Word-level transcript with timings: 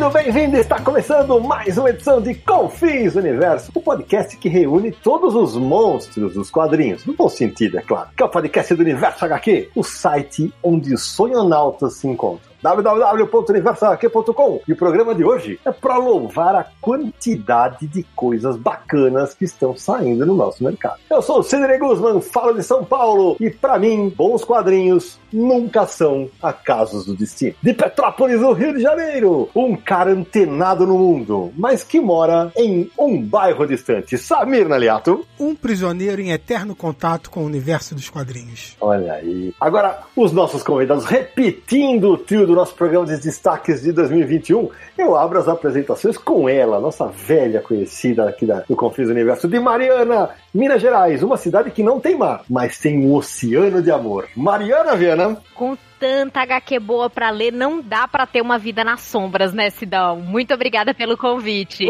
Bem-vindo, 0.00 0.10
bem-vindo! 0.14 0.56
Está 0.56 0.80
começando 0.80 1.38
mais 1.42 1.76
uma 1.76 1.90
edição 1.90 2.22
de 2.22 2.34
Confins 2.34 3.16
Universo, 3.16 3.70
o 3.74 3.82
podcast 3.82 4.34
que 4.38 4.48
reúne 4.48 4.92
todos 4.92 5.34
os 5.34 5.54
monstros 5.54 6.32
dos 6.32 6.50
quadrinhos, 6.50 7.04
no 7.04 7.12
bom 7.12 7.28
sentido, 7.28 7.78
é 7.78 7.82
claro. 7.82 8.08
Que 8.16 8.22
é 8.22 8.26
o 8.26 8.30
podcast 8.30 8.74
do 8.74 8.80
Universo 8.80 9.22
HQ, 9.26 9.70
o 9.74 9.84
site 9.84 10.54
onde 10.62 10.94
os 10.94 11.02
sonhonautas 11.02 11.96
se 11.96 12.08
encontram 12.08 12.49
www.universohq.com. 12.62 14.60
E 14.66 14.72
o 14.72 14.76
programa 14.76 15.14
de 15.14 15.24
hoje 15.24 15.58
é 15.64 15.72
para 15.72 15.96
louvar 15.96 16.54
a 16.54 16.66
quantidade 16.80 17.86
de 17.86 18.02
coisas 18.14 18.56
bacanas 18.56 19.34
que 19.34 19.44
estão 19.44 19.76
saindo 19.76 20.26
no 20.26 20.34
nosso 20.34 20.62
mercado. 20.62 21.00
Eu 21.10 21.22
sou 21.22 21.40
o 21.40 21.42
Sidney 21.42 21.78
Guzman, 21.78 22.20
falo 22.20 22.54
de 22.54 22.62
São 22.62 22.84
Paulo 22.84 23.36
e 23.40 23.50
para 23.50 23.78
mim, 23.78 24.12
bons 24.14 24.44
quadrinhos 24.44 25.18
nunca 25.32 25.86
são 25.86 26.28
acasos 26.42 27.06
do 27.06 27.14
destino. 27.14 27.54
De 27.62 27.72
Petrópolis, 27.72 28.40
no 28.40 28.52
Rio 28.52 28.74
de 28.74 28.82
Janeiro, 28.82 29.48
um 29.54 29.76
cara 29.76 30.10
antenado 30.10 30.86
no 30.86 30.98
mundo, 30.98 31.52
mas 31.56 31.84
que 31.84 32.00
mora 32.00 32.52
em 32.56 32.90
um 32.98 33.20
bairro 33.20 33.66
distante. 33.66 34.18
Samir 34.18 34.68
Naliato. 34.68 35.24
Um 35.38 35.54
prisioneiro 35.54 36.20
em 36.20 36.32
eterno 36.32 36.74
contato 36.74 37.30
com 37.30 37.42
o 37.42 37.46
universo 37.46 37.94
dos 37.94 38.10
quadrinhos. 38.10 38.76
Olha 38.80 39.14
aí. 39.14 39.54
Agora, 39.60 40.00
os 40.16 40.32
nossos 40.32 40.62
convidados 40.62 41.04
repetindo 41.04 42.10
o 42.10 42.18
trio 42.18 42.46
do 42.50 42.56
nosso 42.56 42.74
programa 42.74 43.06
de 43.06 43.16
destaques 43.16 43.82
de 43.82 43.92
2021, 43.92 44.68
eu 44.98 45.16
abro 45.16 45.38
as 45.38 45.46
apresentações 45.46 46.18
com 46.18 46.48
ela, 46.48 46.80
nossa 46.80 47.06
velha 47.06 47.60
conhecida 47.60 48.28
aqui 48.28 48.44
da, 48.44 48.64
do 48.68 48.74
Confins 48.74 49.08
Universo, 49.08 49.46
de 49.46 49.60
Mariana, 49.60 50.30
Minas 50.52 50.82
Gerais, 50.82 51.22
uma 51.22 51.36
cidade 51.36 51.70
que 51.70 51.82
não 51.82 52.00
tem 52.00 52.18
mar, 52.18 52.42
mas 52.50 52.78
tem 52.78 52.98
um 52.98 53.14
oceano 53.14 53.80
de 53.80 53.90
amor. 53.90 54.26
Mariana 54.36 54.96
Viana. 54.96 55.36
Com 55.54 55.76
tanta 56.00 56.40
HQ 56.40 56.80
boa 56.80 57.10
pra 57.10 57.28
ler, 57.28 57.52
não 57.52 57.82
dá 57.82 58.08
pra 58.08 58.26
ter 58.26 58.40
uma 58.40 58.58
vida 58.58 58.82
nas 58.82 59.02
sombras, 59.02 59.52
né, 59.52 59.68
Sidão? 59.68 60.16
Muito 60.16 60.54
obrigada 60.54 60.94
pelo 60.94 61.16
convite. 61.16 61.86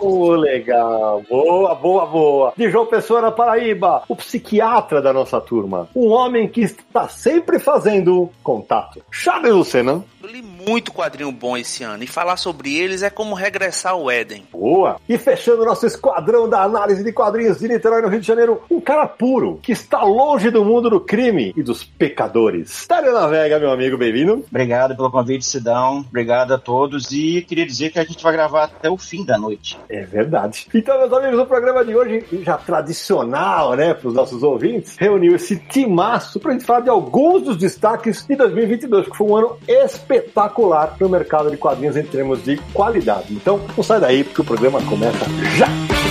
Oh, 0.00 0.30
legal. 0.38 1.22
Boa, 1.28 1.74
boa, 1.74 2.06
boa. 2.06 2.52
De 2.56 2.70
João 2.70 2.86
Pessoa 2.86 3.20
na 3.20 3.32
Paraíba, 3.32 4.04
o 4.08 4.14
psiquiatra 4.14 5.02
da 5.02 5.12
nossa 5.12 5.40
turma. 5.40 5.88
Um 5.96 6.08
homem 6.10 6.48
que 6.48 6.60
está 6.60 7.08
sempre 7.08 7.58
fazendo 7.58 8.30
contato. 8.42 9.02
Charles 9.10 9.52
Lucena. 9.52 10.04
Eu 10.22 10.30
li 10.30 10.42
muito 10.42 10.92
quadrinho 10.92 11.30
bom 11.30 11.56
esse 11.56 11.84
ano 11.84 12.02
e 12.02 12.06
falar 12.06 12.36
sobre 12.36 12.76
eles 12.76 13.02
é 13.02 13.10
como 13.10 13.34
regressar 13.34 13.92
ao 13.92 14.10
Éden. 14.10 14.46
Boa! 14.52 15.00
E 15.08 15.16
fechando 15.16 15.64
nosso 15.64 15.86
esquadrão 15.86 16.48
da 16.48 16.62
análise 16.62 17.02
de 17.02 17.12
quadrinhos 17.12 17.58
de 17.58 17.68
Niterói 17.68 18.02
no 18.02 18.08
Rio 18.08 18.20
de 18.20 18.26
Janeiro, 18.26 18.62
um 18.70 18.80
cara 18.80 19.06
puro 19.06 19.58
que 19.62 19.72
está 19.72 20.02
longe 20.02 20.50
do 20.50 20.64
mundo 20.64 20.90
do 20.90 21.00
crime 21.00 21.52
e 21.56 21.62
dos 21.62 21.84
pecadores. 21.84 22.86
Télio 23.08 23.22
Navega, 23.22 23.58
meu 23.58 23.70
amigo, 23.70 23.96
bem-vindo. 23.96 24.44
Obrigado 24.50 24.94
pelo 24.94 25.10
convite, 25.10 25.42
Sidão. 25.42 26.04
Obrigado 26.06 26.52
a 26.52 26.58
todos 26.58 27.10
e 27.10 27.40
queria 27.40 27.64
dizer 27.64 27.90
que 27.90 27.98
a 27.98 28.04
gente 28.04 28.22
vai 28.22 28.34
gravar 28.34 28.64
até 28.64 28.90
o 28.90 28.98
fim 28.98 29.24
da 29.24 29.38
noite. 29.38 29.78
É 29.88 30.02
verdade. 30.02 30.66
Então, 30.74 30.98
meus 30.98 31.10
amigos, 31.10 31.40
o 31.40 31.46
programa 31.46 31.82
de 31.82 31.96
hoje, 31.96 32.22
já 32.42 32.58
tradicional, 32.58 33.74
né, 33.74 33.94
para 33.94 34.08
os 34.08 34.12
nossos 34.12 34.42
ouvintes, 34.42 34.94
reuniu 34.98 35.34
esse 35.34 35.56
timaço 35.56 36.38
para 36.38 36.50
a 36.50 36.52
gente 36.52 36.66
falar 36.66 36.80
de 36.80 36.90
alguns 36.90 37.44
dos 37.44 37.56
destaques 37.56 38.26
de 38.26 38.36
2022, 38.36 39.08
que 39.08 39.16
foi 39.16 39.26
um 39.26 39.36
ano 39.36 39.56
espetacular 39.66 40.94
no 41.00 41.08
mercado 41.08 41.50
de 41.50 41.56
quadrinhos 41.56 41.96
em 41.96 42.04
termos 42.04 42.44
de 42.44 42.58
qualidade. 42.74 43.32
Então, 43.32 43.58
não 43.74 43.82
sai 43.82 44.00
daí, 44.00 44.22
porque 44.22 44.42
o 44.42 44.44
programa 44.44 44.82
começa 44.82 45.24
já! 45.56 46.07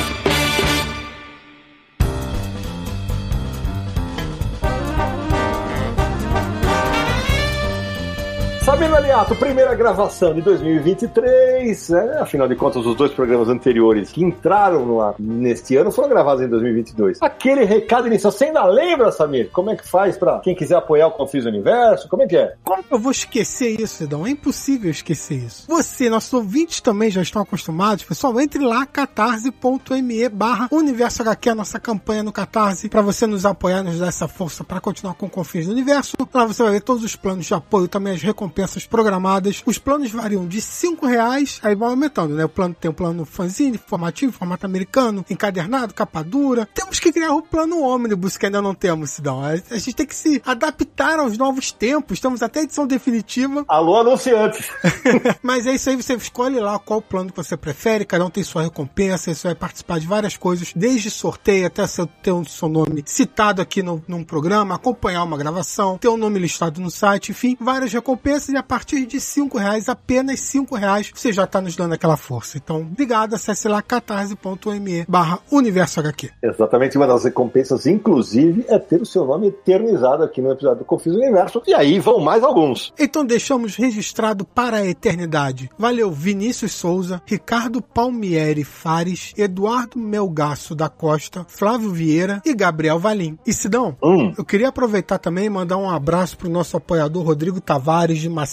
Sabino 8.77 8.95
Aliato, 8.95 9.35
primeira 9.35 9.73
gravação 9.73 10.35
de 10.35 10.41
2023, 10.43 11.89
né? 11.89 12.19
afinal 12.21 12.47
de 12.47 12.55
contas, 12.55 12.85
os 12.85 12.95
dois 12.95 13.11
programas 13.11 13.49
anteriores 13.49 14.11
que 14.11 14.23
entraram 14.23 14.85
no 14.85 15.01
ar 15.01 15.15
neste 15.17 15.75
ano 15.75 15.91
foram 15.91 16.07
gravados 16.09 16.43
em 16.43 16.47
2022. 16.47 17.19
Aquele 17.19 17.63
recado 17.63 18.05
inicial, 18.05 18.31
você 18.31 18.45
ainda 18.45 18.63
lembra, 18.65 19.11
Samir? 19.11 19.49
Como 19.49 19.71
é 19.71 19.75
que 19.75 19.87
faz 19.87 20.15
para 20.15 20.41
quem 20.41 20.53
quiser 20.53 20.75
apoiar 20.75 21.07
o 21.07 21.11
Confis 21.11 21.47
Universo? 21.47 22.07
Como 22.07 22.21
é 22.21 22.27
que 22.27 22.37
é? 22.37 22.53
Como 22.63 22.83
eu 22.91 22.99
vou 22.99 23.11
esquecer 23.11 23.81
isso, 23.81 24.03
Edão? 24.03 24.27
É 24.27 24.29
impossível 24.29 24.91
esquecer 24.91 25.39
isso. 25.39 25.65
Você, 25.67 26.07
nossos 26.07 26.31
ouvintes 26.33 26.79
também 26.79 27.09
já 27.09 27.23
estão 27.23 27.41
acostumados, 27.41 28.03
pessoal, 28.03 28.39
entre 28.39 28.63
lá, 28.63 28.85
catarse.me 28.85 30.29
barra 30.29 30.67
Universo 30.71 31.23
HQ, 31.23 31.49
a 31.49 31.55
nossa 31.55 31.79
campanha 31.79 32.21
no 32.21 32.31
Catarse, 32.31 32.89
para 32.89 33.01
você 33.01 33.25
nos 33.25 33.43
apoiar, 33.43 33.81
nos 33.81 33.97
dar 33.97 34.09
essa 34.09 34.27
força 34.27 34.63
para 34.63 34.79
continuar 34.79 35.15
com 35.15 35.25
o 35.25 35.29
Confins 35.31 35.65
do 35.65 35.71
Universo. 35.71 36.15
Lá 36.31 36.45
você 36.45 36.61
vai 36.61 36.73
ver 36.73 36.81
todos 36.81 37.03
os 37.03 37.15
planos 37.15 37.47
de 37.47 37.55
apoio, 37.55 37.87
também 37.87 38.13
as 38.13 38.21
recompensas 38.21 38.66
programadas. 38.85 39.61
Os 39.65 39.77
planos 39.77 40.11
variam 40.11 40.47
de 40.47 40.61
5 40.61 41.05
reais, 41.05 41.59
aí 41.63 41.75
vão 41.75 41.89
aumentando, 41.89 42.35
né? 42.35 42.45
O 42.45 42.49
plano 42.49 42.75
tem 42.79 42.89
o 42.89 42.93
plano 42.93 43.25
fanzine, 43.25 43.77
formativo, 43.77 44.33
formato 44.33 44.65
americano, 44.65 45.25
encadernado, 45.29 45.93
capa 45.93 46.23
dura. 46.23 46.67
Temos 46.73 46.99
que 46.99 47.11
criar 47.11 47.33
o 47.33 47.41
plano 47.41 47.81
ônibus, 47.81 48.37
que 48.37 48.45
ainda 48.45 48.61
não 48.61 48.73
temos, 48.73 49.11
Sidão. 49.11 49.43
A 49.43 49.77
gente 49.77 49.95
tem 49.95 50.05
que 50.05 50.15
se 50.15 50.41
adaptar 50.45 51.19
aos 51.19 51.37
novos 51.37 51.71
tempos. 51.71 52.17
Estamos 52.17 52.41
até 52.41 52.61
edição 52.61 52.85
definitiva. 52.85 53.63
Alô, 53.67 53.97
anunciantes! 53.97 54.69
Mas 55.41 55.65
é 55.67 55.73
isso 55.73 55.89
aí, 55.89 55.95
você 55.95 56.13
escolhe 56.15 56.59
lá 56.59 56.77
qual 56.79 57.01
plano 57.01 57.31
que 57.31 57.37
você 57.37 57.55
prefere, 57.55 58.05
cada 58.05 58.25
um 58.25 58.29
tem 58.29 58.43
sua 58.43 58.63
recompensa, 58.63 59.33
você 59.33 59.47
vai 59.47 59.55
participar 59.55 59.99
de 59.99 60.07
várias 60.07 60.37
coisas, 60.37 60.71
desde 60.75 61.09
sorteio 61.09 61.67
até 61.67 61.83
ter 62.21 62.31
o 62.31 62.45
seu 62.45 62.69
nome 62.69 63.03
citado 63.05 63.61
aqui 63.61 63.81
no, 63.81 64.03
num 64.07 64.23
programa, 64.23 64.75
acompanhar 64.75 65.23
uma 65.23 65.37
gravação, 65.37 65.97
ter 65.97 66.07
o 66.07 66.13
um 66.13 66.17
nome 66.17 66.39
listado 66.39 66.81
no 66.81 66.91
site, 66.91 67.31
enfim, 67.31 67.57
várias 67.59 67.91
recompensas 67.91 68.49
a 68.57 68.63
partir 68.63 69.05
de 69.05 69.19
cinco 69.19 69.57
reais, 69.57 69.87
apenas 69.87 70.39
cinco 70.39 70.75
reais, 70.75 71.11
você 71.13 71.31
já 71.31 71.43
está 71.43 71.61
nos 71.61 71.75
dando 71.75 71.93
aquela 71.93 72.17
força. 72.17 72.57
Então, 72.57 72.81
obrigado, 72.81 73.35
acesse 73.35 73.67
lá 73.67 73.81
catarse.me 73.81 75.05
barra 75.07 75.39
Universo 75.51 75.99
HQ. 75.99 76.31
Exatamente, 76.41 76.97
uma 76.97 77.07
das 77.07 77.23
recompensas, 77.23 77.85
inclusive, 77.85 78.65
é 78.67 78.79
ter 78.79 79.01
o 79.01 79.05
seu 79.05 79.25
nome 79.25 79.47
eternizado 79.47 80.23
aqui 80.23 80.41
no 80.41 80.51
episódio 80.51 80.79
do 80.79 80.85
Confis 80.85 81.13
Universo, 81.13 81.61
e 81.67 81.73
aí 81.73 81.99
vão 81.99 82.19
mais 82.19 82.43
alguns. 82.43 82.93
Então 82.99 83.25
deixamos 83.25 83.75
registrado 83.75 84.45
para 84.45 84.77
a 84.77 84.85
eternidade. 84.85 85.69
Valeu 85.77 86.11
Vinícius 86.11 86.73
Souza, 86.73 87.21
Ricardo 87.25 87.81
Palmieri 87.81 88.63
Fares, 88.63 89.33
Eduardo 89.37 89.99
Melgaço 89.99 90.75
da 90.75 90.89
Costa, 90.89 91.45
Flávio 91.47 91.91
Vieira 91.91 92.41
e 92.45 92.53
Gabriel 92.53 92.99
Valim. 92.99 93.37
E 93.45 93.53
Sidão, 93.53 93.95
hum. 94.03 94.33
eu 94.37 94.43
queria 94.43 94.69
aproveitar 94.69 95.17
também 95.19 95.45
e 95.45 95.49
mandar 95.49 95.77
um 95.77 95.89
abraço 95.89 96.37
pro 96.37 96.49
nosso 96.49 96.75
apoiador 96.75 97.23
Rodrigo 97.23 97.61
Tavares 97.61 98.19
de 98.19 98.29
Macedo 98.29 98.46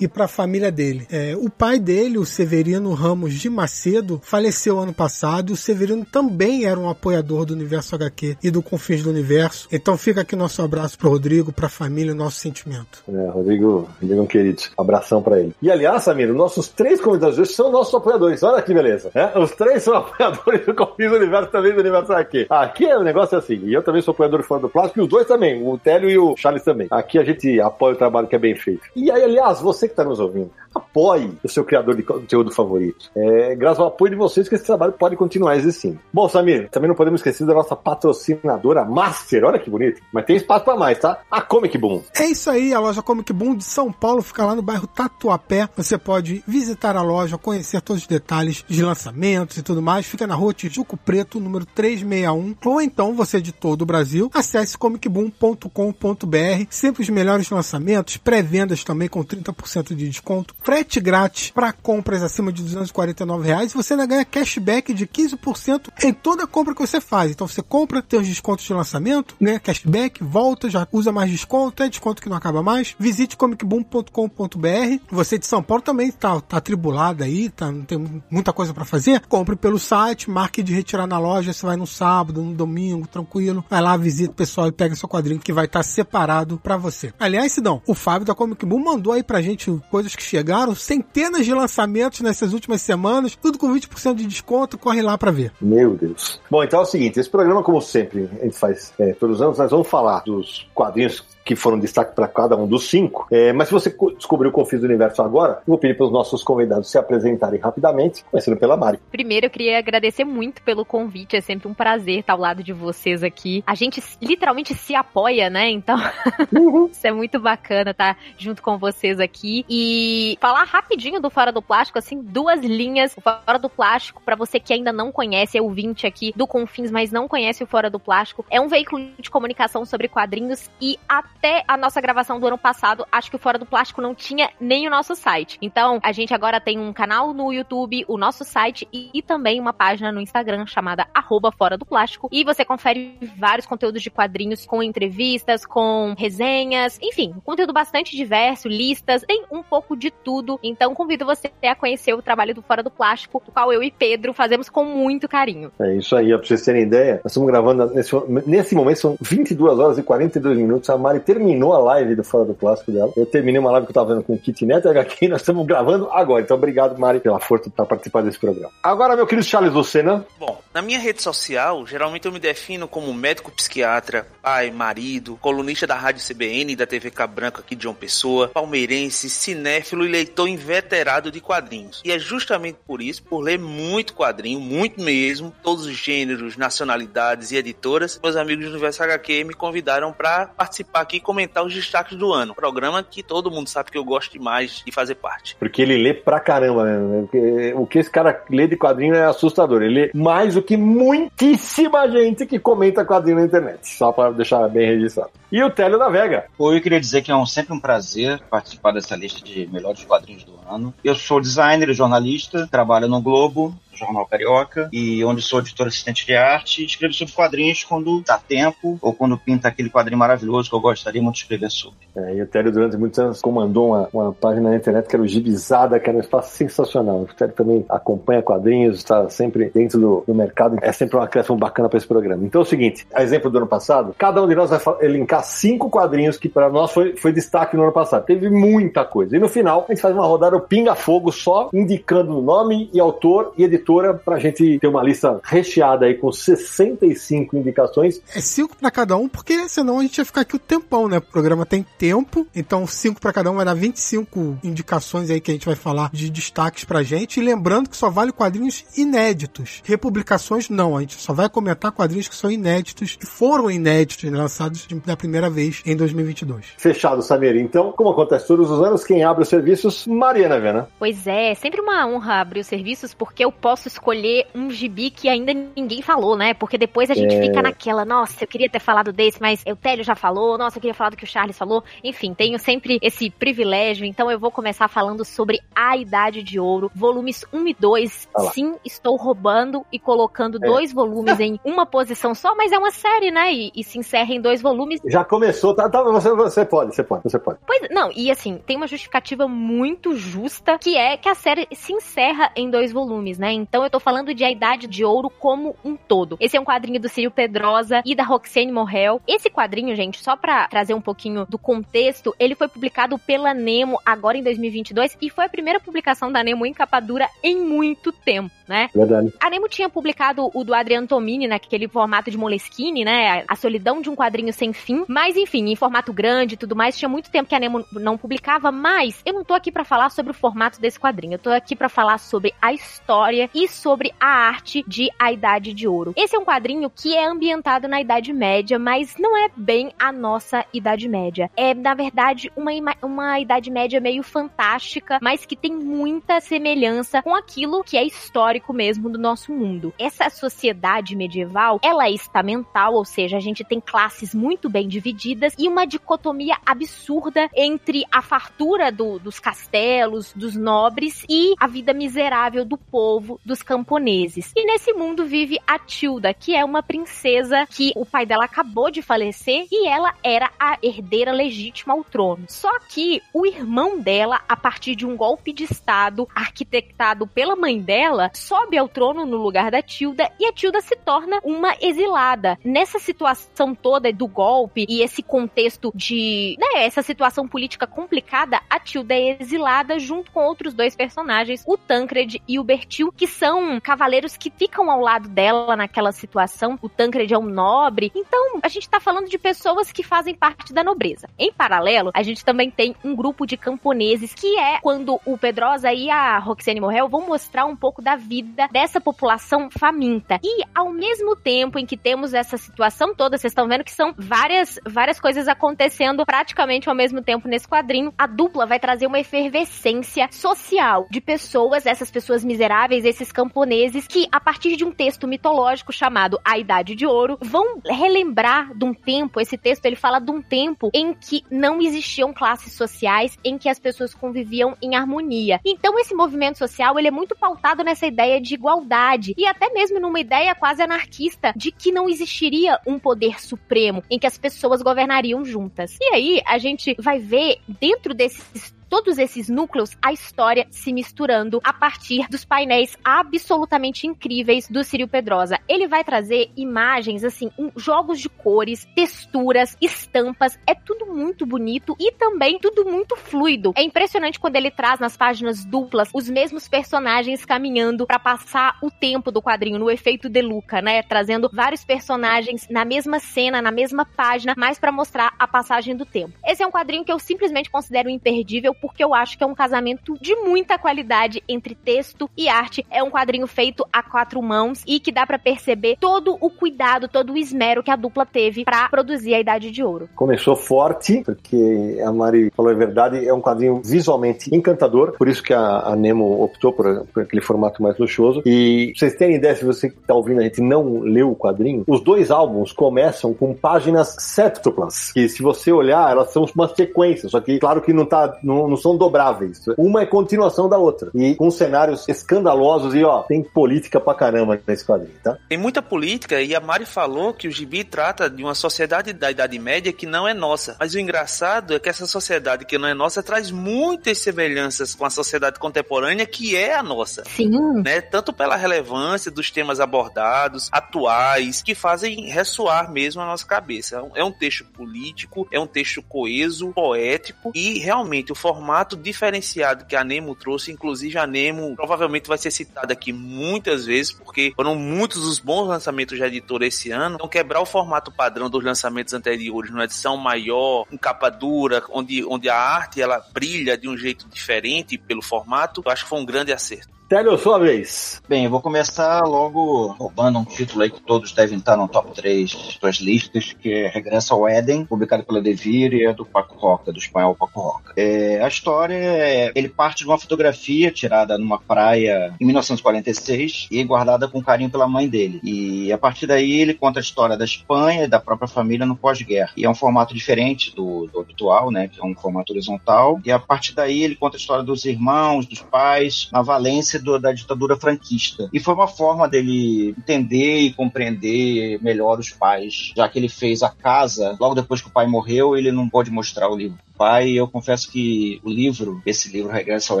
e 0.00 0.08
para 0.08 0.24
a 0.24 0.28
família 0.28 0.70
dele. 0.70 1.06
É, 1.10 1.34
o 1.36 1.48
pai 1.48 1.78
dele, 1.78 2.18
o 2.18 2.24
Severino 2.24 2.92
Ramos 2.92 3.34
de 3.34 3.48
Macedo, 3.48 4.20
faleceu 4.22 4.78
ano 4.78 4.92
passado. 4.92 5.52
O 5.52 5.56
Severino 5.56 6.04
também 6.04 6.64
era 6.64 6.78
um 6.78 6.88
apoiador 6.88 7.44
do 7.44 7.54
Universo 7.54 7.94
HQ 7.94 8.36
e 8.42 8.50
do 8.50 8.62
Confins 8.62 9.02
do 9.02 9.10
Universo. 9.10 9.68
Então 9.72 9.96
fica 9.96 10.22
aqui 10.22 10.36
nosso 10.36 10.62
abraço 10.62 10.98
pro 10.98 11.10
Rodrigo, 11.10 11.52
pra 11.52 11.68
família, 11.68 12.14
nosso 12.14 12.38
sentimento. 12.38 13.02
É, 13.08 13.28
Rodrigo, 13.28 13.88
Rodrigo 14.00 14.22
é 14.22 14.26
querido. 14.26 14.62
Abração 14.76 15.22
para 15.22 15.40
ele. 15.40 15.54
E 15.60 15.70
aliás, 15.70 16.02
Samir, 16.02 16.32
nossos 16.32 16.68
três 16.68 17.00
convidados 17.00 17.38
hoje 17.38 17.52
são 17.52 17.70
nossos 17.70 17.94
apoiadores. 17.94 18.42
Olha 18.42 18.62
que 18.62 18.74
beleza. 18.74 19.10
É? 19.14 19.38
Os 19.38 19.52
três 19.52 19.82
são 19.82 19.94
apoiadores 19.96 20.66
do 20.66 20.74
Confins 20.74 21.10
do 21.10 21.16
Universo 21.16 21.50
também 21.50 21.72
do 21.72 21.80
Universo 21.80 22.12
HQ. 22.12 22.46
Aqui 22.50 22.86
é, 22.86 22.98
o 22.98 23.02
negócio 23.02 23.36
é 23.36 23.38
assim. 23.38 23.60
E 23.64 23.72
eu 23.72 23.82
também 23.82 24.02
sou 24.02 24.12
apoiador 24.12 24.40
do 24.40 24.46
Fã 24.46 24.58
do 24.58 24.68
Plástico 24.68 25.00
e 25.00 25.02
os 25.02 25.08
dois 25.08 25.26
também. 25.26 25.62
O 25.66 25.78
Télio 25.78 26.10
e 26.10 26.18
o 26.18 26.34
Charles 26.36 26.62
também. 26.62 26.86
Aqui 26.90 27.18
a 27.18 27.24
gente 27.24 27.60
apoia 27.60 27.94
o 27.94 27.98
trabalho 27.98 28.26
que 28.26 28.36
é 28.36 28.38
bem 28.38 28.54
feito. 28.54 28.82
E 28.94 29.10
aí, 29.10 29.35
Aliás, 29.36 29.60
você 29.60 29.86
que 29.86 29.92
está 29.92 30.02
nos 30.02 30.18
ouvindo, 30.18 30.50
apoie 30.74 31.36
o 31.44 31.48
seu 31.48 31.62
criador 31.62 31.94
de 31.94 32.02
conteúdo 32.02 32.50
favorito. 32.50 33.10
É, 33.14 33.54
graças 33.54 33.80
ao 33.80 33.88
apoio 33.88 34.12
de 34.12 34.16
vocês 34.16 34.48
que 34.48 34.54
esse 34.54 34.64
trabalho 34.64 34.94
pode 34.94 35.14
continuar 35.14 35.56
existindo. 35.56 35.98
Bom, 36.10 36.26
Samir, 36.26 36.70
também 36.70 36.88
não 36.88 36.94
podemos 36.94 37.20
esquecer 37.20 37.46
da 37.46 37.52
nossa 37.52 37.76
patrocinadora 37.76 38.82
Master. 38.82 39.44
Olha 39.44 39.58
que 39.58 39.68
bonito. 39.68 40.00
Mas 40.10 40.24
tem 40.24 40.36
espaço 40.36 40.64
para 40.64 40.78
mais, 40.78 40.98
tá? 40.98 41.20
A 41.30 41.42
Comic 41.42 41.76
Boom. 41.76 42.02
É 42.18 42.24
isso 42.24 42.50
aí, 42.50 42.72
a 42.72 42.80
loja 42.80 43.02
Comic 43.02 43.30
Boom 43.30 43.56
de 43.56 43.64
São 43.64 43.92
Paulo 43.92 44.22
fica 44.22 44.42
lá 44.44 44.54
no 44.54 44.62
bairro 44.62 44.86
Tatuapé. 44.86 45.68
Você 45.76 45.98
pode 45.98 46.42
visitar 46.46 46.96
a 46.96 47.02
loja, 47.02 47.36
conhecer 47.36 47.82
todos 47.82 48.00
os 48.02 48.08
detalhes 48.08 48.64
de 48.66 48.82
lançamentos 48.82 49.58
e 49.58 49.62
tudo 49.62 49.82
mais. 49.82 50.06
Fica 50.06 50.26
na 50.26 50.34
rua 50.34 50.54
Tijuco 50.54 50.96
Preto, 50.96 51.38
número 51.38 51.66
361. 51.66 52.56
Ou 52.64 52.80
então, 52.80 53.14
você 53.14 53.38
de 53.38 53.52
todo 53.52 53.82
o 53.82 53.86
Brasil, 53.86 54.30
acesse 54.32 54.78
comicboom.com.br. 54.78 56.66
Sempre 56.70 57.02
os 57.02 57.10
melhores 57.10 57.50
lançamentos, 57.50 58.16
pré-vendas 58.16 58.82
também 58.82 59.08
com 59.08 59.25
30% 59.26 59.94
de 59.94 60.08
desconto 60.08 60.54
frete 60.62 61.00
grátis 61.00 61.50
para 61.50 61.72
compras 61.72 62.22
acima 62.22 62.52
de 62.52 62.62
249 62.62 63.46
reais 63.46 63.72
e 63.72 63.74
você 63.74 63.94
ainda 63.94 64.06
ganha 64.06 64.24
cashback 64.24 64.92
de 64.92 65.06
15% 65.06 65.88
em 66.02 66.12
toda 66.12 66.46
compra 66.46 66.74
que 66.74 66.80
você 66.80 67.00
faz. 67.00 67.30
Então 67.30 67.46
você 67.46 67.62
compra, 67.62 68.02
tem 68.02 68.20
os 68.20 68.26
descontos 68.26 68.64
de 68.64 68.72
lançamento, 68.72 69.36
ganha 69.40 69.60
cashback, 69.60 70.22
volta, 70.22 70.68
já 70.68 70.86
usa 70.92 71.12
mais 71.12 71.30
desconto, 71.30 71.82
é 71.82 71.88
desconto 71.88 72.22
que 72.22 72.28
não 72.28 72.36
acaba 72.36 72.62
mais. 72.62 72.94
Visite 72.98 73.36
comicboom.com.br. 73.36 75.02
Você 75.10 75.38
de 75.38 75.46
São 75.46 75.62
Paulo 75.62 75.82
também 75.82 76.10
tá, 76.10 76.40
tá 76.40 76.56
atribulado 76.58 77.22
aí, 77.22 77.48
tá, 77.50 77.70
não 77.70 77.84
tem 77.84 78.22
muita 78.30 78.52
coisa 78.52 78.72
para 78.74 78.84
fazer. 78.84 79.20
Compre 79.26 79.56
pelo 79.56 79.78
site, 79.78 80.30
marque 80.30 80.62
de 80.62 80.74
retirar 80.74 81.06
na 81.06 81.18
loja, 81.18 81.52
você 81.52 81.64
vai 81.64 81.76
no 81.76 81.86
sábado, 81.86 82.42
no 82.42 82.54
domingo, 82.54 83.06
tranquilo. 83.06 83.64
Vai 83.68 83.80
lá, 83.80 83.96
visita 83.96 84.32
o 84.32 84.36
pessoal 84.36 84.68
e 84.68 84.72
pega 84.72 84.94
seu 84.94 85.08
quadrinho 85.08 85.40
que 85.40 85.52
vai 85.52 85.66
estar 85.66 85.80
tá 85.80 85.82
separado 85.82 86.58
para 86.58 86.76
você. 86.76 87.12
Aliás, 87.18 87.52
Sidão, 87.52 87.82
o 87.86 87.94
Fábio 87.94 88.26
da 88.26 88.34
Comic 88.34 88.64
Boom 88.66 88.82
mandou 88.82 89.05
aí 89.12 89.22
pra 89.22 89.42
gente 89.42 89.70
coisas 89.90 90.14
que 90.14 90.22
chegaram 90.22 90.74
centenas 90.74 91.44
de 91.44 91.54
lançamentos 91.54 92.20
nessas 92.20 92.52
últimas 92.52 92.82
semanas, 92.82 93.36
tudo 93.36 93.58
com 93.58 93.72
20% 93.72 94.14
de 94.14 94.26
desconto, 94.26 94.78
corre 94.78 95.02
lá 95.02 95.16
para 95.16 95.30
ver. 95.30 95.52
Meu 95.60 95.94
Deus. 95.94 96.40
Bom, 96.50 96.62
então 96.62 96.80
é 96.80 96.82
o 96.82 96.86
seguinte, 96.86 97.18
esse 97.20 97.30
programa, 97.30 97.62
como 97.62 97.80
sempre, 97.80 98.28
a 98.40 98.44
gente 98.44 98.58
faz 98.58 98.92
é, 98.98 99.12
todos 99.12 99.36
os 99.36 99.42
anos, 99.42 99.58
nós 99.58 99.70
vamos 99.70 99.88
falar 99.88 100.22
dos 100.24 100.66
quadrinhos 100.74 101.24
que 101.46 101.54
foram 101.54 101.78
destaque 101.78 102.12
para 102.12 102.26
cada 102.26 102.56
um 102.56 102.66
dos 102.66 102.90
cinco. 102.90 103.26
É, 103.30 103.52
mas 103.52 103.68
se 103.68 103.74
você 103.74 103.96
descobriu 104.16 104.50
o 104.50 104.52
Confins 104.52 104.80
do 104.80 104.86
Universo 104.86 105.22
agora, 105.22 105.62
vou 105.64 105.78
pedir 105.78 105.96
para 105.96 106.06
os 106.06 106.12
nossos 106.12 106.42
convidados 106.42 106.90
se 106.90 106.98
apresentarem 106.98 107.60
rapidamente, 107.60 108.24
começando 108.24 108.58
pela 108.58 108.76
Mari. 108.76 108.98
Primeiro, 109.12 109.46
eu 109.46 109.50
queria 109.50 109.78
agradecer 109.78 110.24
muito 110.24 110.60
pelo 110.62 110.84
convite. 110.84 111.36
É 111.36 111.40
sempre 111.40 111.68
um 111.68 111.74
prazer 111.74 112.18
estar 112.18 112.32
ao 112.32 112.40
lado 112.40 112.64
de 112.64 112.72
vocês 112.72 113.22
aqui. 113.22 113.62
A 113.64 113.76
gente 113.76 114.02
literalmente 114.20 114.74
se 114.74 114.96
apoia, 114.96 115.48
né? 115.48 115.70
Então, 115.70 115.96
uhum. 116.52 116.88
isso 116.90 117.06
é 117.06 117.12
muito 117.12 117.38
bacana 117.38 117.92
estar 117.92 118.18
junto 118.36 118.60
com 118.60 118.76
vocês 118.76 119.20
aqui. 119.20 119.64
E 119.70 120.36
falar 120.40 120.64
rapidinho 120.64 121.20
do 121.20 121.30
Fora 121.30 121.52
do 121.52 121.62
Plástico, 121.62 122.00
assim, 122.00 122.20
duas 122.20 122.60
linhas. 122.60 123.14
O 123.16 123.20
Fora 123.20 123.58
do 123.58 123.70
Plástico, 123.70 124.20
para 124.24 124.34
você 124.34 124.58
que 124.58 124.72
ainda 124.72 124.92
não 124.92 125.12
conhece, 125.12 125.56
é 125.56 125.62
ouvinte 125.62 126.08
aqui 126.08 126.32
do 126.34 126.46
Confins, 126.46 126.90
mas 126.90 127.12
não 127.12 127.28
conhece 127.28 127.62
o 127.62 127.66
Fora 127.66 127.88
do 127.88 128.00
Plástico, 128.00 128.44
é 128.50 128.60
um 128.60 128.66
veículo 128.66 129.06
de 129.18 129.30
comunicação 129.30 129.84
sobre 129.84 130.08
quadrinhos 130.08 130.68
e 130.80 130.98
a 131.08 131.22
até 131.36 131.62
a 131.68 131.76
nossa 131.76 132.00
gravação 132.00 132.40
do 132.40 132.46
ano 132.46 132.56
passado, 132.56 133.06
acho 133.12 133.28
que 133.30 133.36
o 133.36 133.38
Fora 133.38 133.58
do 133.58 133.66
Plástico 133.66 134.00
não 134.00 134.14
tinha 134.14 134.50
nem 134.58 134.86
o 134.86 134.90
nosso 134.90 135.14
site. 135.14 135.58
Então, 135.60 136.00
a 136.02 136.10
gente 136.10 136.32
agora 136.32 136.58
tem 136.58 136.78
um 136.78 136.92
canal 136.92 137.34
no 137.34 137.52
YouTube, 137.52 138.04
o 138.08 138.16
nosso 138.16 138.42
site 138.42 138.88
e, 138.92 139.10
e 139.12 139.22
também 139.22 139.60
uma 139.60 139.72
página 139.72 140.10
no 140.10 140.20
Instagram 140.20 140.66
chamada 140.66 141.06
arroba 141.12 141.52
Fora 141.52 141.76
do 141.76 141.84
Plástico. 141.84 142.28
E 142.32 142.42
você 142.42 142.64
confere 142.64 143.18
vários 143.36 143.66
conteúdos 143.66 144.02
de 144.02 144.10
quadrinhos 144.10 144.64
com 144.64 144.82
entrevistas, 144.82 145.66
com 145.66 146.14
resenhas, 146.18 146.98
enfim, 147.02 147.34
conteúdo 147.44 147.72
bastante 147.72 148.16
diverso, 148.16 148.66
listas, 148.66 149.22
tem 149.22 149.44
um 149.50 149.62
pouco 149.62 149.94
de 149.94 150.10
tudo. 150.10 150.58
Então, 150.62 150.94
convido 150.94 151.26
você 151.26 151.50
a 151.62 151.74
conhecer 151.74 152.14
o 152.14 152.22
trabalho 152.22 152.54
do 152.54 152.62
Fora 152.62 152.82
do 152.82 152.90
Plástico, 152.90 153.42
do 153.44 153.52
qual 153.52 153.72
eu 153.72 153.82
e 153.82 153.90
Pedro 153.90 154.32
fazemos 154.32 154.70
com 154.70 154.84
muito 154.84 155.28
carinho. 155.28 155.70
É 155.78 155.96
isso 155.96 156.16
aí, 156.16 156.28
pra 156.28 156.38
vocês 156.38 156.64
terem 156.64 156.82
ideia, 156.82 157.20
nós 157.22 157.32
estamos 157.32 157.48
gravando 157.48 157.86
nesse, 157.94 158.12
nesse 158.46 158.74
momento, 158.74 159.00
são 159.00 159.16
22 159.20 159.78
horas 159.78 159.98
e 159.98 160.02
42 160.02 160.56
minutos. 160.56 160.88
A 160.88 160.96
Mari 160.96 161.20
terminou 161.26 161.74
a 161.74 161.78
live 161.78 162.14
do 162.14 162.22
Fora 162.22 162.44
do 162.44 162.54
Plástico 162.54 162.92
dela. 162.92 163.12
Eu 163.16 163.26
terminei 163.26 163.58
uma 163.58 163.72
live 163.72 163.86
que 163.86 163.90
eu 163.90 163.94
tava 163.94 164.14
vendo 164.14 164.24
com 164.24 164.34
o 164.34 164.38
Kit 164.38 164.64
Neto 164.64 164.86
e 164.86 164.90
HQ 164.90 165.28
nós 165.28 165.40
estamos 165.40 165.66
gravando 165.66 166.08
agora. 166.12 166.42
Então, 166.42 166.56
obrigado, 166.56 166.96
Mari, 166.98 167.18
pela 167.18 167.40
força 167.40 167.68
para 167.68 167.84
participar 167.84 168.22
desse 168.22 168.38
programa. 168.38 168.70
Agora, 168.82 169.16
meu 169.16 169.26
querido 169.26 169.44
Charles 169.44 169.72
Lucena. 169.72 170.24
Bom, 170.38 170.56
na 170.76 170.82
minha 170.82 170.98
rede 170.98 171.22
social, 171.22 171.84
geralmente 171.86 172.26
eu 172.26 172.32
me 172.32 172.38
defino 172.38 172.86
como 172.86 173.12
médico 173.12 173.50
psiquiatra, 173.50 174.28
pai, 174.42 174.70
marido, 174.70 175.36
colunista 175.40 175.86
da 175.86 175.96
Rádio 175.96 176.24
CBN 176.24 176.72
e 176.72 176.76
da 176.76 176.86
TV 176.86 177.10
Cabranco 177.10 177.60
aqui 177.60 177.74
de 177.74 177.82
João 177.82 177.94
Pessoa, 177.94 178.48
palmeirense, 178.48 179.28
cinéfilo 179.28 180.04
e 180.04 180.08
leitor 180.08 180.46
inveterado 180.46 181.32
de 181.32 181.40
quadrinhos. 181.40 182.02
E 182.04 182.12
é 182.12 182.18
justamente 182.18 182.78
por 182.86 183.02
isso, 183.02 183.22
por 183.24 183.40
ler 183.40 183.58
muito 183.58 184.14
quadrinho, 184.14 184.60
muito 184.60 185.02
mesmo, 185.02 185.52
todos 185.62 185.86
os 185.86 185.96
gêneros, 185.96 186.56
nacionalidades 186.56 187.50
e 187.50 187.56
editoras, 187.56 188.20
meus 188.22 188.36
amigos 188.36 188.66
do 188.66 188.72
Universo 188.72 189.02
HQ 189.02 189.44
me 189.44 189.54
convidaram 189.54 190.12
para 190.12 190.46
participar 190.46 191.00
aqui 191.00 191.16
aqui 191.16 191.20
comentar 191.20 191.64
os 191.64 191.74
destaques 191.74 192.16
do 192.16 192.32
ano. 192.32 192.54
Programa 192.54 193.02
que 193.02 193.22
todo 193.22 193.50
mundo 193.50 193.68
sabe 193.68 193.90
que 193.90 193.98
eu 193.98 194.04
gosto 194.04 194.32
demais 194.32 194.82
de 194.84 194.92
fazer 194.92 195.16
parte. 195.16 195.56
Porque 195.58 195.82
ele 195.82 195.96
lê 195.96 196.14
pra 196.14 196.38
caramba, 196.38 196.84
né? 196.84 197.26
O 197.74 197.86
que 197.86 197.98
esse 197.98 198.10
cara 198.10 198.44
lê 198.50 198.66
de 198.66 198.76
quadrinho 198.76 199.14
é 199.14 199.24
assustador. 199.24 199.82
Ele 199.82 199.94
lê 199.94 200.10
mais 200.14 200.54
do 200.54 200.62
que 200.66 200.76
muitíssima 200.76 202.08
gente 202.10 202.44
que 202.44 202.58
comenta 202.58 203.04
quadrinho 203.04 203.38
na 203.38 203.44
internet. 203.44 203.78
Só 203.82 204.12
para 204.12 204.32
deixar 204.32 204.68
bem 204.68 204.86
registrado. 204.86 205.30
E 205.50 205.62
o 205.62 205.70
Télio 205.70 205.98
da 205.98 206.08
Vega. 206.08 206.46
Eu 206.58 206.80
queria 206.82 207.00
dizer 207.00 207.22
que 207.22 207.30
é 207.30 207.36
um, 207.36 207.46
sempre 207.46 207.72
um 207.72 207.80
prazer 207.80 208.40
participar 208.50 208.92
dessa 208.92 209.14
lista 209.14 209.42
de 209.44 209.68
melhores 209.72 210.04
quadrinhos 210.04 210.44
do 210.44 210.54
ano. 210.68 210.92
Eu 211.04 211.14
sou 211.14 211.40
designer 211.40 211.88
e 211.88 211.94
jornalista, 211.94 212.66
trabalho 212.70 213.06
no 213.06 213.20
Globo, 213.20 213.74
Jornal 213.96 214.26
Carioca, 214.26 214.88
e 214.92 215.24
onde 215.24 215.42
sou 215.42 215.60
editor 215.60 215.86
assistente 215.86 216.26
de 216.26 216.34
arte 216.34 216.82
e 216.82 216.86
escrevo 216.86 217.14
sobre 217.14 217.34
quadrinhos 217.34 217.84
quando 217.84 218.22
dá 218.26 218.38
tempo 218.38 218.98
ou 219.00 219.12
quando 219.12 219.38
pinta 219.38 219.68
aquele 219.68 219.90
quadrinho 219.90 220.18
maravilhoso 220.18 220.68
que 220.68 220.76
eu 220.76 220.80
gostaria 220.80 221.22
muito 221.22 221.36
de 221.36 221.42
escrever 221.42 221.70
sobre. 221.70 221.98
É, 222.14 222.34
e 222.34 222.42
o 222.42 222.46
Télio, 222.46 222.72
durante 222.72 222.96
muitos 222.96 223.18
anos, 223.18 223.40
comandou 223.40 223.88
uma, 223.88 224.08
uma 224.12 224.32
página 224.32 224.70
na 224.70 224.76
internet 224.76 225.08
que 225.08 225.16
era 225.16 225.22
o 225.22 225.28
Gibizada, 225.28 225.98
que 226.00 226.08
era 226.08 226.16
um 226.16 226.20
espaço 226.20 226.54
sensacional. 226.56 227.22
O 227.22 227.26
Télio 227.26 227.54
também 227.54 227.84
acompanha 227.88 228.42
quadrinhos, 228.42 228.96
está 228.96 229.28
sempre 229.28 229.70
dentro 229.70 229.98
do, 229.98 230.24
do 230.26 230.34
mercado. 230.34 230.76
É 230.82 230.92
sempre 230.92 231.16
uma 231.16 231.24
acréscimo 231.24 231.56
bacana 231.58 231.88
para 231.88 231.98
esse 231.98 232.06
programa. 232.06 232.44
Então 232.44 232.60
é 232.60 232.64
o 232.64 232.66
seguinte: 232.66 233.06
a 233.12 233.22
exemplo 233.22 233.50
do 233.50 233.58
ano 233.58 233.66
passado, 233.66 234.14
cada 234.18 234.42
um 234.42 234.48
de 234.48 234.54
nós 234.54 234.70
vai 234.70 234.80
elencar 235.00 235.44
cinco 235.44 235.90
quadrinhos 235.90 236.36
que 236.36 236.48
para 236.48 236.68
nós 236.70 236.92
foi, 236.92 237.16
foi 237.16 237.32
destaque 237.32 237.76
no 237.76 237.82
ano 237.82 237.92
passado. 237.92 238.24
Teve 238.24 238.48
muita 238.48 239.04
coisa. 239.04 239.36
E 239.36 239.40
no 239.40 239.48
final, 239.48 239.84
a 239.88 239.92
gente 239.92 240.02
faz 240.02 240.14
uma 240.14 240.26
rodada 240.26 240.58
pinga-fogo 240.60 241.30
só 241.30 241.68
indicando 241.72 242.38
o 242.38 242.42
nome 242.42 242.90
e 242.92 243.00
autor 243.00 243.52
e 243.56 243.64
editor 243.64 243.85
editora 243.86 244.14
pra 244.14 244.38
gente 244.38 244.78
ter 244.78 244.88
uma 244.88 245.02
lista 245.02 245.40
recheada 245.44 246.06
aí 246.06 246.14
com 246.14 246.32
65 246.32 247.56
indicações. 247.56 248.20
É 248.34 248.40
cinco 248.40 248.76
para 248.76 248.90
cada 248.90 249.16
um, 249.16 249.28
porque 249.28 249.68
senão 249.68 250.00
a 250.00 250.02
gente 250.02 250.18
ia 250.18 250.24
ficar 250.24 250.40
aqui 250.40 250.56
o 250.56 250.58
tempão, 250.58 251.08
né? 251.08 251.18
O 251.18 251.22
programa 251.22 251.64
tem 251.64 251.86
tempo, 251.96 252.46
então 252.54 252.86
cinco 252.86 253.20
para 253.20 253.32
cada 253.32 253.50
um 253.50 253.54
vai 253.54 253.64
dar 253.64 253.74
25 253.74 254.58
indicações 254.64 255.30
aí 255.30 255.40
que 255.40 255.50
a 255.50 255.54
gente 255.54 255.66
vai 255.66 255.76
falar 255.76 256.10
de 256.12 256.28
destaques 256.30 256.84
pra 256.84 257.02
gente. 257.02 257.38
E 257.38 257.42
lembrando 257.42 257.88
que 257.88 257.96
só 257.96 258.10
vale 258.10 258.32
quadrinhos 258.32 258.84
inéditos. 258.96 259.82
Republicações 259.84 260.68
não, 260.68 260.96
a 260.96 261.00
gente 261.00 261.20
só 261.20 261.32
vai 261.32 261.48
comentar 261.48 261.92
quadrinhos 261.92 262.28
que 262.28 262.34
são 262.34 262.50
inéditos, 262.50 263.16
que 263.16 263.26
foram 263.26 263.70
inéditos, 263.70 264.30
né? 264.30 264.36
lançados 264.36 264.86
da 265.04 265.16
primeira 265.16 265.48
vez 265.48 265.82
em 265.86 265.96
2022. 265.96 266.74
Fechado, 266.78 267.22
Samir. 267.22 267.56
Então, 267.56 267.92
como 267.92 268.10
acontece 268.10 268.46
todos 268.46 268.70
os 268.70 268.80
anos, 268.80 269.04
quem 269.04 269.22
abre 269.22 269.42
os 269.42 269.48
serviços? 269.48 270.06
Mariana 270.06 270.58
Vena. 270.58 270.88
Pois 270.98 271.26
é, 271.26 271.54
sempre 271.54 271.80
uma 271.80 272.06
honra 272.06 272.40
abrir 272.40 272.60
os 272.60 272.66
serviços, 272.66 273.14
porque 273.14 273.44
eu 273.44 273.52
posso 273.52 273.75
posso 273.76 273.88
escolher 273.88 274.46
um 274.54 274.70
gibi 274.70 275.10
que 275.10 275.28
ainda 275.28 275.52
ninguém 275.52 276.00
falou, 276.00 276.34
né? 276.34 276.54
Porque 276.54 276.78
depois 276.78 277.10
a 277.10 277.14
gente 277.14 277.34
é... 277.34 277.42
fica 277.42 277.60
naquela, 277.60 278.06
nossa, 278.06 278.42
eu 278.42 278.48
queria 278.48 278.70
ter 278.70 278.80
falado 278.80 279.12
desse, 279.12 279.38
mas 279.38 279.62
o 279.66 279.76
Télio 279.76 280.02
já 280.02 280.14
falou, 280.14 280.56
nossa, 280.56 280.78
eu 280.78 280.80
queria 280.80 280.94
falar 280.94 281.10
do 281.10 281.16
que 281.16 281.24
o 281.24 281.26
Charles 281.26 281.58
falou. 281.58 281.84
Enfim, 282.02 282.32
tenho 282.32 282.58
sempre 282.58 282.98
esse 283.02 283.28
privilégio, 283.28 284.06
então 284.06 284.30
eu 284.30 284.38
vou 284.38 284.50
começar 284.50 284.88
falando 284.88 285.26
sobre 285.26 285.60
A 285.74 285.94
Idade 285.94 286.42
de 286.42 286.58
Ouro, 286.58 286.90
volumes 286.94 287.44
1 287.52 287.68
e 287.68 287.74
2. 287.74 288.28
Sim, 288.54 288.76
estou 288.82 289.16
roubando 289.16 289.84
e 289.92 289.98
colocando 289.98 290.56
é. 290.56 290.66
dois 290.66 290.90
volumes 290.90 291.38
em 291.38 291.60
uma 291.62 291.84
posição 291.84 292.34
só, 292.34 292.54
mas 292.56 292.72
é 292.72 292.78
uma 292.78 292.90
série, 292.90 293.30
né? 293.30 293.52
E, 293.52 293.72
e 293.76 293.84
se 293.84 293.98
encerra 293.98 294.32
em 294.32 294.40
dois 294.40 294.62
volumes. 294.62 295.02
Já 295.04 295.22
começou, 295.22 295.74
tá? 295.74 295.86
tá 295.86 296.02
você, 296.02 296.30
você 296.34 296.64
pode, 296.64 296.94
você 296.94 297.04
pode, 297.04 297.24
você 297.24 297.38
pode. 297.38 297.58
Pois, 297.66 297.90
não, 297.90 298.10
e 298.16 298.30
assim, 298.30 298.56
tem 298.64 298.74
uma 298.78 298.86
justificativa 298.86 299.46
muito 299.46 300.16
justa, 300.16 300.78
que 300.78 300.96
é 300.96 301.18
que 301.18 301.28
a 301.28 301.34
série 301.34 301.68
se 301.72 301.92
encerra 301.92 302.50
em 302.56 302.70
dois 302.70 302.90
volumes, 302.90 303.38
né? 303.38 303.52
Então 303.68 303.82
eu 303.82 303.90
tô 303.90 303.98
falando 303.98 304.32
de 304.32 304.44
A 304.44 304.50
Idade 304.50 304.86
de 304.86 305.04
Ouro 305.04 305.28
como 305.28 305.74
um 305.84 305.96
todo. 305.96 306.36
Esse 306.40 306.56
é 306.56 306.60
um 306.60 306.64
quadrinho 306.64 307.00
do 307.00 307.08
Círio 307.08 307.30
Pedrosa 307.30 308.00
e 308.04 308.14
da 308.14 308.22
Roxane 308.22 308.70
Morrel. 308.70 309.20
Esse 309.26 309.50
quadrinho, 309.50 309.94
gente, 309.96 310.22
só 310.22 310.36
para 310.36 310.68
trazer 310.68 310.94
um 310.94 311.00
pouquinho 311.00 311.44
do 311.46 311.58
contexto, 311.58 312.34
ele 312.38 312.54
foi 312.54 312.68
publicado 312.68 313.18
pela 313.18 313.52
Nemo 313.52 313.98
agora 314.04 314.38
em 314.38 314.42
2022 314.42 315.18
e 315.20 315.28
foi 315.28 315.46
a 315.46 315.48
primeira 315.48 315.80
publicação 315.80 316.30
da 316.30 316.44
Nemo 316.44 316.64
em 316.64 316.72
capa 316.72 317.00
dura 317.00 317.28
em 317.42 317.60
muito 317.60 318.12
tempo, 318.12 318.54
né? 318.68 318.88
Verdade. 318.94 319.32
A 319.40 319.50
Nemo 319.50 319.68
tinha 319.68 319.88
publicado 319.88 320.48
o 320.54 320.64
do 320.64 320.74
Adriano 320.74 321.06
Tomini, 321.06 321.48
naquele 321.48 321.88
formato 321.88 322.30
de 322.30 322.38
Moleskine, 322.38 323.04
né? 323.04 323.44
A 323.48 323.56
solidão 323.56 324.00
de 324.00 324.08
um 324.08 324.14
quadrinho 324.14 324.52
sem 324.52 324.72
fim. 324.72 325.04
Mas, 325.08 325.36
enfim, 325.36 325.70
em 325.70 325.76
formato 325.76 326.12
grande 326.12 326.54
e 326.54 326.56
tudo 326.56 326.76
mais, 326.76 326.96
tinha 326.96 327.08
muito 327.08 327.30
tempo 327.30 327.48
que 327.48 327.54
a 327.54 327.60
Nemo 327.60 327.84
não 327.92 328.16
publicava, 328.16 328.70
mas 328.70 329.20
eu 329.24 329.32
não 329.32 329.44
tô 329.44 329.54
aqui 329.54 329.72
para 329.72 329.84
falar 329.84 330.10
sobre 330.10 330.30
o 330.30 330.34
formato 330.34 330.80
desse 330.80 330.98
quadrinho. 330.98 331.34
Eu 331.34 331.38
tô 331.38 331.50
aqui 331.50 331.74
para 331.74 331.88
falar 331.88 332.18
sobre 332.18 332.54
a 332.60 332.72
história 332.72 333.50
e 333.56 333.66
sobre 333.66 334.12
a 334.20 334.26
arte 334.26 334.84
de 334.86 335.08
A 335.18 335.32
Idade 335.32 335.72
de 335.72 335.88
Ouro. 335.88 336.12
Esse 336.14 336.36
é 336.36 336.38
um 336.38 336.44
quadrinho 336.44 336.90
que 336.90 337.16
é 337.16 337.26
ambientado 337.26 337.88
na 337.88 338.02
Idade 338.02 338.30
Média, 338.30 338.78
mas 338.78 339.16
não 339.18 339.34
é 339.34 339.48
bem 339.56 339.92
a 339.98 340.12
nossa 340.12 340.62
Idade 340.74 341.08
Média. 341.08 341.50
É, 341.56 341.72
na 341.72 341.94
verdade, 341.94 342.52
uma, 342.54 342.70
uma 343.02 343.40
Idade 343.40 343.70
Média 343.70 343.98
meio 343.98 344.22
fantástica, 344.22 345.18
mas 345.22 345.46
que 345.46 345.56
tem 345.56 345.74
muita 345.74 346.38
semelhança 346.38 347.22
com 347.22 347.34
aquilo 347.34 347.82
que 347.82 347.96
é 347.96 348.04
histórico 348.04 348.74
mesmo 348.74 349.08
do 349.08 349.18
nosso 349.18 349.54
mundo. 349.54 349.94
Essa 349.98 350.28
sociedade 350.28 351.16
medieval, 351.16 351.80
ela 351.82 352.08
é 352.08 352.10
estamental, 352.10 352.92
ou 352.92 353.06
seja, 353.06 353.38
a 353.38 353.40
gente 353.40 353.64
tem 353.64 353.80
classes 353.80 354.34
muito 354.34 354.68
bem 354.68 354.86
divididas 354.86 355.54
e 355.58 355.66
uma 355.66 355.86
dicotomia 355.86 356.58
absurda 356.66 357.48
entre 357.54 358.04
a 358.12 358.20
fartura 358.20 358.92
do, 358.92 359.18
dos 359.18 359.40
castelos, 359.40 360.34
dos 360.34 360.54
nobres 360.54 361.24
e 361.26 361.54
a 361.58 361.66
vida 361.66 361.94
miserável 361.94 362.62
do 362.62 362.76
povo, 362.76 363.40
dos 363.46 363.62
camponeses. 363.62 364.52
E 364.56 364.66
nesse 364.66 364.92
mundo 364.92 365.24
vive 365.24 365.58
a 365.66 365.78
Tilda, 365.78 366.34
que 366.34 366.54
é 366.54 366.64
uma 366.64 366.82
princesa 366.82 367.66
que 367.70 367.92
o 367.94 368.04
pai 368.04 368.26
dela 368.26 368.44
acabou 368.44 368.90
de 368.90 369.00
falecer 369.00 369.66
e 369.70 369.86
ela 369.86 370.14
era 370.22 370.50
a 370.58 370.76
herdeira 370.82 371.32
legítima 371.32 371.94
ao 371.94 372.02
trono. 372.02 372.44
Só 372.48 372.78
que 372.80 373.22
o 373.32 373.46
irmão 373.46 374.00
dela, 374.00 374.42
a 374.48 374.56
partir 374.56 374.96
de 374.96 375.06
um 375.06 375.16
golpe 375.16 375.52
de 375.52 375.64
estado 375.64 376.28
arquitetado 376.34 377.26
pela 377.26 377.54
mãe 377.54 377.80
dela, 377.80 378.30
sobe 378.34 378.76
ao 378.76 378.88
trono 378.88 379.24
no 379.24 379.36
lugar 379.36 379.70
da 379.70 379.80
Tilda 379.80 380.30
e 380.40 380.46
a 380.46 380.52
Tilda 380.52 380.80
se 380.80 380.96
torna 380.96 381.40
uma 381.44 381.76
exilada. 381.80 382.58
Nessa 382.64 382.98
situação 382.98 383.74
toda 383.74 384.12
do 384.12 384.26
golpe 384.26 384.86
e 384.88 385.02
esse 385.02 385.22
contexto 385.22 385.92
de, 385.94 386.56
né, 386.58 386.84
essa 386.84 387.02
situação 387.02 387.46
política 387.46 387.86
complicada, 387.86 388.60
a 388.68 388.80
Tilda 388.80 389.14
é 389.14 389.36
exilada 389.40 389.98
junto 389.98 390.30
com 390.32 390.40
outros 390.40 390.74
dois 390.74 390.96
personagens, 390.96 391.62
o 391.66 391.76
Tancred 391.76 392.42
e 392.48 392.58
o 392.58 392.64
Bertil, 392.64 393.12
que 393.12 393.25
são 393.26 393.80
cavaleiros 393.80 394.36
que 394.36 394.50
ficam 394.50 394.90
ao 394.90 395.00
lado 395.00 395.28
dela 395.28 395.76
naquela 395.76 396.12
situação. 396.12 396.78
O 396.82 396.88
Tancred 396.88 397.32
é 397.32 397.38
um 397.38 397.46
nobre. 397.46 398.12
Então, 398.14 398.60
a 398.62 398.68
gente 398.68 398.88
tá 398.88 399.00
falando 399.00 399.28
de 399.28 399.38
pessoas 399.38 399.92
que 399.92 400.02
fazem 400.02 400.34
parte 400.34 400.72
da 400.72 400.82
nobreza. 400.82 401.28
Em 401.38 401.52
paralelo, 401.52 402.10
a 402.14 402.22
gente 402.22 402.44
também 402.44 402.70
tem 402.70 402.94
um 403.04 403.14
grupo 403.14 403.46
de 403.46 403.56
camponeses 403.56 404.34
que 404.34 404.58
é 404.58 404.80
quando 404.80 405.20
o 405.24 405.38
Pedrosa 405.38 405.92
e 405.92 406.10
a 406.10 406.38
Roxane 406.38 406.80
Morrel 406.80 407.08
vão 407.08 407.26
mostrar 407.26 407.64
um 407.64 407.76
pouco 407.76 408.02
da 408.02 408.16
vida 408.16 408.68
dessa 408.70 409.00
população 409.00 409.68
faminta. 409.70 410.38
E 410.42 410.62
ao 410.74 410.90
mesmo 410.90 411.36
tempo 411.36 411.78
em 411.78 411.86
que 411.86 411.96
temos 411.96 412.34
essa 412.34 412.56
situação 412.56 413.14
toda, 413.14 413.38
vocês 413.38 413.50
estão 413.50 413.68
vendo 413.68 413.84
que 413.84 413.92
são 413.92 414.14
várias 414.16 414.78
várias 414.84 415.20
coisas 415.20 415.48
acontecendo 415.48 416.24
praticamente 416.24 416.88
ao 416.88 416.94
mesmo 416.94 417.22
tempo 417.22 417.48
nesse 417.48 417.68
quadrinho, 417.68 418.12
a 418.16 418.26
dupla 418.26 418.66
vai 418.66 418.78
trazer 418.78 419.06
uma 419.06 419.18
efervescência 419.18 420.28
social 420.30 421.06
de 421.10 421.20
pessoas, 421.20 421.86
essas 421.86 422.10
pessoas 422.10 422.44
miseráveis, 422.44 423.04
esses 423.16 423.32
camponeses 423.32 424.06
que 424.06 424.28
a 424.30 424.38
partir 424.38 424.76
de 424.76 424.84
um 424.84 424.92
texto 424.92 425.26
mitológico 425.26 425.92
chamado 425.92 426.38
A 426.44 426.58
Idade 426.58 426.94
de 426.94 427.06
Ouro, 427.06 427.38
vão 427.40 427.80
relembrar 427.84 428.76
de 428.76 428.84
um 428.84 428.92
tempo, 428.92 429.40
esse 429.40 429.56
texto 429.56 429.86
ele 429.86 429.96
fala 429.96 430.18
de 430.18 430.30
um 430.30 430.42
tempo 430.42 430.90
em 430.92 431.14
que 431.14 431.42
não 431.50 431.80
existiam 431.80 432.32
classes 432.32 432.74
sociais, 432.74 433.38
em 433.42 433.56
que 433.56 433.68
as 433.68 433.78
pessoas 433.78 434.14
conviviam 434.14 434.76
em 434.82 434.94
harmonia. 434.94 435.60
Então 435.64 435.98
esse 435.98 436.14
movimento 436.14 436.58
social, 436.58 436.98
ele 436.98 437.08
é 437.08 437.10
muito 437.10 437.34
pautado 437.34 437.82
nessa 437.82 438.06
ideia 438.06 438.40
de 438.40 438.54
igualdade 438.54 439.34
e 439.36 439.46
até 439.46 439.70
mesmo 439.70 439.98
numa 439.98 440.20
ideia 440.20 440.54
quase 440.54 440.82
anarquista 440.82 441.52
de 441.56 441.72
que 441.72 441.90
não 441.90 442.08
existiria 442.08 442.78
um 442.86 442.98
poder 442.98 443.40
supremo 443.40 444.02
em 444.10 444.18
que 444.18 444.26
as 444.26 444.36
pessoas 444.36 444.82
governariam 444.82 445.44
juntas. 445.44 445.96
E 446.00 446.14
aí 446.14 446.42
a 446.46 446.58
gente 446.58 446.94
vai 446.98 447.18
ver 447.18 447.58
dentro 447.66 448.12
desses 448.12 448.75
todos 448.88 449.18
esses 449.18 449.48
núcleos, 449.48 449.96
a 450.02 450.12
história 450.12 450.66
se 450.70 450.92
misturando 450.92 451.60
a 451.64 451.72
partir 451.72 452.28
dos 452.28 452.44
painéis 452.44 452.96
absolutamente 453.04 454.06
incríveis 454.06 454.68
do 454.68 454.82
Círio 454.84 455.08
Pedrosa. 455.08 455.58
Ele 455.68 455.86
vai 455.86 456.04
trazer 456.04 456.50
imagens, 456.56 457.24
assim, 457.24 457.50
um, 457.58 457.70
jogos 457.76 458.20
de 458.20 458.28
cores, 458.28 458.86
texturas, 458.94 459.76
estampas, 459.80 460.58
é 460.66 460.74
tudo 460.74 461.06
muito 461.06 461.44
bonito 461.44 461.96
e 461.98 462.12
também 462.12 462.58
tudo 462.58 462.84
muito 462.84 463.16
fluido. 463.16 463.72
É 463.76 463.82
impressionante 463.82 464.38
quando 464.38 464.56
ele 464.56 464.70
traz 464.70 465.00
nas 465.00 465.16
páginas 465.16 465.64
duplas 465.64 466.10
os 466.14 466.28
mesmos 466.28 466.68
personagens 466.68 467.44
caminhando 467.44 468.06
para 468.06 468.18
passar 468.18 468.78
o 468.82 468.90
tempo 468.90 469.30
do 469.30 469.42
quadrinho 469.42 469.78
no 469.78 469.90
efeito 469.90 470.28
de 470.28 470.42
Luca, 470.42 470.80
né? 470.80 471.02
Trazendo 471.02 471.50
vários 471.52 471.84
personagens 471.84 472.68
na 472.70 472.84
mesma 472.84 473.18
cena, 473.18 473.62
na 473.62 473.70
mesma 473.70 474.04
página, 474.04 474.54
mas 474.56 474.78
para 474.78 474.92
mostrar 474.92 475.34
a 475.38 475.48
passagem 475.48 475.96
do 475.96 476.04
tempo. 476.04 476.34
Esse 476.44 476.62
é 476.62 476.66
um 476.66 476.70
quadrinho 476.70 477.04
que 477.04 477.12
eu 477.12 477.18
simplesmente 477.18 477.70
considero 477.70 478.08
imperdível 478.08 478.74
porque 478.80 479.02
eu 479.02 479.14
acho 479.14 479.36
que 479.36 479.44
é 479.44 479.46
um 479.46 479.54
casamento 479.54 480.16
de 480.20 480.34
muita 480.36 480.78
qualidade 480.78 481.42
entre 481.48 481.74
texto 481.74 482.28
e 482.36 482.48
arte. 482.48 482.84
É 482.90 483.02
um 483.02 483.10
quadrinho 483.10 483.46
feito 483.46 483.86
a 483.92 484.02
quatro 484.02 484.42
mãos 484.42 484.82
e 484.86 485.00
que 485.00 485.12
dá 485.12 485.26
para 485.26 485.38
perceber 485.38 485.96
todo 486.00 486.36
o 486.40 486.50
cuidado, 486.50 487.08
todo 487.08 487.32
o 487.32 487.38
esmero 487.38 487.82
que 487.82 487.90
a 487.90 487.96
dupla 487.96 488.26
teve 488.26 488.64
para 488.64 488.88
produzir 488.88 489.34
a 489.34 489.40
Idade 489.40 489.70
de 489.70 489.82
Ouro. 489.82 490.08
Começou 490.14 490.56
forte, 490.56 491.22
porque 491.24 491.98
a 492.04 492.12
Mari 492.12 492.50
falou 492.54 492.70
a 492.70 492.74
verdade, 492.74 493.26
é 493.26 493.32
um 493.32 493.40
quadrinho 493.40 493.80
visualmente 493.84 494.54
encantador, 494.54 495.12
por 495.16 495.28
isso 495.28 495.42
que 495.42 495.54
a, 495.54 495.94
Nemo 495.96 496.42
optou 496.42 496.72
por, 496.72 497.06
aquele 497.16 497.42
formato 497.42 497.82
mais 497.82 497.98
luxuoso. 497.98 498.42
E 498.44 498.92
vocês 498.94 499.14
terem 499.14 499.36
ideia, 499.36 499.54
se 499.54 499.64
você 499.64 499.88
que 499.88 499.96
tá 499.96 500.14
ouvindo 500.14 500.40
a 500.40 500.44
gente 500.44 500.60
não 500.60 501.00
leu 501.00 501.30
o 501.30 501.36
quadrinho, 501.36 501.84
os 501.86 502.00
dois 502.00 502.30
álbuns 502.30 502.72
começam 502.72 503.32
com 503.32 503.54
páginas 503.54 504.16
séptuplas, 504.18 505.12
que 505.12 505.28
se 505.28 505.42
você 505.42 505.72
olhar, 505.72 506.10
elas 506.10 506.32
são 506.32 506.46
uma 506.54 506.68
sequência, 506.68 507.28
só 507.28 507.40
que 507.40 507.58
claro 507.58 507.80
que 507.80 507.92
não 507.92 508.04
tá, 508.04 508.38
não, 508.42 508.65
não, 508.68 508.76
são 508.76 508.96
dobráveis. 508.96 509.64
Uma 509.76 510.02
é 510.02 510.06
continuação 510.06 510.68
da 510.68 510.78
outra. 510.78 511.10
E 511.14 511.34
com 511.34 511.50
cenários 511.50 512.08
escandalosos 512.08 512.94
e, 512.94 513.04
ó, 513.04 513.22
tem 513.22 513.42
política 513.42 514.00
pra 514.00 514.14
caramba 514.14 514.60
nesse 514.66 514.84
quadrinho, 514.84 515.16
tá? 515.22 515.38
Tem 515.48 515.58
muita 515.58 515.82
política 515.82 516.40
e 516.40 516.54
a 516.54 516.60
Mari 516.60 516.86
falou 516.86 517.32
que 517.32 517.48
o 517.48 517.50
Gibi 517.50 517.84
trata 517.84 518.28
de 518.28 518.42
uma 518.42 518.54
sociedade 518.54 519.12
da 519.12 519.30
Idade 519.30 519.58
Média 519.58 519.92
que 519.92 520.06
não 520.06 520.26
é 520.26 520.34
nossa. 520.34 520.76
Mas 520.78 520.94
o 520.94 520.98
engraçado 520.98 521.74
é 521.74 521.78
que 521.78 521.88
essa 521.88 522.06
sociedade 522.06 522.64
que 522.64 522.78
não 522.78 522.88
é 522.88 522.94
nossa 522.94 523.22
traz 523.22 523.50
muitas 523.50 524.18
semelhanças 524.18 524.94
com 524.94 525.04
a 525.04 525.10
sociedade 525.10 525.58
contemporânea 525.58 526.26
que 526.26 526.56
é 526.56 526.74
a 526.74 526.82
nossa. 526.82 527.24
Sim. 527.24 527.50
Né? 527.82 528.00
Tanto 528.00 528.32
pela 528.32 528.56
relevância 528.56 529.30
dos 529.30 529.50
temas 529.50 529.80
abordados, 529.80 530.68
atuais, 530.72 531.62
que 531.62 531.74
fazem 531.74 532.28
ressoar 532.28 532.90
mesmo 532.90 533.22
a 533.22 533.26
nossa 533.26 533.46
cabeça. 533.46 534.02
É 534.14 534.24
um 534.24 534.32
texto 534.32 534.64
político, 534.64 535.46
é 535.50 535.58
um 535.58 535.66
texto 535.66 536.02
coeso, 536.02 536.72
poético 536.72 537.50
e 537.54 537.78
realmente 537.78 538.32
o 538.32 538.34
formato 538.34 538.55
formato 538.56 538.96
diferenciado 538.96 539.84
que 539.84 539.94
a 539.94 540.02
Nemo 540.02 540.34
trouxe, 540.34 540.72
inclusive 540.72 541.18
a 541.18 541.26
Nemo 541.26 541.76
provavelmente 541.76 542.26
vai 542.26 542.38
ser 542.38 542.50
citada 542.50 542.92
aqui 542.94 543.12
muitas 543.12 543.84
vezes, 543.84 544.12
porque 544.12 544.52
foram 544.56 544.74
muitos 544.74 545.26
os 545.26 545.38
bons 545.38 545.68
lançamentos 545.68 546.18
da 546.18 546.26
editora 546.26 546.66
esse 546.66 546.90
ano. 546.90 547.16
Então, 547.16 547.28
quebrar 547.28 547.60
o 547.60 547.66
formato 547.66 548.10
padrão 548.10 548.48
dos 548.48 548.64
lançamentos 548.64 549.12
anteriores, 549.12 549.70
numa 549.70 549.84
edição 549.84 550.16
maior, 550.16 550.86
em 550.90 550.96
capa 550.96 551.28
dura, 551.28 551.84
onde, 551.90 552.24
onde 552.24 552.48
a 552.48 552.56
arte 552.56 553.00
ela 553.00 553.22
brilha 553.32 553.76
de 553.76 553.88
um 553.88 553.96
jeito 553.96 554.26
diferente 554.28 554.96
pelo 554.96 555.20
formato, 555.20 555.82
eu 555.84 555.92
acho 555.92 556.04
que 556.04 556.08
foi 556.08 556.18
um 556.18 556.26
grande 556.26 556.52
acerto. 556.52 556.95
Télio, 557.08 557.38
sua 557.38 557.60
vez. 557.60 558.20
Bem, 558.28 558.46
eu 558.46 558.50
vou 558.50 558.60
começar 558.60 559.20
logo 559.20 559.94
roubando 559.96 560.40
um 560.40 560.44
título 560.44 560.82
aí 560.82 560.90
que 560.90 561.00
todos 561.00 561.30
devem 561.30 561.58
estar 561.58 561.76
no 561.76 561.86
top 561.86 562.12
3 562.12 562.50
de 562.50 562.78
suas 562.80 562.96
listas, 562.96 563.52
que 563.52 563.72
é 563.72 563.86
Regresso 563.86 564.34
ao 564.34 564.48
Éden, 564.48 564.84
publicado 564.84 565.22
pela 565.22 565.40
Devir 565.40 565.94
e 565.94 566.04
é 566.04 566.12
do 566.12 566.26
Paco 566.26 566.58
Roca, 566.58 566.92
do 566.92 566.98
espanhol 566.98 567.36
Paco 567.36 567.60
Roca. 567.60 567.92
É, 567.96 568.42
a 568.42 568.48
história 568.48 568.96
é, 568.96 569.52
ele 569.54 569.68
parte 569.68 569.98
de 569.98 570.06
uma 570.06 570.18
fotografia 570.18 570.90
tirada 570.90 571.38
numa 571.38 571.60
praia 571.60 572.34
em 572.40 572.44
1946 572.44 573.68
e 573.70 573.84
guardada 573.84 574.26
com 574.26 574.42
carinho 574.42 574.70
pela 574.70 574.88
mãe 574.88 575.08
dele. 575.08 575.38
E 575.44 575.92
a 575.92 575.98
partir 575.98 576.26
daí 576.26 576.60
ele 576.60 576.74
conta 576.74 576.98
a 576.98 577.02
história 577.02 577.36
da 577.36 577.44
Espanha 577.44 578.06
e 578.06 578.08
da 578.08 578.18
própria 578.18 578.48
família 578.48 578.84
no 578.84 578.96
pós-guerra. 578.96 579.52
E 579.56 579.64
é 579.64 579.70
um 579.70 579.76
formato 579.76 580.12
diferente 580.12 580.74
do, 580.74 581.06
do 581.06 581.20
habitual, 581.20 581.70
né, 581.70 581.86
que 581.86 582.00
é 582.00 582.04
um 582.04 582.16
formato 582.16 582.52
horizontal. 582.52 583.20
E 583.24 583.30
a 583.30 583.38
partir 583.38 583.76
daí 583.76 584.02
ele 584.02 584.16
conta 584.16 584.36
a 584.36 584.40
história 584.40 584.64
dos 584.64 584.84
irmãos, 584.84 585.46
dos 585.46 585.62
pais, 585.62 586.28
na 586.32 586.42
Valência 586.42 586.95
do, 586.98 587.18
da 587.18 587.32
ditadura 587.32 587.76
franquista. 587.76 588.48
E 588.52 588.60
foi 588.60 588.74
uma 588.74 588.88
forma 588.88 589.28
dele 589.28 589.94
entender 589.98 590.60
e 590.60 590.72
compreender 590.72 591.82
melhor 591.82 592.18
os 592.18 592.30
pais, 592.30 592.92
já 592.96 593.08
que 593.08 593.18
ele 593.18 593.28
fez 593.28 593.62
a 593.62 593.70
casa, 593.70 594.36
logo 594.40 594.54
depois 594.54 594.80
que 594.80 594.88
o 594.88 594.92
pai 594.92 595.06
morreu, 595.06 595.56
ele 595.56 595.72
não 595.72 595.88
pôde 595.88 596.10
mostrar 596.10 596.48
o 596.48 596.56
livro 596.56 596.78
pai, 596.96 597.30
eu 597.30 597.46
confesso 597.46 597.90
que 597.90 598.40
o 598.42 598.50
livro, 598.50 599.00
esse 599.04 599.30
livro 599.30 599.50
Regresso 599.50 599.92
ao 599.92 600.00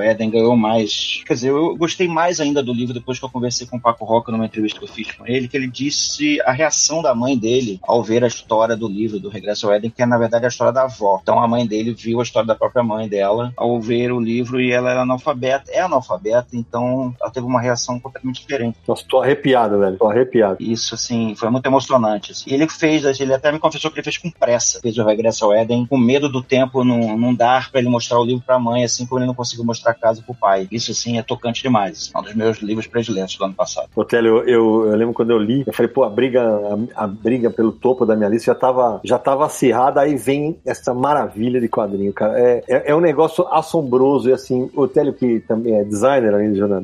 Éden, 0.00 0.30
ganhou 0.30 0.56
mais. 0.56 1.22
Quer 1.26 1.34
dizer, 1.34 1.50
eu 1.50 1.76
gostei 1.76 2.08
mais 2.08 2.40
ainda 2.40 2.62
do 2.62 2.72
livro 2.72 2.94
depois 2.94 3.18
que 3.18 3.24
eu 3.24 3.30
conversei 3.30 3.66
com 3.66 3.76
o 3.76 3.80
Paco 3.80 4.04
Roca 4.04 4.32
numa 4.32 4.46
entrevista 4.46 4.78
que 4.78 4.84
eu 4.84 4.88
fiz 4.88 5.12
com 5.12 5.26
ele, 5.26 5.48
que 5.48 5.56
ele 5.56 5.68
disse 5.68 6.40
a 6.42 6.52
reação 6.52 7.02
da 7.02 7.14
mãe 7.14 7.36
dele 7.36 7.78
ao 7.82 8.02
ver 8.02 8.24
a 8.24 8.26
história 8.26 8.76
do 8.76 8.88
livro 8.88 9.20
do 9.20 9.28
Regresso 9.28 9.66
ao 9.66 9.74
Éden, 9.74 9.90
que 9.90 10.02
é 10.02 10.06
na 10.06 10.18
verdade 10.18 10.44
a 10.44 10.48
história 10.48 10.72
da 10.72 10.84
avó. 10.84 11.20
Então 11.22 11.40
a 11.40 11.46
mãe 11.48 11.66
dele 11.66 11.92
viu 11.92 12.20
a 12.20 12.22
história 12.22 12.46
da 12.46 12.54
própria 12.54 12.82
mãe 12.82 13.08
dela 13.08 13.52
ao 13.56 13.80
ver 13.80 14.12
o 14.12 14.20
livro 14.20 14.60
e 14.60 14.72
ela 14.72 14.90
era 14.90 15.02
analfabeta, 15.02 15.70
é 15.70 15.80
analfabeta, 15.80 16.48
então 16.54 16.85
ela 17.20 17.30
teve 17.30 17.46
uma 17.46 17.60
reação 17.60 17.98
completamente 18.00 18.40
diferente. 18.40 18.78
Nossa, 18.86 19.04
tô 19.08 19.20
arrepiado, 19.20 19.78
velho, 19.78 19.96
tô 19.96 20.08
arrepiado. 20.08 20.56
Isso, 20.60 20.94
assim, 20.94 21.34
foi 21.36 21.50
muito 21.50 21.66
emocionante. 21.66 22.32
Assim. 22.32 22.50
E 22.50 22.54
ele 22.54 22.68
fez, 22.68 23.20
ele 23.20 23.34
até 23.34 23.52
me 23.52 23.58
confessou 23.58 23.90
que 23.90 23.98
ele 23.98 24.04
fez 24.04 24.18
com 24.18 24.30
pressa, 24.30 24.80
fez 24.80 24.96
o 24.98 25.04
Regresso 25.04 25.44
ao 25.44 25.52
Éden, 25.52 25.86
com 25.86 25.98
medo 25.98 26.28
do 26.28 26.42
tempo 26.42 26.84
não, 26.84 27.16
não 27.16 27.34
dar 27.34 27.70
para 27.70 27.80
ele 27.80 27.88
mostrar 27.88 28.18
o 28.18 28.24
livro 28.24 28.42
para 28.44 28.56
a 28.56 28.60
mãe, 28.60 28.84
assim 28.84 29.06
como 29.06 29.20
ele 29.20 29.26
não 29.26 29.34
conseguiu 29.34 29.64
mostrar 29.64 29.92
a 29.92 29.94
casa 29.94 30.22
para 30.22 30.32
o 30.32 30.34
pai. 30.34 30.68
Isso, 30.70 30.90
assim, 30.90 31.18
é 31.18 31.22
tocante 31.22 31.62
demais. 31.62 32.10
É 32.14 32.18
um 32.18 32.22
dos 32.22 32.34
meus 32.34 32.58
livros 32.58 32.86
prediletos 32.86 33.36
do 33.36 33.44
ano 33.44 33.54
passado. 33.54 33.88
Otélio, 33.94 34.38
eu, 34.38 34.48
eu, 34.48 34.86
eu, 34.92 34.96
lembro 34.96 35.14
quando 35.14 35.30
eu 35.30 35.38
li, 35.38 35.64
eu 35.66 35.72
falei, 35.72 35.90
pô, 35.90 36.04
a 36.04 36.10
briga, 36.10 36.42
a, 36.42 37.04
a, 37.04 37.06
briga 37.06 37.50
pelo 37.50 37.72
topo 37.72 38.04
da 38.04 38.16
minha 38.16 38.28
lista 38.28 38.52
já 38.52 38.54
tava, 38.54 39.00
já 39.04 39.18
tava 39.18 39.46
acirrada, 39.46 40.00
aí 40.00 40.16
vem 40.16 40.58
essa 40.64 40.94
maravilha 40.94 41.60
de 41.60 41.68
quadrinho, 41.68 42.12
cara. 42.12 42.38
É, 42.38 42.64
é, 42.68 42.90
é 42.90 42.94
um 42.94 43.00
negócio 43.00 43.46
assombroso, 43.48 44.28
e 44.28 44.32
assim, 44.32 44.70
o 44.74 44.82
Otélio, 44.82 45.12
que 45.12 45.40
também 45.40 45.74
é 45.78 45.84
designer 45.84 46.34
além 46.34 46.52
de 46.52 46.58
jornalista, 46.58 46.75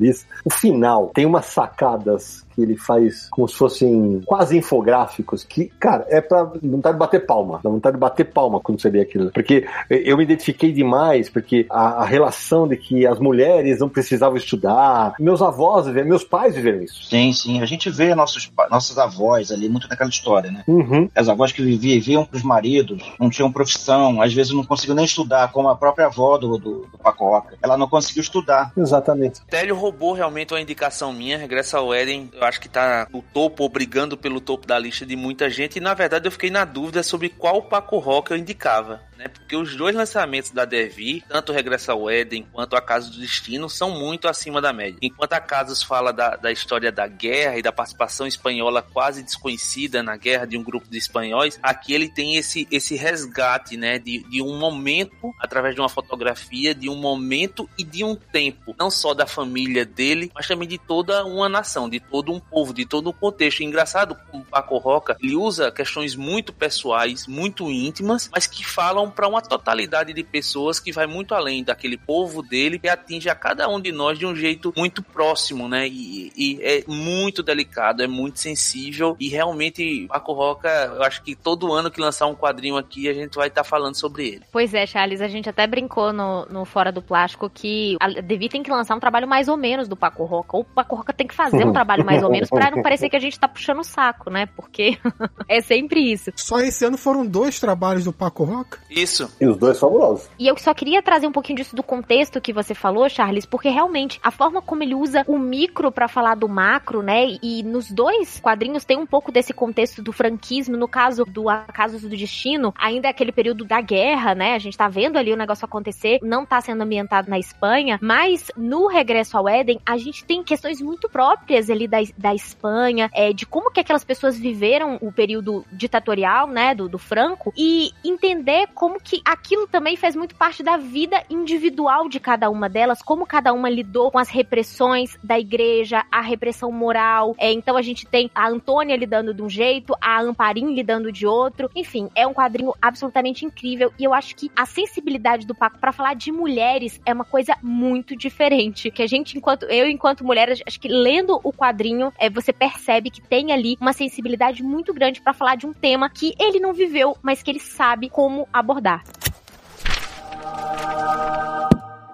o 0.45 0.51
final 0.51 1.11
tem 1.15 1.27
umas 1.27 1.47
sacadas 1.47 2.45
que 2.55 2.63
ele 2.63 2.77
faz 2.77 3.29
como 3.31 3.49
se 3.49 3.55
fossem 3.55 4.21
quase 4.25 4.57
infográficos, 4.57 5.45
que, 5.45 5.67
cara, 5.79 6.07
é 6.09 6.21
pra 6.21 6.45
vontade 6.45 6.95
de 6.95 6.99
bater 6.99 7.27
palma, 7.27 7.61
dá 7.63 7.71
vontade 7.71 7.97
de 7.97 8.01
bater 8.01 8.25
palma 8.25 8.61
quando 8.61 8.81
você 8.81 8.91
vê 8.91 9.01
aquilo. 9.01 9.31
Porque 9.33 9.67
eu 9.91 10.17
me 10.17 10.25
identifiquei 10.25 10.73
demais, 10.73 11.29
porque 11.29 11.67
a, 11.71 12.03
a 12.03 12.05
relação 12.05 12.67
de 12.69 12.77
que 12.77 13.07
as 13.07 13.19
mulheres 13.19 13.81
não 13.81 13.89
precisavam 13.89 14.37
estudar, 14.37 15.15
meus 15.19 15.43
avós, 15.43 15.87
meus 15.87 16.25
pais 16.25 16.55
viveram 16.55 16.83
isso. 16.83 17.05
Sim, 17.05 17.33
sim, 17.33 17.61
a 17.61 17.67
gente 17.67 17.91
vê 17.91 18.15
nossos, 18.15 18.51
nossas 18.71 18.99
avós 18.99 19.51
ali 19.51 19.69
muito 19.69 19.89
naquela 19.89 20.11
história, 20.11 20.51
né? 20.51 20.65
Uhum. 20.67 21.09
As 21.15 21.29
avós 21.29 21.53
que 21.53 21.63
viviam, 21.63 21.93
viviam 21.93 22.25
pros 22.25 22.43
maridos, 22.43 23.03
não 23.19 23.31
tinham 23.31 23.51
profissão, 23.53 24.21
às 24.21 24.33
vezes 24.33 24.53
não 24.53 24.65
conseguiam 24.65 24.97
nem 24.97 25.05
estudar, 25.05 25.51
como 25.53 25.69
a 25.69 25.77
própria 25.77 26.07
avó 26.07 26.37
do, 26.39 26.59
do, 26.59 26.87
do 26.87 26.99
Pacoca. 26.99 27.57
Ela 27.63 27.77
não 27.77 27.89
conseguiu 27.89 28.23
estudar. 28.23 28.73
Exatamente. 28.77 29.41
Télio 29.47 29.77
roubou 29.77 30.13
realmente 30.13 30.53
uma 30.53 30.61
indicação 30.61 31.13
minha, 31.13 31.39
regressa 31.39 31.79
ao 31.79 31.93
Éden 31.93 32.31
eu 32.43 32.49
acho 32.49 32.61
que 32.61 32.69
tá 32.69 33.07
no 33.11 33.23
topo, 33.23 33.63
ou 33.63 33.69
brigando 33.69 34.17
pelo 34.17 34.41
topo 34.41 34.67
da 34.67 34.79
lista 34.79 35.07
de 35.07 35.17
muita 35.17 35.49
gente, 35.49 35.77
e 35.77 35.81
na 35.81 35.95
verdade 35.95 36.27
eu 36.27 36.33
fiquei 36.33 36.51
na 36.51 36.65
dúvida 36.65 37.03
sobre 37.03 37.29
qual 37.29 37.63
Paco 37.63 37.99
Rock 37.99 38.31
eu 38.31 38.37
indicava 38.37 39.01
né? 39.23 39.29
Porque 39.29 39.57
os 39.57 39.77
dois 39.77 39.95
lançamentos 39.95 40.51
da 40.51 40.65
Devi, 40.65 41.25
tanto 41.29 41.53
o 41.53 41.55
Regresso 41.55 41.93
ao 41.93 42.11
Éden 42.11 42.47
quanto 42.53 42.75
a 42.75 42.83
Casa 42.83 43.09
do 43.09 43.19
Destino, 43.19 43.71
são 43.71 43.91
muito 43.91 44.27
acima 44.27 44.61
da 44.61 44.73
média. 44.73 44.99
Enquanto 45.01 45.33
a 45.35 45.41
Casas 45.41 45.83
fala 45.83 46.13
da, 46.13 46.37
da 46.37 46.51
história 46.51 46.91
da 46.91 47.07
guerra 47.07 47.59
e 47.59 47.63
da 47.63 47.73
participação 47.73 48.27
espanhola 48.27 48.83
quase 48.83 49.23
desconhecida 49.23 50.03
na 50.03 50.17
guerra 50.17 50.47
de 50.47 50.59
um 50.59 50.63
grupo 50.63 50.89
de 50.91 50.99
espanhóis, 50.99 51.59
aqui 51.63 51.95
ele 51.95 52.09
tem 52.09 52.37
esse, 52.37 52.67
esse 52.71 52.97
resgate, 52.97 53.77
né? 53.77 53.99
De, 53.99 54.25
de 54.29 54.43
um 54.43 54.59
momento, 54.59 55.33
através 55.39 55.75
de 55.75 55.81
uma 55.81 55.89
fotografia, 55.89 56.75
de 56.75 56.89
um 56.89 56.97
momento 56.97 57.69
e 57.79 57.85
de 57.85 58.03
um 58.03 58.17
tempo. 58.17 58.75
Não 58.79 58.91
só 58.91 59.15
da 59.15 59.27
família 59.27 59.85
dele, 59.85 60.31
mas 60.35 60.49
também 60.49 60.67
de 60.67 60.79
toda 60.79 61.25
uma 61.25 61.49
nação, 61.49 61.89
de 61.89 62.01
todo 62.01 62.33
um 62.33 62.41
povo, 62.41 62.75
de 62.75 62.85
todo 62.85 63.11
um 63.11 63.13
contexto. 63.13 63.61
E 63.61 63.65
engraçado, 63.65 64.17
como 64.31 64.45
Paco 64.45 64.79
Roca, 64.79 65.17
ele 65.23 65.37
usa 65.37 65.71
questões 65.71 66.17
muito 66.17 66.53
pessoais, 66.53 67.27
muito 67.27 67.71
íntimas, 67.71 68.29
mas 68.33 68.47
que 68.47 68.65
falam 68.65 69.12
para 69.13 69.29
uma 69.29 69.43
totalidade 69.43 70.13
de 70.13 70.23
pessoas 70.23 70.81
que 70.81 70.93
vai 70.93 71.07
muito 71.07 71.35
além 71.35 71.63
daquele 71.63 71.97
povo 71.97 72.43
dele 72.43 72.81
e 72.83 72.89
atinge 72.89 73.29
a 73.29 73.35
cada 73.35 73.69
um 73.69 73.81
de 73.81 73.93
nós 73.93 74.19
de 74.19 74.27
um 74.27 74.35
jeito 74.35 74.73
muito 74.77 75.03
próximo, 75.03 75.69
né? 75.69 75.87
E, 75.89 76.33
e 76.37 76.59
é 76.63 76.85
muito 76.87 77.43
delicado, 77.43 78.03
é 78.03 78.07
muito 78.07 78.39
sensível 78.39 79.17
e 79.19 79.29
realmente 79.29 80.07
Paco 80.09 80.33
Roca, 80.33 80.69
eu 80.97 81.03
acho 81.03 81.23
que 81.23 81.35
todo 81.35 81.73
ano 81.73 81.91
que 81.91 82.01
lançar 82.01 82.27
um 82.27 82.35
quadrinho 82.35 82.77
aqui 82.77 83.09
a 83.09 83.13
gente 83.13 83.35
vai 83.35 83.49
estar 83.49 83.63
tá 83.63 83.69
falando 83.69 83.95
sobre 83.95 84.27
ele. 84.29 84.43
Pois 84.51 84.75
é, 84.75 84.87
Charles, 84.87 85.21
a 85.21 85.29
gente 85.29 85.49
até 85.49 85.67
brincou 85.67 86.13
no, 86.13 86.47
no 86.47 86.65
Fora 86.65 86.91
do 86.91 87.03
Plástico 87.03 87.51
que 87.51 87.97
a 88.01 88.09
Devi 88.21 88.49
tem 88.49 88.63
que 88.63 88.71
lançar 88.71 88.95
um 88.95 89.01
trabalho 89.01 89.29
mais 89.29 89.49
ou 89.49 89.57
menos 89.57 89.89
do 89.89 89.97
Paco 89.97 90.25
Roca, 90.25 90.57
ou 90.57 90.63
o 90.63 90.65
Paco 90.65 90.97
Roca 90.97 91.13
tem 91.13 91.27
que 91.27 91.35
fazer 91.35 91.65
um 91.65 91.73
trabalho 91.73 92.05
mais 92.05 92.23
ou 92.23 92.31
menos 92.31 92.49
para 92.49 92.71
não 92.71 92.83
parecer 92.83 93.09
que 93.09 93.17
a 93.17 93.21
gente 93.21 93.39
tá 93.39 93.49
puxando 93.49 93.81
o 93.81 93.85
saco, 93.85 94.31
né? 94.31 94.47
Porque 94.47 94.99
é 95.49 95.61
sempre 95.61 96.01
isso. 96.13 96.31
Só 96.37 96.61
esse 96.61 96.85
ano 96.85 96.97
foram 96.97 97.27
dois 97.27 97.59
trabalhos 97.61 98.05
do 98.05 98.13
Paco 98.13 98.45
Roca? 98.45 98.79
Isso. 99.03 99.35
E 99.41 99.47
os 99.47 99.57
dois 99.57 99.79
fabulosos. 99.79 100.29
E 100.39 100.47
eu 100.47 100.57
só 100.57 100.73
queria 100.73 101.03
trazer 101.03 101.27
um 101.27 101.33
pouquinho 101.33 101.57
disso 101.57 101.75
do 101.75 101.83
contexto 101.83 102.41
que 102.41 102.53
você 102.53 102.75
falou, 102.75 103.09
Charles, 103.09 103.45
porque 103.45 103.69
realmente 103.69 104.21
a 104.23 104.31
forma 104.31 104.63
como 104.63 104.83
ele 104.83 104.95
usa 104.95 105.25
o 105.27 105.39
micro 105.39 105.91
para 105.91 106.09
falar 106.09 106.37
do 106.37 106.49
macro, 106.49 107.03
né? 107.03 107.37
E 107.43 107.63
nos 107.63 107.91
dois 107.91 108.41
quadrinhos 108.41 108.85
tem 108.85 108.97
um 108.97 109.07
pouco 109.07 109.33
desse 109.33 109.53
contexto 109.53 110.03
do 110.03 110.13
franquismo. 110.13 110.77
No 110.77 110.89
caso 110.89 111.25
do 111.25 111.49
Acasos 111.49 112.03
do 112.03 112.09
Destino, 112.09 112.73
ainda 112.79 113.09
é 113.09 113.11
aquele 113.11 113.33
período 113.33 113.65
da 113.65 113.81
guerra, 113.81 114.35
né? 114.35 114.55
A 114.55 114.59
gente 114.59 114.77
tá 114.77 114.89
vendo 114.89 115.17
ali 115.17 115.33
o 115.33 115.37
negócio 115.37 115.65
acontecer, 115.65 116.19
não 116.23 116.47
tá 116.47 116.61
sendo 116.61 116.83
ambientado 116.83 117.31
na 117.31 117.39
Espanha, 117.39 117.99
mas 118.01 118.51
no 118.57 118.87
Regresso 118.87 119.37
ao 119.37 119.49
Éden, 119.49 119.81
a 119.85 119.97
gente 119.97 120.25
tem 120.25 120.43
questões 120.43 120.81
muito 120.81 121.09
próprias 121.09 121.69
ali 121.71 121.89
da, 121.89 121.99
da 122.17 122.35
Espanha, 122.35 123.11
é, 123.15 123.33
de 123.33 123.47
como 123.47 123.71
que 123.71 123.81
aquelas 123.81 124.05
pessoas 124.05 124.39
viveram 124.39 124.99
o 125.01 125.13
período 125.13 125.65
ditatorial, 125.73 126.47
né? 126.47 126.75
Do, 126.75 126.89
do 126.89 126.99
Franco, 126.99 127.53
e 127.57 127.91
entender 128.05 128.69
como 128.83 128.99
que 129.01 129.23
aquilo 129.25 129.69
também 129.69 129.95
fez 129.95 130.17
muito 130.17 130.35
parte 130.35 130.61
da 130.61 130.77
vida 130.77 131.23
individual 131.31 132.09
de 132.09 132.19
cada 132.19 132.51
uma 132.51 132.69
delas, 132.69 133.01
como 133.01 133.25
cada 133.25 133.53
uma 133.53 133.71
lidou 133.71 134.11
com 134.11 134.19
as 134.19 134.29
repressões 134.29 135.17
da 135.23 135.39
igreja, 135.39 136.05
a 136.11 136.21
repressão 136.21 136.73
moral. 136.73 137.33
É, 137.39 137.53
então 137.53 137.77
a 137.77 137.83
gente 137.83 138.05
tem 138.05 138.29
a 138.35 138.49
Antônia 138.49 138.97
lidando 138.97 139.33
de 139.33 139.41
um 139.41 139.49
jeito, 139.49 139.95
a 140.01 140.21
Amparim 140.21 140.75
lidando 140.75 141.13
de 141.13 141.25
outro. 141.25 141.71
Enfim, 141.77 142.09
é 142.17 142.27
um 142.27 142.35
quadrinho 142.35 142.75
absolutamente 142.83 143.47
incrível 143.47 143.93
e 143.97 144.03
eu 144.03 144.13
acho 144.13 144.35
que 144.35 144.51
a 144.57 144.67
sensibilidade 144.67 145.47
do 145.47 145.55
Paco 145.55 145.79
para 145.79 145.93
falar 145.93 146.17
de 146.17 146.33
mulheres 146.33 147.01
é 147.07 147.13
uma 147.13 147.25
coisa 147.25 147.57
muito 147.63 148.17
diferente. 148.17 148.91
Que 148.91 149.05
a 149.05 149.07
gente, 149.07 149.39
enquanto 149.39 149.63
eu, 149.67 149.87
enquanto 149.87 150.25
mulher, 150.25 150.53
acho 150.67 150.81
que 150.81 150.89
lendo 150.89 151.39
o 151.45 151.53
quadrinho, 151.53 152.13
é, 152.19 152.29
você 152.29 152.53
percebe 152.53 153.11
que 153.11 153.23
tem 153.23 153.53
ali 153.53 153.77
uma 153.81 153.93
sensibilidade 153.93 154.61
muito 154.61 154.93
grande 154.93 155.23
para 155.23 155.33
falar 155.33 155.55
de 155.55 155.69
um 155.69 155.73
tema 155.73 156.11
que 156.11 156.35
ele 156.37 156.59
não 156.59 156.73
viveu, 156.73 157.17
mas 157.23 157.45
que 157.45 157.51
ele 157.53 157.61
sabe 157.61 158.11
como 158.11 158.49
abordar 158.53 158.72
acordar. 158.73 159.03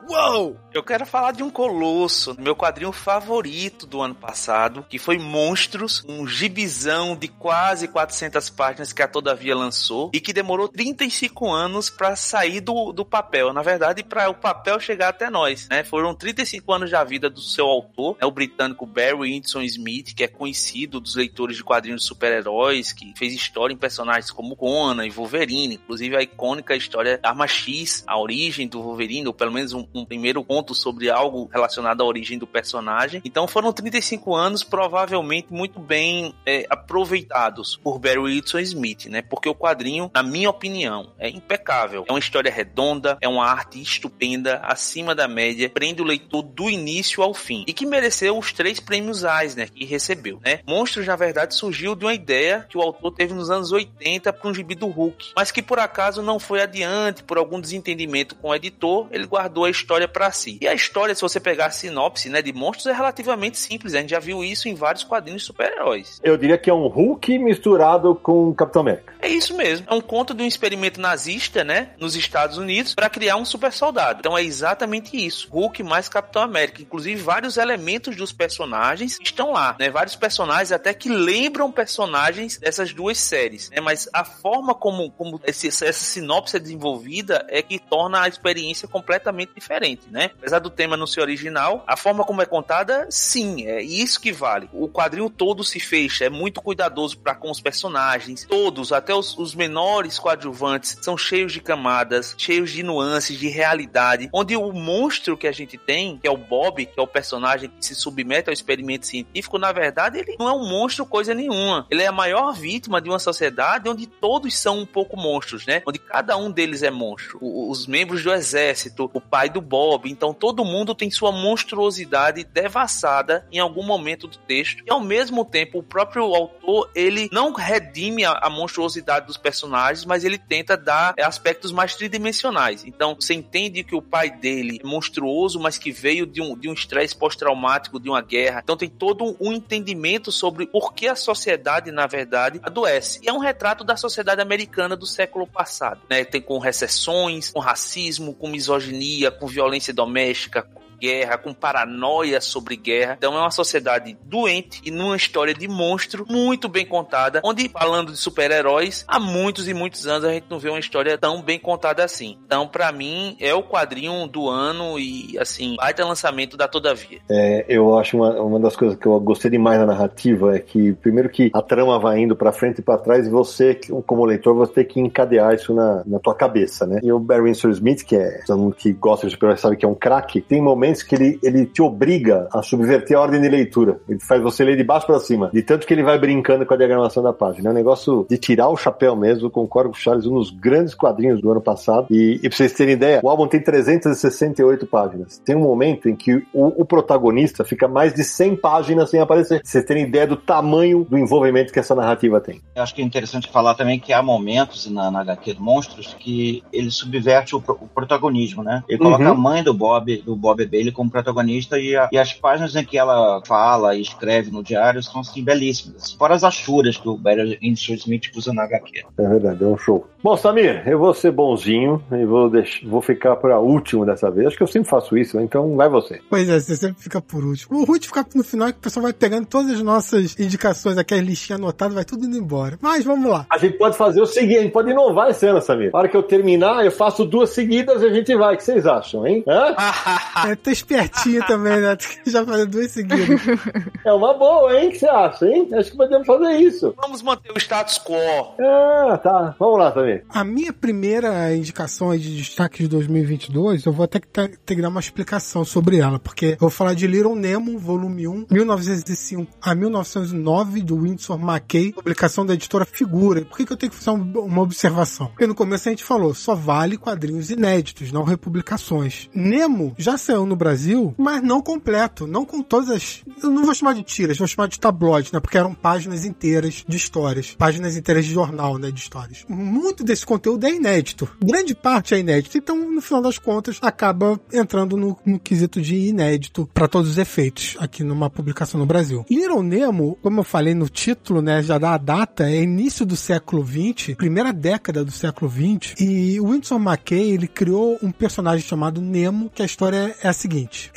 Uou! 0.09 0.57
Eu 0.73 0.83
quero 0.83 1.05
falar 1.05 1.33
de 1.33 1.43
um 1.43 1.51
colosso, 1.51 2.35
meu 2.39 2.57
quadrinho 2.57 2.93
favorito 2.93 3.87
do 3.87 4.01
ano 4.01 4.15
passado, 4.15 4.87
que 4.89 4.99
foi 4.99 5.19
Monstros, 5.19 6.03
um 6.09 6.27
gibizão 6.27 7.15
de 7.15 7.29
quase 7.29 7.89
400 7.89 8.49
páginas 8.49 8.93
que 8.93 9.03
a 9.03 9.09
Todavia 9.09 9.55
lançou 9.55 10.11
e 10.15 10.21
que 10.21 10.33
demorou 10.33 10.69
35 10.69 11.51
anos 11.51 11.91
para 11.91 12.17
sair 12.17 12.61
do, 12.61 12.93
do 12.93 13.05
papel. 13.05 13.53
Na 13.53 13.61
verdade, 13.61 14.03
para 14.03 14.31
o 14.31 14.35
papel 14.35 14.81
chegar 14.81 15.09
até 15.09 15.29
nós, 15.29 15.69
né? 15.69 15.85
Foram 15.85 16.15
35 16.15 16.73
anos 16.73 16.91
da 16.91 17.05
vida 17.05 17.29
do 17.29 17.41
seu 17.41 17.67
autor, 17.67 18.17
né? 18.21 18.27
o 18.27 18.31
britânico 18.31 18.87
Barry 18.87 19.15
Windsor 19.15 19.63
Smith, 19.65 20.15
que 20.15 20.25
é 20.25 20.29
conhecido 20.29 21.01
dos 21.01 21.17
leitores 21.17 21.57
de 21.57 21.65
quadrinhos 21.65 22.03
de 22.03 22.07
super-heróis, 22.07 22.93
que 22.93 23.13
fez 23.17 23.35
história 23.35 23.75
em 23.75 23.79
personagens 23.79 24.31
como 24.31 24.57
Conan 24.57 25.07
e 25.07 25.11
Wolverine, 25.11 25.75
inclusive 25.75 26.17
a 26.17 26.23
icônica 26.23 26.75
história 26.77 27.21
Arma 27.23 27.47
X, 27.47 28.05
a 28.07 28.19
origem 28.19 28.69
do 28.69 28.81
Wolverine, 28.83 29.27
ou 29.27 29.35
pelo 29.35 29.53
menos 29.53 29.73
um, 29.73 29.87
um 29.99 30.05
primeiro 30.05 30.43
ponto 30.45 30.75
sobre 30.75 31.11
algo 31.11 31.49
relacionado 31.53 32.03
à 32.03 32.05
origem 32.05 32.39
do 32.39 32.47
personagem. 32.47 33.21
Então 33.25 33.47
foram 33.47 33.73
35 33.73 34.35
anos 34.35 34.65
provavelmente 34.65 35.53
muito 35.53 35.81
bem 35.81 36.35
é, 36.47 36.67
aproveitados 36.69 37.77
por 37.77 37.99
Barry 37.99 38.19
Wilson 38.19 38.59
Smith, 38.61 39.07
né? 39.07 39.23
Porque 39.23 39.49
o 39.49 39.55
quadrinho, 39.55 40.11
na 40.15 40.23
minha 40.23 40.51
opinião, 40.51 41.13
é 41.19 41.29
impecável. 41.29 42.05
É 42.09 42.13
uma 42.13 42.19
história 42.19 42.51
redonda, 42.51 43.19
é 43.21 43.29
uma 43.29 43.47
arte 43.47 43.81
estupenda, 43.81 44.61
acima 44.63 45.15
da 45.15 45.29
média, 45.29 45.71
prende 45.71 46.03
o 46.03 46.05
leitor 46.05 46.43
do 46.43 46.71
início 46.71 47.23
ao 47.23 47.35
fim 47.35 47.65
e 47.67 47.73
que 47.73 47.87
mereceu 47.87 48.39
os 48.39 48.53
três 48.53 48.81
prêmios 48.81 49.25
Eisner 49.25 49.71
que 49.73 49.85
recebeu, 49.85 50.41
né? 50.45 50.61
Monstros, 50.67 51.07
na 51.07 51.17
verdade, 51.17 51.55
surgiu 51.55 51.95
de 51.95 52.05
uma 52.05 52.15
ideia 52.15 52.67
que 52.69 52.79
o 52.79 52.83
autor 52.83 53.13
teve 53.13 53.35
nos 53.35 53.51
anos 53.51 53.73
80 53.73 54.33
para 54.33 54.49
um 54.49 54.55
gibi 54.55 54.75
do 54.75 54.87
Hulk, 54.87 55.33
mas 55.35 55.51
que 55.51 55.63
por 55.63 55.79
acaso 55.79 56.23
não 56.23 56.39
foi 56.39 56.61
adiante 56.61 57.23
por 57.23 57.39
algum 57.39 57.61
desentendimento 57.61 58.35
com 58.37 58.49
o 58.49 58.55
editor, 58.55 59.09
ele 59.11 59.27
guardou 59.27 59.65
a 59.65 59.71
história 59.71 59.88
para 60.09 60.31
si. 60.31 60.59
E 60.61 60.69
a 60.69 60.75
história, 60.75 61.15
se 61.15 61.23
você 61.23 61.41
pegar 61.41 61.67
a 61.67 61.71
sinopse, 61.71 62.29
né, 62.29 62.43
de 62.43 62.53
monstros 62.53 62.87
é 62.87 62.93
relativamente 62.93 63.59
simples. 63.59 63.95
A 63.95 64.01
gente 64.01 64.11
já 64.11 64.19
viu 64.19 64.45
isso 64.45 64.69
em 64.69 64.75
vários 64.75 65.05
quadrinhos 65.05 65.43
de 65.43 65.47
super-heróis. 65.47 66.21
Eu 66.23 66.37
diria 66.37 66.59
que 66.59 66.69
é 66.69 66.75
um 66.75 66.87
Hulk 66.87 67.39
misturado 67.39 68.15
com 68.15 68.55
Capitão 68.55 68.83
América. 68.83 69.15
É 69.21 69.29
isso 69.29 69.57
mesmo. 69.57 69.87
É 69.89 69.95
um 69.95 70.01
conto 70.01 70.35
de 70.35 70.43
um 70.43 70.47
experimento 70.47 71.01
nazista, 71.01 71.65
né? 71.65 71.91
Nos 71.99 72.15
Estados 72.15 72.59
Unidos, 72.59 72.95
para 72.95 73.09
criar 73.09 73.37
um 73.37 73.45
super 73.45 73.73
soldado. 73.73 74.21
Então 74.21 74.37
é 74.37 74.43
exatamente 74.43 75.17
isso. 75.17 75.49
Hulk 75.51 75.83
mais 75.83 76.09
Capitão 76.09 76.43
América. 76.43 76.83
Inclusive, 76.83 77.21
vários 77.21 77.57
elementos 77.57 78.17
dos 78.17 78.33
personagens 78.33 79.19
estão 79.23 79.53
lá, 79.53 79.77
né? 79.79 79.91
Vários 79.91 80.17
personagens 80.17 80.73
até 80.73 80.93
que 80.93 81.09
lembram 81.09 81.73
personagens 81.73 82.59
dessas 82.59 82.93
duas 82.93 83.19
séries, 83.19 83.71
né? 83.71 83.81
Mas 83.81 84.09
a 84.13 84.25
forma 84.25 84.75
como, 84.75 85.11
como 85.13 85.41
esse, 85.45 85.69
essa 85.69 85.93
sinopse 85.93 86.57
é 86.57 86.61
desenvolvida 86.61 87.47
é 87.49 87.63
que 87.63 87.79
torna 87.79 88.23
a 88.23 88.29
experiência 88.29 88.89
completamente 88.89 89.53
diferente, 89.55 89.78
né? 90.11 90.31
Apesar 90.39 90.59
do 90.59 90.71
tema 90.71 90.97
não 90.97 91.07
ser 91.07 91.21
original, 91.21 91.85
a 91.87 91.97
forma 91.97 92.25
como 92.25 92.43
é 92.43 92.47
contada, 92.47 93.07
sim, 93.11 93.67
é 93.67 93.83
isso 93.83 94.21
que 94.21 94.33
vale. 94.33 94.69
O 94.73 94.89
quadrinho 94.89 95.31
todo 95.31 95.65
se 95.65 95.81
fecha, 95.81 96.25
é 96.25 96.31
muito 96.31 96.61
cuidadoso 96.61 97.19
para 97.19 97.35
com 97.35 97.51
os 97.51 97.61
personagens, 97.61 98.45
todos, 98.49 98.93
até 98.93 99.15
os, 99.15 99.37
os 99.39 99.55
menores 99.55 100.19
coadjuvantes, 100.19 100.97
são 101.01 101.17
cheios 101.17 101.53
de 101.53 101.61
camadas, 101.61 102.35
cheios 102.37 102.71
de 102.71 102.83
nuances, 102.83 103.39
de 103.39 103.49
realidade, 103.49 104.29
onde 104.33 104.57
o 104.57 104.73
monstro 104.73 105.37
que 105.37 105.47
a 105.47 105.53
gente 105.53 105.77
tem, 105.77 106.19
que 106.19 106.27
é 106.27 106.31
o 106.31 106.37
Bob, 106.37 106.85
que 106.87 106.99
é 106.99 107.03
o 107.03 107.07
personagem 107.07 107.71
que 107.71 107.85
se 107.85 107.95
submete 107.95 108.49
ao 108.49 108.53
experimento 108.53 109.07
científico, 109.07 109.59
na 109.59 109.73
verdade, 109.73 110.19
ele 110.19 110.37
não 110.39 110.49
é 110.49 110.53
um 110.53 110.69
monstro 110.69 111.07
coisa 111.07 111.35
nenhuma. 111.35 111.87
Ele 111.91 112.03
é 112.03 112.07
a 112.07 112.13
maior 112.13 112.53
vítima 112.53 113.01
de 113.01 113.09
uma 113.09 113.19
sociedade 113.19 113.89
onde 113.89 114.07
todos 114.07 114.57
são 114.59 114.79
um 114.79 114.87
pouco 114.87 115.17
monstros, 115.17 115.67
né? 115.67 115.83
Onde 115.87 115.99
cada 115.99 116.37
um 116.37 116.51
deles 116.51 116.83
é 116.83 116.91
monstro. 116.91 117.39
O, 117.41 117.71
os 117.71 117.87
membros 117.87 118.23
do 118.23 118.33
exército, 118.33 119.11
o 119.13 119.21
pai 119.21 119.49
do 119.49 119.61
Bob, 119.69 120.11
então 120.11 120.33
todo 120.33 120.65
mundo 120.65 120.95
tem 120.95 121.11
sua 121.11 121.31
monstruosidade 121.31 122.45
devassada 122.45 123.47
em 123.53 123.59
algum 123.59 123.83
momento 123.83 124.27
do 124.27 124.39
texto. 124.39 124.83
E 124.87 124.91
ao 124.91 125.01
mesmo 125.01 125.45
tempo, 125.45 125.79
o 125.79 125.83
próprio 125.83 126.23
autor, 126.35 126.91
ele 126.95 127.29
não 127.33 127.53
redime 127.53 128.25
a, 128.25 128.33
a 128.33 128.51
monstruosidade 128.51 129.27
dos 129.27 129.37
personagens, 129.37 130.05
mas 130.05 130.25
ele 130.25 130.39
tenta 130.39 130.77
dar 130.77 131.15
aspectos 131.19 131.71
mais 131.73 131.95
tridimensionais. 131.95 132.85
Então, 132.85 133.15
você 133.15 133.35
entende 133.35 133.85
que 133.85 133.95
o 133.95 134.03
pai 134.03 134.31
dele 134.31 134.81
é 134.83 134.87
monstruoso, 134.87 135.61
mas 135.61 135.79
que 135.79 135.93
veio 135.93 136.27
de 136.27 136.41
um 136.41 136.59
de 136.59 136.69
um 136.69 136.73
estresse 136.73 137.17
pós-traumático 137.17 138.01
de 138.01 138.09
uma 138.09 138.21
guerra. 138.21 138.61
Então 138.63 138.77
tem 138.77 138.89
todo 138.89 139.37
um 139.41 139.53
entendimento 139.53 140.31
sobre 140.33 140.67
por 140.67 140.93
que 140.93 141.07
a 141.07 141.17
sociedade, 141.17 141.91
na 141.91 142.07
verdade, 142.07 142.61
adoece. 142.63 143.21
E 143.23 143.29
é 143.29 143.33
um 143.33 143.39
retrato 143.39 143.85
da 143.85 143.97
sociedade 143.97 144.41
americana 144.41 144.97
do 144.97 145.07
século 145.07 145.47
passado, 145.47 146.01
né? 146.09 146.25
Tem 146.25 146.41
com 146.41 146.59
recessões, 146.59 147.51
com 147.51 147.61
racismo, 147.61 148.35
com 148.35 148.49
misoginia, 148.49 149.31
com 149.31 149.47
violência 149.47 149.58
doméstica, 149.93 150.67
guerra, 150.99 151.39
com 151.39 151.53
paranoia 151.53 152.41
sobre 152.41 152.77
guerra. 152.77 153.15
Então 153.19 153.35
é 153.35 153.41
uma 153.41 153.51
sociedade 153.51 154.17
doente 154.25 154.81
e 154.85 154.91
numa 154.91 155.17
história 155.17 155.55
de 155.55 155.69
monstro 155.69 156.25
muito 156.29 156.69
bem 156.69 156.87
contada, 156.87 157.41
onde 157.45 157.69
falando 157.69 158.13
de 158.13 158.19
super-heróis, 158.19 159.05
há 159.07 159.21
muitos 159.21 159.69
e 159.69 159.75
muitos 159.75 160.07
anos 160.07 160.25
a 160.25 160.33
gente 160.33 160.47
não 160.51 160.59
vê 160.59 160.69
uma 160.69 160.79
história 160.79 161.17
tão 161.17 161.43
bem 161.43 161.59
contada 161.59 162.05
assim. 162.05 162.39
Então, 162.45 162.67
para 162.67 162.91
mim, 162.93 163.37
é 163.41 163.55
o 163.55 163.63
quadrinho 163.63 164.27
do 164.27 164.49
ano 164.49 164.99
e, 164.99 165.39
assim, 165.39 165.77
baita 165.77 166.05
lançamento 166.05 166.57
da 166.57 166.69
Todavia. 166.69 167.21
É, 167.31 167.65
eu 167.69 167.99
acho 167.99 168.17
uma, 168.17 168.41
uma 168.41 168.61
das 168.61 168.77
coisas 168.77 168.99
que 168.99 169.07
eu 169.07 169.19
gostei 169.21 169.51
demais 169.51 169.79
da 169.79 169.87
narrativa 169.87 170.57
é 170.57 170.59
que, 170.59 170.93
primeiro 170.95 171.29
que 171.29 171.51
a 171.53 171.63
trama 171.63 171.99
vai 171.99 172.21
indo 172.21 172.37
para 172.37 172.53
frente 172.53 172.79
e 172.79 172.83
para 172.83 172.99
trás 172.99 173.27
e 173.27 173.31
você, 173.31 173.79
como 174.07 174.25
leitor, 174.25 174.55
você 174.55 174.73
tem 174.73 174.85
que 174.85 175.01
encadear 175.01 175.55
isso 175.55 175.75
na, 175.75 176.03
na 176.07 176.19
tua 176.19 176.35
cabeça, 176.35 176.87
né? 176.87 177.01
E 177.03 177.13
o 177.13 177.19
Barry 177.19 177.51
Smith, 177.51 178.05
que 178.05 178.17
é 178.17 178.43
todo 178.47 178.59
mundo 178.59 178.75
que 178.75 178.93
gosta 178.93 179.27
de 179.27 179.33
super 179.33 179.57
sabe 179.59 179.77
que 179.77 179.85
é 179.85 179.89
um 179.89 179.95
craque, 179.95 180.41
tem 180.41 180.61
momentos 180.63 180.88
momentos 180.89 181.03
que 181.03 181.15
ele, 181.15 181.39
ele 181.43 181.67
te 181.67 181.83
obriga 181.83 182.49
a 182.53 182.63
subverter 182.63 183.17
a 183.17 183.21
ordem 183.21 183.41
de 183.41 183.49
leitura. 183.49 184.01
Ele 184.09 184.19
faz 184.21 184.43
você 184.43 184.65
ler 184.65 184.77
de 184.77 184.85
baixo 184.85 185.07
para 185.07 185.21
cima. 185.21 185.51
De 185.53 185.63
tanto 185.63 185.87
que 185.87 185.93
ele 185.93 186.03
vai 186.03 186.19
brincando 186.19 186.65
com 186.65 186.75
a 186.75 186.77
diagramação 186.77 187.23
da 187.23 187.33
página. 187.33 187.69
É 187.69 187.73
um 187.73 187.75
negócio 187.75 188.27
de 188.29 188.39
tirar 188.39 188.69
o 188.69 188.77
chapéu 188.77 189.15
mesmo. 189.15 189.51
Concordo 189.51 189.91
com 189.91 189.97
o 189.97 189.99
Charles, 189.99 190.27
um 190.27 190.35
dos 190.35 190.51
grandes 190.51 190.95
quadrinhos 190.95 191.41
do 191.41 191.51
ano 191.51 191.61
passado. 191.61 192.07
E, 192.11 192.41
e 192.43 192.49
pra 192.49 192.57
vocês 192.57 192.73
terem 192.73 192.95
ideia, 192.95 193.21
o 193.23 193.29
álbum 193.29 193.47
tem 193.47 193.61
368 193.61 194.87
páginas. 194.87 195.39
Tem 195.45 195.57
um 195.57 195.61
momento 195.61 196.09
em 196.09 196.17
que 196.17 196.37
o, 196.53 196.83
o 196.83 196.85
protagonista 196.85 197.65
fica 197.65 197.87
mais 197.87 198.15
de 198.15 198.25
100 198.25 198.57
páginas 198.57 199.11
sem 199.11 199.21
aparecer. 199.21 199.61
Vocês 199.63 199.85
terem 199.85 200.05
ideia 200.05 200.27
do 200.27 200.37
tamanho 200.37 201.07
do 201.09 201.19
envolvimento 201.19 201.73
que 201.73 201.79
essa 201.79 201.95
narrativa 201.95 202.41
tem. 202.41 202.61
Eu 202.75 202.83
acho 202.83 202.95
que 202.95 203.03
é 203.03 203.05
interessante 203.05 203.51
falar 203.51 203.75
também 203.75 203.99
que 203.99 204.13
há 204.13 204.23
momentos 204.23 204.91
na, 204.91 205.11
na 205.11 205.21
HQ 205.21 205.55
do 205.55 205.63
Monstros 205.63 206.15
que 206.19 206.63
ele 206.73 206.91
subverte 206.91 207.55
o, 207.55 207.59
o 207.59 207.89
protagonismo, 207.89 208.63
né? 208.63 208.83
Ele 208.89 208.99
coloca 208.99 209.25
uhum. 209.25 209.31
a 209.31 209.35
mãe 209.35 209.63
do 209.63 209.75
Bob, 209.75 210.17
do 210.23 210.37
Bob 210.37 210.65
ele 210.79 210.93
como 210.93 211.11
protagonista 211.11 211.79
e, 211.79 211.97
a, 211.97 212.09
e, 212.13 212.19
as 212.19 212.33
páginas 212.33 212.75
em 212.77 212.85
que 212.85 212.99
ela 212.99 213.43
fala 213.47 213.95
e 213.95 214.01
escreve 214.01 214.51
no 214.51 214.63
diário 214.63 215.03
são 215.03 215.21
assim 215.21 215.43
belíssimas. 215.43 216.13
Fora 216.13 216.35
as 216.35 216.45
achuras 216.45 216.97
que 216.97 217.09
o 217.09 217.17
Barry 217.17 217.59
Smith 217.63 218.31
usa 218.37 218.53
na 218.53 218.65
HQ. 218.65 219.05
É 219.19 219.29
verdade, 219.29 219.63
é 219.63 219.67
um 219.67 219.77
show. 219.77 220.07
Bom, 220.23 220.37
Samir, 220.37 220.83
eu 220.87 220.99
vou 220.99 221.15
ser 221.15 221.31
bonzinho 221.31 222.03
e 222.11 222.25
vou, 222.25 222.51
deixar, 222.51 222.87
vou 222.89 223.01
ficar 223.01 223.37
para 223.37 223.61
último 223.61 224.05
dessa 224.05 224.31
vez. 224.31 224.49
Acho 224.49 224.57
que 224.57 224.63
eu 224.63 224.67
sempre 224.67 224.89
faço 224.89 225.17
isso, 225.17 225.39
então 225.39 225.77
vai 225.77 225.89
você. 225.89 226.21
Pois 226.29 226.49
é, 226.49 226.59
você 226.59 226.77
sempre 226.77 227.01
fica 227.01 227.21
por 227.21 227.45
último. 227.45 227.79
O 227.79 227.85
Ruth 227.85 228.07
fica 228.07 228.27
no 228.35 228.43
final 228.43 228.69
que 228.73 228.79
o 228.79 228.83
pessoal 228.83 229.05
vai 229.05 229.13
pegando 229.13 229.47
todas 229.47 229.73
as 229.73 229.83
nossas 229.83 230.39
indicações, 230.39 230.99
aquelas 230.99 231.25
listinhas 231.25 231.61
anotadas, 231.61 231.95
vai 231.95 232.05
tudo 232.05 232.27
indo 232.27 232.37
embora. 232.37 232.79
Mas 232.83 233.05
vamos 233.05 233.31
lá. 233.31 233.47
A 233.49 233.59
gente 233.59 233.79
pode 233.79 233.97
fazer 233.97 234.21
o 234.21 234.27
seguinte, 234.27 234.59
a 234.59 234.63
gente 234.63 234.73
pode 234.73 234.91
inovar 234.91 235.31
esse 235.31 235.47
ano, 235.47 235.61
Samir. 235.61 235.93
Na 235.93 236.01
hora 236.01 236.09
que 236.09 236.17
eu 236.17 236.23
terminar, 236.23 236.85
eu 236.85 236.91
faço 236.91 237.25
duas 237.25 237.51
seguidas 237.51 238.03
e 238.03 238.07
a 238.07 238.13
gente 238.13 238.35
vai. 238.35 238.55
O 238.55 238.57
que 238.57 238.65
vocês 238.65 238.87
acham, 238.87 239.27
hein? 239.27 239.45
Hã? 239.47 239.77
é, 240.51 240.57
tô 240.69 240.71
espertinho 240.71 241.47
também, 241.47 241.81
né? 241.81 241.97
Já 242.27 242.45
fazer 242.45 242.67
duas 242.67 242.91
seguidas. 242.91 243.19
É 244.05 244.13
uma 244.13 244.33
boa, 244.35 244.75
hein? 244.75 244.89
O 244.89 244.93
que 244.93 244.99
você 244.99 245.09
acha, 245.09 245.47
hein? 245.47 245.69
Acho 245.73 245.91
que 245.91 245.97
podemos 245.97 246.27
fazer 246.27 246.53
isso. 246.57 246.95
Vamos 246.97 247.21
manter 247.21 247.53
o 247.53 247.59
status 247.59 247.99
quo. 247.99 248.15
Ah, 248.59 249.19
tá. 249.23 249.55
Vamos 249.59 249.79
lá 249.79 249.91
também. 249.91 250.23
A 250.31 250.45
minha 250.45 250.73
primeira 250.73 251.55
indicação 251.55 252.17
de 252.17 252.37
destaque 252.37 252.85
de 252.85 252.89
2022, 252.89 253.85
eu 253.85 253.93
vou 253.93 254.05
até 254.05 254.19
ter, 254.19 254.57
ter 254.65 254.77
que 254.77 254.83
dar 254.83 254.89
uma 254.89 255.01
explicação 255.01 255.65
sobre 255.65 255.99
ela, 255.99 256.19
porque 256.19 256.53
eu 256.53 256.59
vou 256.61 256.71
falar 256.71 256.95
de 256.95 257.07
Little 257.07 257.35
Nemo, 257.35 257.79
volume 257.79 258.27
1, 258.27 258.47
1905 258.51 259.53
a 259.61 259.75
1909, 259.75 260.83
do 260.83 261.03
Winsor 261.03 261.39
McKay, 261.39 261.93
publicação 261.93 262.47
da 262.47 262.55
editora 262.55 262.87
Figura. 262.87 263.45
Por 263.45 263.59
que, 263.59 263.67
que 263.67 263.73
eu 263.73 263.77
tenho 263.77 263.93
que 263.93 263.99
fazer 263.99 264.11
uma 264.11 264.63
observação? 264.63 265.27
Porque 265.29 265.47
no 265.47 265.55
começo 265.55 265.89
a 265.89 265.93
gente 265.93 266.05
falou, 266.05 266.35
só 266.35 266.55
vale 266.55 266.97
quadrinhos 266.97 267.51
inéditos, 267.51 268.11
não 268.11 268.23
republicações. 268.23 269.29
Nemo 269.35 269.95
já 269.99 270.17
saiu 270.17 270.47
no 270.47 270.57
Brasil, 270.59 271.15
mas 271.17 271.43
não 271.43 271.63
completo, 271.63 272.27
não 272.27 272.45
com 272.45 272.63
todas 272.63 272.91
as. 272.91 273.23
Eu 273.43 273.51
não 273.51 273.65
vou 273.65 273.75
chamar 273.75 273.95
de 273.95 274.03
tiras, 274.03 274.37
vou 274.37 274.47
chamar 274.47 274.69
de 274.69 274.79
tabloides, 274.79 275.33
né? 275.33 275.41
Porque 275.41 275.57
eram 275.57 275.75
páginas 275.75 276.25
inteiras 276.25 276.85
de 276.87 276.97
histórias, 276.97 277.55
páginas 277.57 277.97
inteiras 277.97 278.27
de 278.27 278.33
jornal, 278.33 278.77
né? 278.79 278.91
De 278.91 279.01
histórias. 279.01 279.45
Muito 279.49 280.05
desse 280.05 280.27
conteúdo 280.27 280.67
é 280.67 280.75
inédito. 280.75 281.29
Grande 281.43 281.75
parte 281.75 282.15
é 282.15 282.19
inédito. 282.19 282.59
Então, 282.59 282.77
no 282.77 283.01
final 283.01 283.23
das 283.23 283.39
contas, 283.39 283.79
acaba 283.81 284.41
entrando 284.53 284.97
no, 284.97 285.17
no 285.25 285.39
quesito 285.39 285.81
de 285.81 285.95
inédito 285.95 286.69
para 286.75 286.89
todos 286.89 287.11
os 287.11 287.19
efeitos 287.19 287.77
aqui 287.79 288.03
numa 288.03 288.29
publicação 288.29 288.81
no 288.81 288.87
Brasil. 288.87 289.25
Little 289.31 289.63
Nemo, 289.63 290.19
como 290.23 290.41
eu 290.41 290.45
falei 290.45 290.75
no 290.75 290.89
título, 290.89 291.41
né? 291.41 291.63
Já 291.63 291.79
dá 291.79 291.95
a 291.95 291.99
data, 291.99 292.51
é 292.51 292.63
início 292.63 293.07
do 293.07 293.17
século 293.17 293.65
XX, 293.65 294.15
primeira 294.17 294.53
década 294.53 295.05
do 295.05 295.11
século 295.11 295.51
XX. 295.51 295.95
E 296.01 296.41
o 296.41 296.49
Winsor 296.51 296.81
McKay, 296.81 297.33
ele 297.33 297.47
criou 297.47 297.99
um 298.03 298.11
personagem 298.11 298.67
chamado 298.67 299.01
Nemo, 299.01 299.51
que 299.55 299.63
a 299.63 299.65
história 299.67 300.17
é 300.23 300.29
a 300.29 300.33
seguinte: 300.33 300.48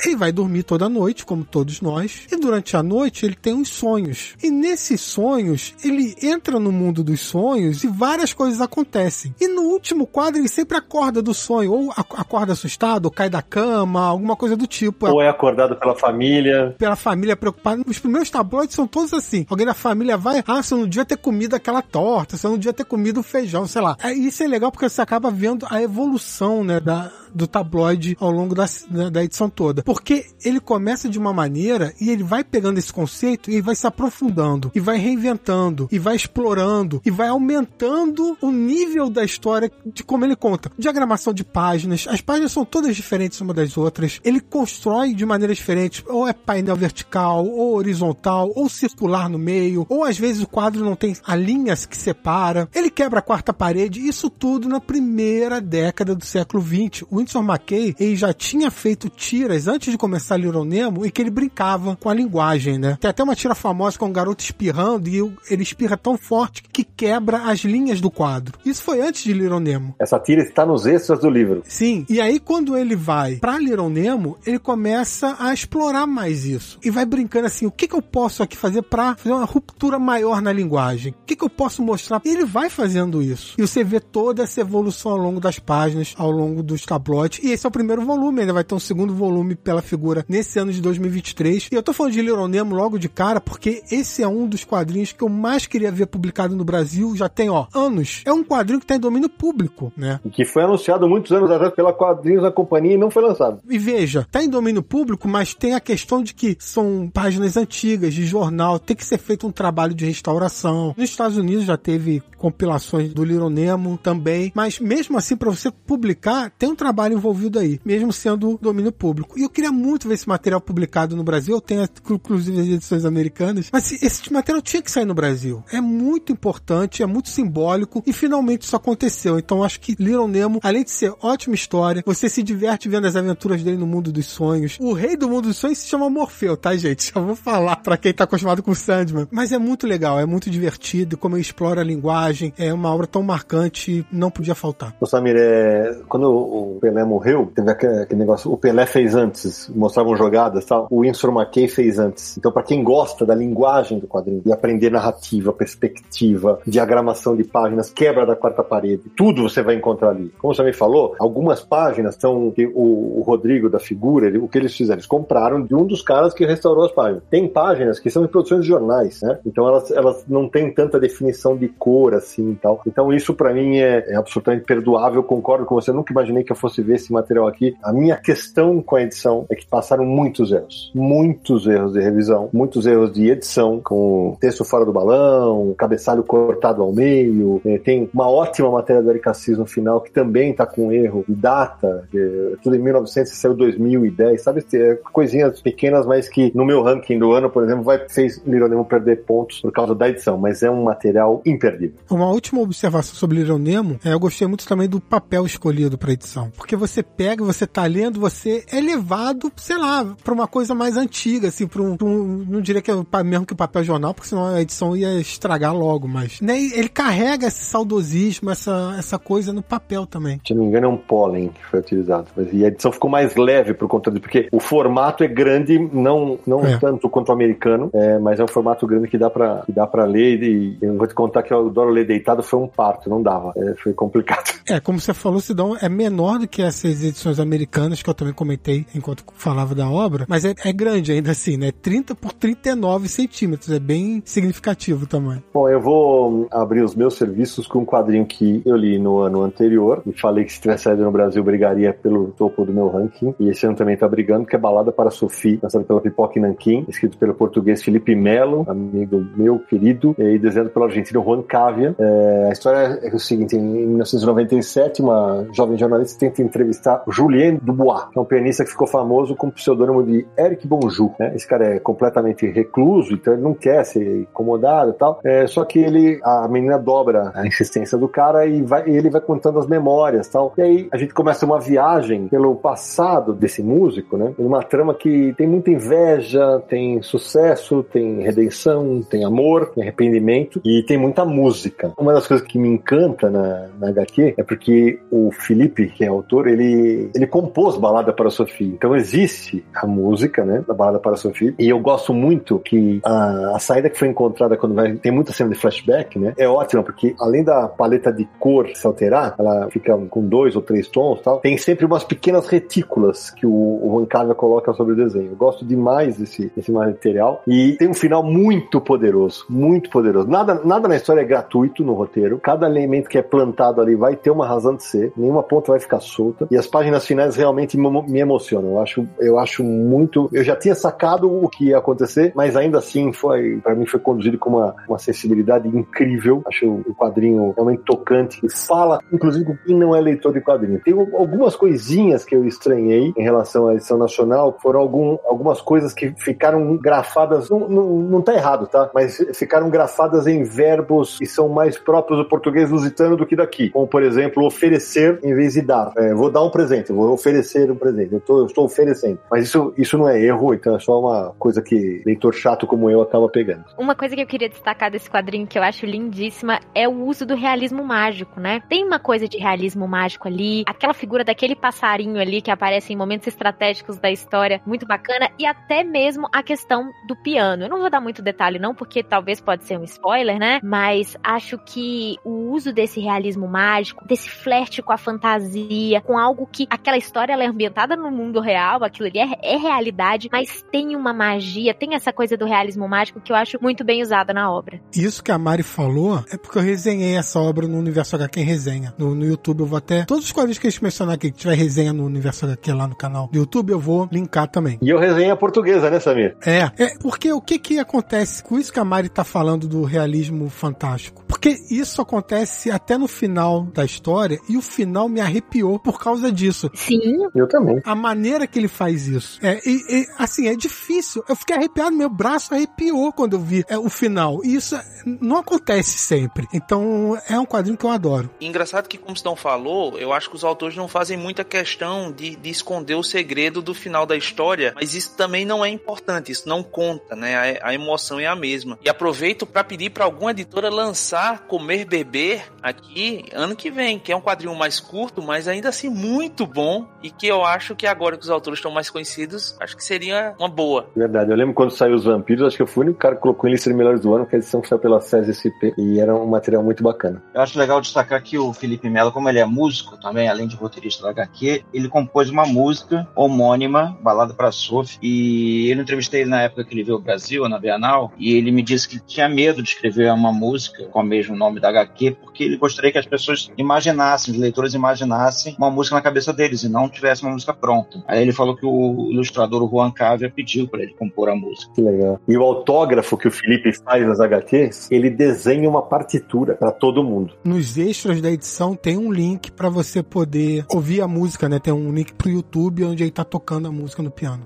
ele 0.04 0.16
vai 0.16 0.32
dormir 0.32 0.62
toda 0.62 0.88
noite, 0.88 1.24
como 1.24 1.44
todos 1.44 1.80
nós, 1.80 2.26
e 2.30 2.36
durante 2.36 2.76
a 2.76 2.82
noite 2.82 3.26
ele 3.26 3.34
tem 3.34 3.54
uns 3.54 3.68
sonhos. 3.68 4.34
E 4.42 4.50
nesses 4.50 5.00
sonhos, 5.00 5.74
ele 5.84 6.14
entra 6.22 6.58
no 6.58 6.72
mundo 6.72 7.02
dos 7.02 7.20
sonhos 7.20 7.84
e 7.84 7.88
várias 7.88 8.32
coisas 8.32 8.60
acontecem. 8.60 9.34
E 9.40 9.48
no 9.48 9.62
último 9.62 10.06
quadro 10.06 10.40
ele 10.40 10.48
sempre 10.48 10.76
acorda 10.76 11.20
do 11.20 11.34
sonho, 11.34 11.72
ou 11.72 11.92
acorda 11.92 12.52
assustado, 12.52 13.06
ou 13.06 13.10
cai 13.10 13.28
da 13.28 13.42
cama, 13.42 14.04
alguma 14.04 14.36
coisa 14.36 14.56
do 14.56 14.66
tipo. 14.66 15.08
Ou 15.08 15.22
é 15.22 15.28
acordado 15.28 15.76
pela 15.76 15.94
família. 15.94 16.74
Pela 16.78 16.96
família 16.96 17.36
preocupada. 17.36 17.82
Os 17.86 17.98
primeiros 17.98 18.30
tabloides 18.30 18.74
são 18.74 18.86
todos 18.86 19.12
assim. 19.12 19.46
Alguém 19.48 19.66
da 19.66 19.74
família 19.74 20.16
vai, 20.16 20.42
ah, 20.46 20.62
você 20.62 20.74
não 20.74 20.86
devia 20.86 21.04
ter 21.04 21.16
comido 21.16 21.54
aquela 21.54 21.82
torta, 21.82 22.36
você 22.36 22.46
não 22.46 22.56
devia 22.56 22.72
ter 22.72 22.84
comido 22.84 23.20
o 23.20 23.22
feijão, 23.22 23.66
sei 23.66 23.82
lá. 23.82 23.96
É, 24.02 24.12
isso 24.12 24.42
é 24.42 24.46
legal 24.46 24.70
porque 24.70 24.88
você 24.88 25.00
acaba 25.00 25.30
vendo 25.30 25.66
a 25.68 25.82
evolução, 25.82 26.64
né, 26.64 26.80
da, 26.80 27.10
do 27.34 27.46
tabloide 27.46 28.16
ao 28.20 28.30
longo 28.30 28.54
da, 28.54 28.66
da 29.10 29.24
edição 29.24 29.48
toda. 29.48 29.82
Porque 29.82 30.26
ele 30.44 30.60
começa 30.60 31.08
de 31.08 31.18
uma 31.18 31.32
maneira 31.32 31.94
e 32.00 32.10
ele 32.10 32.22
vai 32.22 32.44
pegando 32.44 32.78
esse 32.78 32.92
conceito 32.92 33.50
e 33.50 33.60
vai 33.60 33.74
se 33.74 33.86
aprofundando, 33.86 34.70
e 34.74 34.80
vai 34.80 34.98
reinventando, 34.98 35.88
e 35.90 35.98
vai 35.98 36.16
explorando, 36.16 37.00
e 37.04 37.10
vai 37.10 37.28
aumentando 37.28 38.36
o 38.40 38.50
nível 38.50 39.08
da 39.08 39.24
história 39.24 39.70
de 39.84 40.02
como 40.02 40.24
ele 40.24 40.36
conta. 40.36 40.70
Diagramação 40.78 41.32
de 41.32 41.44
páginas, 41.44 42.06
as 42.08 42.20
páginas 42.20 42.52
são 42.52 42.64
todas 42.64 42.94
diferentes 42.94 43.40
uma 43.40 43.54
das 43.54 43.76
outras. 43.76 44.20
Ele 44.24 44.40
constrói 44.40 45.14
de 45.14 45.24
maneira 45.24 45.54
diferente, 45.54 46.04
ou 46.06 46.26
é 46.26 46.32
painel 46.32 46.76
vertical, 46.76 47.46
ou 47.46 47.74
horizontal, 47.76 48.52
ou 48.54 48.68
circular 48.68 49.28
no 49.28 49.38
meio, 49.38 49.86
ou 49.88 50.04
às 50.04 50.18
vezes 50.18 50.42
o 50.42 50.46
quadro 50.46 50.84
não 50.84 50.94
tem 50.94 51.16
a 51.24 51.34
linha 51.34 51.76
que 51.76 51.96
separa. 51.96 52.68
Ele 52.74 52.90
quebra 52.90 53.20
a 53.20 53.22
quarta 53.22 53.52
parede, 53.52 54.06
isso 54.06 54.28
tudo 54.28 54.68
na 54.68 54.80
primeira 54.80 55.60
década 55.60 56.14
do 56.14 56.24
século 56.24 56.62
XX. 56.62 57.04
O 57.10 57.20
Winsor 57.22 57.42
McKay, 57.42 57.94
ele 57.98 58.16
já 58.16 58.32
tinha 58.32 58.70
feito 58.70 59.08
tiras 59.08 59.68
antes 59.68 59.92
de 59.92 59.98
começar 59.98 60.36
Little 60.36 60.64
Nemo 60.64 61.06
e 61.06 61.10
que 61.10 61.22
ele 61.22 61.30
brincava 61.30 61.96
com 61.96 62.08
a 62.08 62.14
linguagem, 62.14 62.78
né? 62.78 62.98
Tem 63.00 63.08
até 63.08 63.22
uma 63.22 63.36
tira 63.36 63.54
famosa 63.54 63.98
com 63.98 64.06
um 64.06 64.12
garoto 64.12 64.42
espirrando 64.42 65.08
e 65.08 65.18
ele 65.50 65.62
espirra 65.62 65.96
tão 65.96 66.18
forte 66.18 66.62
que 66.62 66.82
quebra 66.84 67.44
as 67.44 67.60
linhas 67.60 68.00
do 68.00 68.10
quadro. 68.10 68.58
Isso 68.64 68.82
foi 68.82 69.00
antes 69.00 69.22
de 69.22 69.32
Little 69.32 69.60
Nemo. 69.60 69.94
Essa 69.98 70.18
tira 70.18 70.42
está 70.42 70.66
nos 70.66 70.84
extras 70.84 71.20
do 71.20 71.30
livro. 71.30 71.62
Sim, 71.64 72.04
e 72.08 72.20
aí 72.20 72.40
quando 72.40 72.76
ele 72.76 72.96
vai 72.96 73.36
pra 73.36 73.58
Little 73.58 73.88
Nemo, 73.88 74.36
ele 74.44 74.58
começa 74.58 75.36
a 75.38 75.54
explorar 75.54 76.06
mais 76.06 76.44
isso. 76.44 76.78
E 76.84 76.90
vai 76.90 77.04
brincando 77.04 77.46
assim, 77.46 77.66
o 77.66 77.70
que, 77.70 77.86
que 77.86 77.94
eu 77.94 78.02
posso 78.02 78.42
aqui 78.42 78.56
fazer 78.56 78.82
para 78.82 79.14
fazer 79.16 79.34
uma 79.34 79.44
ruptura 79.44 79.98
maior 79.98 80.42
na 80.42 80.52
linguagem? 80.52 81.12
O 81.12 81.24
que, 81.24 81.36
que 81.36 81.44
eu 81.44 81.50
posso 81.50 81.82
mostrar? 81.82 82.20
E 82.24 82.28
ele 82.28 82.44
vai 82.44 82.68
fazendo 82.68 83.22
isso. 83.22 83.54
E 83.58 83.62
você 83.62 83.84
vê 83.84 84.00
toda 84.00 84.42
essa 84.42 84.60
evolução 84.60 85.12
ao 85.12 85.18
longo 85.18 85.40
das 85.40 85.58
páginas, 85.58 86.14
ao 86.16 86.30
longo 86.30 86.62
dos 86.62 86.82
tabloides. 86.84 87.11
E 87.42 87.50
esse 87.50 87.66
é 87.66 87.68
o 87.68 87.72
primeiro 87.72 88.02
volume, 88.02 88.40
ainda 88.40 88.52
vai 88.52 88.64
ter 88.64 88.74
um 88.74 88.80
segundo 88.80 89.14
volume 89.14 89.54
pela 89.54 89.82
figura 89.82 90.24
nesse 90.28 90.58
ano 90.58 90.72
de 90.72 90.80
2023. 90.80 91.68
E 91.70 91.74
eu 91.74 91.82
tô 91.82 91.92
falando 91.92 92.12
de 92.12 92.22
Little 92.22 92.48
Nemo 92.48 92.74
logo 92.74 92.98
de 92.98 93.08
cara, 93.08 93.40
porque 93.40 93.82
esse 93.90 94.22
é 94.22 94.28
um 94.28 94.46
dos 94.46 94.64
quadrinhos 94.64 95.12
que 95.12 95.22
eu 95.22 95.28
mais 95.28 95.66
queria 95.66 95.92
ver 95.92 96.06
publicado 96.06 96.56
no 96.56 96.64
Brasil. 96.64 97.14
Já 97.16 97.28
tem, 97.28 97.50
ó, 97.50 97.66
anos. 97.74 98.22
É 98.24 98.32
um 98.32 98.44
quadrinho 98.44 98.80
que 98.80 98.86
tá 98.86 98.96
em 98.96 99.00
domínio 99.00 99.28
público, 99.28 99.92
né? 99.96 100.20
E 100.24 100.30
que 100.30 100.44
foi 100.44 100.62
anunciado 100.62 101.08
muitos 101.08 101.32
anos 101.32 101.50
atrás 101.50 101.74
pela 101.74 101.92
Quadrinhos 101.92 102.42
da 102.42 102.50
Companhia 102.50 102.94
e 102.94 102.98
não 102.98 103.10
foi 103.10 103.22
lançado. 103.22 103.60
E 103.68 103.78
veja, 103.78 104.26
tá 104.30 104.42
em 104.42 104.48
domínio 104.48 104.82
público, 104.82 105.28
mas 105.28 105.54
tem 105.54 105.74
a 105.74 105.80
questão 105.80 106.22
de 106.22 106.34
que 106.34 106.56
são 106.58 107.10
páginas 107.12 107.56
antigas 107.56 108.14
de 108.14 108.24
jornal, 108.24 108.78
tem 108.78 108.96
que 108.96 109.04
ser 109.04 109.18
feito 109.18 109.46
um 109.46 109.52
trabalho 109.52 109.94
de 109.94 110.06
restauração. 110.06 110.94
Nos 110.96 111.10
Estados 111.10 111.36
Unidos 111.36 111.64
já 111.64 111.76
teve 111.76 112.22
compilações 112.38 113.14
do 113.14 113.24
Little 113.24 113.50
Nemo 113.50 113.98
também, 113.98 114.50
mas 114.54 114.80
mesmo 114.80 115.16
assim, 115.16 115.36
para 115.36 115.50
você 115.50 115.70
publicar, 115.70 116.50
tem 116.58 116.68
um 116.70 116.74
trabalho 116.74 117.01
envolvido 117.10 117.58
aí, 117.58 117.80
mesmo 117.84 118.12
sendo 118.12 118.58
domínio 118.60 118.92
público. 118.92 119.38
E 119.38 119.42
eu 119.42 119.50
queria 119.50 119.72
muito 119.72 120.08
ver 120.08 120.14
esse 120.14 120.28
material 120.28 120.60
publicado 120.60 121.16
no 121.16 121.24
Brasil, 121.24 121.56
eu 121.56 121.60
tenho 121.60 121.82
inclusive 122.10 122.60
as 122.60 122.66
edições 122.66 123.04
americanas, 123.04 123.68
mas 123.72 123.90
esse 124.02 124.32
material 124.32 124.62
tinha 124.62 124.82
que 124.82 124.90
sair 124.90 125.04
no 125.04 125.14
Brasil. 125.14 125.64
É 125.72 125.80
muito 125.80 126.32
importante, 126.32 127.02
é 127.02 127.06
muito 127.06 127.28
simbólico 127.28 128.02
e 128.06 128.12
finalmente 128.12 128.62
isso 128.62 128.76
aconteceu. 128.76 129.38
Então 129.38 129.64
acho 129.64 129.80
que 129.80 129.96
Little 129.98 130.28
Nemo, 130.28 130.60
além 130.62 130.84
de 130.84 130.90
ser 130.90 131.12
ótima 131.20 131.54
história, 131.54 132.02
você 132.04 132.28
se 132.28 132.42
diverte 132.42 132.88
vendo 132.88 133.06
as 133.06 133.16
aventuras 133.16 133.62
dele 133.62 133.76
no 133.76 133.86
mundo 133.86 134.12
dos 134.12 134.26
sonhos. 134.26 134.76
O 134.80 134.92
rei 134.92 135.16
do 135.16 135.28
mundo 135.28 135.48
dos 135.48 135.56
sonhos 135.56 135.78
se 135.78 135.88
chama 135.88 136.10
Morfeu, 136.10 136.56
tá, 136.56 136.76
gente? 136.76 137.12
Já 137.14 137.20
vou 137.20 137.36
falar 137.36 137.76
para 137.76 137.96
quem 137.96 138.12
tá 138.12 138.24
acostumado 138.24 138.62
com 138.62 138.74
Sandman. 138.74 139.26
Mas 139.30 139.52
é 139.52 139.58
muito 139.58 139.86
legal, 139.86 140.20
é 140.20 140.26
muito 140.26 140.50
divertido, 140.50 141.16
como 141.16 141.36
ele 141.36 141.42
explora 141.42 141.80
a 141.80 141.84
linguagem, 141.84 142.52
é 142.58 142.72
uma 142.72 142.92
obra 142.92 143.06
tão 143.06 143.22
marcante, 143.22 144.06
não 144.12 144.30
podia 144.30 144.54
faltar. 144.54 144.94
Ô 145.00 145.06
Samir, 145.06 145.36
é... 145.36 146.00
quando 146.08 146.28
o 146.28 146.78
Pelé 146.92 147.04
morreu, 147.04 147.50
teve 147.54 147.70
aquele 147.70 148.20
negócio, 148.20 148.52
o 148.52 148.56
Pelé 148.56 148.84
fez 148.84 149.14
antes, 149.14 149.68
mostravam 149.74 150.14
jogadas 150.14 150.66
tal, 150.66 150.86
o 150.90 151.00
Winsor 151.00 151.32
McKay 151.32 151.66
fez 151.66 151.98
antes. 151.98 152.36
Então, 152.36 152.52
para 152.52 152.62
quem 152.62 152.84
gosta 152.84 153.24
da 153.24 153.34
linguagem 153.34 153.98
do 153.98 154.06
quadrinho, 154.06 154.42
de 154.42 154.52
aprender 154.52 154.90
narrativa, 154.90 155.52
perspectiva, 155.52 156.60
diagramação 156.66 157.34
de 157.34 157.44
páginas, 157.44 157.90
quebra 157.90 158.26
da 158.26 158.36
quarta 158.36 158.62
parede, 158.62 159.04
tudo 159.16 159.48
você 159.48 159.62
vai 159.62 159.74
encontrar 159.74 160.10
ali. 160.10 160.30
Como 160.38 160.54
você 160.54 160.62
me 160.62 160.72
falou, 160.72 161.16
algumas 161.18 161.62
páginas 161.62 162.16
são 162.16 162.52
o, 162.74 163.18
o 163.18 163.22
Rodrigo 163.22 163.70
da 163.70 163.78
figura, 163.78 164.26
ele, 164.26 164.38
o 164.38 164.48
que 164.48 164.58
eles 164.58 164.76
fizeram? 164.76 164.98
Eles 164.98 165.06
compraram 165.06 165.62
de 165.62 165.74
um 165.74 165.86
dos 165.86 166.02
caras 166.02 166.34
que 166.34 166.44
restaurou 166.44 166.84
as 166.84 166.92
páginas. 166.92 167.22
Tem 167.30 167.48
páginas 167.48 167.98
que 167.98 168.10
são 168.10 168.22
de 168.22 168.28
produções 168.28 168.62
de 168.62 168.68
jornais, 168.68 169.22
né? 169.22 169.38
Então 169.46 169.66
elas, 169.66 169.90
elas 169.90 170.24
não 170.28 170.48
têm 170.48 170.72
tanta 170.72 171.00
definição 171.00 171.56
de 171.56 171.68
cor 171.68 172.14
assim 172.14 172.52
e 172.52 172.56
tal. 172.56 172.82
Então 172.86 173.12
isso 173.12 173.34
para 173.34 173.54
mim 173.54 173.78
é, 173.78 174.04
é, 174.08 174.16
absolutamente 174.16 174.64
perdoável. 174.64 175.22
Concordo 175.22 175.64
com 175.64 175.74
você. 175.74 175.90
Eu 175.90 175.94
nunca 175.94 176.12
imaginei 176.12 176.44
que 176.44 176.52
eu 176.52 176.56
fosse 176.56 176.71
ver 176.80 176.94
esse 176.94 177.12
material 177.12 177.46
aqui. 177.46 177.74
A 177.82 177.92
minha 177.92 178.16
questão 178.16 178.80
com 178.80 178.96
a 178.96 179.02
edição 179.02 179.44
é 179.50 179.54
que 179.54 179.66
passaram 179.66 180.04
muitos 180.04 180.52
erros, 180.52 180.90
muitos 180.94 181.66
erros 181.66 181.92
de 181.92 182.00
revisão, 182.00 182.48
muitos 182.52 182.86
erros 182.86 183.12
de 183.12 183.30
edição, 183.30 183.80
com 183.82 184.36
texto 184.40 184.64
fora 184.64 184.84
do 184.84 184.92
balão, 184.92 185.74
cabeçalho 185.76 186.22
cortado 186.22 186.82
ao 186.82 186.92
meio. 186.92 187.60
É, 187.64 187.78
tem 187.78 188.08
uma 188.14 188.30
ótima 188.30 188.70
matéria 188.70 189.02
do 189.02 189.10
Eric 189.10 189.28
Assis 189.28 189.58
no 189.58 189.66
final 189.66 190.00
que 190.00 190.12
também 190.12 190.54
tá 190.54 190.64
com 190.64 190.92
erro 190.92 191.24
de 191.28 191.34
data, 191.34 192.08
de, 192.12 192.56
tudo 192.62 192.76
em 192.76 192.78
1900 192.78 193.32
e 193.32 193.36
saiu 193.36 193.54
2010, 193.54 194.42
sabe? 194.42 194.64
É, 194.74 194.94
coisinhas 195.12 195.60
pequenas, 195.60 196.06
mas 196.06 196.28
que 196.28 196.52
no 196.54 196.64
meu 196.64 196.82
ranking 196.82 197.18
do 197.18 197.32
ano, 197.32 197.50
por 197.50 197.64
exemplo, 197.64 197.82
vai 197.82 197.98
fez 198.08 198.40
Little 198.46 198.68
Nemo 198.68 198.84
perder 198.84 199.24
pontos 199.24 199.60
por 199.60 199.72
causa 199.72 199.94
da 199.94 200.08
edição, 200.08 200.38
mas 200.38 200.62
é 200.62 200.70
um 200.70 200.84
material 200.84 201.42
imperdível. 201.44 201.96
Uma 202.10 202.28
última 202.28 202.60
observação 202.60 203.14
sobre 203.14 203.38
Little 203.38 203.58
Nemo, 203.58 203.98
é, 204.04 204.12
eu 204.12 204.20
gostei 204.20 204.46
muito 204.46 204.66
também 204.66 204.88
do 204.88 205.00
papel 205.00 205.46
escolhido 205.46 205.98
para 205.98 206.12
edição, 206.12 206.50
porque 206.62 206.76
você 206.76 207.02
pega, 207.02 207.44
você 207.44 207.66
tá 207.66 207.84
lendo, 207.86 208.20
você 208.20 208.64
é 208.70 208.80
levado, 208.80 209.50
sei 209.56 209.76
lá, 209.76 210.06
para 210.22 210.32
uma 210.32 210.46
coisa 210.46 210.76
mais 210.76 210.96
antiga, 210.96 211.48
assim, 211.48 211.66
para 211.66 211.82
um, 211.82 211.96
um, 212.00 212.46
não 212.48 212.60
diria 212.60 212.80
que 212.80 212.88
é 212.88 213.22
mesmo 213.24 213.44
que 213.44 213.52
o 213.52 213.56
papel 213.56 213.82
jornal, 213.82 214.14
porque 214.14 214.28
senão 214.28 214.46
a 214.46 214.62
edição 214.62 214.96
ia 214.96 215.20
estragar 215.20 215.74
logo, 215.74 216.06
mas 216.06 216.40
né, 216.40 216.56
ele 216.56 216.88
carrega 216.88 217.48
esse 217.48 217.64
saudosismo, 217.64 218.48
essa, 218.48 218.94
essa 218.96 219.18
coisa 219.18 219.52
no 219.52 219.60
papel 219.60 220.06
também. 220.06 220.40
Se 220.46 220.54
não 220.54 220.62
me 220.62 220.68
engano 220.68 220.86
é 220.86 220.88
um 220.88 220.96
pólen 220.96 221.48
que 221.48 221.64
foi 221.64 221.80
utilizado, 221.80 222.28
e 222.52 222.64
a 222.64 222.68
edição 222.68 222.92
ficou 222.92 223.10
mais 223.10 223.34
leve 223.34 223.74
por 223.74 223.88
conta 223.88 224.08
disso, 224.08 224.22
porque 224.22 224.48
o 224.52 224.60
formato 224.60 225.24
é 225.24 225.28
grande, 225.28 225.76
não, 225.92 226.38
não 226.46 226.64
é. 226.64 226.78
tanto 226.78 227.10
quanto 227.10 227.30
o 227.30 227.32
americano, 227.32 227.90
é, 227.92 228.20
mas 228.20 228.38
é 228.38 228.44
um 228.44 228.48
formato 228.48 228.86
grande 228.86 229.08
que 229.08 229.18
dá 229.18 229.28
para 229.28 229.64
que 229.66 229.72
dá 229.72 229.84
para 229.84 230.04
ler 230.04 230.40
e 230.44 230.78
eu 230.80 230.96
vou 230.96 231.08
te 231.08 231.14
contar 231.14 231.42
que 231.42 231.52
eu 231.52 231.66
adoro 231.66 231.90
ler 231.90 232.06
deitado 232.06 232.40
foi 232.40 232.60
um 232.60 232.68
parto, 232.68 233.10
não 233.10 233.20
dava, 233.20 233.52
é, 233.56 233.74
foi 233.82 233.92
complicado. 233.92 234.62
É, 234.68 234.78
como 234.78 235.00
você 235.00 235.12
falou, 235.12 235.40
Sidão, 235.40 235.76
é 235.80 235.88
menor 235.88 236.38
do 236.38 236.46
que 236.52 236.60
essas 236.60 237.02
edições 237.02 237.40
americanas 237.40 238.02
que 238.02 238.10
eu 238.10 238.14
também 238.14 238.34
comentei 238.34 238.86
enquanto 238.94 239.24
falava 239.34 239.74
da 239.74 239.88
obra, 239.88 240.26
mas 240.28 240.44
é, 240.44 240.54
é 240.64 240.72
grande 240.72 241.10
ainda 241.10 241.30
assim, 241.30 241.56
né? 241.56 241.72
30 241.72 242.14
por 242.14 242.32
39 242.32 243.08
centímetros, 243.08 243.70
é 243.70 243.80
bem 243.80 244.22
significativo 244.24 245.04
o 245.04 245.06
tamanho. 245.06 245.42
Bom, 245.52 245.68
eu 245.68 245.80
vou 245.80 246.46
abrir 246.50 246.84
os 246.84 246.94
meus 246.94 247.14
serviços 247.16 247.66
com 247.66 247.80
um 247.80 247.86
quadrinho 247.86 248.26
que 248.26 248.62
eu 248.66 248.76
li 248.76 248.98
no 248.98 249.20
ano 249.20 249.42
anterior 249.42 250.02
e 250.06 250.12
falei 250.12 250.44
que 250.44 250.52
se 250.52 250.60
tivesse 250.60 250.84
saído 250.84 251.02
no 251.02 251.10
Brasil 251.10 251.42
brigaria 251.42 251.92
pelo 251.94 252.28
topo 252.32 252.66
do 252.66 252.72
meu 252.72 252.88
ranking 252.88 253.34
e 253.40 253.48
esse 253.48 253.64
ano 253.64 253.74
também 253.74 253.96
tá 253.96 254.06
brigando, 254.06 254.46
que 254.46 254.54
é 254.54 254.58
Balada 254.58 254.92
para 254.92 255.10
Sophie, 255.10 255.58
lançado 255.62 255.84
pela 255.84 256.00
Pipoca 256.00 256.38
Nanquim, 256.38 256.84
escrito 256.88 257.16
pelo 257.16 257.34
português 257.34 257.82
Felipe 257.82 258.14
Melo, 258.14 258.66
amigo 258.68 259.24
meu 259.34 259.58
querido, 259.58 260.14
e 260.18 260.38
desenhado 260.38 260.70
pelo 260.70 260.84
argentino 260.84 261.22
Juan 261.22 261.42
Cavia. 261.42 261.94
É, 261.98 262.46
a 262.48 262.52
história 262.52 263.00
é 263.02 263.14
o 263.14 263.18
seguinte, 263.18 263.56
em 263.56 263.60
1997, 263.60 265.00
uma 265.00 265.46
jovem 265.52 265.78
jornalista 265.78 266.18
tenta 266.18 266.41
entrevistar 266.42 267.02
Julien 267.08 267.58
Dubois, 267.62 268.04
que 268.12 268.18
é 268.18 268.22
um 268.22 268.24
pianista 268.24 268.64
que 268.64 268.70
ficou 268.70 268.86
famoso 268.86 269.36
com 269.36 269.48
o 269.48 269.52
pseudônimo 269.52 270.02
de 270.02 270.26
Eric 270.38 270.66
Bonjour. 270.66 271.14
Né? 271.18 271.32
Esse 271.34 271.46
cara 271.46 271.76
é 271.76 271.78
completamente 271.78 272.46
recluso, 272.46 273.14
então 273.14 273.32
ele 273.32 273.42
não 273.42 273.54
quer 273.54 273.84
ser 273.84 274.22
incomodado 274.22 274.90
e 274.90 274.94
tal. 274.94 275.20
É, 275.24 275.46
só 275.46 275.64
que 275.64 275.78
ele, 275.78 276.20
a 276.22 276.48
menina 276.48 276.78
dobra 276.78 277.32
a 277.34 277.46
insistência 277.46 277.96
do 277.98 278.08
cara 278.08 278.46
e, 278.46 278.62
vai, 278.62 278.88
ele 278.88 279.10
vai 279.10 279.20
contando 279.20 279.58
as 279.58 279.66
memórias 279.66 280.28
tal. 280.28 280.52
E 280.56 280.62
aí 280.62 280.88
a 280.92 280.96
gente 280.96 281.14
começa 281.14 281.46
uma 281.46 281.60
viagem 281.60 282.28
pelo 282.28 282.54
passado 282.56 283.32
desse 283.32 283.62
músico, 283.62 284.16
né? 284.16 284.34
Uma 284.38 284.62
trama 284.62 284.94
que 284.94 285.34
tem 285.36 285.46
muita 285.46 285.70
inveja, 285.70 286.62
tem 286.68 287.02
sucesso, 287.02 287.82
tem 287.82 288.22
redenção, 288.22 289.02
tem 289.02 289.24
amor, 289.24 289.70
tem 289.74 289.82
arrependimento 289.82 290.60
e 290.64 290.82
tem 290.82 290.98
muita 290.98 291.24
música. 291.24 291.92
Uma 291.98 292.12
das 292.12 292.26
coisas 292.26 292.46
que 292.46 292.58
me 292.58 292.68
encanta 292.68 293.30
na, 293.30 293.68
na 293.78 293.88
HQ 293.88 294.34
é 294.36 294.42
porque 294.42 295.00
o 295.10 295.30
Felipe, 295.30 295.88
que 295.88 296.04
é 296.04 296.10
autor, 296.32 296.48
ele, 296.48 297.10
ele 297.14 297.26
compôs 297.26 297.76
Balada 297.76 298.12
para 298.12 298.30
Sofia. 298.30 298.66
Então 298.66 298.96
existe 298.96 299.64
a 299.74 299.86
música, 299.86 300.44
né, 300.44 300.64
da 300.66 300.72
Balada 300.72 300.98
para 300.98 301.16
Sofia. 301.16 301.54
E 301.58 301.68
eu 301.68 301.78
gosto 301.78 302.14
muito 302.14 302.58
que 302.58 303.00
a, 303.04 303.56
a 303.56 303.58
saída 303.58 303.90
que 303.90 303.98
foi 303.98 304.08
encontrada 304.08 304.56
quando 304.56 304.74
vai, 304.74 304.94
tem 304.94 305.12
muita 305.12 305.32
cena 305.32 305.50
de 305.50 305.56
flashback, 305.56 306.18
né, 306.18 306.32
é 306.38 306.48
ótima 306.48 306.82
porque 306.82 307.14
além 307.20 307.44
da 307.44 307.68
paleta 307.68 308.12
de 308.12 308.24
cor 308.38 308.68
se 308.74 308.86
alterar, 308.86 309.34
ela 309.38 309.68
fica 309.70 309.96
com 310.08 310.26
dois 310.26 310.56
ou 310.56 310.62
três 310.62 310.88
tons, 310.88 311.20
tal. 311.20 311.40
Tem 311.40 311.56
sempre 311.58 311.84
umas 311.84 312.04
pequenas 312.04 312.46
retículas 312.46 313.30
que 313.30 313.46
o, 313.46 313.50
o 313.50 313.90
Juan 313.92 314.06
Carlos 314.06 314.36
coloca 314.36 314.72
sobre 314.72 314.94
o 314.94 314.96
desenho. 314.96 315.32
Eu 315.32 315.36
gosto 315.36 315.64
demais 315.64 316.16
desse, 316.16 316.50
desse 316.56 316.72
material 316.72 317.42
e 317.46 317.72
tem 317.78 317.88
um 317.88 317.94
final 317.94 318.22
muito 318.22 318.80
poderoso, 318.80 319.44
muito 319.48 319.90
poderoso. 319.90 320.28
Nada, 320.28 320.60
nada 320.64 320.88
na 320.88 320.96
história 320.96 321.20
é 321.20 321.24
gratuito 321.24 321.84
no 321.84 321.92
roteiro. 321.92 322.38
Cada 322.38 322.66
elemento 322.66 323.08
que 323.08 323.18
é 323.18 323.22
plantado 323.22 323.80
ali 323.80 323.94
vai 323.94 324.16
ter 324.16 324.30
uma 324.30 324.46
razão 324.46 324.74
de 324.74 324.84
ser. 324.84 325.12
Nenhuma 325.16 325.42
ponta 325.42 325.72
vai 325.72 325.80
ficar 325.80 326.00
solta. 326.00 326.21
E 326.50 326.56
as 326.56 326.66
páginas 326.66 327.06
finais 327.06 327.36
realmente 327.36 327.76
me 327.76 328.20
emocionam. 328.20 328.72
Eu 328.72 328.80
acho, 328.80 329.08
eu 329.18 329.38
acho 329.38 329.64
muito. 329.64 330.28
Eu 330.32 330.44
já 330.44 330.56
tinha 330.56 330.74
sacado 330.74 331.30
o 331.30 331.48
que 331.48 331.66
ia 331.66 331.78
acontecer, 331.78 332.32
mas 332.34 332.56
ainda 332.56 332.78
assim 332.78 333.12
foi, 333.12 333.58
para 333.62 333.74
mim, 333.74 333.86
foi 333.86 334.00
conduzido 334.00 334.38
com 334.38 334.50
uma, 334.50 334.74
uma 334.88 334.98
sensibilidade 334.98 335.68
incrível. 335.68 336.42
Acho 336.46 336.66
o 336.66 336.94
quadrinho 336.94 337.52
realmente 337.52 337.82
tocante 337.84 338.40
e 338.44 338.50
fala, 338.50 339.00
inclusive, 339.12 339.44
com 339.44 339.56
quem 339.56 339.76
não 339.76 339.94
é 339.94 340.00
leitor 340.00 340.32
de 340.32 340.40
quadrinho. 340.40 340.80
Tem 340.84 340.94
algumas 340.94 341.56
coisinhas 341.56 342.24
que 342.24 342.34
eu 342.34 342.44
estranhei 342.44 343.12
em 343.16 343.22
relação 343.22 343.68
à 343.68 343.74
edição 343.74 343.98
nacional. 343.98 344.56
Foram 344.62 344.80
algum, 344.80 345.18
algumas 345.26 345.60
coisas 345.60 345.92
que 345.92 346.12
ficaram 346.18 346.76
grafadas. 346.76 347.48
Não, 347.50 347.68
não, 347.68 347.88
não 347.98 348.22
tá 348.22 348.34
errado, 348.34 348.66
tá? 348.66 348.90
Mas 348.94 349.24
ficaram 349.34 349.70
grafadas 349.70 350.26
em 350.26 350.42
verbos 350.42 351.18
que 351.18 351.26
são 351.26 351.48
mais 351.48 351.78
próprios 351.78 352.18
do 352.18 352.28
português 352.28 352.70
lusitano 352.70 353.16
do 353.16 353.26
que 353.26 353.36
daqui. 353.36 353.70
Como, 353.70 353.86
por 353.86 354.02
exemplo, 354.02 354.44
oferecer 354.44 355.18
em 355.22 355.34
vez 355.34 355.54
de 355.54 355.62
dar. 355.62 355.92
É, 355.96 356.11
vou 356.16 356.30
dar 356.30 356.42
um 356.42 356.50
presente, 356.50 356.92
vou 356.92 357.12
oferecer 357.12 357.70
um 357.70 357.76
presente. 357.76 358.12
Eu, 358.12 358.20
tô, 358.20 358.38
eu 358.40 358.46
estou 358.46 358.64
oferecendo. 358.64 359.18
Mas 359.30 359.44
isso, 359.44 359.72
isso 359.76 359.98
não 359.98 360.08
é 360.08 360.20
erro, 360.20 360.54
então 360.54 360.76
é 360.76 360.78
só 360.78 361.00
uma 361.00 361.34
coisa 361.38 361.62
que 361.62 362.02
leitor 362.04 362.34
chato 362.34 362.66
como 362.66 362.90
eu 362.90 363.02
acaba 363.02 363.28
pegando. 363.28 363.64
Uma 363.78 363.94
coisa 363.94 364.14
que 364.14 364.22
eu 364.22 364.26
queria 364.26 364.48
destacar 364.48 364.90
desse 364.90 365.10
quadrinho 365.10 365.46
que 365.46 365.58
eu 365.58 365.62
acho 365.62 365.86
lindíssima 365.86 366.60
é 366.74 366.88
o 366.88 367.04
uso 367.04 367.26
do 367.26 367.34
realismo 367.34 367.84
mágico, 367.84 368.40
né? 368.40 368.62
Tem 368.68 368.84
uma 368.84 368.98
coisa 368.98 369.28
de 369.28 369.38
realismo 369.38 369.86
mágico 369.86 370.28
ali, 370.28 370.64
aquela 370.66 370.94
figura 370.94 371.24
daquele 371.24 371.54
passarinho 371.54 372.20
ali 372.20 372.40
que 372.40 372.50
aparece 372.50 372.92
em 372.92 372.96
momentos 372.96 373.26
estratégicos 373.26 373.98
da 373.98 374.10
história, 374.10 374.60
muito 374.66 374.86
bacana, 374.86 375.30
e 375.38 375.46
até 375.46 375.82
mesmo 375.82 376.28
a 376.32 376.42
questão 376.42 376.90
do 377.06 377.16
piano. 377.16 377.64
Eu 377.64 377.68
não 377.68 377.80
vou 377.80 377.90
dar 377.90 378.00
muito 378.00 378.22
detalhe 378.22 378.58
não, 378.58 378.74
porque 378.74 379.02
talvez 379.02 379.40
pode 379.40 379.64
ser 379.64 379.78
um 379.78 379.84
spoiler, 379.84 380.38
né? 380.38 380.60
Mas 380.62 381.16
acho 381.22 381.58
que 381.58 382.16
o 382.24 382.50
uso 382.52 382.72
desse 382.72 383.00
realismo 383.00 383.46
mágico, 383.48 384.06
desse 384.06 384.30
flerte 384.30 384.82
com 384.82 384.92
a 384.92 384.98
fantasia, 384.98 386.01
com 386.02 386.18
algo 386.18 386.48
que 386.50 386.66
aquela 386.68 386.96
história 386.96 387.32
ela 387.32 387.44
é 387.44 387.46
ambientada 387.46 387.96
no 387.96 388.10
mundo 388.10 388.40
real, 388.40 388.84
aquilo 388.84 389.08
ali 389.08 389.18
é, 389.18 389.54
é 389.54 389.56
realidade, 389.56 390.28
mas 390.30 390.64
tem 390.70 390.94
uma 390.96 391.12
magia, 391.12 391.74
tem 391.74 391.94
essa 391.94 392.12
coisa 392.12 392.36
do 392.36 392.44
realismo 392.44 392.88
mágico 392.88 393.20
que 393.20 393.32
eu 393.32 393.36
acho 393.36 393.58
muito 393.60 393.84
bem 393.84 394.02
usada 394.02 394.32
na 394.32 394.50
obra. 394.50 394.80
Isso 394.94 395.22
que 395.22 395.30
a 395.30 395.38
Mari 395.38 395.62
falou 395.62 396.24
é 396.30 396.36
porque 396.36 396.58
eu 396.58 396.62
resenhei 396.62 397.16
essa 397.16 397.38
obra 397.40 397.66
no 397.66 397.78
Universo 397.78 398.16
HQ 398.16 398.40
em 398.40 398.44
resenha. 398.44 398.94
No, 398.98 399.14
no 399.14 399.24
YouTube 399.24 399.60
eu 399.60 399.66
vou 399.66 399.78
até. 399.78 400.04
Todos 400.04 400.24
os 400.24 400.32
quadrinhos 400.32 400.58
que 400.58 400.66
a 400.66 400.70
gente 400.70 400.82
mencionar 400.82 401.14
aqui, 401.14 401.30
que 401.30 401.38
tiver 401.38 401.54
resenha 401.54 401.92
no 401.92 402.04
Universo 402.04 402.44
HQ 402.44 402.72
lá 402.72 402.86
no 402.86 402.96
canal 402.96 403.28
do 403.28 403.38
YouTube, 403.38 403.70
eu 403.70 403.78
vou 403.78 404.08
linkar 404.10 404.48
também. 404.48 404.78
E 404.82 404.90
eu 404.90 404.98
resenhei 404.98 405.30
a 405.30 405.36
portuguesa, 405.36 405.90
né, 405.90 406.00
Samir? 406.00 406.36
É, 406.44 406.70
é 406.78 406.98
porque 407.00 407.32
o 407.32 407.40
que 407.40 407.58
que 407.58 407.78
acontece 407.78 408.42
com 408.42 408.58
isso 408.58 408.72
que 408.72 408.80
a 408.80 408.84
Mari 408.84 409.08
tá 409.08 409.24
falando 409.24 409.68
do 409.68 409.82
realismo 409.84 410.48
fantástico? 410.48 411.24
Porque 411.26 411.56
isso 411.70 412.00
acontece 412.00 412.70
até 412.70 412.96
no 412.96 413.08
final 413.08 413.64
da 413.64 413.84
história 413.84 414.38
e 414.48 414.56
o 414.56 414.62
final 414.62 415.08
me 415.08 415.20
arrepiou 415.20 415.78
por 415.92 416.00
causa 416.00 416.32
disso. 416.32 416.70
Sim. 416.74 417.28
Eu 417.34 417.46
também. 417.46 417.80
A 417.84 417.94
maneira 417.94 418.46
que 418.46 418.58
ele 418.58 418.68
faz 418.68 419.06
isso. 419.06 419.38
É, 419.42 419.60
e, 419.66 419.80
e, 419.88 420.06
assim, 420.16 420.48
é 420.48 420.54
difícil. 420.54 421.22
Eu 421.28 421.36
fiquei 421.36 421.56
arrepiado, 421.56 421.94
meu 421.94 422.08
braço 422.08 422.54
arrepiou 422.54 423.12
quando 423.12 423.34
eu 423.34 423.40
vi 423.40 423.64
é, 423.68 423.78
o 423.78 423.90
final. 423.90 424.40
E 424.44 424.54
isso 424.54 424.74
não 425.04 425.36
acontece 425.36 425.98
sempre. 425.98 426.46
Então, 426.52 427.18
é 427.28 427.38
um 427.38 427.44
quadrinho 427.44 427.76
que 427.76 427.84
eu 427.84 427.90
adoro. 427.90 428.30
Engraçado 428.40 428.88
que, 428.88 428.96
como 428.96 429.12
o 429.12 429.16
Sidão 429.16 429.36
falou, 429.36 429.98
eu 429.98 430.12
acho 430.12 430.30
que 430.30 430.36
os 430.36 430.44
autores 430.44 430.76
não 430.76 430.88
fazem 430.88 431.16
muita 431.16 431.44
questão 431.44 432.10
de, 432.10 432.36
de 432.36 432.50
esconder 432.50 432.94
o 432.94 433.02
segredo 433.02 433.60
do 433.60 433.74
final 433.74 434.06
da 434.06 434.16
história, 434.16 434.72
mas 434.74 434.94
isso 434.94 435.14
também 435.16 435.44
não 435.44 435.64
é 435.64 435.68
importante, 435.68 436.32
isso 436.32 436.48
não 436.48 436.62
conta, 436.62 437.14
né? 437.14 437.58
A, 437.60 437.68
a 437.68 437.74
emoção 437.74 438.18
é 438.18 438.26
a 438.26 438.36
mesma. 438.36 438.78
E 438.82 438.88
aproveito 438.88 439.44
para 439.44 439.64
pedir 439.64 439.90
para 439.90 440.04
alguma 440.04 440.30
editora 440.30 440.70
lançar 440.70 441.46
Comer 441.46 441.84
Beber 441.84 442.50
aqui 442.62 443.26
ano 443.32 443.56
que 443.56 443.70
vem, 443.70 443.98
que 443.98 444.12
é 444.12 444.16
um 444.16 444.20
quadrinho 444.20 444.54
mais 444.54 444.80
curto, 444.80 445.22
mas 445.22 445.48
ainda 445.48 445.71
assim 445.72 445.88
muito 445.88 446.46
bom 446.46 446.86
e 447.02 447.10
que 447.10 447.26
eu 447.26 447.44
acho 447.44 447.74
que 447.74 447.86
agora 447.86 448.16
que 448.16 448.22
os 448.22 448.30
autores 448.30 448.58
estão 448.58 448.70
mais 448.70 448.90
conhecidos, 448.90 449.56
acho 449.58 449.76
que 449.76 449.84
seria 449.84 450.34
uma 450.38 450.48
boa. 450.48 450.86
Verdade, 450.94 451.30
eu 451.30 451.36
lembro 451.36 451.54
quando 451.54 451.70
saiu 451.70 451.94
Os 451.94 452.04
Vampiros, 452.04 452.46
acho 452.46 452.56
que 452.56 452.62
eu 452.62 452.66
fui 452.66 452.84
o 452.84 452.86
único 452.86 453.00
cara 453.00 453.16
que 453.16 453.22
colocou 453.22 453.48
em 453.48 453.52
lista 453.52 453.70
de 453.70 453.76
melhores 453.76 454.00
do 454.00 454.14
ano, 454.14 454.26
que 454.26 454.36
a 454.36 454.38
edição 454.38 454.62
saiu 454.62 454.78
pela 454.78 455.00
SESI 455.00 455.32
SP 455.34 455.74
e 455.78 455.98
era 455.98 456.14
um 456.14 456.26
material 456.26 456.62
muito 456.62 456.82
bacana. 456.82 457.22
Eu 457.34 457.40
acho 457.40 457.58
legal 457.58 457.80
destacar 457.80 458.22
que 458.22 458.38
o 458.38 458.52
Felipe 458.52 458.88
Melo, 458.88 459.10
como 459.10 459.28
ele 459.28 459.38
é 459.38 459.44
músico 459.44 459.96
também, 459.98 460.28
além 460.28 460.46
de 460.46 460.56
roteirista 460.56 461.02
da 461.02 461.10
HQ, 461.10 461.64
ele 461.72 461.88
compôs 461.88 462.28
uma 462.30 462.44
música 462.44 463.08
homônima, 463.16 463.96
Balada 464.02 464.34
para 464.34 464.52
Sophie, 464.52 464.98
e 465.02 465.70
eu 465.70 465.80
entrevistei 465.80 466.20
ele 466.20 466.30
na 466.30 466.42
época 466.42 466.64
que 466.64 466.74
ele 466.74 466.84
veio 466.84 466.96
ao 466.96 467.02
Brasil, 467.02 467.48
na 467.48 467.58
Bienal, 467.58 468.12
e 468.18 468.34
ele 468.34 468.50
me 468.50 468.62
disse 468.62 468.88
que 468.88 469.00
tinha 469.00 469.28
medo 469.28 469.62
de 469.62 469.70
escrever 469.70 470.12
uma 470.12 470.32
música 470.32 470.84
com 470.86 471.00
o 471.00 471.04
mesmo 471.04 471.34
nome 471.34 471.60
da 471.60 471.70
HQ, 471.70 472.16
porque 472.20 472.44
ele 472.44 472.56
gostaria 472.56 472.92
que 472.92 472.98
as 472.98 473.06
pessoas 473.06 473.50
imaginassem, 473.56 474.34
os 474.34 474.40
leitores 474.40 474.74
imaginassem 474.74 475.56
uma 475.62 475.70
música 475.70 475.96
na 475.96 476.02
cabeça 476.02 476.32
deles 476.32 476.62
e 476.62 476.68
não 476.68 476.88
tivesse 476.88 477.22
uma 477.22 477.32
música 477.32 477.52
pronta. 477.54 478.02
Aí 478.06 478.20
ele 478.22 478.32
falou 478.32 478.56
que 478.56 478.66
o 478.66 479.10
ilustrador 479.10 479.62
o 479.62 479.68
Juan 479.68 479.90
Cávia 479.90 480.30
pediu 480.34 480.68
para 480.68 480.82
ele 480.82 480.94
compor 480.94 481.28
a 481.28 481.36
música. 481.36 481.72
Que 481.74 481.80
legal. 481.80 482.20
E 482.28 482.36
o 482.36 482.42
autógrafo 482.42 483.16
que 483.16 483.28
o 483.28 483.30
Felipe 483.30 483.72
faz 483.72 484.06
nas 484.06 484.20
HQs, 484.20 484.90
ele 484.90 485.10
desenha 485.10 485.68
uma 485.68 485.82
partitura 485.82 486.54
para 486.54 486.70
todo 486.70 487.04
mundo. 487.04 487.34
Nos 487.44 487.76
extras 487.78 488.20
da 488.20 488.30
edição 488.30 488.74
tem 488.74 488.96
um 488.96 489.12
link 489.12 489.52
para 489.52 489.68
você 489.68 490.02
poder 490.02 490.64
ouvir 490.68 491.00
a 491.00 491.08
música, 491.08 491.48
né? 491.48 491.58
Tem 491.58 491.72
um 491.72 491.92
link 491.92 492.12
pro 492.14 492.30
YouTube 492.30 492.84
onde 492.84 493.02
ele 493.02 493.10
tá 493.10 493.24
tocando 493.24 493.68
a 493.68 493.72
música 493.72 494.02
no 494.02 494.10
piano. 494.10 494.42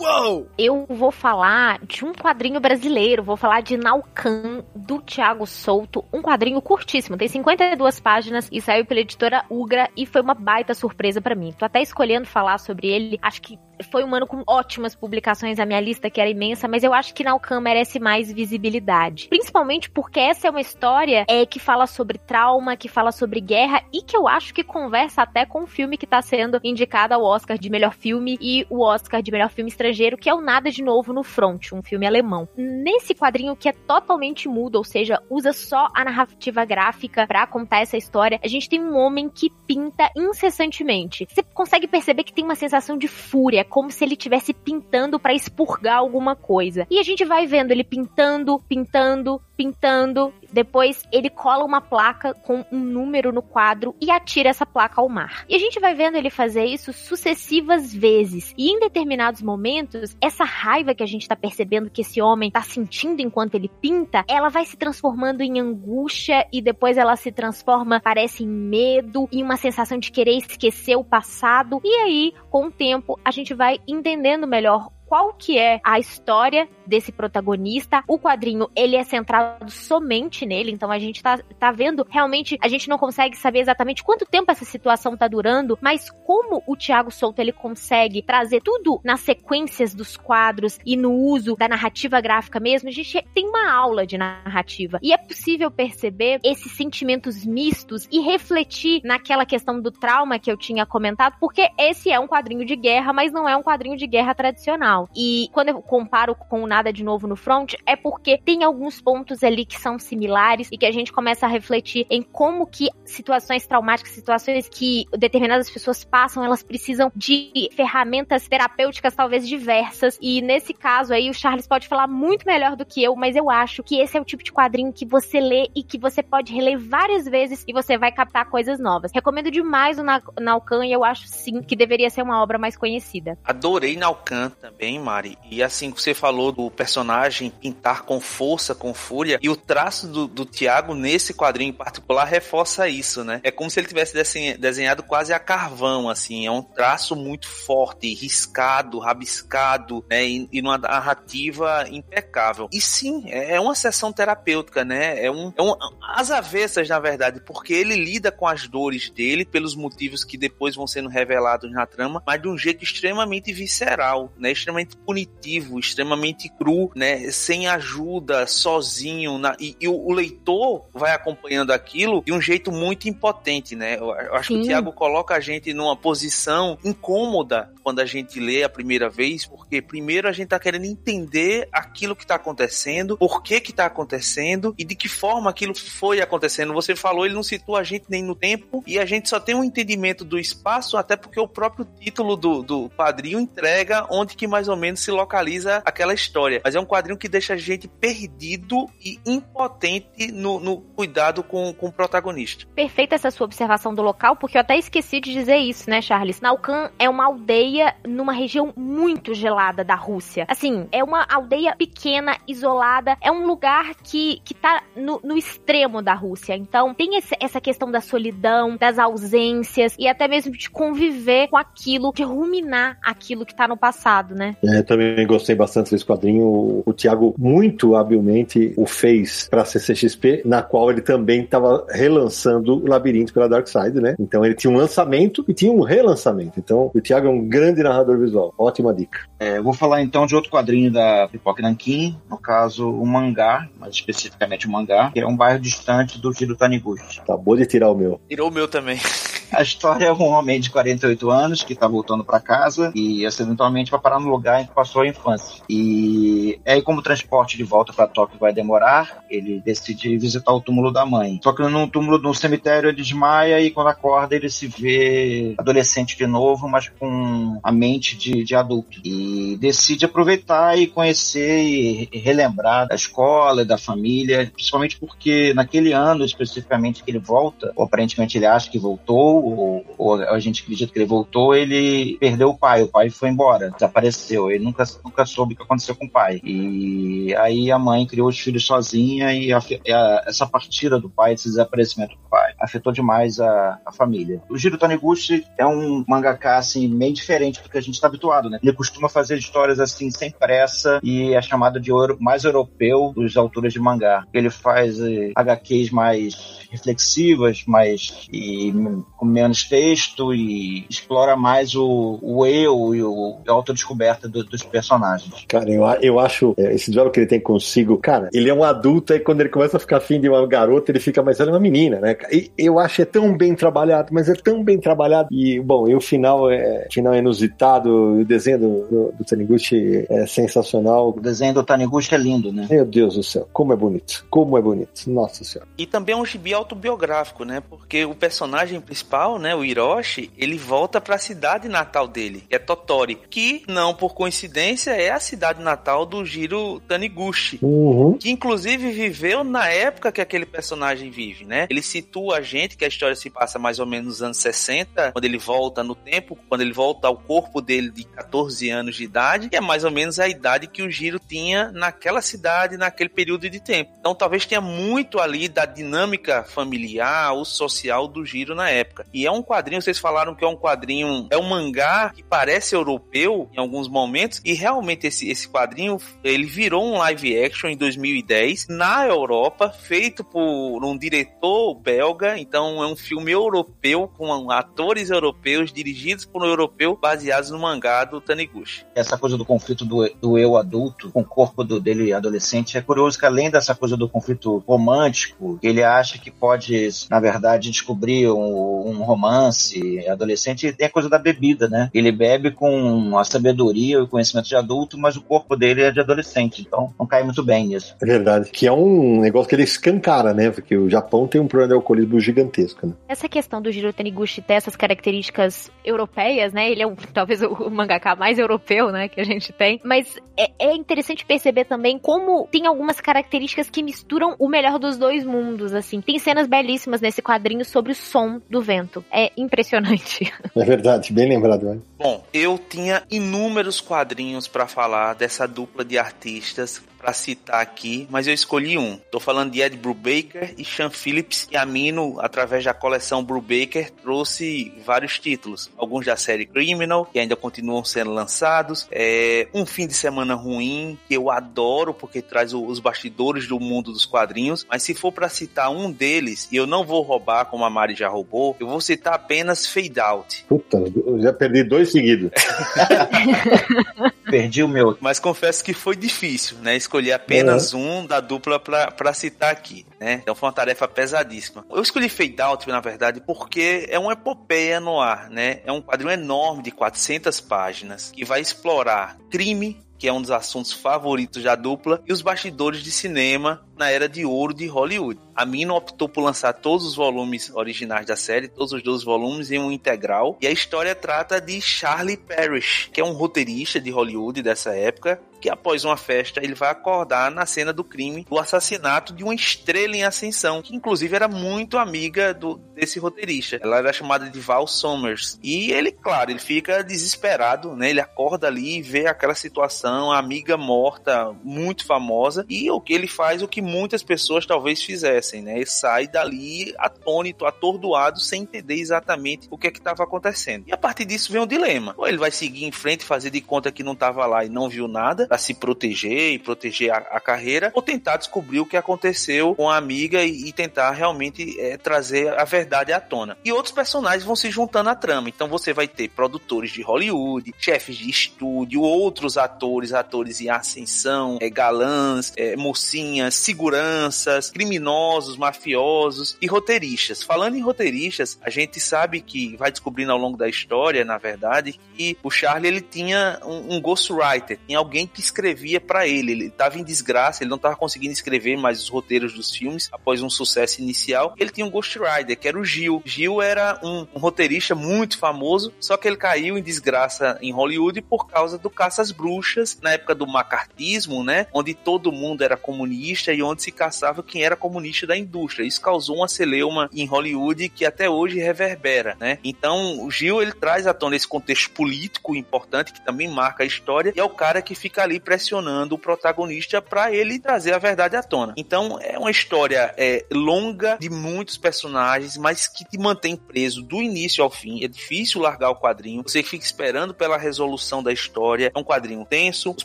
Uou! 0.00 0.48
Eu 0.56 0.86
vou 0.88 1.10
falar 1.10 1.80
de 1.84 2.04
um 2.04 2.12
quadrinho 2.12 2.60
brasileiro, 2.60 3.22
vou 3.22 3.36
falar 3.36 3.60
de 3.62 3.76
Naucan, 3.76 4.64
do 4.74 5.00
Thiago 5.00 5.44
Souto, 5.44 6.04
um 6.12 6.22
quadrinho 6.22 6.62
curtíssimo, 6.62 7.16
tem 7.16 7.26
52 7.26 7.98
páginas 7.98 8.48
e 8.52 8.60
saiu 8.60 8.86
pela 8.86 9.00
editora 9.00 9.44
Ugra 9.50 9.90
e 9.96 10.06
foi 10.06 10.20
uma 10.20 10.34
baita 10.34 10.72
surpresa 10.72 11.20
para 11.20 11.34
mim. 11.34 11.52
Tô 11.52 11.64
até 11.64 11.82
escolhendo 11.82 12.28
falar 12.28 12.58
sobre 12.58 12.86
ele, 12.86 13.18
acho 13.20 13.42
que 13.42 13.58
foi 13.90 14.04
um 14.04 14.14
ano 14.14 14.26
com 14.26 14.42
ótimas 14.46 14.94
publicações, 14.94 15.58
a 15.58 15.66
minha 15.66 15.80
lista 15.80 16.10
que 16.10 16.20
era 16.20 16.30
imensa, 16.30 16.68
mas 16.68 16.84
eu 16.84 16.92
acho 16.92 17.14
que 17.14 17.24
Naucan 17.24 17.60
merece 17.60 17.98
mais 17.98 18.32
visibilidade. 18.32 19.28
Principalmente 19.28 19.90
porque 19.90 20.20
essa 20.20 20.48
é 20.48 20.50
uma 20.50 20.60
história 20.60 21.24
é, 21.28 21.44
que 21.46 21.58
fala 21.58 21.86
sobre 21.86 22.18
trauma, 22.18 22.76
que 22.76 22.88
fala 22.88 23.12
sobre 23.12 23.40
guerra 23.40 23.82
e 23.92 24.02
que 24.02 24.16
eu 24.16 24.28
acho 24.28 24.52
que 24.52 24.62
conversa 24.62 25.22
até 25.22 25.44
com 25.44 25.62
o 25.62 25.66
filme 25.66 25.96
que 25.96 26.06
tá 26.06 26.20
sendo 26.22 26.60
indicado 26.62 27.14
ao 27.14 27.22
Oscar 27.22 27.58
de 27.58 27.70
melhor 27.70 27.94
filme 27.94 28.38
e 28.40 28.66
o 28.70 28.82
Oscar 28.82 29.22
de 29.22 29.30
melhor 29.30 29.50
filme 29.50 29.70
estrangeiro, 29.70 30.16
que 30.16 30.28
é 30.28 30.34
o 30.34 30.40
Nada 30.40 30.70
de 30.70 30.82
Novo 30.82 31.12
no 31.12 31.22
Front, 31.22 31.72
um 31.72 31.82
filme 31.82 32.06
alemão. 32.06 32.48
Nesse 32.56 33.14
quadrinho 33.14 33.56
que 33.56 33.68
é 33.68 33.72
totalmente 33.72 34.48
mudo, 34.48 34.76
ou 34.76 34.84
seja, 34.84 35.22
usa 35.30 35.52
só 35.52 35.88
a 35.94 36.04
narrativa 36.04 36.64
gráfica 36.64 37.26
para 37.26 37.46
contar 37.46 37.80
essa 37.80 37.96
história, 37.96 38.40
a 38.42 38.48
gente 38.48 38.68
tem 38.68 38.80
um 38.80 38.96
homem 38.96 39.28
que 39.28 39.50
pinta 39.66 40.10
incessantemente. 40.16 41.26
Você 41.28 41.42
consegue 41.42 41.86
perceber 41.86 42.24
que 42.24 42.32
tem 42.32 42.44
uma 42.44 42.54
sensação 42.54 42.96
de 42.96 43.08
fúria, 43.08 43.64
como 43.68 43.90
se 43.90 44.04
ele 44.04 44.14
estivesse 44.14 44.52
pintando 44.52 45.18
para 45.18 45.34
expurgar 45.34 45.98
alguma 45.98 46.34
coisa. 46.34 46.86
E 46.90 46.98
a 46.98 47.02
gente 47.02 47.24
vai 47.24 47.46
vendo 47.46 47.70
ele 47.70 47.84
pintando, 47.84 48.58
pintando, 48.68 49.40
pintando. 49.58 50.32
Depois 50.52 51.02
ele 51.12 51.28
cola 51.28 51.64
uma 51.64 51.80
placa 51.80 52.32
com 52.32 52.64
um 52.70 52.78
número 52.78 53.32
no 53.32 53.42
quadro 53.42 53.94
e 54.00 54.08
atira 54.08 54.48
essa 54.48 54.64
placa 54.64 55.00
ao 55.00 55.08
mar. 55.08 55.44
E 55.48 55.56
a 55.56 55.58
gente 55.58 55.80
vai 55.80 55.94
vendo 55.94 56.16
ele 56.16 56.30
fazer 56.30 56.64
isso 56.64 56.92
sucessivas 56.92 57.92
vezes. 57.92 58.54
E 58.56 58.70
em 58.70 58.78
determinados 58.78 59.42
momentos, 59.42 60.16
essa 60.20 60.44
raiva 60.44 60.94
que 60.94 61.02
a 61.02 61.06
gente 61.06 61.26
tá 61.26 61.34
percebendo 61.34 61.90
que 61.90 62.02
esse 62.02 62.22
homem 62.22 62.52
tá 62.52 62.62
sentindo 62.62 63.20
enquanto 63.20 63.56
ele 63.56 63.68
pinta, 63.82 64.24
ela 64.28 64.48
vai 64.48 64.64
se 64.64 64.76
transformando 64.76 65.42
em 65.42 65.60
angústia 65.60 66.46
e 66.52 66.62
depois 66.62 66.96
ela 66.96 67.16
se 67.16 67.32
transforma, 67.32 68.00
parece 68.00 68.44
em 68.44 68.48
medo 68.48 69.28
e 69.32 69.42
uma 69.42 69.56
sensação 69.56 69.98
de 69.98 70.12
querer 70.12 70.36
esquecer 70.36 70.96
o 70.96 71.04
passado. 71.04 71.80
E 71.82 71.94
aí, 71.96 72.32
com 72.48 72.66
o 72.66 72.70
tempo, 72.70 73.18
a 73.24 73.32
gente 73.32 73.52
vai 73.54 73.78
entendendo 73.88 74.46
melhor 74.46 74.88
qual 75.08 75.32
que 75.32 75.58
é 75.58 75.80
a 75.82 75.98
história 75.98 76.68
desse 76.86 77.10
protagonista. 77.10 78.02
O 78.06 78.18
quadrinho, 78.18 78.68
ele 78.76 78.96
é 78.96 79.02
centrado 79.02 79.70
somente 79.70 80.44
nele, 80.46 80.70
então 80.70 80.90
a 80.90 80.98
gente 80.98 81.22
tá, 81.22 81.38
tá 81.58 81.72
vendo, 81.72 82.06
realmente, 82.08 82.58
a 82.62 82.68
gente 82.68 82.88
não 82.88 82.98
consegue 82.98 83.36
saber 83.36 83.60
exatamente 83.60 84.04
quanto 84.04 84.26
tempo 84.26 84.50
essa 84.50 84.64
situação 84.64 85.16
tá 85.16 85.26
durando, 85.26 85.78
mas 85.80 86.10
como 86.24 86.62
o 86.66 86.76
Thiago 86.76 87.10
Souto, 87.10 87.40
ele 87.40 87.52
consegue 87.52 88.22
trazer 88.22 88.62
tudo 88.62 89.00
nas 89.02 89.20
sequências 89.20 89.94
dos 89.94 90.16
quadros 90.16 90.78
e 90.84 90.96
no 90.96 91.12
uso 91.12 91.56
da 91.56 91.68
narrativa 91.68 92.20
gráfica 92.20 92.60
mesmo, 92.60 92.88
a 92.88 92.92
gente 92.92 93.22
tem 93.34 93.48
uma 93.48 93.72
aula 93.72 94.06
de 94.06 94.18
narrativa. 94.18 94.98
E 95.02 95.12
é 95.12 95.16
possível 95.16 95.70
perceber 95.70 96.40
esses 96.44 96.72
sentimentos 96.72 97.44
mistos 97.44 98.06
e 98.10 98.20
refletir 98.20 99.00
naquela 99.04 99.46
questão 99.46 99.80
do 99.80 99.90
trauma 99.90 100.38
que 100.38 100.50
eu 100.50 100.56
tinha 100.56 100.86
comentado, 100.86 101.36
porque 101.40 101.68
esse 101.78 102.10
é 102.10 102.18
um 102.18 102.26
quadrinho 102.26 102.64
de 102.64 102.76
guerra, 102.76 103.12
mas 103.12 103.32
não 103.32 103.48
é 103.48 103.56
um 103.56 103.62
quadrinho 103.62 103.96
de 103.96 104.06
guerra 104.06 104.34
tradicional. 104.34 104.97
E 105.14 105.48
quando 105.52 105.68
eu 105.68 105.82
comparo 105.82 106.34
com 106.34 106.62
o 106.62 106.66
Nada 106.66 106.92
de 106.92 107.04
Novo 107.04 107.26
no 107.26 107.36
Front, 107.36 107.74
é 107.86 107.94
porque 107.94 108.38
tem 108.38 108.64
alguns 108.64 109.00
pontos 109.00 109.44
ali 109.44 109.64
que 109.64 109.78
são 109.78 109.98
similares 109.98 110.68
e 110.72 110.78
que 110.78 110.86
a 110.86 110.90
gente 110.90 111.12
começa 111.12 111.46
a 111.46 111.48
refletir 111.48 112.06
em 112.10 112.22
como 112.22 112.66
que 112.66 112.88
situações 113.04 113.66
traumáticas, 113.66 114.12
situações 114.12 114.68
que 114.68 115.04
determinadas 115.16 115.70
pessoas 115.70 116.04
passam, 116.04 116.44
elas 116.44 116.62
precisam 116.62 117.12
de 117.14 117.68
ferramentas 117.74 118.48
terapêuticas 118.48 119.14
talvez 119.14 119.46
diversas. 119.46 120.18
E 120.20 120.40
nesse 120.40 120.72
caso 120.72 121.12
aí, 121.12 121.28
o 121.30 121.34
Charles 121.34 121.66
pode 121.66 121.88
falar 121.88 122.06
muito 122.06 122.46
melhor 122.46 122.76
do 122.76 122.86
que 122.86 123.02
eu, 123.02 123.14
mas 123.14 123.36
eu 123.36 123.50
acho 123.50 123.82
que 123.82 124.00
esse 124.00 124.16
é 124.16 124.20
o 124.20 124.24
tipo 124.24 124.42
de 124.42 124.52
quadrinho 124.52 124.92
que 124.92 125.04
você 125.04 125.40
lê 125.40 125.68
e 125.74 125.82
que 125.82 125.98
você 125.98 126.22
pode 126.22 126.52
reler 126.52 126.78
várias 126.78 127.26
vezes 127.26 127.64
e 127.66 127.72
você 127.72 127.98
vai 127.98 128.12
captar 128.12 128.48
coisas 128.48 128.78
novas. 128.78 129.12
Recomendo 129.12 129.50
demais 129.50 129.98
o 129.98 130.02
Naucan 130.40 130.86
e 130.86 130.92
eu 130.92 131.04
acho 131.04 131.26
sim 131.28 131.62
que 131.62 131.76
deveria 131.76 132.10
ser 132.10 132.22
uma 132.22 132.42
obra 132.42 132.58
mais 132.58 132.76
conhecida. 132.76 133.38
Adorei 133.44 133.96
Naucan 133.96 134.50
também 134.50 134.87
Mari? 134.96 135.36
E 135.50 135.60
assim, 135.60 135.90
você 135.90 136.14
falou 136.14 136.52
do 136.52 136.70
personagem 136.70 137.50
pintar 137.50 138.02
com 138.02 138.20
força, 138.20 138.76
com 138.76 138.94
fúria, 138.94 139.40
e 139.42 139.48
o 139.48 139.56
traço 139.56 140.06
do, 140.06 140.28
do 140.28 140.44
Tiago 140.44 140.94
nesse 140.94 141.34
quadrinho 141.34 141.70
em 141.70 141.72
particular 141.72 142.24
reforça 142.24 142.88
isso, 142.88 143.24
né? 143.24 143.40
É 143.42 143.50
como 143.50 143.68
se 143.68 143.80
ele 143.80 143.88
tivesse 143.88 144.14
desenhado 144.56 145.02
quase 145.02 145.32
a 145.32 145.38
carvão, 145.40 146.08
assim. 146.08 146.46
É 146.46 146.50
um 146.50 146.62
traço 146.62 147.16
muito 147.16 147.48
forte, 147.48 148.14
riscado, 148.14 149.00
rabiscado, 149.00 150.04
né? 150.08 150.24
E, 150.24 150.48
e 150.52 150.62
numa 150.62 150.78
narrativa 150.78 151.86
impecável. 151.90 152.68
E 152.72 152.80
sim, 152.80 153.24
é, 153.26 153.56
é 153.56 153.60
uma 153.60 153.74
sessão 153.74 154.12
terapêutica, 154.12 154.84
né? 154.84 155.24
É 155.24 155.30
um, 155.30 155.52
é 155.56 155.62
um. 155.62 155.74
As 156.00 156.30
avessas, 156.30 156.88
na 156.88 157.00
verdade, 157.00 157.40
porque 157.40 157.72
ele 157.72 157.96
lida 157.96 158.30
com 158.30 158.46
as 158.46 158.68
dores 158.68 159.10
dele 159.10 159.44
pelos 159.44 159.74
motivos 159.74 160.22
que 160.22 160.36
depois 160.36 160.76
vão 160.76 160.86
sendo 160.86 161.08
revelados 161.08 161.70
na 161.72 161.86
trama, 161.86 162.22
mas 162.26 162.40
de 162.40 162.48
um 162.48 162.56
jeito 162.56 162.84
extremamente 162.84 163.52
visceral, 163.52 164.32
né? 164.36 164.52
Extremamente 164.52 164.77
punitivo, 164.86 165.78
extremamente 165.78 166.48
cru, 166.48 166.90
né? 166.94 167.30
Sem 167.30 167.66
ajuda, 167.66 168.46
sozinho. 168.46 169.38
Na... 169.38 169.56
E, 169.58 169.76
e 169.80 169.88
o, 169.88 170.12
leitor 170.12 170.84
vai 170.92 171.12
acompanhando 171.12 171.72
aquilo 171.72 172.22
de 172.24 172.32
um 172.32 172.40
jeito 172.40 172.70
muito 172.70 173.08
impotente, 173.08 173.74
né? 173.74 173.96
Eu, 173.96 174.10
eu 174.10 174.34
acho 174.34 174.48
Sim. 174.48 174.54
que 174.54 174.60
o 174.60 174.66
Tiago 174.66 174.92
coloca 174.92 175.34
a 175.34 175.40
gente 175.40 175.72
numa 175.72 175.96
posição 175.96 176.78
incômoda 176.84 177.72
quando 177.82 178.00
a 178.00 178.06
gente 178.06 178.38
lê 178.38 178.62
a 178.62 178.68
primeira 178.68 179.08
vez, 179.08 179.46
porque 179.46 179.80
primeiro 179.80 180.28
a 180.28 180.32
gente 180.32 180.48
tá 180.48 180.58
querendo 180.58 180.84
entender 180.84 181.68
aquilo 181.72 182.14
que 182.14 182.26
tá 182.26 182.34
acontecendo, 182.34 183.16
por 183.16 183.42
que 183.42 183.60
que 183.60 183.72
tá 183.72 183.86
acontecendo 183.86 184.74
e 184.76 184.84
de 184.84 184.94
que 184.94 185.08
forma 185.08 185.48
aquilo 185.48 185.74
foi 185.74 186.20
acontecendo. 186.20 186.74
Você 186.74 186.94
falou, 186.94 187.24
ele 187.24 187.34
não 187.34 187.42
situa 187.42 187.80
a 187.80 187.84
gente 187.84 188.04
nem 188.08 188.22
no 188.22 188.34
tempo 188.34 188.84
e 188.86 188.98
a 188.98 189.06
gente 189.06 189.28
só 189.28 189.40
tem 189.40 189.54
um 189.54 189.64
entendimento 189.64 190.24
do 190.24 190.38
espaço, 190.38 190.96
até 190.96 191.16
porque 191.16 191.40
o 191.40 191.48
próprio 191.48 191.86
título 191.98 192.36
do, 192.36 192.62
do 192.62 192.90
quadrinho 192.90 193.40
entrega 193.40 194.06
onde 194.10 194.36
que 194.36 194.46
mais 194.46 194.67
ou 194.68 194.76
menos 194.76 195.00
se 195.00 195.10
localiza 195.10 195.82
aquela 195.84 196.14
história. 196.14 196.60
Mas 196.64 196.74
é 196.74 196.80
um 196.80 196.84
quadrinho 196.84 197.18
que 197.18 197.28
deixa 197.28 197.54
a 197.54 197.56
gente 197.56 197.88
perdido 197.88 198.86
e 199.04 199.18
impotente 199.26 200.30
no, 200.32 200.60
no 200.60 200.80
cuidado 200.80 201.42
com, 201.42 201.72
com 201.72 201.86
o 201.86 201.92
protagonista. 201.92 202.66
Perfeita 202.74 203.14
essa 203.14 203.30
sua 203.30 203.44
observação 203.44 203.94
do 203.94 204.02
local, 204.02 204.36
porque 204.36 204.56
eu 204.56 204.60
até 204.60 204.76
esqueci 204.76 205.20
de 205.20 205.32
dizer 205.32 205.56
isso, 205.56 205.88
né, 205.88 206.00
Charles? 206.00 206.40
Naucan 206.40 206.90
é 206.98 207.08
uma 207.08 207.26
aldeia 207.26 207.94
numa 208.06 208.32
região 208.32 208.72
muito 208.76 209.34
gelada 209.34 209.84
da 209.84 209.94
Rússia. 209.94 210.46
Assim, 210.48 210.88
é 210.92 211.02
uma 211.02 211.26
aldeia 211.28 211.74
pequena, 211.76 212.36
isolada, 212.46 213.16
é 213.20 213.30
um 213.30 213.46
lugar 213.46 213.94
que, 214.02 214.40
que 214.44 214.54
tá 214.54 214.82
no, 214.96 215.20
no 215.22 215.36
extremo 215.36 216.02
da 216.02 216.14
Rússia. 216.14 216.54
Então, 216.54 216.94
tem 216.94 217.16
esse, 217.16 217.34
essa 217.40 217.60
questão 217.60 217.90
da 217.90 218.00
solidão, 218.00 218.76
das 218.76 218.98
ausências 218.98 219.94
e 219.98 220.08
até 220.08 220.28
mesmo 220.28 220.52
de 220.52 220.70
conviver 220.70 221.48
com 221.48 221.56
aquilo, 221.56 222.12
de 222.12 222.22
ruminar 222.22 222.98
aquilo 223.02 223.46
que 223.46 223.54
tá 223.54 223.66
no 223.66 223.76
passado, 223.76 224.34
né? 224.34 224.56
É, 224.62 224.82
também 224.82 225.26
gostei 225.26 225.54
bastante 225.54 225.90
desse 225.90 226.04
quadrinho. 226.04 226.42
O, 226.42 226.82
o 226.86 226.92
Thiago 226.92 227.34
muito 227.38 227.94
habilmente 227.94 228.72
o 228.76 228.86
fez 228.86 229.48
pra 229.48 229.64
CCXP, 229.64 230.42
na 230.44 230.62
qual 230.62 230.90
ele 230.90 231.00
também 231.00 231.42
estava 231.42 231.86
relançando 231.90 232.74
o 232.74 232.88
Labirinto 232.88 233.32
pela 233.32 233.48
Dark 233.48 233.66
Side, 233.66 234.00
né? 234.00 234.16
Então 234.18 234.44
ele 234.44 234.54
tinha 234.54 234.72
um 234.72 234.76
lançamento 234.76 235.44
e 235.48 235.54
tinha 235.54 235.72
um 235.72 235.80
relançamento. 235.80 236.58
Então 236.58 236.90
o 236.94 237.00
Thiago 237.00 237.26
é 237.26 237.30
um 237.30 237.46
grande 237.46 237.82
narrador 237.82 238.18
visual. 238.18 238.52
Ótima 238.58 238.94
dica. 238.94 239.20
É, 239.38 239.58
eu 239.58 239.62
vou 239.62 239.72
falar 239.72 240.02
então 240.02 240.26
de 240.26 240.34
outro 240.34 240.50
quadrinho 240.50 240.90
da 240.90 241.28
Pipoca 241.30 241.62
Nankin, 241.62 242.16
no 242.28 242.38
caso 242.38 242.90
o 242.90 243.06
mangá, 243.06 243.68
mais 243.78 243.94
especificamente 243.94 244.66
o 244.66 244.70
mangá, 244.70 245.10
que 245.12 245.20
é 245.20 245.26
um 245.26 245.36
bairro 245.36 245.60
distante 245.60 246.20
do 246.20 246.32
Giro 246.32 246.56
Taniguchi. 246.56 247.20
Acabou 247.20 247.56
de 247.56 247.66
tirar 247.66 247.90
o 247.90 247.94
meu. 247.94 248.20
Tirou 248.28 248.48
o 248.48 248.52
meu 248.52 248.66
também. 248.66 248.98
A 249.52 249.62
história 249.62 250.06
é 250.06 250.12
um 250.12 250.24
homem 250.24 250.60
de 250.60 250.70
48 250.70 251.30
anos 251.30 251.62
que 251.62 251.74
tá 251.74 251.88
voltando 251.88 252.24
para 252.24 252.40
casa 252.40 252.92
e 252.94 253.24
acidentalmente 253.24 253.90
vai 253.90 254.00
parar 254.00 254.20
no 254.20 254.28
lugar 254.28 254.60
em 254.60 254.66
que 254.66 254.74
passou 254.74 255.02
a 255.02 255.08
infância. 255.08 255.62
E 255.68 256.58
aí, 256.66 256.82
como 256.82 256.98
o 256.98 257.02
transporte 257.02 257.56
de 257.56 257.64
volta 257.64 257.92
para 257.92 258.06
Tóquio 258.06 258.38
vai 258.38 258.52
demorar, 258.52 259.24
ele 259.30 259.60
decide 259.64 260.16
visitar 260.18 260.52
o 260.52 260.60
túmulo 260.60 260.92
da 260.92 261.06
mãe. 261.06 261.40
Só 261.42 261.52
que 261.52 261.62
no 261.62 261.88
túmulo 261.88 262.18
do 262.18 262.34
cemitério 262.34 262.88
ele 262.88 262.96
desmaia 262.96 263.60
e 263.60 263.70
quando 263.70 263.88
acorda 263.88 264.34
ele 264.34 264.50
se 264.50 264.66
vê 264.66 265.54
adolescente 265.58 266.16
de 266.16 266.26
novo, 266.26 266.68
mas 266.68 266.88
com 266.88 267.58
a 267.62 267.72
mente 267.72 268.16
de, 268.16 268.44
de 268.44 268.54
adulto. 268.54 269.00
E 269.04 269.56
decide 269.60 270.04
aproveitar 270.04 270.78
e 270.78 270.86
conhecer 270.86 271.62
e 271.62 272.08
relembrar 272.18 272.88
da 272.88 272.94
escola 272.94 273.62
e 273.62 273.66
da 273.66 273.78
família, 273.78 274.50
principalmente 274.52 274.98
porque 274.98 275.52
naquele 275.54 275.92
ano 275.92 276.24
especificamente 276.24 277.02
que 277.02 277.10
ele 277.10 277.18
volta, 277.18 277.72
ou 277.74 277.84
aparentemente 277.84 278.36
ele 278.36 278.46
acha 278.46 278.70
que 278.70 278.78
voltou, 278.78 279.37
ou, 279.38 279.84
ou, 279.96 280.14
a 280.14 280.38
gente 280.38 280.62
acredita 280.62 280.92
que 280.92 280.98
ele 280.98 281.06
voltou, 281.06 281.54
ele 281.54 282.16
perdeu 282.18 282.50
o 282.50 282.58
pai. 282.58 282.82
O 282.82 282.88
pai 282.88 283.10
foi 283.10 283.28
embora, 283.28 283.70
desapareceu. 283.70 284.50
Ele 284.50 284.64
nunca, 284.64 284.84
nunca 285.04 285.24
soube 285.24 285.54
o 285.54 285.56
que 285.56 285.62
aconteceu 285.62 285.94
com 285.94 286.06
o 286.06 286.10
pai. 286.10 286.40
E 286.44 287.34
aí 287.36 287.70
a 287.70 287.78
mãe 287.78 288.06
criou 288.06 288.28
os 288.28 288.38
filhos 288.38 288.64
sozinha 288.64 289.32
e 289.34 289.52
a, 289.52 289.58
a, 289.58 290.24
essa 290.26 290.46
partida 290.46 290.98
do 290.98 291.08
pai, 291.08 291.34
esse 291.34 291.48
desaparecimento 291.48 292.16
do 292.16 292.28
pai, 292.28 292.52
afetou 292.60 292.92
demais 292.92 293.40
a, 293.40 293.78
a 293.84 293.92
família. 293.92 294.42
O 294.48 294.56
Jiro 294.56 294.78
Taniguchi 294.78 295.44
é 295.56 295.66
um 295.66 296.04
mangaka, 296.06 296.56
assim, 296.56 296.88
meio 296.88 297.12
diferente 297.12 297.62
do 297.62 297.68
que 297.68 297.78
a 297.78 297.80
gente 297.80 297.94
está 297.94 298.08
habituado, 298.08 298.50
né? 298.50 298.58
Ele 298.62 298.72
costuma 298.72 299.08
fazer 299.08 299.36
histórias, 299.36 299.80
assim, 299.80 300.10
sem 300.10 300.30
pressa 300.30 301.00
e 301.02 301.34
é 301.34 301.42
chamado 301.42 301.80
de 301.80 301.90
mais 302.20 302.44
europeu 302.44 303.12
dos 303.14 303.36
autores 303.36 303.72
de 303.72 303.80
mangá. 303.80 304.24
Ele 304.32 304.50
faz 304.50 305.00
eh, 305.00 305.32
HQs 305.34 305.90
mais 305.90 306.57
reflexivas, 306.70 307.64
mais 307.66 308.26
e 308.32 308.72
com 309.16 309.26
menos 309.26 309.64
texto 309.64 310.34
e 310.34 310.86
explora 310.88 311.36
mais 311.36 311.74
o, 311.74 312.18
o 312.22 312.46
eu 312.46 312.94
e 312.94 313.02
o, 313.02 313.38
a 313.46 313.52
autodescoberta 313.52 314.28
do, 314.28 314.44
dos 314.44 314.62
personagens. 314.62 315.44
Cara, 315.46 315.70
eu, 315.70 315.84
eu 316.02 316.18
acho 316.18 316.54
é, 316.56 316.74
esse 316.74 316.90
duelo 316.90 317.10
que 317.10 317.20
ele 317.20 317.26
tem 317.26 317.40
consigo, 317.40 317.96
cara, 317.98 318.28
ele 318.32 318.50
é 318.50 318.54
um 318.54 318.64
adulto 318.64 319.12
e 319.14 319.20
quando 319.20 319.40
ele 319.40 319.48
começa 319.48 319.76
a 319.76 319.80
ficar 319.80 319.98
afim 319.98 320.20
de 320.20 320.28
uma 320.28 320.46
garota, 320.46 320.90
ele 320.90 321.00
fica 321.00 321.22
mais 321.22 321.38
velho 321.38 321.50
uma 321.50 321.60
menina, 321.60 322.00
né? 322.00 322.16
E 322.30 322.50
eu 322.58 322.78
acho 322.78 323.02
é 323.02 323.04
tão 323.04 323.36
bem 323.36 323.54
trabalhado, 323.54 324.08
mas 324.12 324.28
é 324.28 324.34
tão 324.34 324.62
bem 324.62 324.78
trabalhado. 324.78 325.28
E, 325.30 325.60
bom, 325.60 325.88
e 325.88 325.94
o 325.94 326.00
final 326.00 326.50
é, 326.50 326.86
final 326.90 327.14
é 327.14 327.18
inusitado, 327.18 328.20
o 328.20 328.24
desenho 328.24 328.58
do, 328.58 328.86
do, 328.88 329.12
do 329.18 329.24
Taniguchi 329.24 330.06
é 330.08 330.26
sensacional. 330.26 331.10
O 331.10 331.20
desenho 331.20 331.54
do 331.54 331.62
Taniguchi 331.62 332.14
é 332.14 332.18
lindo, 332.18 332.52
né? 332.52 332.66
Meu 332.70 332.84
Deus 332.84 333.14
do 333.14 333.22
céu, 333.22 333.48
como 333.52 333.72
é 333.72 333.76
bonito, 333.76 334.26
como 334.30 334.58
é 334.58 334.62
bonito, 334.62 335.10
nossa 335.10 335.44
senhora. 335.44 335.68
E 335.76 335.86
também 335.86 336.14
é 336.14 336.18
um 336.18 336.24
gibi 336.26 336.54
autobiográfico, 336.58 337.44
né? 337.44 337.60
Porque 337.60 338.04
o 338.04 338.14
personagem 338.14 338.80
principal, 338.80 339.38
né, 339.38 339.54
o 339.54 339.64
Hiroshi, 339.64 340.30
ele 340.36 340.58
volta 340.58 341.00
para 341.00 341.14
a 341.14 341.18
cidade 341.18 341.68
natal 341.68 342.06
dele, 342.06 342.44
que 342.48 342.54
é 342.54 342.58
Totori, 342.58 343.16
que 343.30 343.62
não 343.68 343.94
por 343.94 344.14
coincidência 344.14 344.90
é 344.90 345.10
a 345.10 345.20
cidade 345.20 345.62
natal 345.62 346.04
do 346.04 346.24
Jiro 346.24 346.80
Taniguchi, 346.80 347.58
uhum. 347.62 348.18
que 348.18 348.30
inclusive 348.30 348.90
viveu 348.90 349.42
na 349.44 349.68
época 349.68 350.12
que 350.12 350.20
aquele 350.20 350.46
personagem 350.46 351.10
vive, 351.10 351.44
né? 351.44 351.66
Ele 351.70 351.82
situa 351.82 352.38
a 352.38 352.40
gente 352.40 352.76
que 352.76 352.84
a 352.84 352.88
história 352.88 353.16
se 353.16 353.30
passa 353.30 353.58
mais 353.58 353.78
ou 353.78 353.86
menos 353.86 354.08
nos 354.08 354.22
anos 354.22 354.38
60, 354.38 355.12
quando 355.12 355.24
ele 355.24 355.38
volta 355.38 355.82
no 355.82 355.94
tempo, 355.94 356.38
quando 356.48 356.60
ele 356.60 356.72
volta 356.72 357.08
ao 357.08 357.16
corpo 357.16 357.60
dele 357.60 357.90
de 357.90 358.04
14 358.04 358.70
anos 358.70 358.96
de 358.96 359.04
idade, 359.04 359.48
que 359.48 359.56
é 359.56 359.60
mais 359.60 359.84
ou 359.84 359.90
menos 359.90 360.18
a 360.18 360.28
idade 360.28 360.66
que 360.66 360.82
o 360.82 360.90
Jiro 360.90 361.18
tinha 361.18 361.70
naquela 361.72 362.20
cidade, 362.20 362.76
naquele 362.76 363.08
período 363.08 363.48
de 363.48 363.60
tempo. 363.60 363.92
Então 363.98 364.14
talvez 364.14 364.46
tenha 364.46 364.60
muito 364.60 365.18
ali 365.20 365.48
da 365.48 365.64
dinâmica 365.64 366.44
familiar, 366.50 367.34
o 367.34 367.44
social 367.44 368.08
do 368.08 368.24
Giro 368.24 368.54
na 368.54 368.70
época. 368.70 369.06
E 369.12 369.26
é 369.26 369.30
um 369.30 369.42
quadrinho, 369.42 369.82
vocês 369.82 369.98
falaram 369.98 370.34
que 370.34 370.44
é 370.44 370.48
um 370.48 370.56
quadrinho, 370.56 371.26
é 371.30 371.36
um 371.36 371.48
mangá 371.48 372.12
que 372.14 372.22
parece 372.22 372.74
europeu 372.74 373.48
em 373.52 373.58
alguns 373.58 373.88
momentos, 373.88 374.40
e 374.44 374.52
realmente 374.52 375.06
esse, 375.06 375.28
esse 375.28 375.48
quadrinho, 375.48 375.98
ele 376.22 376.44
virou 376.44 376.84
um 376.84 376.98
live 376.98 377.44
action 377.44 377.70
em 377.70 377.76
2010 377.76 378.66
na 378.68 379.06
Europa, 379.06 379.70
feito 379.70 380.24
por 380.24 380.84
um 380.84 380.96
diretor 380.96 381.74
belga, 381.74 382.38
então 382.38 382.82
é 382.82 382.86
um 382.86 382.96
filme 382.96 383.32
europeu 383.32 384.08
com 384.16 384.50
atores 384.50 385.10
europeus 385.10 385.72
dirigidos 385.72 386.24
por 386.24 386.42
um 386.42 386.46
europeu 386.46 386.98
baseados 387.00 387.50
no 387.50 387.58
mangá 387.58 388.04
do 388.04 388.20
Taniguchi. 388.20 388.84
Essa 388.94 389.16
coisa 389.16 389.36
do 389.36 389.44
conflito 389.44 389.84
do, 389.84 390.08
do 390.20 390.38
eu 390.38 390.56
adulto 390.56 391.10
com 391.10 391.20
o 391.20 391.24
corpo 391.24 391.64
do, 391.64 391.80
dele 391.80 392.12
adolescente 392.12 392.76
é 392.76 392.80
curioso 392.80 393.18
que 393.18 393.26
além 393.26 393.50
dessa 393.50 393.74
coisa 393.74 393.96
do 393.96 394.08
conflito 394.08 394.58
romântico, 394.66 395.58
ele 395.62 395.82
acha 395.82 396.18
que 396.18 396.30
pode, 396.38 396.88
na 397.10 397.20
verdade, 397.20 397.70
descobrir 397.70 398.28
um, 398.30 398.88
um 398.88 399.02
romance 399.02 400.06
adolescente, 400.08 400.72
tem 400.72 400.86
a 400.86 400.90
coisa 400.90 401.08
da 401.08 401.18
bebida, 401.18 401.68
né? 401.68 401.90
Ele 401.92 402.12
bebe 402.12 402.50
com 402.50 403.18
a 403.18 403.24
sabedoria 403.24 403.96
e 403.96 404.00
o 404.00 404.08
conhecimento 404.08 404.48
de 404.48 404.56
adulto, 404.56 404.98
mas 404.98 405.16
o 405.16 405.22
corpo 405.22 405.56
dele 405.56 405.82
é 405.82 405.90
de 405.90 406.00
adolescente, 406.00 406.62
então 406.62 406.92
não 406.98 407.06
cai 407.06 407.22
muito 407.22 407.42
bem 407.42 407.68
nisso. 407.68 407.96
É 408.00 408.06
verdade, 408.06 408.50
que 408.50 408.66
é 408.66 408.72
um 408.72 409.20
negócio 409.20 409.48
que 409.48 409.54
ele 409.54 409.62
escancara, 409.62 410.32
né? 410.32 410.50
Porque 410.50 410.76
o 410.76 410.88
Japão 410.88 411.26
tem 411.26 411.40
um 411.40 411.46
problema 411.48 411.68
de 411.68 411.74
alcoolismo 411.74 412.20
gigantesco, 412.20 412.86
né? 412.86 412.92
Essa 413.08 413.28
questão 413.28 413.60
do 413.60 413.70
Jiro 413.70 413.92
Taniguchi 413.92 414.42
ter 414.42 414.54
essas 414.54 414.76
características 414.76 415.70
europeias, 415.84 416.52
né? 416.52 416.70
Ele 416.70 416.82
é 416.82 416.86
um, 416.86 416.94
talvez 417.12 417.42
o 417.42 417.70
mangaka 417.70 418.14
mais 418.14 418.38
europeu, 418.38 418.90
né, 418.90 419.08
que 419.08 419.20
a 419.20 419.24
gente 419.24 419.52
tem. 419.52 419.80
Mas 419.84 420.16
é, 420.36 420.50
é 420.58 420.74
interessante 420.74 421.24
perceber 421.24 421.64
também 421.64 421.98
como 421.98 422.46
tem 422.50 422.66
algumas 422.66 423.00
características 423.00 423.70
que 423.70 423.82
misturam 423.82 424.34
o 424.38 424.48
melhor 424.48 424.78
dos 424.78 424.96
dois 424.96 425.24
mundos, 425.24 425.74
assim. 425.74 426.00
Tem 426.00 426.18
cenas 426.28 426.46
belíssimas 426.46 427.00
nesse 427.00 427.22
quadrinho 427.22 427.64
sobre 427.64 427.92
o 427.92 427.94
som 427.94 428.38
do 428.50 428.60
vento. 428.60 429.02
É 429.10 429.32
impressionante. 429.34 430.30
É 430.58 430.64
verdade, 430.64 431.12
bem 431.12 431.28
lembrado, 431.28 431.64
né? 431.64 431.78
Bom, 431.96 432.24
eu 432.32 432.58
tinha 432.58 433.02
inúmeros 433.10 433.80
quadrinhos 433.80 434.48
para 434.48 434.66
falar 434.66 435.14
dessa 435.14 435.46
dupla 435.46 435.84
de 435.84 435.96
artistas 435.96 436.82
para 437.08 437.12
citar 437.14 437.62
aqui, 437.62 438.06
mas 438.10 438.26
eu 438.26 438.34
escolhi 438.34 438.76
um. 438.76 438.98
Tô 439.10 439.18
falando 439.18 439.50
de 439.50 439.62
Ed 439.62 439.76
Brubaker 439.78 440.52
e 440.58 440.64
Sean 440.64 440.90
Phillips, 440.90 441.48
e 441.50 441.56
a 441.56 441.64
Mino, 441.64 442.20
através 442.20 442.62
da 442.64 442.74
coleção 442.74 443.24
Brubaker, 443.24 443.90
trouxe 444.02 444.74
vários 444.84 445.18
títulos. 445.18 445.70
Alguns 445.78 446.04
da 446.04 446.16
série 446.16 446.44
Criminal, 446.44 447.06
que 447.06 447.18
ainda 447.18 447.34
continuam 447.34 447.82
sendo 447.82 448.12
lançados. 448.12 448.86
É, 448.90 449.48
um 449.54 449.64
Fim 449.64 449.86
de 449.86 449.94
Semana 449.94 450.34
Ruim, 450.34 450.98
que 451.08 451.14
eu 451.14 451.30
adoro, 451.30 451.94
porque 451.94 452.20
traz 452.20 452.52
os 452.52 452.78
bastidores 452.78 453.48
do 453.48 453.58
mundo 453.58 453.90
dos 453.90 454.04
quadrinhos. 454.04 454.66
Mas 454.68 454.82
se 454.82 454.92
for 454.92 455.10
para 455.10 455.30
citar 455.30 455.70
um 455.70 455.90
deles, 455.90 456.46
e 456.52 456.56
eu 456.56 456.66
não 456.66 456.84
vou 456.84 457.00
roubar 457.00 457.46
como 457.46 457.64
a 457.64 457.70
Mari 457.70 457.94
já 457.94 458.08
roubou, 458.08 458.54
eu 458.60 458.66
vou 458.66 458.82
citar 458.82 459.14
apenas 459.14 459.66
Fade 459.66 459.98
Out. 459.98 460.44
Puta, 460.46 460.76
eu 460.76 461.18
já 461.22 461.32
perdi 461.32 461.62
dois 461.62 461.90
seguidos. 461.90 462.30
Perdi 464.30 464.62
o 464.62 464.68
meu. 464.68 464.96
Mas 465.00 465.18
confesso 465.18 465.64
que 465.64 465.72
foi 465.72 465.96
difícil, 465.96 466.58
né? 466.58 466.76
Escolher 466.76 466.97
apenas 467.12 467.72
uhum. 467.72 468.00
um 468.00 468.06
da 468.06 468.20
dupla 468.20 468.58
para 468.58 469.14
citar 469.14 469.50
aqui, 469.50 469.86
né? 470.00 470.20
Então 470.22 470.34
foi 470.34 470.48
uma 470.48 470.54
tarefa 470.54 470.86
pesadíssima. 470.88 471.64
Eu 471.70 471.82
escolhi 471.82 472.08
Fade 472.08 472.40
Out, 472.40 472.68
na 472.68 472.80
verdade, 472.80 473.20
porque 473.20 473.86
é 473.88 473.98
uma 473.98 474.12
epopeia 474.12 474.80
no 474.80 475.00
ar, 475.00 475.30
né? 475.30 475.60
É 475.64 475.72
um 475.72 475.80
quadrinho 475.80 476.12
enorme 476.12 476.62
de 476.62 476.70
400 476.70 477.40
páginas 477.40 478.10
que 478.10 478.24
vai 478.24 478.40
explorar 478.40 479.16
crime, 479.30 479.80
que 479.98 480.06
é 480.06 480.12
um 480.12 480.22
dos 480.22 480.30
assuntos 480.30 480.72
favoritos 480.72 481.42
da 481.42 481.56
dupla, 481.56 482.02
e 482.06 482.12
os 482.12 482.22
bastidores 482.22 482.82
de 482.82 482.90
cinema 482.90 483.64
na 483.76 483.90
era 483.90 484.08
de 484.08 484.24
ouro 484.24 484.54
de 484.54 484.66
Hollywood. 484.66 485.20
A 485.38 485.46
Mino 485.46 485.76
optou 485.76 486.08
por 486.08 486.20
lançar 486.20 486.52
todos 486.52 486.84
os 486.84 486.96
volumes 486.96 487.48
originais 487.54 488.04
da 488.04 488.16
série, 488.16 488.48
todos 488.48 488.72
os 488.72 488.82
12 488.82 489.04
volumes 489.04 489.52
em 489.52 489.60
um 489.60 489.70
integral, 489.70 490.36
e 490.40 490.48
a 490.48 490.50
história 490.50 490.96
trata 490.96 491.40
de 491.40 491.60
Charlie 491.60 492.16
Parrish, 492.16 492.90
que 492.92 493.00
é 493.00 493.04
um 493.04 493.12
roteirista 493.12 493.80
de 493.80 493.88
Hollywood 493.88 494.42
dessa 494.42 494.74
época, 494.74 495.22
que 495.40 495.48
após 495.48 495.84
uma 495.84 495.96
festa 495.96 496.40
ele 496.42 496.54
vai 496.54 496.70
acordar 496.70 497.30
na 497.30 497.46
cena 497.46 497.72
do 497.72 497.84
crime 497.84 498.26
do 498.28 498.38
assassinato 498.38 499.12
de 499.12 499.22
uma 499.22 499.34
estrela 499.34 499.96
em 499.96 500.02
ascensão, 500.02 500.62
que 500.62 500.74
inclusive 500.74 501.14
era 501.14 501.28
muito 501.28 501.78
amiga 501.78 502.34
do, 502.34 502.56
desse 502.74 502.98
roteirista. 502.98 503.58
Ela 503.62 503.78
era 503.78 503.92
chamada 503.92 504.28
de 504.28 504.40
Val 504.40 504.66
Somers. 504.66 505.38
E 505.42 505.70
ele, 505.70 505.92
claro, 505.92 506.30
ele 506.30 506.38
fica 506.38 506.82
desesperado, 506.82 507.74
né? 507.74 507.90
Ele 507.90 508.00
acorda 508.00 508.46
ali 508.46 508.78
e 508.78 508.82
vê 508.82 509.06
aquela 509.06 509.34
situação, 509.34 510.12
a 510.12 510.18
amiga 510.18 510.56
morta, 510.56 511.32
muito 511.44 511.84
famosa, 511.84 512.44
e 512.48 512.70
o 512.70 512.80
que 512.80 512.92
ele 512.92 513.08
faz, 513.08 513.42
o 513.42 513.48
que 513.48 513.62
muitas 513.62 514.02
pessoas 514.02 514.46
talvez 514.46 514.82
fizessem, 514.82 515.27
né? 515.36 515.56
Ele 515.56 515.66
sai 515.66 516.08
dali 516.08 516.74
atônito, 516.78 517.46
atordoado, 517.46 518.20
sem 518.20 518.42
entender 518.42 518.74
exatamente 518.74 519.46
o 519.50 519.58
que 519.58 519.66
é 519.66 519.70
que 519.70 519.78
estava 519.78 520.02
acontecendo. 520.02 520.64
E 520.66 520.72
a 520.72 520.76
partir 520.76 521.04
disso 521.04 521.32
vem 521.32 521.42
um 521.42 521.46
dilema. 521.46 521.94
Ou 521.96 522.06
ele 522.06 522.18
vai 522.18 522.30
seguir 522.30 522.64
em 522.64 522.72
frente, 522.72 523.04
fazer 523.04 523.30
de 523.30 523.40
conta 523.40 523.72
que 523.72 523.82
não 523.82 523.92
estava 523.92 524.26
lá 524.26 524.44
e 524.44 524.48
não 524.48 524.68
viu 524.68 524.88
nada, 524.88 525.26
para 525.26 525.38
se 525.38 525.54
proteger 525.54 526.32
e 526.32 526.38
proteger 526.38 526.90
a, 526.90 526.96
a, 526.96 527.20
carreira, 527.20 527.70
ou 527.74 527.82
tentar 527.82 528.16
descobrir 528.16 528.60
o 528.60 528.66
que 528.66 528.76
aconteceu 528.76 529.54
com 529.54 529.68
a 529.68 529.76
amiga 529.76 530.22
e, 530.22 530.48
e 530.48 530.52
tentar 530.52 530.90
realmente 530.92 531.58
é, 531.60 531.76
trazer 531.76 532.38
a 532.38 532.44
verdade 532.44 532.92
à 532.92 533.00
tona. 533.00 533.36
E 533.44 533.52
outros 533.52 533.74
personagens 533.74 534.24
vão 534.24 534.36
se 534.36 534.50
juntando 534.50 534.90
à 534.90 534.94
trama. 534.94 535.28
Então 535.28 535.48
você 535.48 535.72
vai 535.72 535.86
ter 535.86 536.08
produtores 536.08 536.70
de 536.70 536.82
Hollywood, 536.82 537.54
chefes 537.58 537.96
de 537.96 538.08
estúdio, 538.08 538.82
outros 538.82 539.36
atores, 539.36 539.92
atores 539.92 540.40
em 540.40 540.48
ascensão, 540.48 541.38
é, 541.40 541.50
galãs, 541.50 542.32
é, 542.36 542.56
mocinhas, 542.56 543.34
seguranças, 543.34 544.50
criminosos, 544.50 545.17
mafiosos 545.36 546.36
e 546.40 546.46
roteiristas. 546.46 547.22
Falando 547.22 547.56
em 547.56 547.60
roteiristas, 547.60 548.38
a 548.42 548.50
gente 548.50 548.80
sabe 548.80 549.20
que 549.20 549.56
vai 549.56 549.70
descobrindo 549.70 550.12
ao 550.12 550.18
longo 550.18 550.36
da 550.36 550.48
história, 550.48 551.04
na 551.04 551.18
verdade, 551.18 551.78
que 551.94 552.16
o 552.22 552.30
Charlie 552.30 552.68
ele 552.68 552.80
tinha 552.80 553.40
um, 553.44 553.74
um 553.74 553.80
ghostwriter, 553.80 554.58
tinha 554.66 554.78
alguém 554.78 555.06
que 555.06 555.20
escrevia 555.20 555.80
para 555.80 556.06
ele. 556.06 556.32
Ele 556.32 556.46
estava 556.46 556.78
em 556.78 556.84
desgraça, 556.84 557.42
ele 557.42 557.50
não 557.50 557.56
estava 557.56 557.76
conseguindo 557.76 558.12
escrever 558.12 558.56
mais 558.56 558.80
os 558.80 558.88
roteiros 558.88 559.34
dos 559.34 559.54
filmes 559.54 559.88
após 559.92 560.22
um 560.22 560.30
sucesso 560.30 560.80
inicial. 560.80 561.34
Ele 561.36 561.50
tinha 561.50 561.66
um 561.66 561.70
ghostwriter, 561.70 562.38
que 562.38 562.48
era 562.48 562.58
o 562.58 562.64
Gil. 562.64 563.02
Gil 563.04 563.42
era 563.42 563.80
um, 563.82 564.06
um 564.14 564.18
roteirista 564.18 564.74
muito 564.74 565.18
famoso, 565.18 565.72
só 565.80 565.96
que 565.96 566.06
ele 566.06 566.16
caiu 566.16 566.56
em 566.56 566.62
desgraça 566.62 567.38
em 567.40 567.52
Hollywood 567.52 568.00
por 568.02 568.26
causa 568.26 568.58
do 568.58 568.70
caça 568.70 569.02
às 569.02 569.10
bruxas, 569.10 569.78
na 569.82 569.92
época 569.92 570.14
do 570.14 570.26
macartismo, 570.26 571.24
né? 571.24 571.46
Onde 571.52 571.74
todo 571.74 572.12
mundo 572.12 572.42
era 572.42 572.56
comunista 572.56 573.32
e 573.32 573.42
onde 573.42 573.62
se 573.62 573.72
caçava 573.72 574.22
quem 574.22 574.42
era 574.42 574.56
comunista 574.56 575.06
da 575.08 575.16
indústria. 575.16 575.66
Isso 575.66 575.80
causou 575.80 576.16
uma 576.16 576.28
celeuma 576.28 576.88
em 576.92 577.06
Hollywood 577.06 577.68
que 577.70 577.84
até 577.84 578.08
hoje 578.08 578.38
reverbera, 578.38 579.16
né? 579.18 579.38
Então, 579.42 580.04
o 580.04 580.10
Gil 580.10 580.40
ele 580.40 580.52
traz 580.52 580.86
à 580.86 580.94
tona 580.94 581.16
esse 581.16 581.26
contexto 581.26 581.70
político 581.70 582.36
importante 582.36 582.92
que 582.92 583.04
também 583.04 583.26
marca 583.26 583.64
a 583.64 583.66
história 583.66 584.12
e 584.14 584.20
é 584.20 584.24
o 584.24 584.28
cara 584.28 584.62
que 584.62 584.74
fica 584.74 585.02
ali 585.02 585.18
pressionando 585.18 585.94
o 585.94 585.98
protagonista 585.98 586.80
para 586.80 587.12
ele 587.12 587.38
trazer 587.38 587.72
a 587.74 587.78
verdade 587.78 588.16
à 588.16 588.22
tona. 588.22 588.54
Então, 588.56 588.98
é 589.00 589.18
uma 589.18 589.30
história 589.30 589.94
é, 589.96 590.24
longa 590.30 590.98
de 591.00 591.08
muitos 591.08 591.56
personagens, 591.56 592.36
mas 592.36 592.66
que 592.66 592.84
te 592.84 592.98
mantém 592.98 593.34
preso 593.34 593.82
do 593.82 594.02
início 594.02 594.44
ao 594.44 594.50
fim. 594.50 594.84
É 594.84 594.88
difícil 594.88 595.40
largar 595.40 595.70
o 595.70 595.76
quadrinho. 595.76 596.22
Você 596.22 596.42
fica 596.42 596.64
esperando 596.64 597.14
pela 597.14 597.38
resolução 597.38 598.02
da 598.02 598.12
história. 598.12 598.70
É 598.74 598.78
um 598.78 598.84
quadrinho 598.84 599.24
tenso, 599.24 599.74
os 599.76 599.84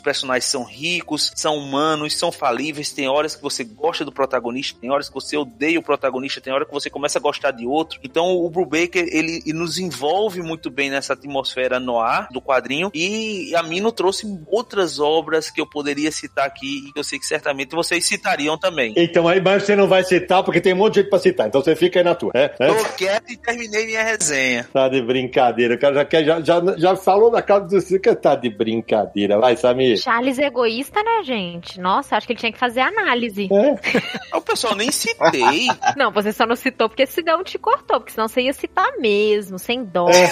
personagens 0.00 0.50
são 0.50 0.64
ricos, 0.64 1.32
são 1.34 1.56
humanos, 1.56 2.16
são 2.16 2.30
falíveis, 2.30 2.92
tem 2.92 3.08
horas 3.08 3.34
que 3.34 3.42
você 3.42 3.64
gosta 3.64 4.04
do 4.04 4.12
protagonista, 4.12 4.78
tem 4.78 4.90
horas 4.90 5.03
que 5.08 5.14
você 5.14 5.36
odeia 5.36 5.78
o 5.78 5.82
protagonista, 5.82 6.40
tem 6.40 6.52
horas 6.52 6.66
que 6.66 6.74
você 6.74 6.90
começa 6.90 7.18
a 7.18 7.22
gostar 7.22 7.50
de 7.50 7.66
outro. 7.66 7.98
Então 8.02 8.36
o 8.36 8.48
Brubaker, 8.50 9.06
ele, 9.10 9.42
ele 9.44 9.52
nos 9.52 9.78
envolve 9.78 10.42
muito 10.42 10.70
bem 10.70 10.90
nessa 10.90 11.12
atmosfera 11.12 11.78
no 11.80 11.98
ar 11.98 12.28
do 12.30 12.40
quadrinho 12.40 12.90
e 12.94 13.54
a 13.54 13.62
Mino 13.62 13.92
trouxe 13.92 14.26
outras 14.46 14.98
obras 14.98 15.50
que 15.50 15.60
eu 15.60 15.66
poderia 15.66 16.10
citar 16.10 16.46
aqui 16.46 16.88
e 16.88 16.92
que 16.92 16.98
eu 16.98 17.04
sei 17.04 17.18
que 17.18 17.26
certamente 17.26 17.74
vocês 17.74 18.06
citariam 18.06 18.58
também. 18.58 18.94
Então 18.96 19.28
aí, 19.28 19.40
mas 19.40 19.64
você 19.64 19.76
não 19.76 19.88
vai 19.88 20.04
citar 20.04 20.42
porque 20.42 20.60
tem 20.60 20.72
um 20.72 20.76
monte 20.76 20.94
de 20.94 21.00
gente 21.00 21.10
pra 21.10 21.18
citar, 21.18 21.48
então 21.48 21.62
você 21.62 21.74
fica 21.74 22.00
aí 22.00 22.04
na 22.04 22.14
tua. 22.14 22.32
É, 22.34 22.54
é? 22.58 22.74
Tô 22.74 22.84
quieto 22.96 23.30
e 23.30 23.36
terminei 23.36 23.86
minha 23.86 24.02
resenha. 24.02 24.68
Tá 24.72 24.88
de 24.88 25.02
brincadeira, 25.02 25.74
o 25.74 25.78
cara 25.78 25.94
já, 25.94 26.04
quer, 26.04 26.24
já, 26.24 26.40
já, 26.40 26.76
já 26.76 26.96
falou 26.96 27.30
na 27.30 27.42
casa 27.42 27.66
do 27.66 28.00
que 28.00 28.14
tá 28.14 28.34
de 28.34 28.50
brincadeira, 28.50 29.38
vai, 29.38 29.56
Samir. 29.56 29.98
Charles 29.98 30.38
é 30.38 30.46
egoísta, 30.46 31.02
né, 31.02 31.22
gente? 31.24 31.80
Nossa, 31.80 32.16
acho 32.16 32.26
que 32.26 32.32
ele 32.32 32.40
tinha 32.40 32.52
que 32.52 32.58
fazer 32.58 32.80
análise. 32.80 33.48
É. 33.52 33.74
o 34.36 34.40
pessoal 34.40 34.74
nem 34.74 34.90
citei. 34.94 35.66
Não, 35.96 36.10
você 36.10 36.32
só 36.32 36.46
não 36.46 36.56
citou 36.56 36.88
porque 36.88 37.06
Sidão 37.06 37.44
te 37.44 37.58
cortou, 37.58 38.00
porque 38.00 38.12
senão 38.12 38.28
você 38.28 38.42
ia 38.42 38.52
citar 38.52 38.90
mesmo, 38.98 39.58
sem 39.58 39.84
dó. 39.84 40.08
É, 40.08 40.24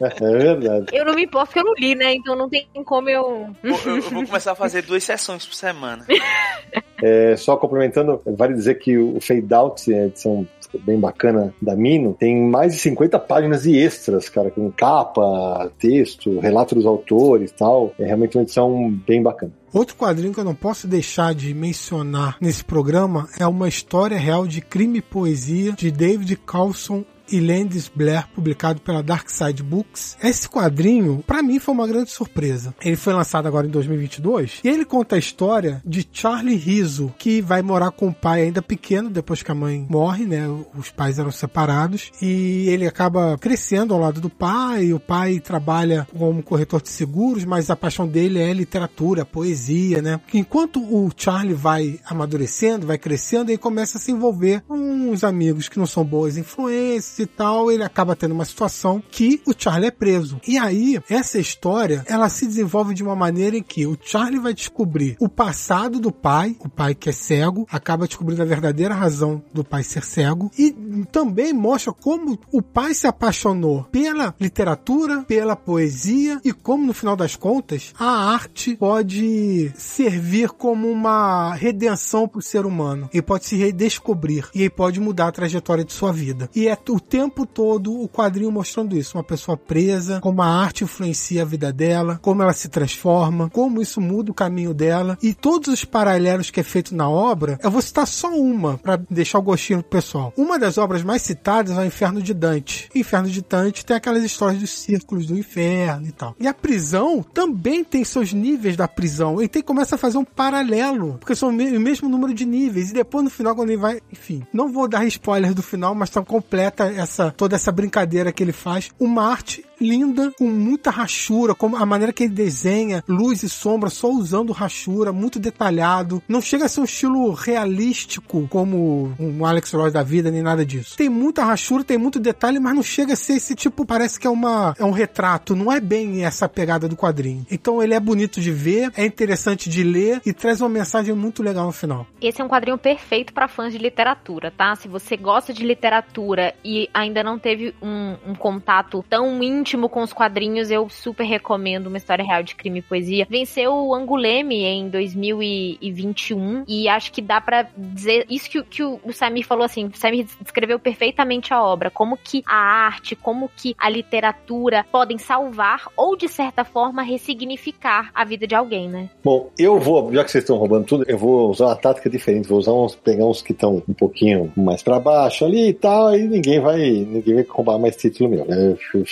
é 0.00 0.38
verdade. 0.38 0.86
Eu 0.92 1.04
não 1.04 1.14
me 1.14 1.24
importo 1.24 1.46
porque 1.46 1.60
eu 1.60 1.64
não 1.64 1.74
li, 1.74 1.94
né? 1.94 2.14
Então 2.14 2.36
não 2.36 2.48
tem 2.48 2.68
como 2.84 3.08
eu. 3.08 3.48
Eu, 3.62 3.76
eu 3.86 4.02
vou 4.02 4.26
começar 4.26 4.52
a 4.52 4.54
fazer 4.54 4.82
duas 4.82 5.04
sessões 5.04 5.46
por 5.46 5.54
semana. 5.54 6.04
É, 7.00 7.36
só 7.36 7.56
complementando, 7.56 8.20
vale 8.26 8.54
dizer 8.54 8.74
que 8.74 8.98
o 8.98 9.20
Fade 9.20 9.54
Out, 9.54 9.94
a 9.94 10.06
edição 10.06 10.44
bem 10.80 10.98
bacana 10.98 11.54
da 11.62 11.74
Mino, 11.76 12.14
tem 12.18 12.36
mais 12.36 12.74
de 12.74 12.80
50 12.80 13.18
páginas 13.20 13.62
de 13.62 13.76
extras, 13.78 14.28
cara, 14.28 14.50
com 14.50 14.70
capa, 14.70 15.70
texto, 15.78 16.40
relato 16.40 16.74
dos 16.74 16.84
autores 16.84 17.50
e 17.50 17.54
tal. 17.54 17.94
É 17.98 18.04
realmente 18.04 18.36
uma 18.36 18.42
edição 18.42 18.90
bem 19.06 19.22
bacana. 19.22 19.52
Outro 19.72 19.96
quadrinho 19.96 20.32
que 20.32 20.40
eu 20.40 20.44
não 20.44 20.54
posso 20.54 20.86
deixar 20.86 21.34
de 21.34 21.52
mencionar 21.52 22.36
nesse 22.40 22.64
programa 22.64 23.28
é 23.38 23.46
uma 23.46 23.68
história 23.68 24.16
real 24.16 24.46
de 24.46 24.60
crime 24.60 24.98
e 24.98 25.02
poesia 25.02 25.72
de 25.72 25.90
David 25.90 26.36
Carlson 26.46 27.04
e 27.30 27.40
Landis 27.40 27.90
Blair, 27.92 28.26
publicado 28.34 28.80
pela 28.80 29.02
Dark 29.02 29.28
Side 29.28 29.62
Books. 29.62 30.16
Esse 30.22 30.48
quadrinho, 30.48 31.22
para 31.26 31.42
mim, 31.42 31.58
foi 31.58 31.74
uma 31.74 31.86
grande 31.86 32.10
surpresa. 32.10 32.74
Ele 32.82 32.96
foi 32.96 33.12
lançado 33.12 33.46
agora 33.46 33.66
em 33.66 33.70
2022 33.70 34.60
e 34.64 34.68
ele 34.68 34.84
conta 34.84 35.16
a 35.16 35.18
história 35.18 35.82
de 35.84 36.06
Charlie 36.10 36.56
Rizzo, 36.56 37.12
que 37.18 37.40
vai 37.40 37.62
morar 37.62 37.90
com 37.90 38.08
o 38.08 38.14
pai 38.14 38.42
ainda 38.42 38.62
pequeno, 38.62 39.10
depois 39.10 39.42
que 39.42 39.50
a 39.50 39.54
mãe 39.54 39.86
morre, 39.88 40.24
né? 40.24 40.46
Os 40.76 40.90
pais 40.90 41.18
eram 41.18 41.30
separados 41.30 42.10
e 42.20 42.68
ele 42.68 42.86
acaba 42.86 43.36
crescendo 43.38 43.94
ao 43.94 44.00
lado 44.00 44.20
do 44.20 44.30
pai. 44.30 44.92
O 44.92 45.00
pai 45.00 45.40
trabalha 45.40 46.06
como 46.16 46.42
corretor 46.42 46.82
de 46.82 46.88
seguros, 46.88 47.44
mas 47.44 47.70
a 47.70 47.76
paixão 47.76 48.06
dele 48.06 48.38
é 48.38 48.52
literatura, 48.52 49.24
poesia, 49.24 50.00
né? 50.02 50.20
Enquanto 50.32 50.80
o 50.80 51.10
Charlie 51.16 51.54
vai 51.54 52.00
amadurecendo, 52.06 52.86
vai 52.86 52.98
crescendo, 52.98 53.50
ele 53.50 53.58
começa 53.58 53.98
a 53.98 54.00
se 54.00 54.12
envolver 54.12 54.62
com 54.66 54.76
uns 54.76 55.24
amigos 55.24 55.68
que 55.68 55.78
não 55.78 55.86
são 55.86 56.04
boas 56.04 56.36
influências 56.36 57.17
e 57.22 57.26
tal, 57.26 57.70
ele 57.70 57.82
acaba 57.82 58.16
tendo 58.16 58.32
uma 58.32 58.44
situação 58.44 59.02
que 59.10 59.40
o 59.46 59.52
Charlie 59.56 59.88
é 59.88 59.90
preso. 59.90 60.40
E 60.46 60.58
aí, 60.58 61.00
essa 61.08 61.38
história, 61.38 62.04
ela 62.06 62.28
se 62.28 62.46
desenvolve 62.46 62.94
de 62.94 63.02
uma 63.02 63.16
maneira 63.16 63.56
em 63.56 63.62
que 63.62 63.86
o 63.86 63.96
Charlie 64.00 64.40
vai 64.40 64.54
descobrir 64.54 65.16
o 65.20 65.28
passado 65.28 66.00
do 66.00 66.12
pai, 66.12 66.56
o 66.60 66.68
pai 66.68 66.94
que 66.94 67.08
é 67.08 67.12
cego, 67.12 67.66
acaba 67.70 68.06
descobrindo 68.06 68.42
a 68.42 68.46
verdadeira 68.46 68.94
razão 68.94 69.42
do 69.52 69.64
pai 69.64 69.82
ser 69.82 70.04
cego, 70.04 70.50
e 70.58 70.70
também 71.10 71.52
mostra 71.52 71.92
como 71.92 72.38
o 72.52 72.62
pai 72.62 72.94
se 72.94 73.06
apaixonou 73.06 73.84
pela 73.84 74.34
literatura, 74.40 75.22
pela 75.22 75.56
poesia, 75.56 76.40
e 76.44 76.52
como 76.52 76.86
no 76.86 76.92
final 76.92 77.16
das 77.16 77.36
contas, 77.36 77.92
a 77.98 78.32
arte 78.32 78.76
pode 78.76 79.72
servir 79.76 80.50
como 80.50 80.88
uma 80.90 81.54
redenção 81.54 82.28
para 82.28 82.38
o 82.38 82.42
ser 82.42 82.66
humano, 82.66 83.08
e 83.12 83.22
pode 83.22 83.46
se 83.46 83.56
redescobrir, 83.56 84.48
e 84.54 84.60
ele 84.60 84.70
pode 84.70 85.00
mudar 85.00 85.28
a 85.28 85.32
trajetória 85.32 85.84
de 85.84 85.92
sua 85.92 86.12
vida. 86.12 86.48
E 86.54 86.68
é 86.68 86.78
o 86.88 87.00
tempo 87.08 87.46
todo 87.46 88.02
o 88.02 88.08
quadrinho 88.08 88.52
mostrando 88.52 88.96
isso, 88.96 89.16
uma 89.16 89.24
pessoa 89.24 89.56
presa, 89.56 90.20
como 90.20 90.42
a 90.42 90.46
arte 90.46 90.84
influencia 90.84 91.42
a 91.42 91.44
vida 91.44 91.72
dela, 91.72 92.18
como 92.20 92.42
ela 92.42 92.52
se 92.52 92.68
transforma, 92.68 93.48
como 93.50 93.80
isso 93.80 94.00
muda 94.00 94.30
o 94.30 94.34
caminho 94.34 94.74
dela, 94.74 95.16
e 95.22 95.32
todos 95.32 95.68
os 95.68 95.84
paralelos 95.84 96.50
que 96.50 96.60
é 96.60 96.62
feito 96.62 96.94
na 96.94 97.08
obra, 97.08 97.58
eu 97.62 97.70
vou 97.70 97.80
citar 97.80 98.06
só 98.06 98.28
uma 98.30 98.76
para 98.78 99.00
deixar 99.10 99.38
o 99.38 99.42
gostinho 99.42 99.80
pro 99.80 99.98
pessoal. 100.00 100.32
Uma 100.36 100.58
das 100.58 100.78
obras 100.78 101.02
mais 101.02 101.22
citadas 101.22 101.76
é 101.76 101.80
o 101.80 101.84
Inferno 101.84 102.22
de 102.22 102.34
Dante. 102.34 102.88
O 102.94 102.98
Inferno 102.98 103.28
de 103.28 103.42
Dante 103.42 103.84
tem 103.84 103.96
aquelas 103.96 104.22
histórias 104.22 104.60
dos 104.60 104.70
círculos 104.70 105.26
do 105.26 105.36
inferno 105.36 106.06
e 106.06 106.12
tal. 106.12 106.34
E 106.38 106.46
a 106.46 106.54
prisão 106.54 107.24
também 107.34 107.82
tem 107.82 108.04
seus 108.04 108.32
níveis 108.32 108.76
da 108.76 108.86
prisão. 108.86 109.40
E 109.42 109.48
tem 109.48 109.62
começa 109.62 109.94
a 109.94 109.98
fazer 109.98 110.18
um 110.18 110.24
paralelo, 110.24 111.16
porque 111.18 111.34
são 111.34 111.48
o 111.48 111.52
mesmo 111.52 112.08
número 112.08 112.34
de 112.34 112.44
níveis. 112.44 112.90
E 112.90 112.94
depois 112.94 113.24
no 113.24 113.30
final 113.30 113.54
quando 113.54 113.70
ele 113.70 113.78
vai, 113.78 114.00
enfim, 114.12 114.46
não 114.52 114.72
vou 114.72 114.88
dar 114.88 115.04
spoilers 115.06 115.54
do 115.54 115.62
final, 115.62 115.94
mas 115.94 116.10
tá 116.10 116.22
completa 116.22 116.90
essa 117.00 117.30
toda 117.36 117.56
essa 117.56 117.72
brincadeira 117.72 118.32
que 118.32 118.42
ele 118.42 118.52
faz. 118.52 118.90
Uma 118.98 119.30
arte 119.30 119.64
linda, 119.80 120.32
com 120.36 120.46
muita 120.46 120.90
rachura, 120.90 121.54
como 121.54 121.76
a 121.76 121.86
maneira 121.86 122.12
que 122.12 122.24
ele 122.24 122.32
desenha, 122.32 123.02
luz 123.08 123.42
e 123.42 123.48
sombra, 123.48 123.90
só 123.90 124.10
usando 124.10 124.52
rachura, 124.52 125.12
muito 125.12 125.38
detalhado. 125.38 126.22
Não 126.28 126.40
chega 126.40 126.66
a 126.66 126.68
ser 126.68 126.80
um 126.80 126.84
estilo 126.84 127.32
realístico 127.32 128.46
como 128.48 129.14
um 129.18 129.44
Alex 129.44 129.72
Ross 129.72 129.92
da 129.92 130.02
vida, 130.02 130.30
nem 130.30 130.42
nada 130.42 130.64
disso. 130.64 130.96
Tem 130.96 131.08
muita 131.08 131.44
rachura, 131.44 131.84
tem 131.84 131.98
muito 131.98 132.18
detalhe, 132.18 132.58
mas 132.58 132.74
não 132.74 132.82
chega 132.82 133.12
a 133.12 133.16
ser 133.16 133.34
esse 133.34 133.54
tipo, 133.54 133.84
parece 133.84 134.18
que 134.18 134.26
é 134.26 134.30
uma 134.30 134.74
é 134.78 134.84
um 134.84 134.90
retrato, 134.90 135.54
não 135.54 135.72
é 135.72 135.80
bem 135.80 136.24
essa 136.24 136.48
pegada 136.48 136.88
do 136.88 136.96
quadrinho. 136.96 137.46
Então 137.50 137.82
ele 137.82 137.94
é 137.94 138.00
bonito 138.00 138.40
de 138.40 138.50
ver, 138.50 138.92
é 138.96 139.04
interessante 139.04 139.70
de 139.70 139.82
ler 139.82 140.20
e 140.24 140.32
traz 140.32 140.60
uma 140.60 140.68
mensagem 140.68 141.14
muito 141.14 141.42
legal 141.42 141.66
no 141.66 141.72
final. 141.72 142.06
Esse 142.20 142.40
é 142.40 142.44
um 142.44 142.48
quadrinho 142.48 142.78
perfeito 142.78 143.32
para 143.32 143.48
fãs 143.48 143.72
de 143.72 143.78
literatura, 143.78 144.50
tá? 144.50 144.74
Se 144.76 144.88
você 144.88 145.16
gosta 145.16 145.52
de 145.52 145.64
literatura 145.64 146.54
e 146.64 146.88
ainda 146.92 147.22
não 147.22 147.38
teve 147.38 147.74
um, 147.82 148.16
um 148.26 148.34
contato 148.34 149.04
tão 149.08 149.42
íntimo 149.42 149.67
íntimo 149.68 149.88
com 149.88 150.02
os 150.02 150.14
quadrinhos, 150.14 150.70
eu 150.70 150.88
super 150.88 151.24
recomendo 151.24 151.88
uma 151.88 151.98
história 151.98 152.24
real 152.24 152.42
de 152.42 152.54
crime 152.54 152.78
e 152.78 152.82
poesia. 152.82 153.26
Venceu 153.28 153.70
o 153.74 153.94
Anguleme 153.94 154.64
em 154.64 154.88
2021 154.88 156.64
e 156.66 156.88
acho 156.88 157.12
que 157.12 157.20
dá 157.20 157.38
para 157.38 157.68
dizer 157.76 158.24
isso 158.30 158.48
que, 158.48 158.62
que 158.62 158.82
o, 158.82 158.98
o 159.04 159.12
Samir 159.12 159.46
falou 159.46 159.64
assim, 159.64 159.84
o 159.86 159.94
Samir 159.94 160.26
descreveu 160.40 160.78
perfeitamente 160.78 161.52
a 161.52 161.62
obra, 161.62 161.90
como 161.90 162.16
que 162.16 162.42
a 162.46 162.56
arte, 162.56 163.14
como 163.14 163.50
que 163.54 163.74
a 163.78 163.90
literatura 163.90 164.86
podem 164.90 165.18
salvar 165.18 165.86
ou 165.94 166.16
de 166.16 166.28
certa 166.28 166.64
forma 166.64 167.02
ressignificar 167.02 168.10
a 168.14 168.24
vida 168.24 168.46
de 168.46 168.54
alguém, 168.54 168.88
né? 168.88 169.10
Bom, 169.22 169.50
eu 169.58 169.78
vou, 169.78 170.10
já 170.14 170.24
que 170.24 170.30
vocês 170.30 170.44
estão 170.44 170.56
roubando 170.56 170.86
tudo, 170.86 171.04
eu 171.06 171.18
vou 171.18 171.50
usar 171.50 171.66
uma 171.66 171.76
tática 171.76 172.08
diferente, 172.08 172.48
vou 172.48 172.58
usar 172.58 172.72
uns, 172.72 172.94
pegar 172.94 173.26
uns 173.26 173.42
que 173.42 173.52
estão 173.52 173.82
um 173.86 173.94
pouquinho 173.94 174.50
mais 174.56 174.82
para 174.82 174.98
baixo 174.98 175.44
ali 175.44 175.68
e 175.68 175.74
tal, 175.74 176.16
e 176.16 176.26
ninguém 176.26 176.58
vai, 176.58 176.78
ninguém 176.78 177.34
vai 177.34 177.46
roubar 177.46 177.78
mais 177.78 177.96
título 177.96 178.30
meu, 178.30 178.46
né? 178.46 178.76
Eu 178.94 179.04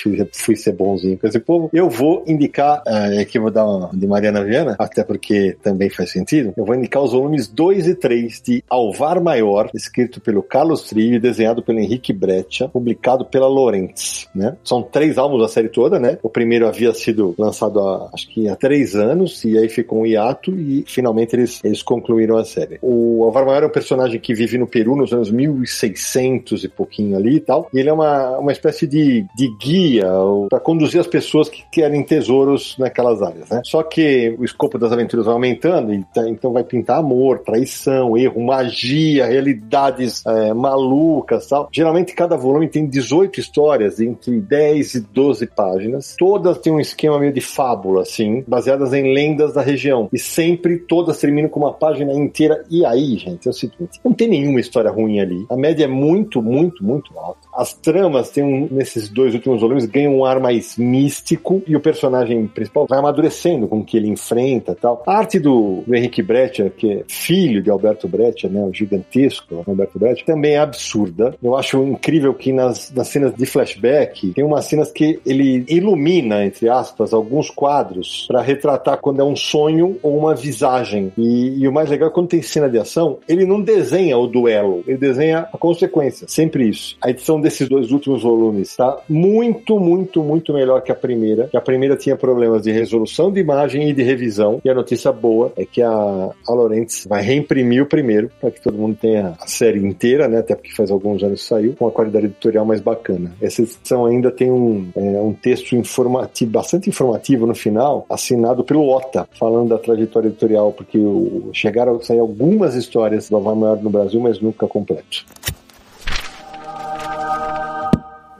fui 0.47 0.55
ser 0.55 0.72
bonzinho 0.72 1.18
com 1.18 1.26
esse 1.26 1.40
povo. 1.40 1.68
Eu 1.72 1.90
vou 1.90 2.22
indicar, 2.24 2.82
é, 2.86 3.18
aqui 3.18 3.36
vou 3.38 3.51
dar 3.51 3.66
uma 3.66 3.90
de 3.92 4.07
Mariana 4.07 4.44
Viana, 4.44 4.76
até 4.78 5.03
porque 5.03 5.57
também 5.62 5.90
faz 5.90 6.12
sentido. 6.12 6.55
Eu 6.57 6.64
vou 6.64 6.74
indicar 6.76 7.03
os 7.03 7.12
volumes 7.12 7.49
2 7.49 7.88
e 7.88 7.94
3 7.97 8.40
de 8.40 8.64
Alvar 8.70 9.20
Maior, 9.20 9.70
escrito 9.74 10.20
pelo 10.20 10.42
Carlos 10.42 10.82
Trillo 10.88 11.16
e 11.16 11.20
desenhado 11.20 11.62
pelo 11.62 11.80
Henrique 11.80 12.12
Breccia, 12.12 12.68
publicado 12.68 13.24
pela 13.24 13.49
Lorentz, 13.49 14.28
né? 14.34 14.57
São 14.62 14.82
três 14.82 15.18
álbuns 15.18 15.42
da 15.42 15.49
série 15.49 15.68
toda, 15.68 15.99
né? 15.99 16.18
O 16.22 16.28
primeiro 16.28 16.68
havia 16.68 16.94
sido 16.94 17.34
lançado 17.36 17.80
há, 17.80 18.11
acho 18.14 18.28
que 18.28 18.49
há 18.49 18.55
três 18.55 18.94
anos, 18.94 19.44
e 19.44 19.59
aí 19.59 19.68
ficou 19.68 20.01
um 20.01 20.07
hiato, 20.07 20.53
e 20.53 20.84
finalmente 20.86 21.34
eles, 21.34 21.61
eles 21.64 21.82
concluíram 21.82 22.36
a 22.36 22.44
série. 22.44 22.78
O 22.80 23.24
Alvar 23.24 23.44
Maior 23.44 23.64
é 23.64 23.66
um 23.66 23.70
personagem 23.70 24.20
que 24.20 24.34
vive 24.34 24.59
no 24.59 24.66
Peru 24.66 24.94
nos 24.94 25.12
anos 25.12 25.30
1600 25.30 26.62
e 26.64 26.68
pouquinho 26.68 27.16
ali 27.16 27.36
e 27.36 27.40
tal, 27.40 27.68
e 27.72 27.80
ele 27.80 27.88
é 27.88 27.92
uma, 27.92 28.38
uma 28.38 28.53
espécie 28.53 28.86
de, 28.86 29.24
de 29.36 29.49
guia, 29.61 30.07
para 30.49 30.61
conduzir 30.61 31.01
as 31.01 31.07
pessoas 31.07 31.49
que 31.49 31.64
querem 31.70 32.03
tesouros 32.03 32.76
naquelas 32.78 33.22
áreas, 33.22 33.49
né? 33.49 33.61
Só 33.64 33.82
que 33.82 34.34
o 34.39 34.45
escopo 34.45 34.78
das 34.78 34.93
aventuras 34.93 35.26
vai 35.26 35.34
aumentando, 35.34 35.93
então 35.93 36.53
vai 36.53 36.64
pintar 36.64 36.99
amor, 36.99 37.41
traição, 37.41 38.16
erro, 38.16 38.45
magia, 38.45 39.26
realidades 39.26 40.24
é, 40.26 40.53
malucas 40.55 41.47
tal. 41.47 41.68
Geralmente 41.72 42.14
cada 42.14 42.37
volume 42.37 42.68
tem 42.68 42.87
18 42.87 43.41
histórias 43.41 44.01
entre 44.01 44.41
10 44.41 44.95
e 44.95 45.01
12 45.01 45.47
páginas. 45.47 46.14
Todas 46.18 46.59
têm 46.59 46.72
um 46.72 46.80
esquema 46.80 47.18
meio 47.18 47.32
de 47.32 47.41
fábula, 47.41 48.03
assim, 48.03 48.45
baseadas 48.47 48.93
em 48.93 49.12
lendas 49.12 49.55
da 49.55 49.62
região. 49.62 50.09
E 50.12 50.18
sempre 50.18 50.78
todas 50.78 51.18
terminam 51.18 51.49
com 51.49 51.61
uma 51.61 51.72
página 51.72 52.12
inteira. 52.12 52.64
E 52.70 52.84
aí, 52.84 53.16
gente, 53.16 53.47
é 53.47 53.51
o 53.51 53.55
seguinte: 53.55 54.01
não 54.05 54.12
tem 54.12 54.28
nenhuma 54.28 54.61
história 54.61 54.91
ruim 54.91 55.20
ali. 55.20 55.47
A 55.51 55.57
média 55.57 55.84
é 55.84 55.89
muito, 55.89 56.43
muito, 56.43 56.84
muito 56.84 57.16
alta. 57.18 57.41
As 57.55 57.72
tramas 57.72 58.30
tem 58.30 58.45
um, 58.45 58.68
nesses 58.70 59.09
dois 59.09 59.34
últimos 59.34 59.61
volumes 59.61 59.87
ganham 59.87 60.16
um 60.16 60.24
ar 60.27 60.41
mais 60.41 60.77
místico 60.77 61.62
e 61.66 61.77
o 61.77 61.81
personagem 61.81 62.47
principal 62.47 62.87
vai 62.89 62.99
amadurecendo 62.99 63.66
com 63.68 63.79
o 63.79 63.85
que 63.85 63.97
ele 63.97 64.09
enfrenta 64.09 64.74
tal. 64.74 65.03
A 65.07 65.16
arte 65.16 65.39
do, 65.39 65.83
do 65.87 65.95
Henrique 65.95 66.22
Breccia, 66.22 66.70
que 66.70 66.93
é 66.93 67.05
filho 67.09 67.62
de 67.62 67.70
Alberto 67.70 68.09
Breccia, 68.09 68.49
né, 68.49 68.62
o 68.62 68.72
gigantesco 68.72 69.64
Alberto 69.66 69.99
Breccia, 69.99 70.27
também 70.27 70.55
é 70.55 70.59
absurda. 70.59 71.35
Eu 71.43 71.57
acho 71.57 71.83
incrível 71.83 72.35
que 72.35 72.53
nas, 72.53 72.93
nas 72.93 73.09
cenas 73.09 73.35
de 73.35 73.47
flashback 73.47 74.33
tem 74.33 74.45
umas 74.45 74.64
cenas 74.64 74.91
que 74.91 75.20
ele 75.24 75.64
ilumina, 75.68 76.45
entre 76.45 76.68
aspas, 76.68 77.12
alguns 77.12 77.51
quadros 77.51 78.27
para 78.29 78.43
retratar 78.43 78.99
quando 78.99 79.20
é 79.20 79.24
um 79.24 79.37
sonho 79.37 79.99
ou 80.03 80.16
uma 80.16 80.35
visagem. 80.35 81.12
E, 81.16 81.62
e 81.62 81.68
o 81.68 81.72
mais 81.72 81.91
legal 81.91 82.09
é 82.09 82.12
quando 82.12 82.29
tem 82.29 82.43
cena 82.43 82.68
de 82.68 82.79
ação, 82.79 83.18
ele 83.29 83.45
não 83.45 83.61
desenha 83.61 84.18
o 84.18 84.27
duelo, 84.27 84.83
ele 84.87 84.99
desenha 84.99 85.49
a 85.53 85.59
consequência. 85.59 86.27
Sempre 86.29 86.68
isso. 86.68 86.97
A 87.01 87.11
edição 87.11 87.41
desses 87.41 87.68
dois 87.68 87.91
últimos 87.93 88.22
volumes 88.22 88.77
tá 88.77 88.99
muito, 89.09 89.79
muito, 89.79 90.16
muito 90.23 90.53
melhor 90.53 90.83
que 90.83 90.93
a 90.93 90.95
primeira. 90.95 91.49
Que 91.49 91.57
a 91.57 91.61
primeira 91.61 91.97
tinha 91.97 92.17
problemas 92.17 92.62
de 92.62 92.73
resolução 92.73 93.31
de 93.31 93.41
imagem 93.41 93.89
e 93.89 93.93
de 93.93 94.03
revisão. 94.03 94.61
E 94.64 94.71
a 94.71 94.75
notícia 94.75 95.12
boa 95.12 95.53
é 95.57 95.64
que 95.64 95.83
a, 95.83 95.91
a 95.91 96.53
Lorentz 96.53 97.07
vai 97.09 97.23
reimprimir 97.23 97.83
o 97.83 97.87
primeiro 97.87 98.31
para 98.41 98.51
que 98.51 98.61
todo 98.61 98.79
mundo 98.79 98.97
tenha 99.01 99.35
a 99.41 99.47
série 99.47 99.79
inteira, 99.79 100.29
né? 100.29 100.39
Até 100.39 100.55
porque 100.55 100.73
faz 100.73 100.91
alguns 100.91 101.23
anos 101.23 101.43
que 101.43 101.49
saiu, 101.49 101.75
com 101.79 101.87
a 101.87 101.93
qualidade 101.93 102.27
editorial 102.27 102.64
mais 102.64 102.81
bacana. 102.81 103.33
Essa 103.41 103.62
edição 103.62 104.07
ainda 104.07 104.31
tem 104.31 104.51
um, 104.51 104.89
é, 104.97 105.01
um 105.21 105.33
texto 105.33 105.75
informativo, 105.75 106.51
bastante 106.51 106.89
informativo 106.89 107.47
no 107.47 107.55
final, 107.55 108.07
assinado 108.09 108.64
pelo 108.64 108.89
Ota, 108.89 109.29
falando 109.39 109.69
da 109.69 109.79
trajetória 109.79 110.29
editorial, 110.29 110.73
porque 110.73 110.99
o, 110.99 111.51
chegaram 111.53 111.97
a 111.97 112.03
sair 112.03 112.19
algumas 112.19 112.75
histórias 112.75 113.29
do 113.29 113.37
Avar 113.37 113.55
Maior 113.55 113.83
no 113.83 113.91
Brasil, 113.91 114.21
mas 114.21 114.41
nunca 114.41 114.67
completo. 114.67 115.25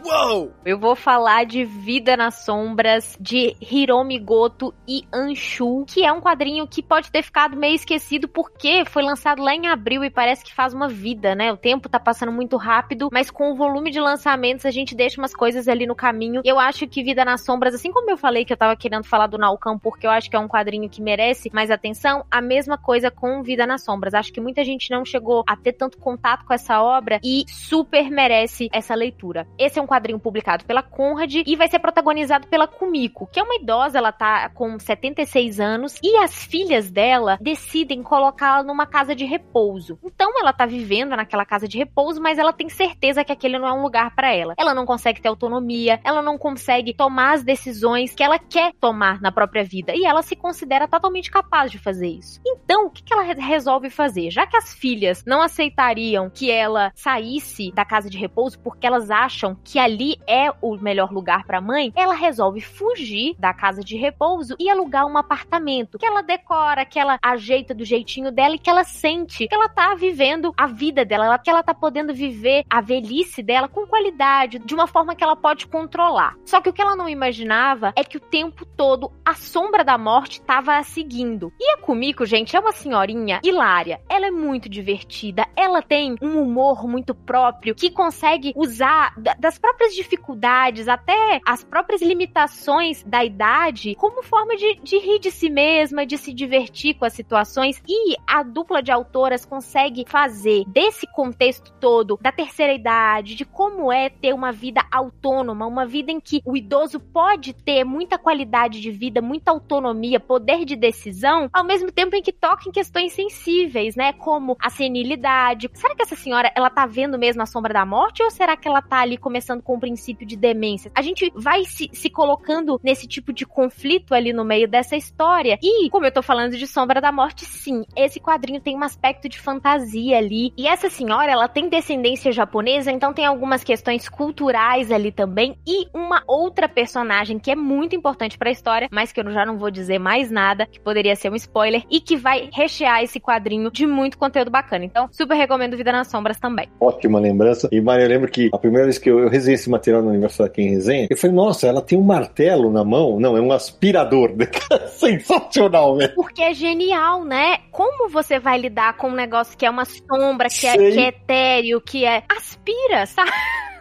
Uou! 0.07 0.52
Eu 0.64 0.78
vou 0.78 0.94
falar 0.94 1.44
de 1.44 1.64
Vida 1.64 2.16
nas 2.16 2.44
Sombras, 2.44 3.18
de 3.20 3.57
Hiromi 3.61 4.20
Goto 4.20 4.72
e 4.86 5.02
Anshu, 5.12 5.84
que 5.84 6.04
é 6.04 6.12
um 6.12 6.20
quadrinho 6.20 6.64
que 6.64 6.80
pode 6.80 7.11
ter 7.11 7.24
ficado 7.24 7.57
meio 7.57 7.74
esquecido 7.74 8.28
porque 8.28 8.84
foi 8.86 9.02
lançado 9.02 9.42
lá 9.42 9.52
em 9.52 9.66
abril 9.66 10.04
e 10.04 10.11
parece 10.11 10.44
que 10.44 10.54
faz 10.54 10.72
uma 10.72 10.88
vida, 10.88 11.34
né? 11.34 11.52
O 11.52 11.57
tempo 11.57 11.88
tá 11.88 11.98
passando 11.98 12.30
muito 12.30 12.57
rápido, 12.57 13.09
mas 13.12 13.32
com 13.32 13.50
o 13.50 13.57
volume 13.57 13.90
de 13.90 13.98
lançamentos 13.98 14.64
a 14.64 14.70
gente 14.70 14.94
deixa 14.94 15.20
umas 15.20 15.34
coisas 15.34 15.66
ali 15.66 15.86
no 15.86 15.94
caminho. 15.96 16.40
Eu 16.44 16.61
acho 16.61 16.86
que 16.86 17.02
Vida 17.02 17.24
nas 17.24 17.44
Sombras, 17.44 17.74
assim 17.74 17.90
como 17.90 18.09
eu 18.09 18.16
falei 18.16 18.44
que 18.44 18.52
eu 18.52 18.57
tava 18.57 18.76
querendo 18.76 19.04
falar 19.04 19.26
do 19.26 19.38
Naucão 19.38 19.76
porque 19.76 20.07
eu 20.07 20.11
acho 20.12 20.30
que 20.30 20.36
é 20.36 20.38
um 20.38 20.46
quadrinho 20.46 20.88
que 20.88 21.02
merece 21.02 21.50
mais 21.52 21.68
atenção, 21.68 22.24
a 22.30 22.40
mesma 22.40 22.78
coisa 22.78 23.11
com 23.11 23.42
Vida 23.42 23.66
nas 23.66 23.82
Sombras. 23.82 24.14
Acho 24.14 24.32
que 24.32 24.40
muita 24.40 24.62
gente 24.62 24.88
não 24.88 25.04
chegou 25.04 25.42
a 25.48 25.57
ter 25.57 25.72
tanto 25.72 25.98
contato 25.98 26.44
com 26.44 26.54
essa 26.54 26.80
obra 26.80 27.18
e 27.24 27.44
super 27.48 28.09
merece 28.09 28.68
essa 28.72 28.94
leitura. 28.94 29.48
Esse 29.59 29.80
é 29.80 29.82
um 29.82 29.86
quadrinho 29.86 29.95
publicado 30.18 30.57
protagonizado 30.57 30.64
pela 30.64 30.82
Conrad 30.82 31.34
e 31.47 31.57
vai 31.57 31.68
ser 31.68 31.78
protagonizado 31.78 32.47
pela 32.49 32.66
Kumiko, 32.66 33.26
que 33.26 33.38
é 33.38 33.42
uma 33.42 33.57
idosa, 33.57 33.99
ela 33.99 34.12
tá 34.12 34.49
com 34.51 34.78
76 34.78 35.61
anos 35.61 35.99
e 36.03 36.16
as 36.16 36.44
filhas 36.44 36.90
dela 36.90 37.38
decidem 37.40 38.03
colocá-la 38.03 38.62
numa 38.62 38.86
casa 38.86 39.14
de 39.14 39.24
repouso. 39.24 39.99
Então 40.05 40.32
ela 40.40 40.53
tá 40.53 40.64
vivendo 40.64 41.16
naquela 41.16 41.44
casa 41.44 41.68
de 41.68 41.78
repouso, 41.78 42.20
mas 42.20 42.38
ela 42.38 42.53
tem 42.53 42.68
certeza 42.68 43.24
que 43.24 43.32
aquele 43.32 43.59
não 43.59 43.68
é 43.68 43.72
um 43.72 43.82
lugar 43.82 44.14
para 44.14 44.32
ela. 44.32 44.55
Ela 44.57 44.74
não 44.74 44.86
consegue 44.86 45.20
ter 45.20 45.28
autonomia, 45.28 46.01
ela 46.05 46.22
não 46.22 46.38
consegue 46.38 46.94
tomar 46.94 47.34
as 47.34 47.42
decisões 47.42 48.14
que 48.14 48.22
ela 48.22 48.38
quer 48.38 48.72
tomar 48.80 49.20
na 49.20 49.32
própria 49.32 49.64
vida 49.64 49.92
e 49.94 50.05
ela 50.05 50.22
se 50.22 50.36
considera 50.36 50.88
totalmente 50.88 51.30
capaz 51.30 51.70
de 51.70 51.78
fazer 51.78 52.09
isso. 52.09 52.40
Então, 52.47 52.86
o 52.86 52.90
que 52.90 53.12
ela 53.12 53.22
resolve 53.22 53.90
fazer? 53.90 54.30
Já 54.30 54.47
que 54.47 54.57
as 54.57 54.72
filhas 54.72 55.24
não 55.26 55.42
aceitariam 55.42 56.30
que 56.30 56.51
ela 56.51 56.92
saísse 56.94 57.72
da 57.72 57.84
casa 57.84 58.09
de 58.09 58.18
repouso 58.18 58.59
porque 58.61 58.86
elas 58.86 59.11
acham 59.11 59.57
que 59.64 59.78
ali 59.87 60.16
é 60.26 60.51
o 60.61 60.76
melhor 60.76 61.12
lugar 61.12 61.45
para 61.45 61.61
mãe, 61.61 61.93
ela 61.95 62.14
resolve 62.14 62.61
fugir 62.61 63.37
da 63.39 63.55
casa 63.55 63.82
de 63.82 63.97
repouso 63.97 64.57
e 64.59 64.68
alugar 64.68 65.07
um 65.07 65.16
apartamento 65.16 65.97
que 65.97 66.05
ela 66.05 66.22
decora, 66.22 66.84
que 66.84 66.99
ela 66.99 67.18
ajeita 67.22 67.72
do 67.72 67.84
jeitinho 67.84 68.32
dela 68.32 68.57
e 68.57 68.59
que 68.59 68.68
ela 68.68 68.82
sente 68.82 69.47
que 69.47 69.55
ela 69.55 69.68
tá 69.68 69.95
vivendo 69.95 70.53
a 70.57 70.66
vida 70.66 71.05
dela, 71.05 71.39
que 71.39 71.49
ela 71.49 71.62
tá 71.62 71.72
podendo 71.72 72.12
viver 72.12 72.64
a 72.68 72.80
velhice 72.80 73.45
dela 73.45 73.68
com 73.68 73.87
qualidade, 73.87 74.59
de 74.59 74.74
uma 74.74 74.89
forma 74.89 75.14
que 75.14 75.22
ela 75.22 75.37
pode 75.37 75.68
controlar. 75.68 76.37
Só 76.45 76.61
que 76.61 76.68
o 76.68 76.72
que 76.72 76.82
ela 76.82 76.97
não 76.97 77.09
imaginava 77.09 77.93
é 77.95 78.03
que 78.03 78.16
o 78.16 78.20
tempo 78.20 78.66
todo 78.66 79.12
a 79.24 79.34
sombra 79.34 79.84
da 79.84 79.97
morte 79.97 80.41
tava 80.43 80.76
a 80.76 80.82
seguindo. 80.82 81.53
E 81.61 81.70
a 81.70 81.76
Kumiko, 81.78 82.26
gente, 82.26 82.57
é 82.57 82.61
uma 82.61 82.72
senhorinha 82.72 83.41
hilária. 83.45 84.01
Ela 84.09 84.26
é 84.26 84.30
muito 84.32 84.68
divertida, 84.68 85.47
ela 85.55 85.80
tem 85.80 86.16
um 86.20 86.43
humor 86.43 86.89
muito 86.89 87.14
próprio 87.14 87.74
que 87.74 87.91
consegue 87.91 88.53
usar 88.57 89.14
das 89.39 89.59
próprias 89.59 89.76
dificuldades 89.95 90.89
até 90.89 91.41
as 91.45 91.64
próprias 91.64 92.03
limitações 92.03 93.03
da 93.05 93.24
idade 93.24 93.95
como 93.97 94.22
forma 94.22 94.57
de, 94.57 94.77
de 94.83 94.99
rir 94.99 95.18
de 95.18 95.31
si 95.31 95.49
mesma, 95.49 96.07
de 96.07 96.18
se 96.18 96.33
divertir 96.33 96.95
com 96.95 97.05
as 97.05 97.12
situações. 97.12 97.83
E 97.89 98.16
a 98.27 98.43
dupla 98.43 98.83
de 98.83 98.91
autoras 98.91 99.45
consegue 99.45 100.05
fazer 100.07 100.64
desse 100.66 101.07
contexto 101.07 101.72
todo, 101.81 102.18
da 102.20 102.33
terceira 102.33 102.72
idade, 102.72 103.35
de 103.35 103.45
como 103.45 103.93
é 103.93 104.09
ter 104.09 104.35
uma 104.35 104.53
vida 104.53 104.83
autônoma, 104.91 105.66
uma 105.66 105.87
vida 105.87 106.12
em 106.12 106.20
que 106.20 106.43
o 106.45 106.57
idoso 106.57 107.01
pode 107.01 107.53
ter 107.53 107.85
muita 107.85 108.18
qualidade 108.18 108.81
de 108.81 108.91
vida, 108.91 109.20
muita 109.20 109.51
autonomia, 109.51 110.20
poder 110.20 110.64
de 110.64 110.77
decisão, 110.77 111.49
ao 111.53 111.64
mesmo 111.64 111.91
tempo 111.91 112.16
em 112.16 112.22
que 112.22 112.33
toca 112.33 112.68
em 112.68 112.72
questões 112.72 113.12
sensíveis, 113.12 113.97
né? 113.97 114.12
Como 114.12 114.57
a 114.61 114.70
senilidade. 114.70 115.70
Será 115.74 115.95
que 115.95 116.03
essa 116.03 116.16
senhora, 116.16 116.53
ela 116.55 116.70
tá 116.70 116.87
vendo 116.87 117.18
mesmo 117.18 117.43
a 117.43 117.47
sombra 117.47 117.74
da 117.74 117.87
morte 117.87 118.22
ou 118.22 118.31
será 118.31 118.57
que 118.57 118.68
ela 118.68 118.83
tá 118.83 118.99
ali 118.99 119.16
começando 119.16 119.62
com 119.67 119.75
o 119.75 119.81
princípio 119.81 120.27
de 120.27 120.37
demência? 120.37 120.91
A 120.95 121.03
gente 121.03 121.33
vai 121.35 121.64
se, 121.64 121.91
se 121.93 122.09
colocando 122.09 122.81
nesse 122.83 123.07
tipo 123.07 123.33
de 123.33 123.45
conflito 123.45 124.14
ali 124.14 124.33
no 124.33 124.45
meio 124.45 124.69
dessa 124.69 124.97
história. 124.97 125.59
E, 125.61 125.91
como 125.91 126.07
eu 126.07 126.12
tô 126.12 126.23
falando 126.23 126.57
de 126.57 126.67
sombra 126.67 127.01
da 127.01 127.11
morte, 127.11 127.45
sim, 127.45 127.85
esse 127.97 128.21
quadrinho 128.21 128.61
tem 128.61 128.77
um 128.77 128.85
aspecto 128.85 129.29
de 129.29 129.39
fantasia 129.39 130.19
ali. 130.19 130.53
E 130.57 130.69
essa 130.69 130.89
senhora, 130.89 131.33
ela 131.33 131.49
tem 131.49 131.69
descendência 131.69 132.31
japonesa, 132.31 132.93
então 132.93 133.12
tem 133.12 133.27
algumas 133.27 133.64
questões 133.64 134.09
culturais 134.09 134.93
ali 134.93 135.11
também. 135.11 135.59
E 135.67 135.89
uma 135.93 136.23
outra 136.27 136.69
personagem 136.69 137.39
que 137.39 137.51
é 137.51 137.57
muito 137.57 137.97
importante 137.97 138.39
para 138.39 138.49
a 138.49 138.53
história, 138.53 138.89
mas 138.93 139.11
que 139.11 139.21
eu 139.21 139.31
já 139.31 139.45
não 139.45 139.59
vou 139.59 139.71
dizer 139.71 139.99
mais 139.99 140.31
nada, 140.31 140.67
que 140.67 140.79
poderia 140.79 141.17
ser 141.17 141.31
um 141.31 141.35
spoiler, 141.35 141.83
e 141.91 142.01
que 142.01 142.17
vai 142.17 142.49
rechear 142.53 143.03
esse 143.03 143.19
quadrinho 143.19 143.71
de 143.71 143.87
muito 143.87 144.17
conteúdo 144.17 144.51
bacana. 144.51 144.85
Então, 144.85 145.09
super 145.11 145.35
recomendo 145.35 145.77
Vida 145.77 145.91
nas 145.91 146.09
Sombras 146.09 146.39
também. 146.39 146.69
Ótima 146.81 147.19
lembrança. 147.19 147.69
E, 147.73 147.81
Maria, 147.81 148.05
eu 148.05 148.09
lembro 148.09 148.31
que 148.31 148.51
a 148.53 148.59
primeira 148.59 148.85
vez 148.85 148.99
que 148.99 149.11
eu, 149.11 149.19
eu 149.19 149.29
resenhei 149.29 149.55
esse 149.57 149.68
material 149.68 150.02
no 150.02 150.11
Universo 150.11 150.42
da 150.42 150.48
Quem 150.48 150.70
Resenha, 150.70 151.07
eu 151.11 151.16
falei, 151.16 151.34
nossa, 151.34 151.66
ela 151.66 151.82
tem 151.82 151.98
um 151.98 152.02
martelo 152.02 152.70
na 152.70 152.84
mão. 152.84 153.18
Não, 153.18 153.36
é 153.36 153.40
um 153.40 153.52
aspirador. 153.52 154.32
Sensacional, 154.96 155.96
velho. 155.96 156.14
Porque 156.14 156.42
é 156.42 156.54
genial, 156.54 157.24
né? 157.24 157.59
Como 157.70 158.09
você 158.09 158.38
vai 158.38 158.59
lidar 158.59 158.96
com 158.96 159.09
um 159.09 159.14
negócio 159.14 159.57
que 159.57 159.66
é 159.66 159.70
uma 159.70 159.84
sombra, 159.84 160.48
que, 160.48 160.66
é, 160.66 160.76
que 160.76 160.98
é 160.98 161.09
etéreo, 161.09 161.80
que 161.80 162.04
é. 162.04 162.22
aspira, 162.28 163.07
sabe? 163.07 163.30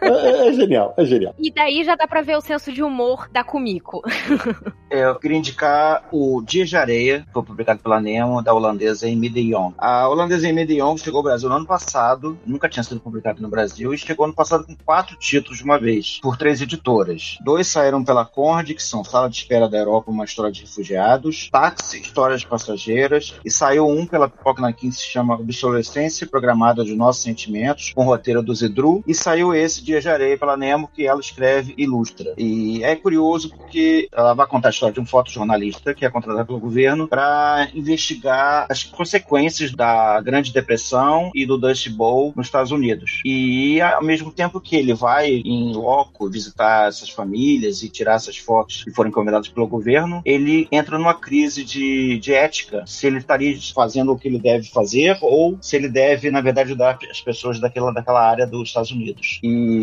É, 0.06 0.30
é, 0.30 0.48
é, 0.48 0.52
genial, 0.52 0.94
é 0.96 1.04
genial. 1.04 1.34
E 1.38 1.50
daí 1.50 1.84
já 1.84 1.94
dá 1.94 2.06
pra 2.06 2.22
ver 2.22 2.36
o 2.36 2.40
senso 2.40 2.72
de 2.72 2.82
humor 2.82 3.28
da 3.30 3.44
Kumiko. 3.44 4.02
É, 4.88 5.04
eu 5.04 5.16
queria 5.16 5.36
indicar 5.36 6.08
o 6.12 6.40
Dia 6.46 6.64
de 6.64 6.76
Areia, 6.76 7.22
que 7.22 7.32
foi 7.32 7.42
publicado 7.42 7.80
pela 7.80 8.00
Nemo, 8.00 8.40
da 8.40 8.54
holandesa 8.54 9.08
Amy 9.08 9.28
de 9.28 9.50
Jong. 9.50 9.74
A 9.76 10.08
holandesa 10.08 10.48
Amy 10.48 10.64
de 10.64 10.76
Jong 10.76 10.96
chegou 11.00 11.18
ao 11.18 11.24
Brasil 11.24 11.48
no 11.48 11.56
ano 11.56 11.66
passado, 11.66 12.38
nunca 12.46 12.68
tinha 12.68 12.84
sido 12.84 13.00
publicado 13.00 13.42
no 13.42 13.48
Brasil, 13.48 13.92
e 13.92 13.98
chegou 13.98 14.28
no 14.28 14.32
passado 14.32 14.64
com 14.64 14.76
quatro 14.76 15.16
títulos 15.18 15.58
de 15.58 15.64
uma 15.64 15.76
vez, 15.76 16.20
por 16.22 16.36
três 16.36 16.62
editoras. 16.62 17.36
Dois 17.40 17.66
saíram 17.66 18.04
pela 18.04 18.24
Conrad, 18.24 18.70
que 18.70 18.82
são 18.82 19.02
Sala 19.02 19.28
de 19.28 19.38
Espera 19.38 19.68
da 19.68 19.76
Europa, 19.76 20.08
uma 20.08 20.24
história 20.24 20.52
de 20.52 20.60
refugiados, 20.60 21.48
Táxi, 21.50 22.00
Histórias 22.00 22.44
Passageiras, 22.44 23.34
e 23.44 23.50
saiu 23.50 23.88
um 23.88 24.06
pela 24.06 24.28
Pipoca 24.28 24.72
que 24.72 24.90
se 24.92 25.02
chama 25.02 25.34
Obsolescência 25.34 26.28
Programada 26.28 26.84
de 26.84 26.94
Nossos 26.94 27.24
Sentimentos, 27.24 27.92
com 27.92 28.04
roteiro 28.04 28.40
do 28.40 28.54
Zedru, 28.54 29.02
e 29.04 29.12
saiu 29.12 29.52
esse 29.52 29.82
de 29.82 29.95
Areia 30.04 30.36
pela 30.36 30.56
Nemo, 30.56 30.90
que 30.92 31.06
ela 31.06 31.20
escreve 31.20 31.74
e 31.76 31.84
ilustra. 31.84 32.34
E 32.36 32.82
é 32.82 32.94
curioso 32.96 33.50
porque 33.50 34.08
ela 34.12 34.34
vai 34.34 34.46
contar 34.46 34.68
a 34.68 34.70
história 34.70 34.92
de 34.92 35.00
um 35.00 35.06
fotojornalista 35.06 35.94
que 35.94 36.04
é 36.04 36.10
contratado 36.10 36.46
pelo 36.46 36.58
governo 36.58 37.08
para 37.08 37.68
investigar 37.74 38.66
as 38.68 38.84
consequências 38.84 39.72
da 39.72 40.20
Grande 40.20 40.52
Depressão 40.52 41.30
e 41.34 41.46
do 41.46 41.56
Dust 41.56 41.88
Bowl 41.90 42.32
nos 42.36 42.46
Estados 42.46 42.72
Unidos. 42.72 43.20
E 43.24 43.80
ao 43.80 44.02
mesmo 44.02 44.30
tempo 44.30 44.60
que 44.60 44.76
ele 44.76 44.92
vai 44.92 45.30
em 45.30 45.72
loco 45.72 46.28
visitar 46.28 46.88
essas 46.88 47.10
famílias 47.10 47.82
e 47.82 47.88
tirar 47.88 48.14
essas 48.14 48.36
fotos 48.36 48.84
que 48.84 48.90
foram 48.90 49.10
encomendadas 49.10 49.48
pelo 49.48 49.66
governo, 49.66 50.20
ele 50.24 50.68
entra 50.70 50.98
numa 50.98 51.14
crise 51.14 51.64
de, 51.64 52.18
de 52.18 52.32
ética, 52.32 52.84
se 52.86 53.06
ele 53.06 53.18
estaria 53.18 53.56
fazendo 53.74 54.12
o 54.12 54.18
que 54.18 54.28
ele 54.28 54.38
deve 54.38 54.68
fazer 54.68 55.16
ou 55.20 55.56
se 55.60 55.76
ele 55.76 55.88
deve, 55.88 56.30
na 56.30 56.40
verdade, 56.40 56.68
ajudar 56.68 56.98
as 57.10 57.20
pessoas 57.20 57.60
daquela, 57.60 57.92
daquela 57.92 58.28
área 58.28 58.46
dos 58.46 58.68
Estados 58.68 58.90
Unidos. 58.90 59.40
E 59.42 59.75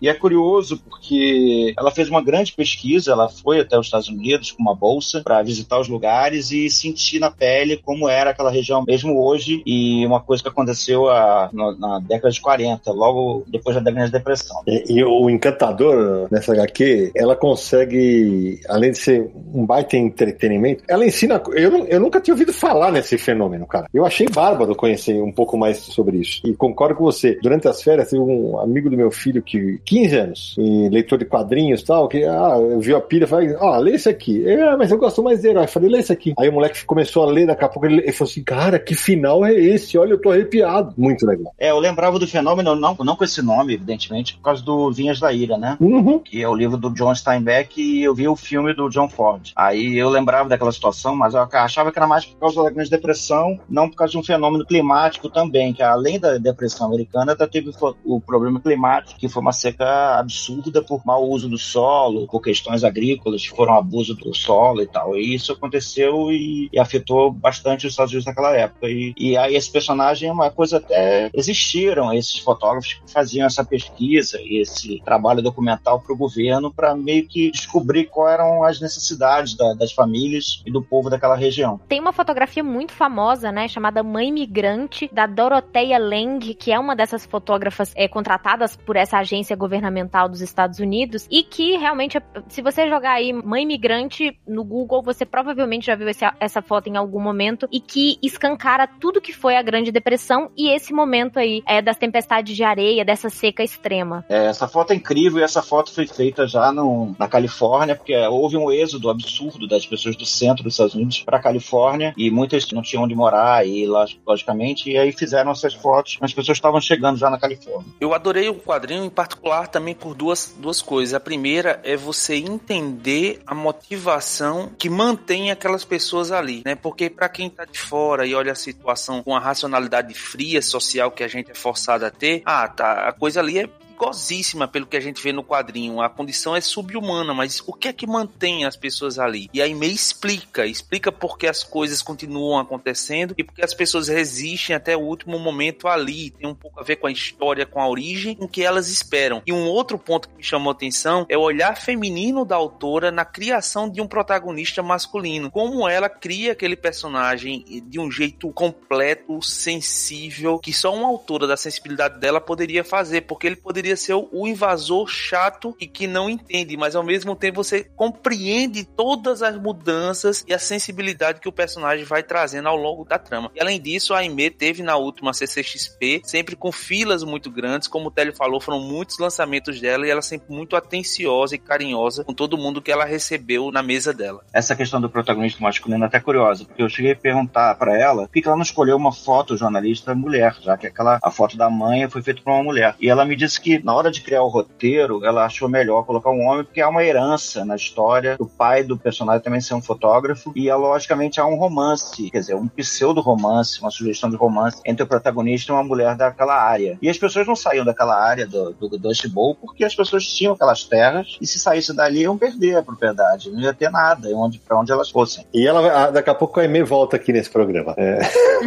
e, 0.00 0.08
é 0.08 0.14
curioso 0.14 0.78
porque 0.88 1.74
ela 1.76 1.90
fez 1.90 2.08
uma 2.08 2.22
grande 2.22 2.52
pesquisa, 2.52 3.12
ela 3.12 3.28
foi 3.28 3.60
até 3.60 3.78
os 3.78 3.86
Estados 3.86 4.08
Unidos 4.08 4.52
com 4.52 4.62
uma 4.62 4.74
bolsa 4.74 5.22
para 5.22 5.42
visitar 5.42 5.78
os 5.78 5.88
lugares 5.88 6.50
e 6.50 6.68
sentir 6.68 7.18
na 7.18 7.30
pele 7.30 7.76
como 7.76 8.08
era 8.08 8.30
aquela 8.30 8.50
região 8.50 8.84
mesmo 8.86 9.22
hoje 9.22 9.62
e 9.66 10.04
uma 10.06 10.20
coisa 10.20 10.42
que 10.42 10.48
aconteceu 10.48 11.08
a, 11.08 11.50
na, 11.52 11.72
na, 11.76 11.98
década 12.00 12.30
de 12.30 12.40
40, 12.40 12.92
logo 12.92 13.44
depois 13.48 13.82
da 13.82 13.90
Grande 13.90 14.12
Depressão. 14.12 14.62
E, 14.66 14.98
e, 14.98 15.04
o 15.04 15.28
encantador 15.30 16.28
nessa 16.30 16.52
HQ, 16.52 17.12
ela 17.14 17.36
consegue, 17.36 18.60
além 18.68 18.92
de 18.92 18.98
ser 18.98 19.30
um 19.54 19.64
baita 19.64 19.96
entretenimento, 19.96 20.84
ela 20.88 21.04
ensina. 21.04 21.40
Eu, 21.52 21.86
eu 21.86 22.00
nunca 22.00 22.20
tinha 22.20 22.34
ouvido 22.34 22.52
falar 22.52 22.90
nesse 22.90 23.16
fenômeno, 23.18 23.66
cara. 23.66 23.86
Eu 23.92 24.04
achei 24.04 24.26
bárbaro 24.28 24.74
conhecer 24.74 25.20
um 25.22 25.32
pouco 25.32 25.56
mais 25.56 25.78
sobre 25.78 26.18
isso. 26.18 26.40
E 26.44 26.54
concordo 26.54 26.94
com 26.96 27.04
você. 27.04 27.38
Durante 27.42 27.68
as 27.68 27.82
férias, 27.82 28.12
um 28.12 28.58
amigo 28.58 28.90
do 28.90 28.96
meu 28.96 29.10
filho 29.10 29.39
que 29.42 29.80
15 29.84 30.16
anos, 30.16 30.54
e 30.58 30.88
leitor 30.88 31.18
de 31.18 31.24
quadrinhos 31.24 31.80
e 31.80 31.84
tal, 31.84 32.08
que 32.08 32.24
ah, 32.24 32.56
viu 32.78 32.96
a 32.96 33.00
pilha 33.00 33.24
e 33.24 33.26
falou, 33.26 33.56
ó, 33.60 33.76
oh, 33.76 33.80
lê 33.80 33.92
esse 33.92 34.08
aqui. 34.08 34.46
É, 34.48 34.76
mas 34.76 34.90
eu 34.90 34.98
gosto 34.98 35.22
mais 35.22 35.40
de 35.40 35.48
herói. 35.48 35.64
Eu 35.64 35.68
falei, 35.68 35.90
lê 35.90 35.98
esse 35.98 36.12
aqui. 36.12 36.34
Aí 36.38 36.48
o 36.48 36.52
moleque 36.52 36.84
começou 36.84 37.24
a 37.24 37.26
ler, 37.26 37.46
daqui 37.46 37.64
a 37.64 37.68
pouco 37.68 37.86
ele, 37.86 38.02
ele 38.02 38.12
falou 38.12 38.30
assim, 38.30 38.42
cara, 38.42 38.78
que 38.78 38.94
final 38.94 39.44
é 39.44 39.52
esse? 39.52 39.98
Olha, 39.98 40.12
eu 40.12 40.20
tô 40.20 40.30
arrepiado. 40.30 40.94
Muito 40.96 41.26
legal. 41.26 41.52
É, 41.58 41.70
eu 41.70 41.78
lembrava 41.78 42.18
do 42.18 42.26
fenômeno, 42.26 42.74
não, 42.74 42.96
não 43.00 43.16
com 43.16 43.24
esse 43.24 43.42
nome, 43.42 43.74
evidentemente, 43.74 44.34
por 44.36 44.42
causa 44.42 44.62
do 44.62 44.90
Vinhas 44.92 45.20
da 45.20 45.32
Ira, 45.32 45.56
né? 45.56 45.76
Uhum. 45.80 46.18
Que 46.18 46.42
é 46.42 46.48
o 46.48 46.54
livro 46.54 46.76
do 46.76 46.90
John 46.90 47.14
Steinbeck 47.14 47.80
e 47.80 48.02
eu 48.02 48.14
vi 48.14 48.28
o 48.28 48.36
filme 48.36 48.74
do 48.74 48.88
John 48.88 49.08
Ford. 49.08 49.52
Aí 49.56 49.96
eu 49.96 50.08
lembrava 50.08 50.48
daquela 50.48 50.72
situação, 50.72 51.14
mas 51.14 51.34
eu 51.34 51.46
achava 51.52 51.92
que 51.92 51.98
era 51.98 52.06
mais 52.06 52.24
por 52.24 52.38
causa 52.38 52.62
da 52.62 52.70
grande 52.70 52.90
depressão, 52.90 53.58
não 53.68 53.88
por 53.88 53.96
causa 53.96 54.12
de 54.12 54.18
um 54.18 54.24
fenômeno 54.24 54.64
climático 54.64 55.28
também, 55.28 55.72
que 55.72 55.82
além 55.82 56.18
da 56.18 56.38
depressão 56.38 56.86
americana, 56.86 57.32
até 57.32 57.46
teve 57.46 57.70
o 58.04 58.20
problema 58.20 58.60
climático, 58.60 59.18
que 59.18 59.28
foi 59.30 59.42
uma 59.42 59.52
seca 59.52 60.18
absurda 60.18 60.82
por 60.82 61.04
mau 61.04 61.28
uso 61.28 61.48
do 61.48 61.58
solo, 61.58 62.26
por 62.26 62.40
questões 62.40 62.84
agrícolas 62.84 63.42
que 63.42 63.56
foram 63.56 63.74
abuso 63.74 64.14
do 64.14 64.34
solo 64.34 64.82
e 64.82 64.86
tal. 64.86 65.16
E 65.16 65.34
isso 65.34 65.52
aconteceu 65.52 66.30
e, 66.30 66.68
e 66.72 66.78
afetou 66.78 67.30
bastante 67.30 67.86
os 67.86 67.92
Estados 67.92 68.12
Unidos 68.12 68.26
naquela 68.26 68.54
época. 68.56 68.88
E, 68.88 69.14
e, 69.16 69.36
aí 69.36 69.54
esse 69.54 69.70
personagem 69.70 70.28
é 70.28 70.32
uma 70.32 70.50
coisa 70.50 70.78
até 70.78 71.30
existiram 71.32 72.12
esses 72.12 72.38
fotógrafos 72.38 72.94
que 72.94 73.12
faziam 73.12 73.46
essa 73.46 73.64
pesquisa 73.64 74.40
e 74.40 74.60
esse 74.60 75.00
trabalho 75.04 75.42
documental 75.42 76.00
para 76.00 76.12
o 76.12 76.16
governo 76.16 76.72
para 76.72 76.94
meio 76.94 77.26
que 77.26 77.50
descobrir 77.50 78.04
quais 78.04 78.34
eram 78.34 78.64
as 78.64 78.80
necessidades 78.80 79.54
da, 79.54 79.74
das 79.74 79.92
famílias 79.92 80.62
e 80.64 80.70
do 80.70 80.82
povo 80.82 81.10
daquela 81.10 81.36
região. 81.36 81.80
Tem 81.88 82.00
uma 82.00 82.12
fotografia 82.12 82.62
muito 82.62 82.92
famosa, 82.92 83.50
né, 83.50 83.68
chamada 83.68 84.02
Mãe 84.02 84.32
Migrante 84.32 85.08
da 85.12 85.26
Doroteia 85.26 85.98
Lang, 85.98 86.54
que 86.54 86.72
é 86.72 86.78
uma 86.78 86.94
dessas 86.94 87.26
fotógrafas 87.26 87.92
é, 87.96 88.08
contratadas 88.08 88.76
por 88.76 88.96
essa 88.96 89.18
agência 89.20 89.56
governamental 89.56 90.28
dos 90.28 90.40
Estados 90.40 90.78
Unidos 90.78 91.26
e 91.30 91.42
que 91.42 91.76
realmente, 91.76 92.18
se 92.48 92.62
você 92.62 92.88
jogar 92.88 93.12
aí 93.12 93.32
mãe 93.32 93.64
migrante 93.66 94.38
no 94.46 94.64
Google, 94.64 95.02
você 95.02 95.24
provavelmente 95.24 95.86
já 95.86 95.94
viu 95.94 96.08
esse, 96.08 96.24
essa 96.38 96.62
foto 96.62 96.88
em 96.88 96.96
algum 96.96 97.20
momento 97.20 97.68
e 97.72 97.80
que 97.80 98.18
escancara 98.22 98.86
tudo 98.86 99.20
que 99.20 99.32
foi 99.32 99.56
a 99.56 99.62
Grande 99.62 99.92
Depressão 99.92 100.50
e 100.56 100.68
esse 100.74 100.92
momento 100.92 101.38
aí 101.38 101.62
é 101.66 101.80
das 101.80 101.96
tempestades 101.96 102.56
de 102.56 102.64
areia, 102.64 103.04
dessa 103.04 103.30
seca 103.30 103.62
extrema. 103.62 104.24
É, 104.28 104.46
essa 104.46 104.66
foto 104.66 104.92
é 104.92 104.96
incrível 104.96 105.40
e 105.40 105.42
essa 105.42 105.62
foto 105.62 105.92
foi 105.92 106.06
feita 106.06 106.46
já 106.46 106.72
no, 106.72 107.14
na 107.18 107.28
Califórnia, 107.28 107.94
porque 107.94 108.16
houve 108.26 108.56
um 108.56 108.70
êxodo 108.70 109.10
absurdo 109.10 109.66
das 109.66 109.86
pessoas 109.86 110.16
do 110.16 110.24
centro 110.24 110.64
dos 110.64 110.74
Estados 110.74 110.94
Unidos 110.94 111.20
para 111.20 111.38
a 111.38 111.42
Califórnia 111.42 112.14
e 112.16 112.30
muitas 112.30 112.70
não 112.72 112.82
tinham 112.82 113.04
onde 113.04 113.14
morar 113.14 113.66
e 113.66 113.86
logicamente 113.86 114.90
e 114.90 114.98
aí 114.98 115.12
fizeram 115.12 115.50
essas 115.50 115.74
fotos, 115.74 116.18
as 116.20 116.32
pessoas 116.32 116.58
estavam 116.58 116.80
chegando 116.80 117.18
já 117.18 117.28
na 117.30 117.38
Califórnia. 117.38 117.92
Eu 118.00 118.14
adorei 118.14 118.48
o 118.48 118.54
quadrinho 118.54 119.09
particular 119.10 119.68
também 119.68 119.94
por 119.94 120.14
duas, 120.14 120.54
duas 120.58 120.80
coisas. 120.80 121.14
A 121.14 121.20
primeira 121.20 121.80
é 121.82 121.96
você 121.96 122.36
entender 122.36 123.40
a 123.46 123.54
motivação 123.54 124.70
que 124.78 124.88
mantém 124.88 125.50
aquelas 125.50 125.84
pessoas 125.84 126.32
ali, 126.32 126.62
né? 126.64 126.74
Porque 126.74 127.10
para 127.10 127.28
quem 127.28 127.50
tá 127.50 127.64
de 127.64 127.78
fora 127.78 128.26
e 128.26 128.34
olha 128.34 128.52
a 128.52 128.56
situação 128.56 129.22
com 129.22 129.34
a 129.34 129.40
racionalidade 129.40 130.14
fria 130.14 130.62
social 130.62 131.10
que 131.10 131.22
a 131.22 131.28
gente 131.28 131.50
é 131.50 131.54
forçado 131.54 132.04
a 132.04 132.10
ter, 132.10 132.42
ah, 132.44 132.68
tá, 132.68 133.08
a 133.08 133.12
coisa 133.12 133.40
ali 133.40 133.58
é 133.58 133.68
perigosíssima 134.00 134.66
pelo 134.66 134.86
que 134.86 134.96
a 134.96 135.00
gente 135.00 135.22
vê 135.22 135.32
no 135.32 135.44
quadrinho. 135.44 136.00
A 136.00 136.08
condição 136.08 136.56
é 136.56 136.60
subhumana, 136.60 137.34
mas 137.34 137.62
o 137.66 137.72
que 137.72 137.88
é 137.88 137.92
que 137.92 138.06
mantém 138.06 138.64
as 138.64 138.76
pessoas 138.76 139.18
ali? 139.18 139.50
E 139.52 139.60
aí 139.60 139.74
meio 139.74 139.92
explica, 139.92 140.66
explica 140.66 141.12
por 141.12 141.36
que 141.36 141.46
as 141.46 141.62
coisas 141.62 142.00
continuam 142.00 142.58
acontecendo 142.58 143.34
e 143.36 143.44
porque 143.44 143.62
as 143.62 143.74
pessoas 143.74 144.08
resistem 144.08 144.74
até 144.74 144.96
o 144.96 145.00
último 145.00 145.38
momento 145.38 145.86
ali. 145.86 146.30
Tem 146.30 146.48
um 146.48 146.54
pouco 146.54 146.80
a 146.80 146.82
ver 146.82 146.96
com 146.96 147.06
a 147.06 147.12
história, 147.12 147.66
com 147.66 147.80
a 147.80 147.88
origem, 147.88 148.34
com 148.34 148.46
o 148.46 148.48
que 148.48 148.62
elas 148.62 148.88
esperam. 148.88 149.42
E 149.46 149.52
um 149.52 149.66
outro 149.66 149.98
ponto 149.98 150.28
que 150.28 150.36
me 150.36 150.42
chamou 150.42 150.70
a 150.70 150.74
atenção 150.74 151.26
é 151.28 151.36
o 151.36 151.42
olhar 151.42 151.76
feminino 151.76 152.44
da 152.44 152.56
autora 152.56 153.10
na 153.10 153.24
criação 153.24 153.88
de 153.88 154.00
um 154.00 154.06
protagonista 154.06 154.82
masculino. 154.82 155.50
Como 155.50 155.86
ela 155.86 156.08
cria 156.08 156.52
aquele 156.52 156.76
personagem 156.76 157.64
de 157.86 158.00
um 158.00 158.10
jeito 158.10 158.50
completo, 158.52 159.42
sensível, 159.42 160.58
que 160.58 160.72
só 160.72 160.94
uma 160.94 161.08
autora 161.08 161.46
da 161.46 161.56
sensibilidade 161.56 162.18
dela 162.18 162.40
poderia 162.40 162.82
fazer, 162.82 163.22
porque 163.22 163.46
ele 163.46 163.56
poderia 163.56 163.89
poderia 163.90 163.96
ser 163.96 164.14
o 164.14 164.46
invasor 164.46 165.08
chato 165.08 165.76
e 165.80 165.86
que 165.86 166.06
não 166.06 166.28
entende, 166.28 166.76
mas 166.76 166.94
ao 166.94 167.02
mesmo 167.02 167.34
tempo 167.34 167.62
você 167.62 167.84
compreende 167.96 168.84
todas 168.84 169.42
as 169.42 169.56
mudanças 169.56 170.44
e 170.46 170.54
a 170.54 170.58
sensibilidade 170.58 171.40
que 171.40 171.48
o 171.48 171.52
personagem 171.52 172.04
vai 172.04 172.22
trazendo 172.22 172.68
ao 172.68 172.76
longo 172.76 173.04
da 173.04 173.18
trama. 173.18 173.50
E 173.54 173.60
além 173.60 173.80
disso, 173.80 174.14
a 174.14 174.18
Aimee 174.18 174.50
teve 174.50 174.82
na 174.82 174.96
última 174.96 175.32
CCXP, 175.32 176.22
sempre 176.24 176.54
com 176.54 176.70
filas 176.70 177.24
muito 177.24 177.50
grandes, 177.50 177.88
como 177.88 178.08
o 178.08 178.10
Telly 178.10 178.32
falou, 178.32 178.60
foram 178.60 178.80
muitos 178.80 179.18
lançamentos 179.18 179.80
dela 179.80 180.06
e 180.06 180.10
ela 180.10 180.22
sempre 180.22 180.52
muito 180.52 180.76
atenciosa 180.76 181.54
e 181.54 181.58
carinhosa 181.58 182.24
com 182.24 182.34
todo 182.34 182.58
mundo 182.58 182.82
que 182.82 182.92
ela 182.92 183.04
recebeu 183.04 183.70
na 183.72 183.82
mesa 183.82 184.12
dela. 184.12 184.44
Essa 184.52 184.76
questão 184.76 185.00
do 185.00 185.10
protagonista 185.10 185.62
masculino 185.62 186.04
é 186.04 186.06
até 186.06 186.20
curiosa, 186.20 186.64
porque 186.64 186.82
eu 186.82 186.88
cheguei 186.88 187.12
a 187.12 187.16
perguntar 187.16 187.74
para 187.76 187.98
ela 187.98 188.26
por 188.26 188.32
que 188.32 188.46
ela 188.46 188.56
não 188.56 188.62
escolheu 188.62 188.96
uma 188.96 189.12
foto 189.12 189.56
jornalista 189.56 190.14
mulher, 190.14 190.56
já 190.60 190.76
que 190.76 190.86
aquela 190.86 191.18
a 191.22 191.30
foto 191.30 191.56
da 191.56 191.68
mãe 191.68 192.08
foi 192.08 192.22
feita 192.22 192.42
por 192.42 192.52
uma 192.52 192.62
mulher. 192.62 192.94
E 193.00 193.08
ela 193.08 193.24
me 193.24 193.36
disse 193.36 193.60
que 193.60 193.79
na 193.84 193.94
hora 193.94 194.10
de 194.10 194.20
criar 194.20 194.42
o 194.42 194.48
roteiro, 194.48 195.24
ela 195.24 195.44
achou 195.44 195.68
melhor 195.68 196.04
colocar 196.04 196.30
um 196.30 196.46
homem, 196.46 196.64
porque 196.64 196.80
há 196.80 196.88
uma 196.88 197.04
herança 197.04 197.64
na 197.64 197.76
história 197.76 198.36
do 198.36 198.46
pai 198.46 198.82
do 198.82 198.96
personagem 198.96 199.42
também 199.42 199.60
ser 199.60 199.74
um 199.74 199.82
fotógrafo, 199.82 200.52
e 200.54 200.72
logicamente 200.72 201.40
há 201.40 201.46
um 201.46 201.56
romance, 201.56 202.30
quer 202.30 202.40
dizer, 202.40 202.54
um 202.54 202.68
pseudo-romance, 202.68 203.80
uma 203.80 203.90
sugestão 203.90 204.30
de 204.30 204.36
romance 204.36 204.80
entre 204.84 205.02
o 205.02 205.06
protagonista 205.06 205.72
e 205.72 205.74
uma 205.74 205.84
mulher 205.84 206.16
daquela 206.16 206.54
área. 206.54 206.98
E 207.00 207.08
as 207.08 207.18
pessoas 207.18 207.46
não 207.46 207.56
saíam 207.56 207.84
daquela 207.84 208.16
área 208.16 208.46
do, 208.46 208.72
do 208.72 208.98
Dust 208.98 209.26
Bowl 209.28 209.54
porque 209.54 209.84
as 209.84 209.94
pessoas 209.94 210.24
tinham 210.24 210.54
aquelas 210.54 210.84
terras, 210.84 211.38
e 211.40 211.46
se 211.46 211.58
saísse 211.58 211.94
dali 211.94 212.20
iam 212.22 212.36
perder 212.36 212.76
a 212.76 212.82
propriedade, 212.82 213.50
não 213.50 213.60
ia 213.60 213.72
ter 213.72 213.90
nada 213.90 214.28
onde, 214.34 214.58
pra 214.58 214.78
onde 214.78 214.92
elas 214.92 215.10
fossem. 215.10 215.46
E 215.52 215.66
ela, 215.66 216.10
daqui 216.10 216.30
a 216.30 216.34
pouco 216.34 216.60
a 216.60 216.62
Aimee 216.62 216.82
volta 216.82 217.16
aqui 217.16 217.32
nesse 217.32 217.50
programa. 217.50 217.94
É. 217.96 218.20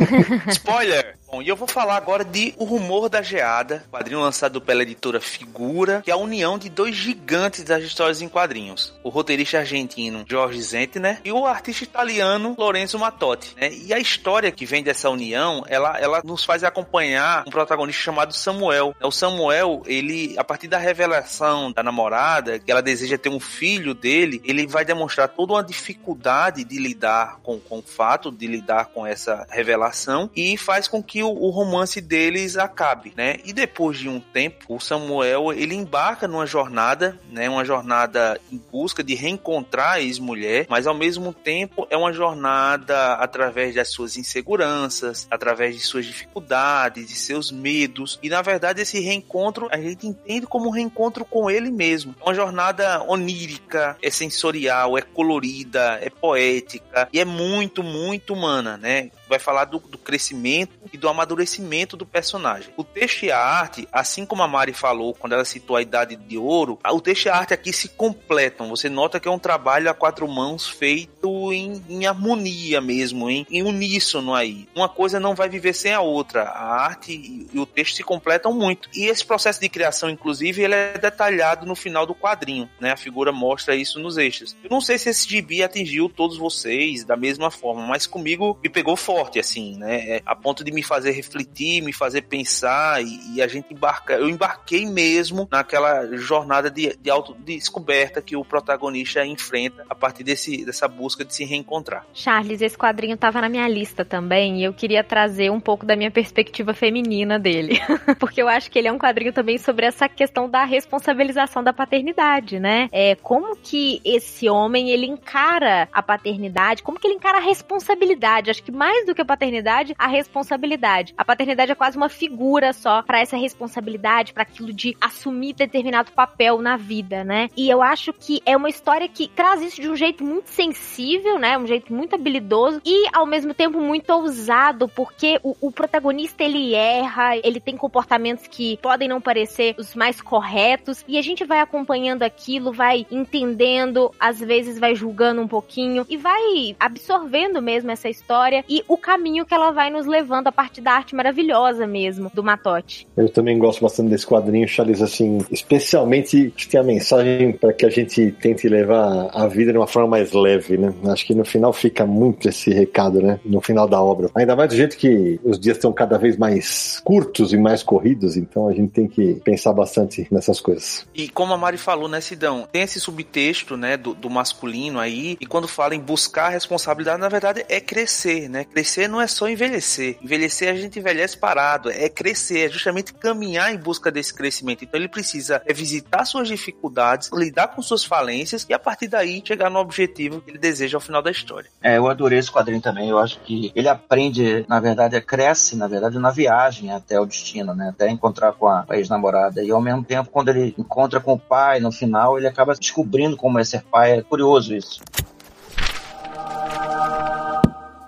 Spoiler! 0.50 1.23
Bom, 1.34 1.42
e 1.42 1.48
eu 1.48 1.56
vou 1.56 1.68
falar 1.68 1.98
agora 1.98 2.24
de 2.24 2.54
O 2.60 2.64
Rumor 2.64 3.10
da 3.10 3.24
Geada, 3.24 3.84
quadrinho 3.90 4.22
lançado 4.22 4.62
pela 4.62 4.84
editora 4.84 5.20
Figura, 5.20 6.04
que 6.04 6.12
é 6.12 6.14
a 6.14 6.18
união 6.18 6.60
de 6.60 6.70
dois 6.70 6.96
gigantes 6.96 7.64
das 7.64 7.82
histórias 7.84 8.22
em 8.22 8.30
quadrinhos. 8.30 8.94
O 9.04 9.10
roteirista 9.10 9.58
argentino 9.58 10.24
Jorge 10.30 10.62
Zentner 10.62 11.20
e 11.26 11.32
o 11.32 11.48
artista 11.48 11.86
italiano 11.86 12.54
Lorenzo 12.56 13.00
Mattotti. 13.00 13.56
Né? 13.60 13.74
E 13.74 13.92
a 13.92 13.98
história 13.98 14.52
que 14.52 14.64
vem 14.64 14.84
dessa 14.84 15.10
união, 15.10 15.66
ela, 15.68 16.00
ela 16.00 16.22
nos 16.24 16.46
faz 16.46 16.64
acompanhar 16.64 17.44
um 17.48 17.50
protagonista 17.50 18.04
chamado 18.04 18.32
Samuel. 18.32 18.96
O 19.02 19.10
Samuel, 19.10 19.82
ele, 19.88 20.36
a 20.38 20.44
partir 20.44 20.68
da 20.68 20.78
revelação 20.78 21.72
da 21.72 21.82
namorada, 21.82 22.60
que 22.60 22.72
ela 22.72 22.84
deseja 22.84 23.18
ter 23.18 23.30
um 23.30 23.40
filho 23.40 23.96
dele, 23.96 24.40
ele 24.46 24.68
vai 24.68 24.86
demonstrar 24.86 25.30
toda 25.30 25.54
uma 25.54 25.64
dificuldade 25.64 26.64
de 26.64 26.78
lidar 26.78 27.40
com, 27.42 27.60
com 27.60 27.80
o 27.80 27.82
fato, 27.82 28.32
de 28.32 28.46
lidar 28.46 28.92
com 28.94 29.04
essa 29.04 29.48
revelação, 29.50 30.30
e 30.36 30.56
faz 30.58 30.88
com 30.88 31.02
que 31.02 31.23
o, 31.24 31.30
o, 31.30 31.50
romance 31.50 32.00
deles 32.02 32.58
acabe, 32.58 33.14
né? 33.16 33.38
E 33.44 33.54
depois 33.54 33.98
de 33.98 34.10
um 34.10 34.20
tempo, 34.20 34.76
o 34.76 34.80
Samuel 34.80 35.54
ele 35.54 35.76
embarca 35.76 36.28
numa 36.28 36.46
jornada, 36.46 37.18
né? 37.32 37.50
Uma 37.50 37.66
jornada 37.66 38.40
em 38.52 38.62
busca 38.72 39.04
de 39.04 39.16
reencontrar 39.16 39.94
a 39.94 40.02
ex-mulher, 40.02 40.66
mas 40.70 40.88
ao 40.88 40.94
mesmo 40.94 41.34
tempo 41.34 41.88
é 41.90 41.98
uma 41.98 42.14
jornada 42.14 43.14
através 43.14 43.76
das 43.76 43.90
suas 43.90 44.18
inseguranças, 44.18 45.28
através 45.30 45.76
de 45.76 45.82
suas 45.82 46.06
dificuldades, 46.06 47.08
de 47.08 47.16
seus 47.16 47.52
medos. 47.52 48.20
E 48.22 48.30
na 48.30 48.42
verdade 48.42 48.82
esse 48.82 49.00
reencontro 49.00 49.68
a 49.72 49.78
gente 49.78 50.08
entende 50.08 50.46
como 50.46 50.68
um 50.68 50.72
reencontro 50.72 51.26
com 51.26 51.50
ele 51.50 51.72
mesmo. 51.72 52.16
É 52.20 52.24
uma 52.24 52.36
jornada 52.36 53.04
onírica, 53.04 53.98
é 54.02 54.10
sensorial, 54.10 54.98
é 54.98 55.02
colorida, 55.02 56.00
é 56.02 56.10
poética 56.10 57.08
e 57.12 57.20
é 57.20 57.26
muito, 57.26 57.84
muito 57.84 58.34
humana, 58.34 58.78
né? 58.78 59.10
Vai 59.34 59.40
falar 59.40 59.66
do, 59.66 59.80
do, 59.80 59.98
crescimento 59.98 60.74
e 60.92 60.98
do 60.98 61.10
amadurecimento 61.10 61.98
do 61.98 62.06
personagem. 62.06 62.72
O 62.78 62.84
texto 62.84 63.24
e 63.24 63.32
a 63.32 63.40
arte, 63.40 63.88
assim 63.92 64.26
como 64.26 64.44
a 64.44 64.48
Mari 64.48 64.74
falou 64.74 65.14
quando 65.14 65.34
ela 65.34 65.46
citou 65.46 65.76
a 65.76 65.82
Idade 65.82 66.16
de 66.16 66.38
Ouro, 66.38 66.80
o 66.86 67.02
texto 67.02 67.26
e 67.26 67.30
a 67.30 67.36
arte 67.36 67.54
aqui 67.54 67.74
se 67.74 67.90
completam. 67.90 68.70
Você 68.70 68.90
nota 68.90 69.20
que 69.20 69.28
é 69.28 69.32
um 69.32 69.40
trabalho 69.40 69.90
a 69.90 69.94
quatro 69.94 70.28
mãos 70.28 70.68
feito 70.68 71.52
em, 71.52 71.84
em 71.90 72.06
harmonia 72.06 72.80
mesmo, 72.80 73.30
em, 73.30 73.46
em 73.50 73.64
uníssono 73.64 74.36
aí. 74.36 74.68
Uma 74.76 74.88
coisa 74.88 75.20
não 75.20 75.34
vai 75.34 75.50
viver 75.50 75.74
sem 75.74 75.94
a 75.94 76.02
outra. 76.02 76.44
A 76.44 76.84
arte 76.84 77.12
e, 77.14 77.48
e 77.54 77.60
o 77.60 77.66
texto 77.66 77.96
se 77.96 78.04
completam 78.04 78.54
muito. 78.54 78.90
E 78.94 79.06
esse 79.06 79.26
processo 79.26 79.60
de 79.60 79.70
criação, 79.70 80.10
inclusive, 80.10 80.62
ele 80.62 80.76
é 80.76 80.98
detalhado 80.98 81.66
no 81.66 81.76
final 81.76 82.06
do 82.06 82.14
quadrinho, 82.14 82.70
né? 82.80 82.92
A 82.92 82.98
figura 82.98 83.32
mostra 83.32 83.76
isso 83.76 84.00
nos 84.00 84.18
extras. 84.18 84.56
Eu 84.64 84.70
não 84.70 84.82
sei 84.82 84.98
se 84.98 85.10
esse 85.10 85.28
gibi 85.28 85.64
atingiu 85.64 86.08
todos 86.10 86.38
vocês 86.38 87.04
da 87.04 87.18
mesma 87.18 87.50
forma, 87.50 87.86
mas 87.88 88.06
comigo 88.06 88.60
me 88.62 88.70
pegou 88.70 88.96
forte 88.96 89.23
forte, 89.24 89.40
assim, 89.40 89.78
né? 89.78 89.96
É, 90.10 90.22
a 90.26 90.36
ponto 90.36 90.64
de 90.64 90.72
me 90.72 90.84
fazer 90.84 91.12
refletir, 91.12 91.82
me 91.82 91.94
fazer 91.94 92.24
pensar 92.24 93.02
e, 93.02 93.36
e 93.36 93.42
a 93.42 93.48
gente 93.48 93.74
embarca. 93.74 94.14
Eu 94.14 94.30
embarquei 94.30 94.86
mesmo 94.86 95.48
naquela 95.50 96.06
jornada 96.18 96.70
de, 96.70 96.96
de 96.98 97.10
autodescoberta 97.10 98.22
que 98.22 98.36
o 98.36 98.44
protagonista 98.44 99.26
enfrenta 99.26 99.86
a 99.90 99.96
partir 99.96 100.24
desse, 100.24 100.66
dessa 100.66 100.88
busca 100.88 101.24
de 101.24 101.34
se 101.34 101.46
reencontrar. 101.46 102.06
Charles, 102.14 102.62
esse 102.62 102.78
quadrinho 102.78 103.16
estava 103.16 103.40
na 103.40 103.50
minha 103.50 103.68
lista 103.68 104.04
também 104.04 104.60
e 104.60 104.64
eu 104.64 104.74
queria 104.74 105.04
trazer 105.04 105.50
um 105.50 105.60
pouco 105.60 105.86
da 105.86 105.96
minha 105.96 106.12
perspectiva 106.12 106.74
feminina 106.74 107.40
dele. 107.40 107.80
Porque 108.20 108.42
eu 108.42 108.50
acho 108.50 108.70
que 108.70 108.78
ele 108.78 108.88
é 108.88 108.92
um 108.92 109.00
quadrinho 109.00 109.32
também 109.32 109.58
sobre 109.58 109.86
essa 109.86 110.10
questão 110.10 110.50
da 110.50 110.66
responsabilização 110.66 111.64
da 111.64 111.72
paternidade, 111.72 112.60
né? 112.60 112.90
É, 112.92 113.16
como 113.16 113.56
que 113.56 114.02
esse 114.04 114.50
homem 114.50 114.90
ele 114.90 115.06
encara 115.06 115.88
a 115.92 116.02
paternidade, 116.02 116.84
como 116.84 117.00
que 117.00 117.08
ele 117.08 117.16
encara 117.16 117.38
a 117.38 117.42
responsabilidade. 117.42 118.52
Acho 118.52 118.64
que 118.64 118.72
mais 118.72 119.06
do 119.06 119.13
do 119.14 119.16
que 119.16 119.22
a 119.22 119.26
paternidade, 119.26 119.96
a 119.98 120.08
responsabilidade. 120.08 121.14
A 121.16 121.24
paternidade 121.24 121.72
é 121.72 121.76
quase 121.76 121.96
uma 121.96 122.10
figura 122.10 122.74
só 122.74 123.04
para 123.04 123.20
essa 123.20 123.38
responsabilidade, 123.38 124.34
para 124.34 124.44
aquilo 124.44 124.74
de 124.74 124.98
assumir 125.00 125.54
determinado 125.54 126.12
papel 126.12 126.60
na 126.60 126.76
vida, 126.76 127.24
né? 127.24 127.50
E 127.56 127.70
eu 127.70 127.82
acho 127.82 128.12
que 128.12 128.42
é 128.46 128.58
uma 128.58 128.70
história 128.70 129.08
que 129.08 129.28
traz 129.28 129.62
isso 129.62 129.80
de 129.80 129.90
um 129.90 129.96
jeito 129.96 130.24
muito 130.24 130.48
sensível, 130.48 131.38
né? 131.38 131.58
Um 131.58 131.68
jeito 131.68 131.94
muito 131.94 132.16
habilidoso 132.16 132.82
e 132.84 133.08
ao 133.14 133.26
mesmo 133.26 133.54
tempo 133.54 133.80
muito 133.80 134.10
ousado, 134.10 134.88
porque 134.90 135.40
o, 135.44 135.56
o 135.62 135.72
protagonista 135.72 136.44
ele 136.44 136.74
erra, 136.74 137.38
ele 137.38 137.60
tem 137.60 137.78
comportamentos 137.78 138.48
que 138.48 138.78
podem 138.82 139.08
não 139.08 139.22
parecer 139.22 139.76
os 139.78 139.94
mais 139.94 140.22
corretos 140.22 141.06
e 141.08 141.18
a 141.18 141.22
gente 141.22 141.46
vai 141.46 141.60
acompanhando 141.60 142.24
aquilo, 142.24 142.74
vai 142.74 143.06
entendendo, 143.12 144.12
às 144.20 144.40
vezes 144.40 144.80
vai 144.80 144.96
julgando 144.96 145.42
um 145.42 145.48
pouquinho 145.48 146.06
e 146.10 146.18
vai 146.18 146.76
absorvendo 146.80 147.62
mesmo 147.62 147.92
essa 147.92 148.10
história. 148.10 148.64
E 148.68 148.84
o 148.94 148.98
caminho 148.98 149.44
que 149.44 149.54
ela 149.54 149.72
vai 149.72 149.90
nos 149.90 150.06
levando 150.06 150.48
a 150.48 150.52
partir 150.52 150.80
da 150.80 150.92
arte 150.92 151.16
maravilhosa 151.16 151.88
mesmo 151.88 152.32
do 152.34 152.44
Matote. 152.44 153.08
Eu 153.18 153.28
também 153.28 153.58
gosto 153.58 153.82
bastante 153.82 154.10
desse 154.10 154.26
quadrinho, 154.26 154.68
Charles, 154.68 155.02
assim, 155.02 155.40
especialmente 155.50 156.54
que 156.56 156.68
tem 156.68 156.80
a 156.80 156.84
mensagem 156.84 157.52
para 157.52 157.74
que 157.74 157.86
a 157.86 157.90
gente 157.90 158.32
tente 158.40 158.70
levar 158.70 159.32
a 159.34 159.48
vida 159.48 159.72
de 159.72 159.78
uma 159.78 159.88
forma 159.88 160.10
mais 160.10 160.32
leve, 160.32 160.78
né? 160.78 160.94
Acho 161.08 161.26
que 161.26 161.34
no 161.34 161.44
final 161.44 161.74
fica 161.74 162.06
muito 162.06 162.48
esse 162.48 162.72
recado, 162.72 163.20
né? 163.20 163.40
No 163.44 163.62
final 163.62 163.88
da 163.88 164.00
obra. 164.00 164.30
Ainda 164.36 164.56
mais 164.56 164.70
do 164.70 164.76
jeito 164.76 164.96
que 164.96 165.40
os 165.44 165.60
dias 165.60 165.78
estão 165.78 165.92
cada 165.92 166.20
vez 166.20 166.38
mais 166.38 167.02
curtos 167.04 167.52
e 167.52 167.58
mais 167.58 167.82
corridos, 167.82 168.38
então 168.38 168.68
a 168.68 168.74
gente 168.74 168.92
tem 168.92 169.08
que 169.08 169.36
pensar 169.44 169.74
bastante 169.74 170.28
nessas 170.30 170.62
coisas. 170.62 171.06
E 171.16 171.28
como 171.30 171.52
a 171.54 171.58
Mari 171.58 171.80
falou, 171.80 172.08
né, 172.08 172.22
Sidão, 172.22 172.68
tem 172.72 172.84
esse 172.84 173.00
subtexto, 173.00 173.76
né, 173.76 173.98
do, 173.98 174.14
do 174.14 174.30
masculino 174.30 175.00
aí, 175.00 175.36
e 175.42 175.48
quando 175.48 175.68
fala 175.68 175.96
em 175.96 176.00
buscar 176.00 176.50
responsabilidade, 176.50 177.20
na 177.20 177.30
verdade 177.30 177.66
é 177.68 177.80
crescer, 177.80 178.48
né? 178.48 178.66
Crescer 178.66 178.83
não 179.08 179.22
é 179.22 179.28
só 179.28 179.48
envelhecer. 179.48 180.18
Envelhecer 180.22 180.70
a 180.70 180.76
gente 180.76 181.00
envelhece 181.00 181.38
parado, 181.38 181.90
é 181.90 182.10
crescer, 182.10 182.68
é 182.68 182.70
justamente 182.70 183.14
caminhar 183.14 183.74
em 183.74 183.78
busca 183.78 184.12
desse 184.12 184.34
crescimento. 184.34 184.84
Então 184.84 185.00
ele 185.00 185.08
precisa 185.08 185.62
visitar 185.74 186.26
suas 186.26 186.48
dificuldades, 186.48 187.30
lidar 187.34 187.70
com 187.70 187.82
suas 187.82 188.04
falências 188.04 188.66
e 188.70 188.74
a 188.74 188.80
partir 188.80 189.08
daí 189.08 189.42
chegar 189.46 189.70
no 189.70 189.80
objetivo 189.80 190.42
que 190.42 190.52
ele 190.52 190.58
deseja 190.58 190.98
ao 190.98 191.02
final 191.02 191.22
da 191.22 191.32
história. 191.32 191.70
É, 191.82 191.98
eu 191.98 192.08
adorei 192.08 192.40
esse 192.40 192.52
quadrinho 192.52 192.82
também. 192.82 193.10
Eu 193.10 193.20
acho 193.20 193.40
que 193.42 193.72
ele 193.76 193.88
aprende, 193.88 194.66
na 194.68 194.80
verdade, 194.80 195.20
cresce, 195.22 195.76
na 195.76 195.88
verdade, 195.88 196.20
na 196.20 196.32
viagem 196.32 196.92
até 196.92 197.20
o 197.20 197.26
destino, 197.26 197.74
né? 197.74 197.90
Até 197.90 198.10
encontrar 198.10 198.54
com 198.54 198.68
a 198.68 198.86
ex-namorada. 198.92 199.64
E 199.64 199.72
ao 199.72 199.82
mesmo 199.82 200.04
tempo, 200.04 200.30
quando 200.30 200.50
ele 200.50 200.74
encontra 200.78 201.20
com 201.20 201.34
o 201.34 201.40
pai 201.40 201.80
no 201.80 201.92
final, 201.92 202.38
ele 202.38 202.48
acaba 202.48 202.74
descobrindo 202.74 203.38
como 203.38 203.60
é 203.60 203.64
ser 203.64 203.84
pai. 203.84 204.20
É 204.20 204.22
curioso 204.22 204.76
isso. 204.76 205.02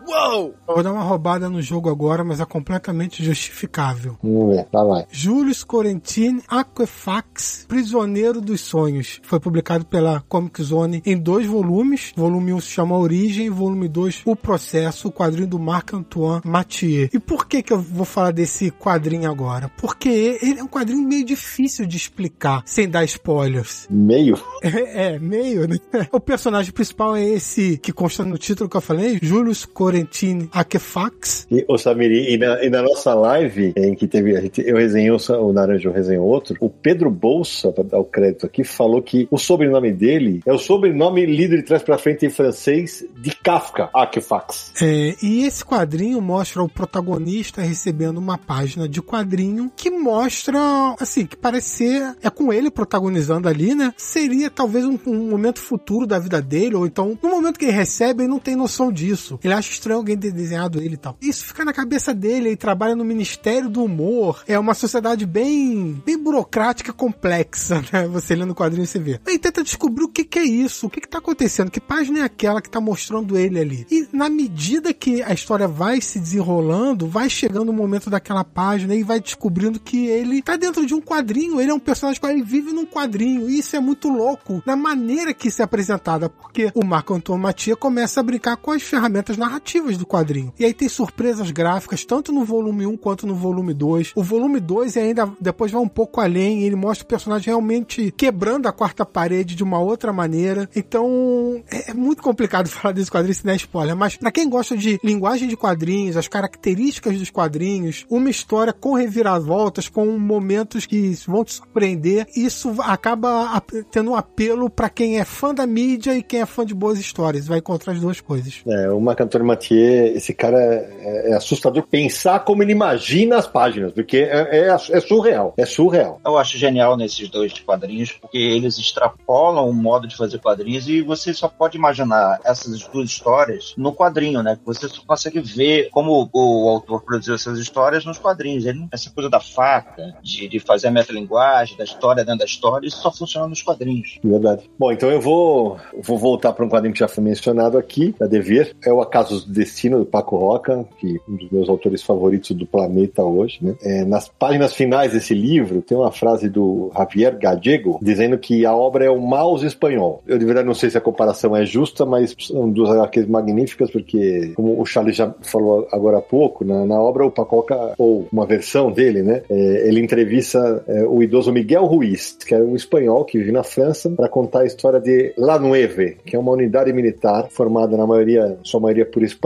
Uou! 0.07 0.53
vou 0.67 0.83
dar 0.83 0.91
uma 0.91 1.03
roubada 1.03 1.49
no 1.49 1.61
jogo 1.61 1.89
agora, 1.89 2.23
mas 2.23 2.39
é 2.39 2.45
completamente 2.45 3.23
justificável. 3.23 4.17
Vamos 4.21 4.55
ver, 4.55 4.67
lá 4.73 4.83
vai. 4.83 5.05
Julius 5.09 5.63
Corentini 5.63 6.41
Aquefax, 6.47 7.65
Prisioneiro 7.67 8.41
dos 8.41 8.61
Sonhos. 8.61 9.21
Foi 9.23 9.39
publicado 9.39 9.85
pela 9.85 10.21
Comic 10.27 10.61
Zone 10.61 11.01
em 11.05 11.17
dois 11.17 11.45
volumes. 11.45 12.11
Volume 12.15 12.53
1 12.53 12.61
se 12.61 12.67
chama 12.67 12.97
Origem, 12.97 13.49
volume 13.49 13.87
2 13.87 14.23
O 14.25 14.35
Processo, 14.35 15.07
o 15.07 15.11
quadrinho 15.11 15.47
do 15.47 15.59
Marc-Antoine 15.59 16.41
Mathieu. 16.43 17.09
E 17.13 17.19
por 17.19 17.47
que 17.47 17.63
que 17.63 17.73
eu 17.73 17.79
vou 17.79 18.05
falar 18.05 18.31
desse 18.31 18.71
quadrinho 18.71 19.29
agora? 19.29 19.71
Porque 19.77 20.39
ele 20.41 20.59
é 20.59 20.63
um 20.63 20.67
quadrinho 20.67 21.07
meio 21.07 21.25
difícil 21.25 21.85
de 21.85 21.97
explicar, 21.97 22.63
sem 22.65 22.89
dar 22.89 23.05
spoilers. 23.05 23.87
Meio? 23.89 24.37
É, 24.61 25.15
é 25.15 25.19
meio, 25.19 25.67
né? 25.67 25.77
O 26.11 26.19
personagem 26.19 26.71
principal 26.71 27.15
é 27.15 27.23
esse 27.23 27.77
que 27.77 27.93
consta 27.93 28.23
no 28.23 28.37
título 28.37 28.69
que 28.69 28.77
eu 28.77 28.81
falei, 28.81 29.19
Julius 29.21 29.65
Corentini 29.95 30.49
Akefax. 30.51 31.47
E, 31.49 31.63
o 31.69 31.77
Samiri, 31.77 32.33
e 32.33 32.37
na, 32.37 32.63
e 32.63 32.69
na, 32.69 32.81
nossa 32.81 33.13
live, 33.13 33.73
em 33.77 33.95
que 33.95 34.07
teve, 34.07 34.35
a 34.35 34.41
gente, 34.41 34.61
eu 34.61 34.75
resenhei 34.75 35.09
o, 35.11 35.17
o 35.17 35.53
Naranjo 35.53 35.89
resenhou 35.91 36.25
outro, 36.27 36.55
o 36.59 36.69
Pedro 36.69 37.09
Bolsa, 37.09 37.71
para 37.71 37.83
dar 37.85 37.99
o 37.99 38.03
crédito 38.03 38.45
aqui, 38.45 38.63
falou 38.63 39.01
que 39.01 39.27
o 39.31 39.37
sobrenome 39.37 39.93
dele 39.93 40.41
é 40.45 40.51
o 40.51 40.57
sobrenome 40.57 41.25
lido 41.25 41.55
de 41.55 41.63
trás 41.63 41.81
para 41.81 41.97
frente 41.97 42.25
em 42.25 42.29
francês 42.29 43.05
de 43.17 43.31
Kafka, 43.35 43.89
Akefax. 43.93 44.73
É, 44.81 45.15
e 45.23 45.45
esse 45.45 45.63
quadrinho 45.63 46.19
mostra 46.21 46.61
o 46.61 46.67
protagonista 46.67 47.61
recebendo 47.61 48.17
uma 48.17 48.37
página 48.37 48.89
de 48.89 49.01
quadrinho 49.01 49.71
que 49.75 49.89
mostra, 49.89 50.59
assim, 50.99 51.25
que 51.25 51.37
parece 51.37 51.69
ser, 51.69 52.15
é 52.21 52.29
com 52.29 52.51
ele 52.51 52.69
protagonizando 52.69 53.47
ali, 53.47 53.73
né? 53.73 53.93
Seria 53.95 54.49
talvez 54.49 54.83
um, 54.83 54.97
um 55.07 55.29
momento 55.29 55.61
futuro 55.61 56.05
da 56.05 56.19
vida 56.19 56.41
dele, 56.41 56.75
ou 56.75 56.85
então, 56.85 57.17
no 57.21 57.29
momento 57.29 57.57
que 57.57 57.65
ele 57.65 57.71
recebe, 57.71 58.23
ele 58.23 58.29
não 58.29 58.39
tem 58.39 58.55
noção 58.55 58.91
disso. 58.91 59.39
Ele 59.43 59.53
acha 59.53 59.71
estranho 59.85 59.99
alguém 59.99 60.17
ter 60.17 60.31
desenhado 60.31 60.81
ele 60.81 60.95
e 60.95 60.97
tal. 60.97 61.15
Isso 61.21 61.45
fica 61.45 61.63
na 61.63 61.71
cabeça 61.71 62.13
dele, 62.13 62.49
ele 62.49 62.55
trabalha 62.55 62.95
no 62.95 63.05
Ministério 63.05 63.69
do 63.69 63.83
Humor. 63.83 64.43
É 64.47 64.57
uma 64.57 64.73
sociedade 64.73 65.25
bem, 65.25 66.01
bem 66.05 66.17
burocrática 66.17 66.89
e 66.89 66.93
complexa, 66.93 67.83
né? 67.93 68.07
Você 68.07 68.35
lendo 68.35 68.51
o 68.51 68.55
quadrinho 68.55 68.87
você 68.87 68.99
vê. 68.99 69.19
Aí 69.25 69.37
tenta 69.37 69.63
descobrir 69.63 70.03
o 70.03 70.09
que, 70.09 70.23
que 70.23 70.39
é 70.39 70.43
isso, 70.43 70.87
o 70.87 70.89
que, 70.89 71.01
que 71.01 71.07
tá 71.07 71.19
acontecendo, 71.19 71.71
que 71.71 71.79
página 71.79 72.19
é 72.19 72.23
aquela 72.23 72.61
que 72.61 72.69
tá 72.69 72.81
mostrando 72.81 73.37
ele 73.37 73.59
ali. 73.59 73.87
E 73.91 74.07
na 74.11 74.29
medida 74.29 74.93
que 74.93 75.21
a 75.21 75.33
história 75.33 75.67
vai 75.67 76.01
se 76.01 76.19
desenrolando, 76.19 77.07
vai 77.07 77.29
chegando 77.29 77.69
o 77.69 77.73
momento 77.73 78.09
daquela 78.09 78.43
página 78.43 78.95
e 78.95 79.03
vai 79.03 79.19
descobrindo 79.19 79.79
que 79.79 80.07
ele 80.07 80.41
tá 80.41 80.55
dentro 80.55 80.85
de 80.85 80.93
um 80.93 81.01
quadrinho, 81.01 81.61
ele 81.61 81.71
é 81.71 81.73
um 81.73 81.79
personagem 81.79 82.19
que 82.19 82.27
ele 82.27 82.43
vive 82.43 82.71
num 82.71 82.85
quadrinho. 82.85 83.49
E 83.49 83.59
isso 83.59 83.75
é 83.75 83.79
muito 83.79 84.09
louco 84.09 84.63
na 84.65 84.75
maneira 84.75 85.33
que 85.33 85.49
isso 85.49 85.61
é 85.61 85.65
apresentada, 85.65 86.29
porque 86.29 86.71
o 86.73 86.83
Marco 86.83 87.13
Antônio 87.13 87.41
Matia 87.41 87.75
começa 87.75 88.19
a 88.19 88.23
brincar 88.23 88.57
com 88.57 88.71
as 88.71 88.81
ferramentas 88.81 89.37
narrativas 89.37 89.74
do 89.75 90.05
quadrinho. 90.05 90.53
E 90.57 90.65
aí 90.65 90.73
tem 90.73 90.87
surpresas 90.87 91.51
gráficas, 91.51 92.05
tanto 92.05 92.31
no 92.31 92.43
volume 92.43 92.85
1 92.85 92.97
quanto 92.97 93.27
no 93.27 93.35
volume 93.35 93.73
2. 93.73 94.13
O 94.15 94.23
volume 94.23 94.59
2 94.59 94.97
ainda 94.97 95.31
depois 95.39 95.71
vai 95.71 95.81
um 95.81 95.87
pouco 95.87 96.21
além, 96.21 96.63
ele 96.63 96.75
mostra 96.75 97.03
o 97.03 97.07
personagem 97.07 97.47
realmente 97.47 98.11
quebrando 98.15 98.67
a 98.67 98.71
quarta 98.71 99.05
parede 99.05 99.55
de 99.55 99.63
uma 99.63 99.79
outra 99.79 100.11
maneira. 100.11 100.69
Então, 100.75 101.61
é, 101.71 101.91
é 101.91 101.93
muito 101.93 102.23
complicado 102.23 102.67
falar 102.69 102.93
desse 102.93 103.11
quadrinho 103.11 103.35
sem 103.35 103.45
dar 103.45 103.55
spoiler, 103.55 103.95
mas 103.95 104.15
para 104.15 104.31
quem 104.31 104.49
gosta 104.49 104.75
de 104.75 104.99
linguagem 105.03 105.47
de 105.47 105.57
quadrinhos, 105.57 106.17
as 106.17 106.27
características 106.27 107.17
dos 107.17 107.29
quadrinhos, 107.29 108.05
uma 108.09 108.29
história 108.29 108.73
com 108.73 108.93
reviravoltas, 108.93 109.87
com 109.89 110.17
momentos 110.17 110.85
que 110.85 111.13
vão 111.27 111.43
te 111.43 111.53
surpreender, 111.53 112.27
isso 112.35 112.75
acaba 112.81 113.61
tendo 113.91 114.11
um 114.11 114.15
apelo 114.15 114.69
para 114.69 114.89
quem 114.89 115.19
é 115.19 115.25
fã 115.25 115.53
da 115.53 115.67
mídia 115.67 116.15
e 116.15 116.23
quem 116.23 116.41
é 116.41 116.45
fã 116.45 116.65
de 116.65 116.73
boas 116.73 116.99
histórias. 116.99 117.47
Vai 117.47 117.59
encontrar 117.59 117.93
as 117.93 117.99
duas 117.99 118.21
coisas. 118.21 118.61
É, 118.67 118.89
o 118.89 118.99
Marc 118.99 119.21
Antoine 119.21 119.45
Mathieu, 119.65 120.15
esse 120.15 120.33
cara 120.33 120.59
é, 120.59 121.31
é, 121.31 121.33
assustador 121.33 121.83
pensar 121.83 122.39
como 122.39 122.61
ele 122.61 122.71
imagina 122.71 123.37
as 123.37 123.47
páginas, 123.47 123.91
porque 123.91 124.17
é, 124.17 124.67
é, 124.67 124.67
é, 124.67 124.99
surreal. 124.99 125.53
É 125.57 125.65
surreal. 125.65 126.19
Eu 126.25 126.37
acho 126.37 126.57
genial 126.57 126.95
nesses 126.97 127.29
dois 127.29 127.57
quadrinhos, 127.59 128.11
porque 128.11 128.37
eles 128.37 128.77
extrapolam 128.77 129.69
o 129.69 129.73
modo 129.73 130.07
de 130.07 130.15
fazer 130.15 130.39
quadrinhos 130.39 130.87
e 130.87 131.01
você 131.01 131.33
só 131.33 131.47
pode 131.47 131.77
imaginar 131.77 132.39
essas 132.45 132.83
duas 132.87 133.09
histórias 133.09 133.73
no 133.77 133.93
quadrinho, 133.93 134.43
né? 134.43 134.57
Você 134.65 134.87
só 134.87 135.01
consegue 135.05 135.39
ver 135.39 135.89
como 135.91 136.29
o 136.33 136.69
autor 136.69 137.03
produziu 137.03 137.35
essas 137.35 137.59
histórias 137.59 138.05
nos 138.05 138.17
quadrinhos. 138.17 138.65
Ele, 138.65 138.87
essa 138.91 139.09
coisa 139.09 139.29
da 139.29 139.39
faca, 139.39 140.15
de, 140.21 140.47
de 140.47 140.59
fazer 140.59 140.87
a 140.87 140.91
metalinguagem, 140.91 141.77
da 141.77 141.83
história 141.83 142.23
dentro 142.23 142.39
da 142.39 142.45
história, 142.45 142.87
isso 142.87 143.01
só 143.01 143.11
funciona 143.11 143.47
nos 143.47 143.61
quadrinhos. 143.61 144.19
Verdade. 144.23 144.69
Bom, 144.77 144.91
então 144.91 145.09
eu 145.09 145.21
vou, 145.21 145.77
vou 146.01 146.17
voltar 146.17 146.53
para 146.53 146.65
um 146.65 146.69
quadrinho 146.69 146.93
que 146.93 146.99
já 146.99 147.07
foi 147.07 147.23
mencionado 147.23 147.77
aqui, 147.77 148.13
da 148.19 148.27
Dever. 148.27 148.75
É 148.83 148.91
o 148.91 149.01
Acaso 149.01 149.45
Destino, 149.55 149.99
do 149.99 150.05
Paco 150.05 150.35
Roca, 150.37 150.85
que 150.99 151.15
é 151.15 151.31
um 151.31 151.35
dos 151.35 151.49
meus 151.49 151.69
autores 151.69 152.03
favoritos 152.03 152.51
do 152.51 152.65
planeta 152.65 153.23
hoje. 153.23 153.59
Né? 153.61 153.75
É, 153.81 154.05
nas 154.05 154.27
páginas 154.27 154.73
finais 154.73 155.13
desse 155.13 155.33
livro, 155.33 155.81
tem 155.81 155.97
uma 155.97 156.11
frase 156.11 156.49
do 156.49 156.91
Javier 156.95 157.37
Gallego 157.37 157.99
dizendo 158.01 158.37
que 158.37 158.65
a 158.65 158.75
obra 158.75 159.05
é 159.05 159.09
o 159.09 159.19
mouse 159.19 159.65
espanhol. 159.65 160.21
Eu, 160.27 160.37
de 160.37 160.45
verdade, 160.45 160.67
não 160.67 160.73
sei 160.73 160.89
se 160.89 160.97
a 160.97 161.01
comparação 161.01 161.55
é 161.55 161.65
justa, 161.65 162.05
mas 162.05 162.35
são 162.39 162.69
duas 162.69 162.89
HQs 162.89 163.27
magníficas, 163.27 163.89
porque, 163.89 164.53
como 164.55 164.79
o 164.79 164.85
Charles 164.85 165.15
já 165.15 165.33
falou 165.41 165.87
agora 165.91 166.17
há 166.17 166.21
pouco, 166.21 166.65
na, 166.65 166.85
na 166.85 166.99
obra 166.99 167.25
o 167.25 167.31
Pacoca, 167.31 167.93
ou 167.97 168.27
uma 168.31 168.45
versão 168.45 168.91
dele, 168.91 169.21
né, 169.21 169.41
é, 169.49 169.87
ele 169.87 170.01
entrevista 170.01 170.83
é, 170.87 171.03
o 171.03 171.23
idoso 171.23 171.51
Miguel 171.51 171.85
Ruiz, 171.85 172.37
que 172.45 172.53
era 172.53 172.63
um 172.63 172.75
espanhol 172.75 173.25
que 173.25 173.37
vive 173.37 173.51
na 173.51 173.63
França, 173.63 174.09
para 174.09 174.29
contar 174.29 174.61
a 174.61 174.65
história 174.65 174.99
de 174.99 175.33
La 175.37 175.57
Nueve, 175.57 176.17
que 176.25 176.35
é 176.35 176.39
uma 176.39 176.51
unidade 176.51 176.91
militar 176.93 177.47
formada 177.49 177.95
na 177.97 178.05
maioria, 178.05 178.57
sua 178.63 178.79
maioria 178.79 179.05
por 179.05 179.23
espanhóis 179.23 179.44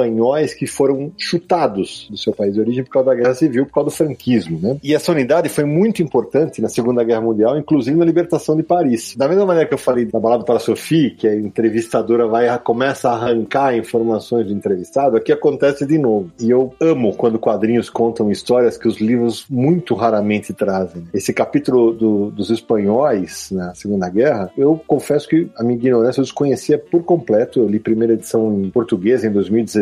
que 0.53 0.67
foram 0.67 1.11
chutados 1.17 2.07
do 2.09 2.17
seu 2.17 2.33
país 2.33 2.53
de 2.53 2.59
origem 2.59 2.83
por 2.83 2.91
causa 2.91 3.09
da 3.09 3.15
guerra 3.15 3.33
civil, 3.33 3.65
por 3.65 3.73
causa 3.73 3.89
do 3.89 3.95
franquismo, 3.95 4.59
né? 4.61 4.77
E 4.83 4.93
essa 4.93 5.11
unidade 5.11 5.49
foi 5.49 5.63
muito 5.63 6.01
importante 6.01 6.61
na 6.61 6.69
Segunda 6.69 7.03
Guerra 7.03 7.21
Mundial, 7.21 7.57
inclusive 7.57 7.97
na 7.97 8.05
libertação 8.05 8.55
de 8.55 8.63
Paris. 8.63 9.15
Da 9.15 9.27
mesma 9.27 9.45
maneira 9.45 9.67
que 9.67 9.73
eu 9.73 9.77
falei 9.77 10.05
da 10.05 10.19
balada 10.19 10.43
para 10.43 10.59
Sophie, 10.59 11.11
que 11.11 11.27
a 11.27 11.35
entrevistadora 11.35 12.27
vai 12.27 12.49
começa 12.59 13.09
a 13.09 13.13
arrancar 13.13 13.75
informações 13.75 14.47
do 14.47 14.53
entrevistado, 14.53 15.17
aqui 15.17 15.31
acontece 15.31 15.85
de 15.85 15.97
novo. 15.97 16.31
E 16.39 16.49
eu 16.49 16.73
amo 16.79 17.15
quando 17.15 17.37
quadrinhos 17.37 17.89
contam 17.89 18.31
histórias 18.31 18.77
que 18.77 18.87
os 18.87 18.99
livros 18.99 19.45
muito 19.49 19.93
raramente 19.93 20.53
trazem. 20.53 21.03
Esse 21.13 21.33
capítulo 21.33 21.93
do, 21.93 22.31
dos 22.31 22.49
espanhóis 22.49 23.49
na 23.51 23.73
Segunda 23.75 24.09
Guerra, 24.09 24.51
eu 24.57 24.79
confesso 24.87 25.27
que 25.27 25.49
a 25.55 25.63
minha 25.63 25.77
ignorância 25.77 26.19
eu 26.21 26.23
desconhecia 26.23 26.77
por 26.77 27.03
completo. 27.03 27.59
Eu 27.59 27.67
li 27.67 27.79
primeira 27.79 28.13
edição 28.13 28.53
em 28.53 28.69
português 28.69 29.23
em 29.23 29.31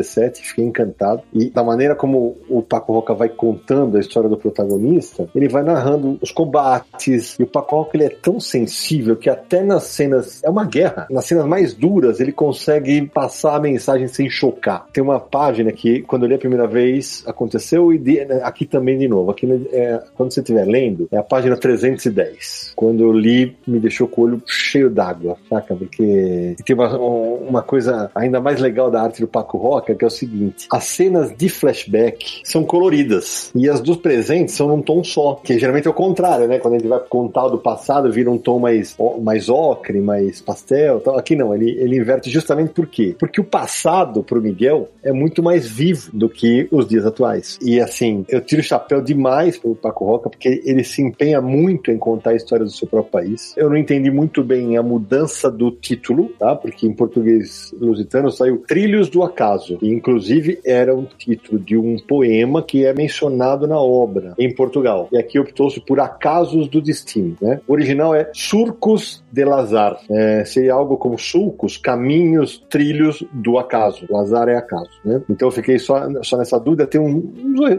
2017, 0.07 0.41
fiquei 0.41 0.65
encantado. 0.65 1.21
E 1.33 1.49
da 1.49 1.63
maneira 1.63 1.95
como 1.95 2.37
o 2.49 2.61
Paco 2.61 2.93
Roca 2.93 3.13
vai 3.13 3.29
contando 3.29 3.97
a 3.97 3.99
história 3.99 4.29
do 4.29 4.37
protagonista, 4.37 5.29
ele 5.35 5.47
vai 5.47 5.63
narrando 5.63 6.17
os 6.21 6.31
combates. 6.31 7.37
E 7.39 7.43
o 7.43 7.47
Paco 7.47 7.75
Roca 7.75 7.97
ele 7.97 8.05
é 8.05 8.09
tão 8.09 8.39
sensível 8.39 9.15
que 9.15 9.29
até 9.29 9.63
nas 9.63 9.83
cenas. 9.83 10.43
É 10.43 10.49
uma 10.49 10.65
guerra. 10.65 11.07
Nas 11.09 11.25
cenas 11.25 11.45
mais 11.45 11.73
duras, 11.73 12.19
ele 12.19 12.31
consegue 12.31 13.05
passar 13.07 13.55
a 13.55 13.59
mensagem 13.59 14.07
sem 14.07 14.29
chocar. 14.29 14.87
Tem 14.93 15.03
uma 15.03 15.19
página 15.19 15.71
que, 15.71 16.01
quando 16.01 16.23
eu 16.23 16.29
li 16.29 16.35
a 16.35 16.39
primeira 16.39 16.67
vez, 16.67 17.23
aconteceu 17.27 17.91
e 17.91 17.97
de, 17.97 18.21
aqui 18.43 18.65
também 18.65 18.97
de 18.97 19.07
novo. 19.07 19.31
Aqui, 19.31 19.47
é, 19.71 20.01
quando 20.15 20.31
você 20.31 20.39
estiver 20.39 20.65
lendo, 20.65 21.07
é 21.11 21.17
a 21.17 21.23
página 21.23 21.57
310. 21.57 22.73
Quando 22.75 23.03
eu 23.03 23.11
li, 23.11 23.55
me 23.67 23.79
deixou 23.79 24.07
com 24.07 24.21
o 24.21 24.23
olho 24.25 24.41
cheio 24.45 24.89
d'água, 24.89 25.37
saca? 25.49 25.75
Porque 25.75 26.55
tem 26.63 26.75
uma, 26.75 26.97
uma 26.97 27.61
coisa 27.61 28.09
ainda 28.13 28.39
mais 28.39 28.59
legal 28.59 28.89
da 28.89 29.01
arte 29.01 29.21
do 29.21 29.27
Paco 29.27 29.57
Que 29.95 30.03
é 30.03 30.07
o 30.07 30.11
seguinte: 30.11 30.67
as 30.71 30.85
cenas 30.85 31.35
de 31.35 31.49
flashback 31.49 32.41
são 32.43 32.63
coloridas 32.63 33.51
e 33.55 33.69
as 33.69 33.81
dos 33.81 33.97
presentes 33.97 34.55
são 34.55 34.67
num 34.67 34.81
tom 34.81 35.03
só, 35.03 35.39
que 35.43 35.57
geralmente 35.57 35.87
é 35.87 35.91
o 35.91 35.93
contrário, 35.93 36.47
né? 36.47 36.59
Quando 36.59 36.75
a 36.75 36.77
gente 36.77 36.87
vai 36.87 36.99
contar 36.99 37.47
do 37.47 37.57
passado, 37.57 38.11
vira 38.11 38.29
um 38.29 38.37
tom 38.37 38.59
mais, 38.59 38.95
mais 39.21 39.49
ocre, 39.49 39.99
mais 39.99 40.41
pastel. 40.41 40.99
Tal. 40.99 41.17
Aqui 41.17 41.35
não, 41.35 41.53
ele, 41.53 41.71
ele 41.71 41.97
inverte 41.97 42.29
justamente 42.29 42.73
por 42.73 42.87
quê? 42.87 43.15
Porque 43.17 43.41
o 43.41 43.43
passado 43.43 44.23
pro 44.23 44.41
Miguel 44.41 44.89
é 45.03 45.11
muito 45.11 45.41
mais 45.41 45.67
vivo 45.67 46.09
do 46.13 46.29
que 46.29 46.67
os 46.71 46.87
dias 46.87 47.05
atuais. 47.05 47.57
E 47.61 47.79
assim, 47.79 48.25
eu 48.29 48.41
tiro 48.41 48.61
o 48.61 48.65
chapéu 48.65 49.01
demais 49.01 49.57
pro 49.57 49.75
Paco 49.75 50.05
Roca, 50.05 50.29
porque 50.29 50.61
ele 50.65 50.83
se 50.83 51.01
empenha 51.01 51.41
muito 51.41 51.91
em 51.91 51.97
contar 51.97 52.31
a 52.31 52.35
história 52.35 52.65
do 52.65 52.71
seu 52.71 52.87
próprio 52.87 53.11
país. 53.11 53.53
Eu 53.57 53.69
não 53.69 53.77
entendi 53.77 54.11
muito 54.11 54.43
bem 54.43 54.77
a 54.77 54.83
mudança 54.83 55.49
do 55.49 55.71
título, 55.71 56.29
tá? 56.39 56.55
Porque 56.55 56.85
em 56.85 56.93
português 56.93 57.73
lusitano 57.79 58.31
saiu 58.31 58.63
Trilhos 58.67 59.09
do 59.09 59.23
Acaso, 59.23 59.76
inclusive 59.81 60.59
era 60.65 60.95
um 60.95 61.05
título 61.05 61.59
de 61.59 61.77
um 61.77 61.97
poema 61.97 62.61
que 62.61 62.85
é 62.85 62.93
mencionado 62.93 63.67
na 63.67 63.79
obra 63.79 64.33
em 64.37 64.53
Portugal. 64.53 65.07
E 65.11 65.17
aqui 65.17 65.39
optou-se 65.39 65.79
por 65.79 65.99
Acasos 65.99 66.67
do 66.67 66.81
Destino, 66.81 67.35
né? 67.41 67.59
O 67.67 67.73
original 67.73 68.15
é 68.15 68.29
Surcos 68.33 69.23
de 69.31 69.43
Lazar. 69.43 69.99
É, 70.09 70.43
seria 70.45 70.73
algo 70.73 70.97
como 70.97 71.17
sulcos, 71.17 71.77
caminhos, 71.77 72.63
trilhos 72.69 73.23
do 73.31 73.57
acaso. 73.57 74.05
Lazar 74.09 74.47
é 74.47 74.55
acaso, 74.55 74.89
né? 75.03 75.21
Então 75.29 75.47
eu 75.47 75.51
fiquei 75.51 75.79
só, 75.79 76.07
só 76.23 76.37
nessa 76.37 76.59
dúvida. 76.59 76.87
Tem 76.87 76.99
um, 76.99 77.33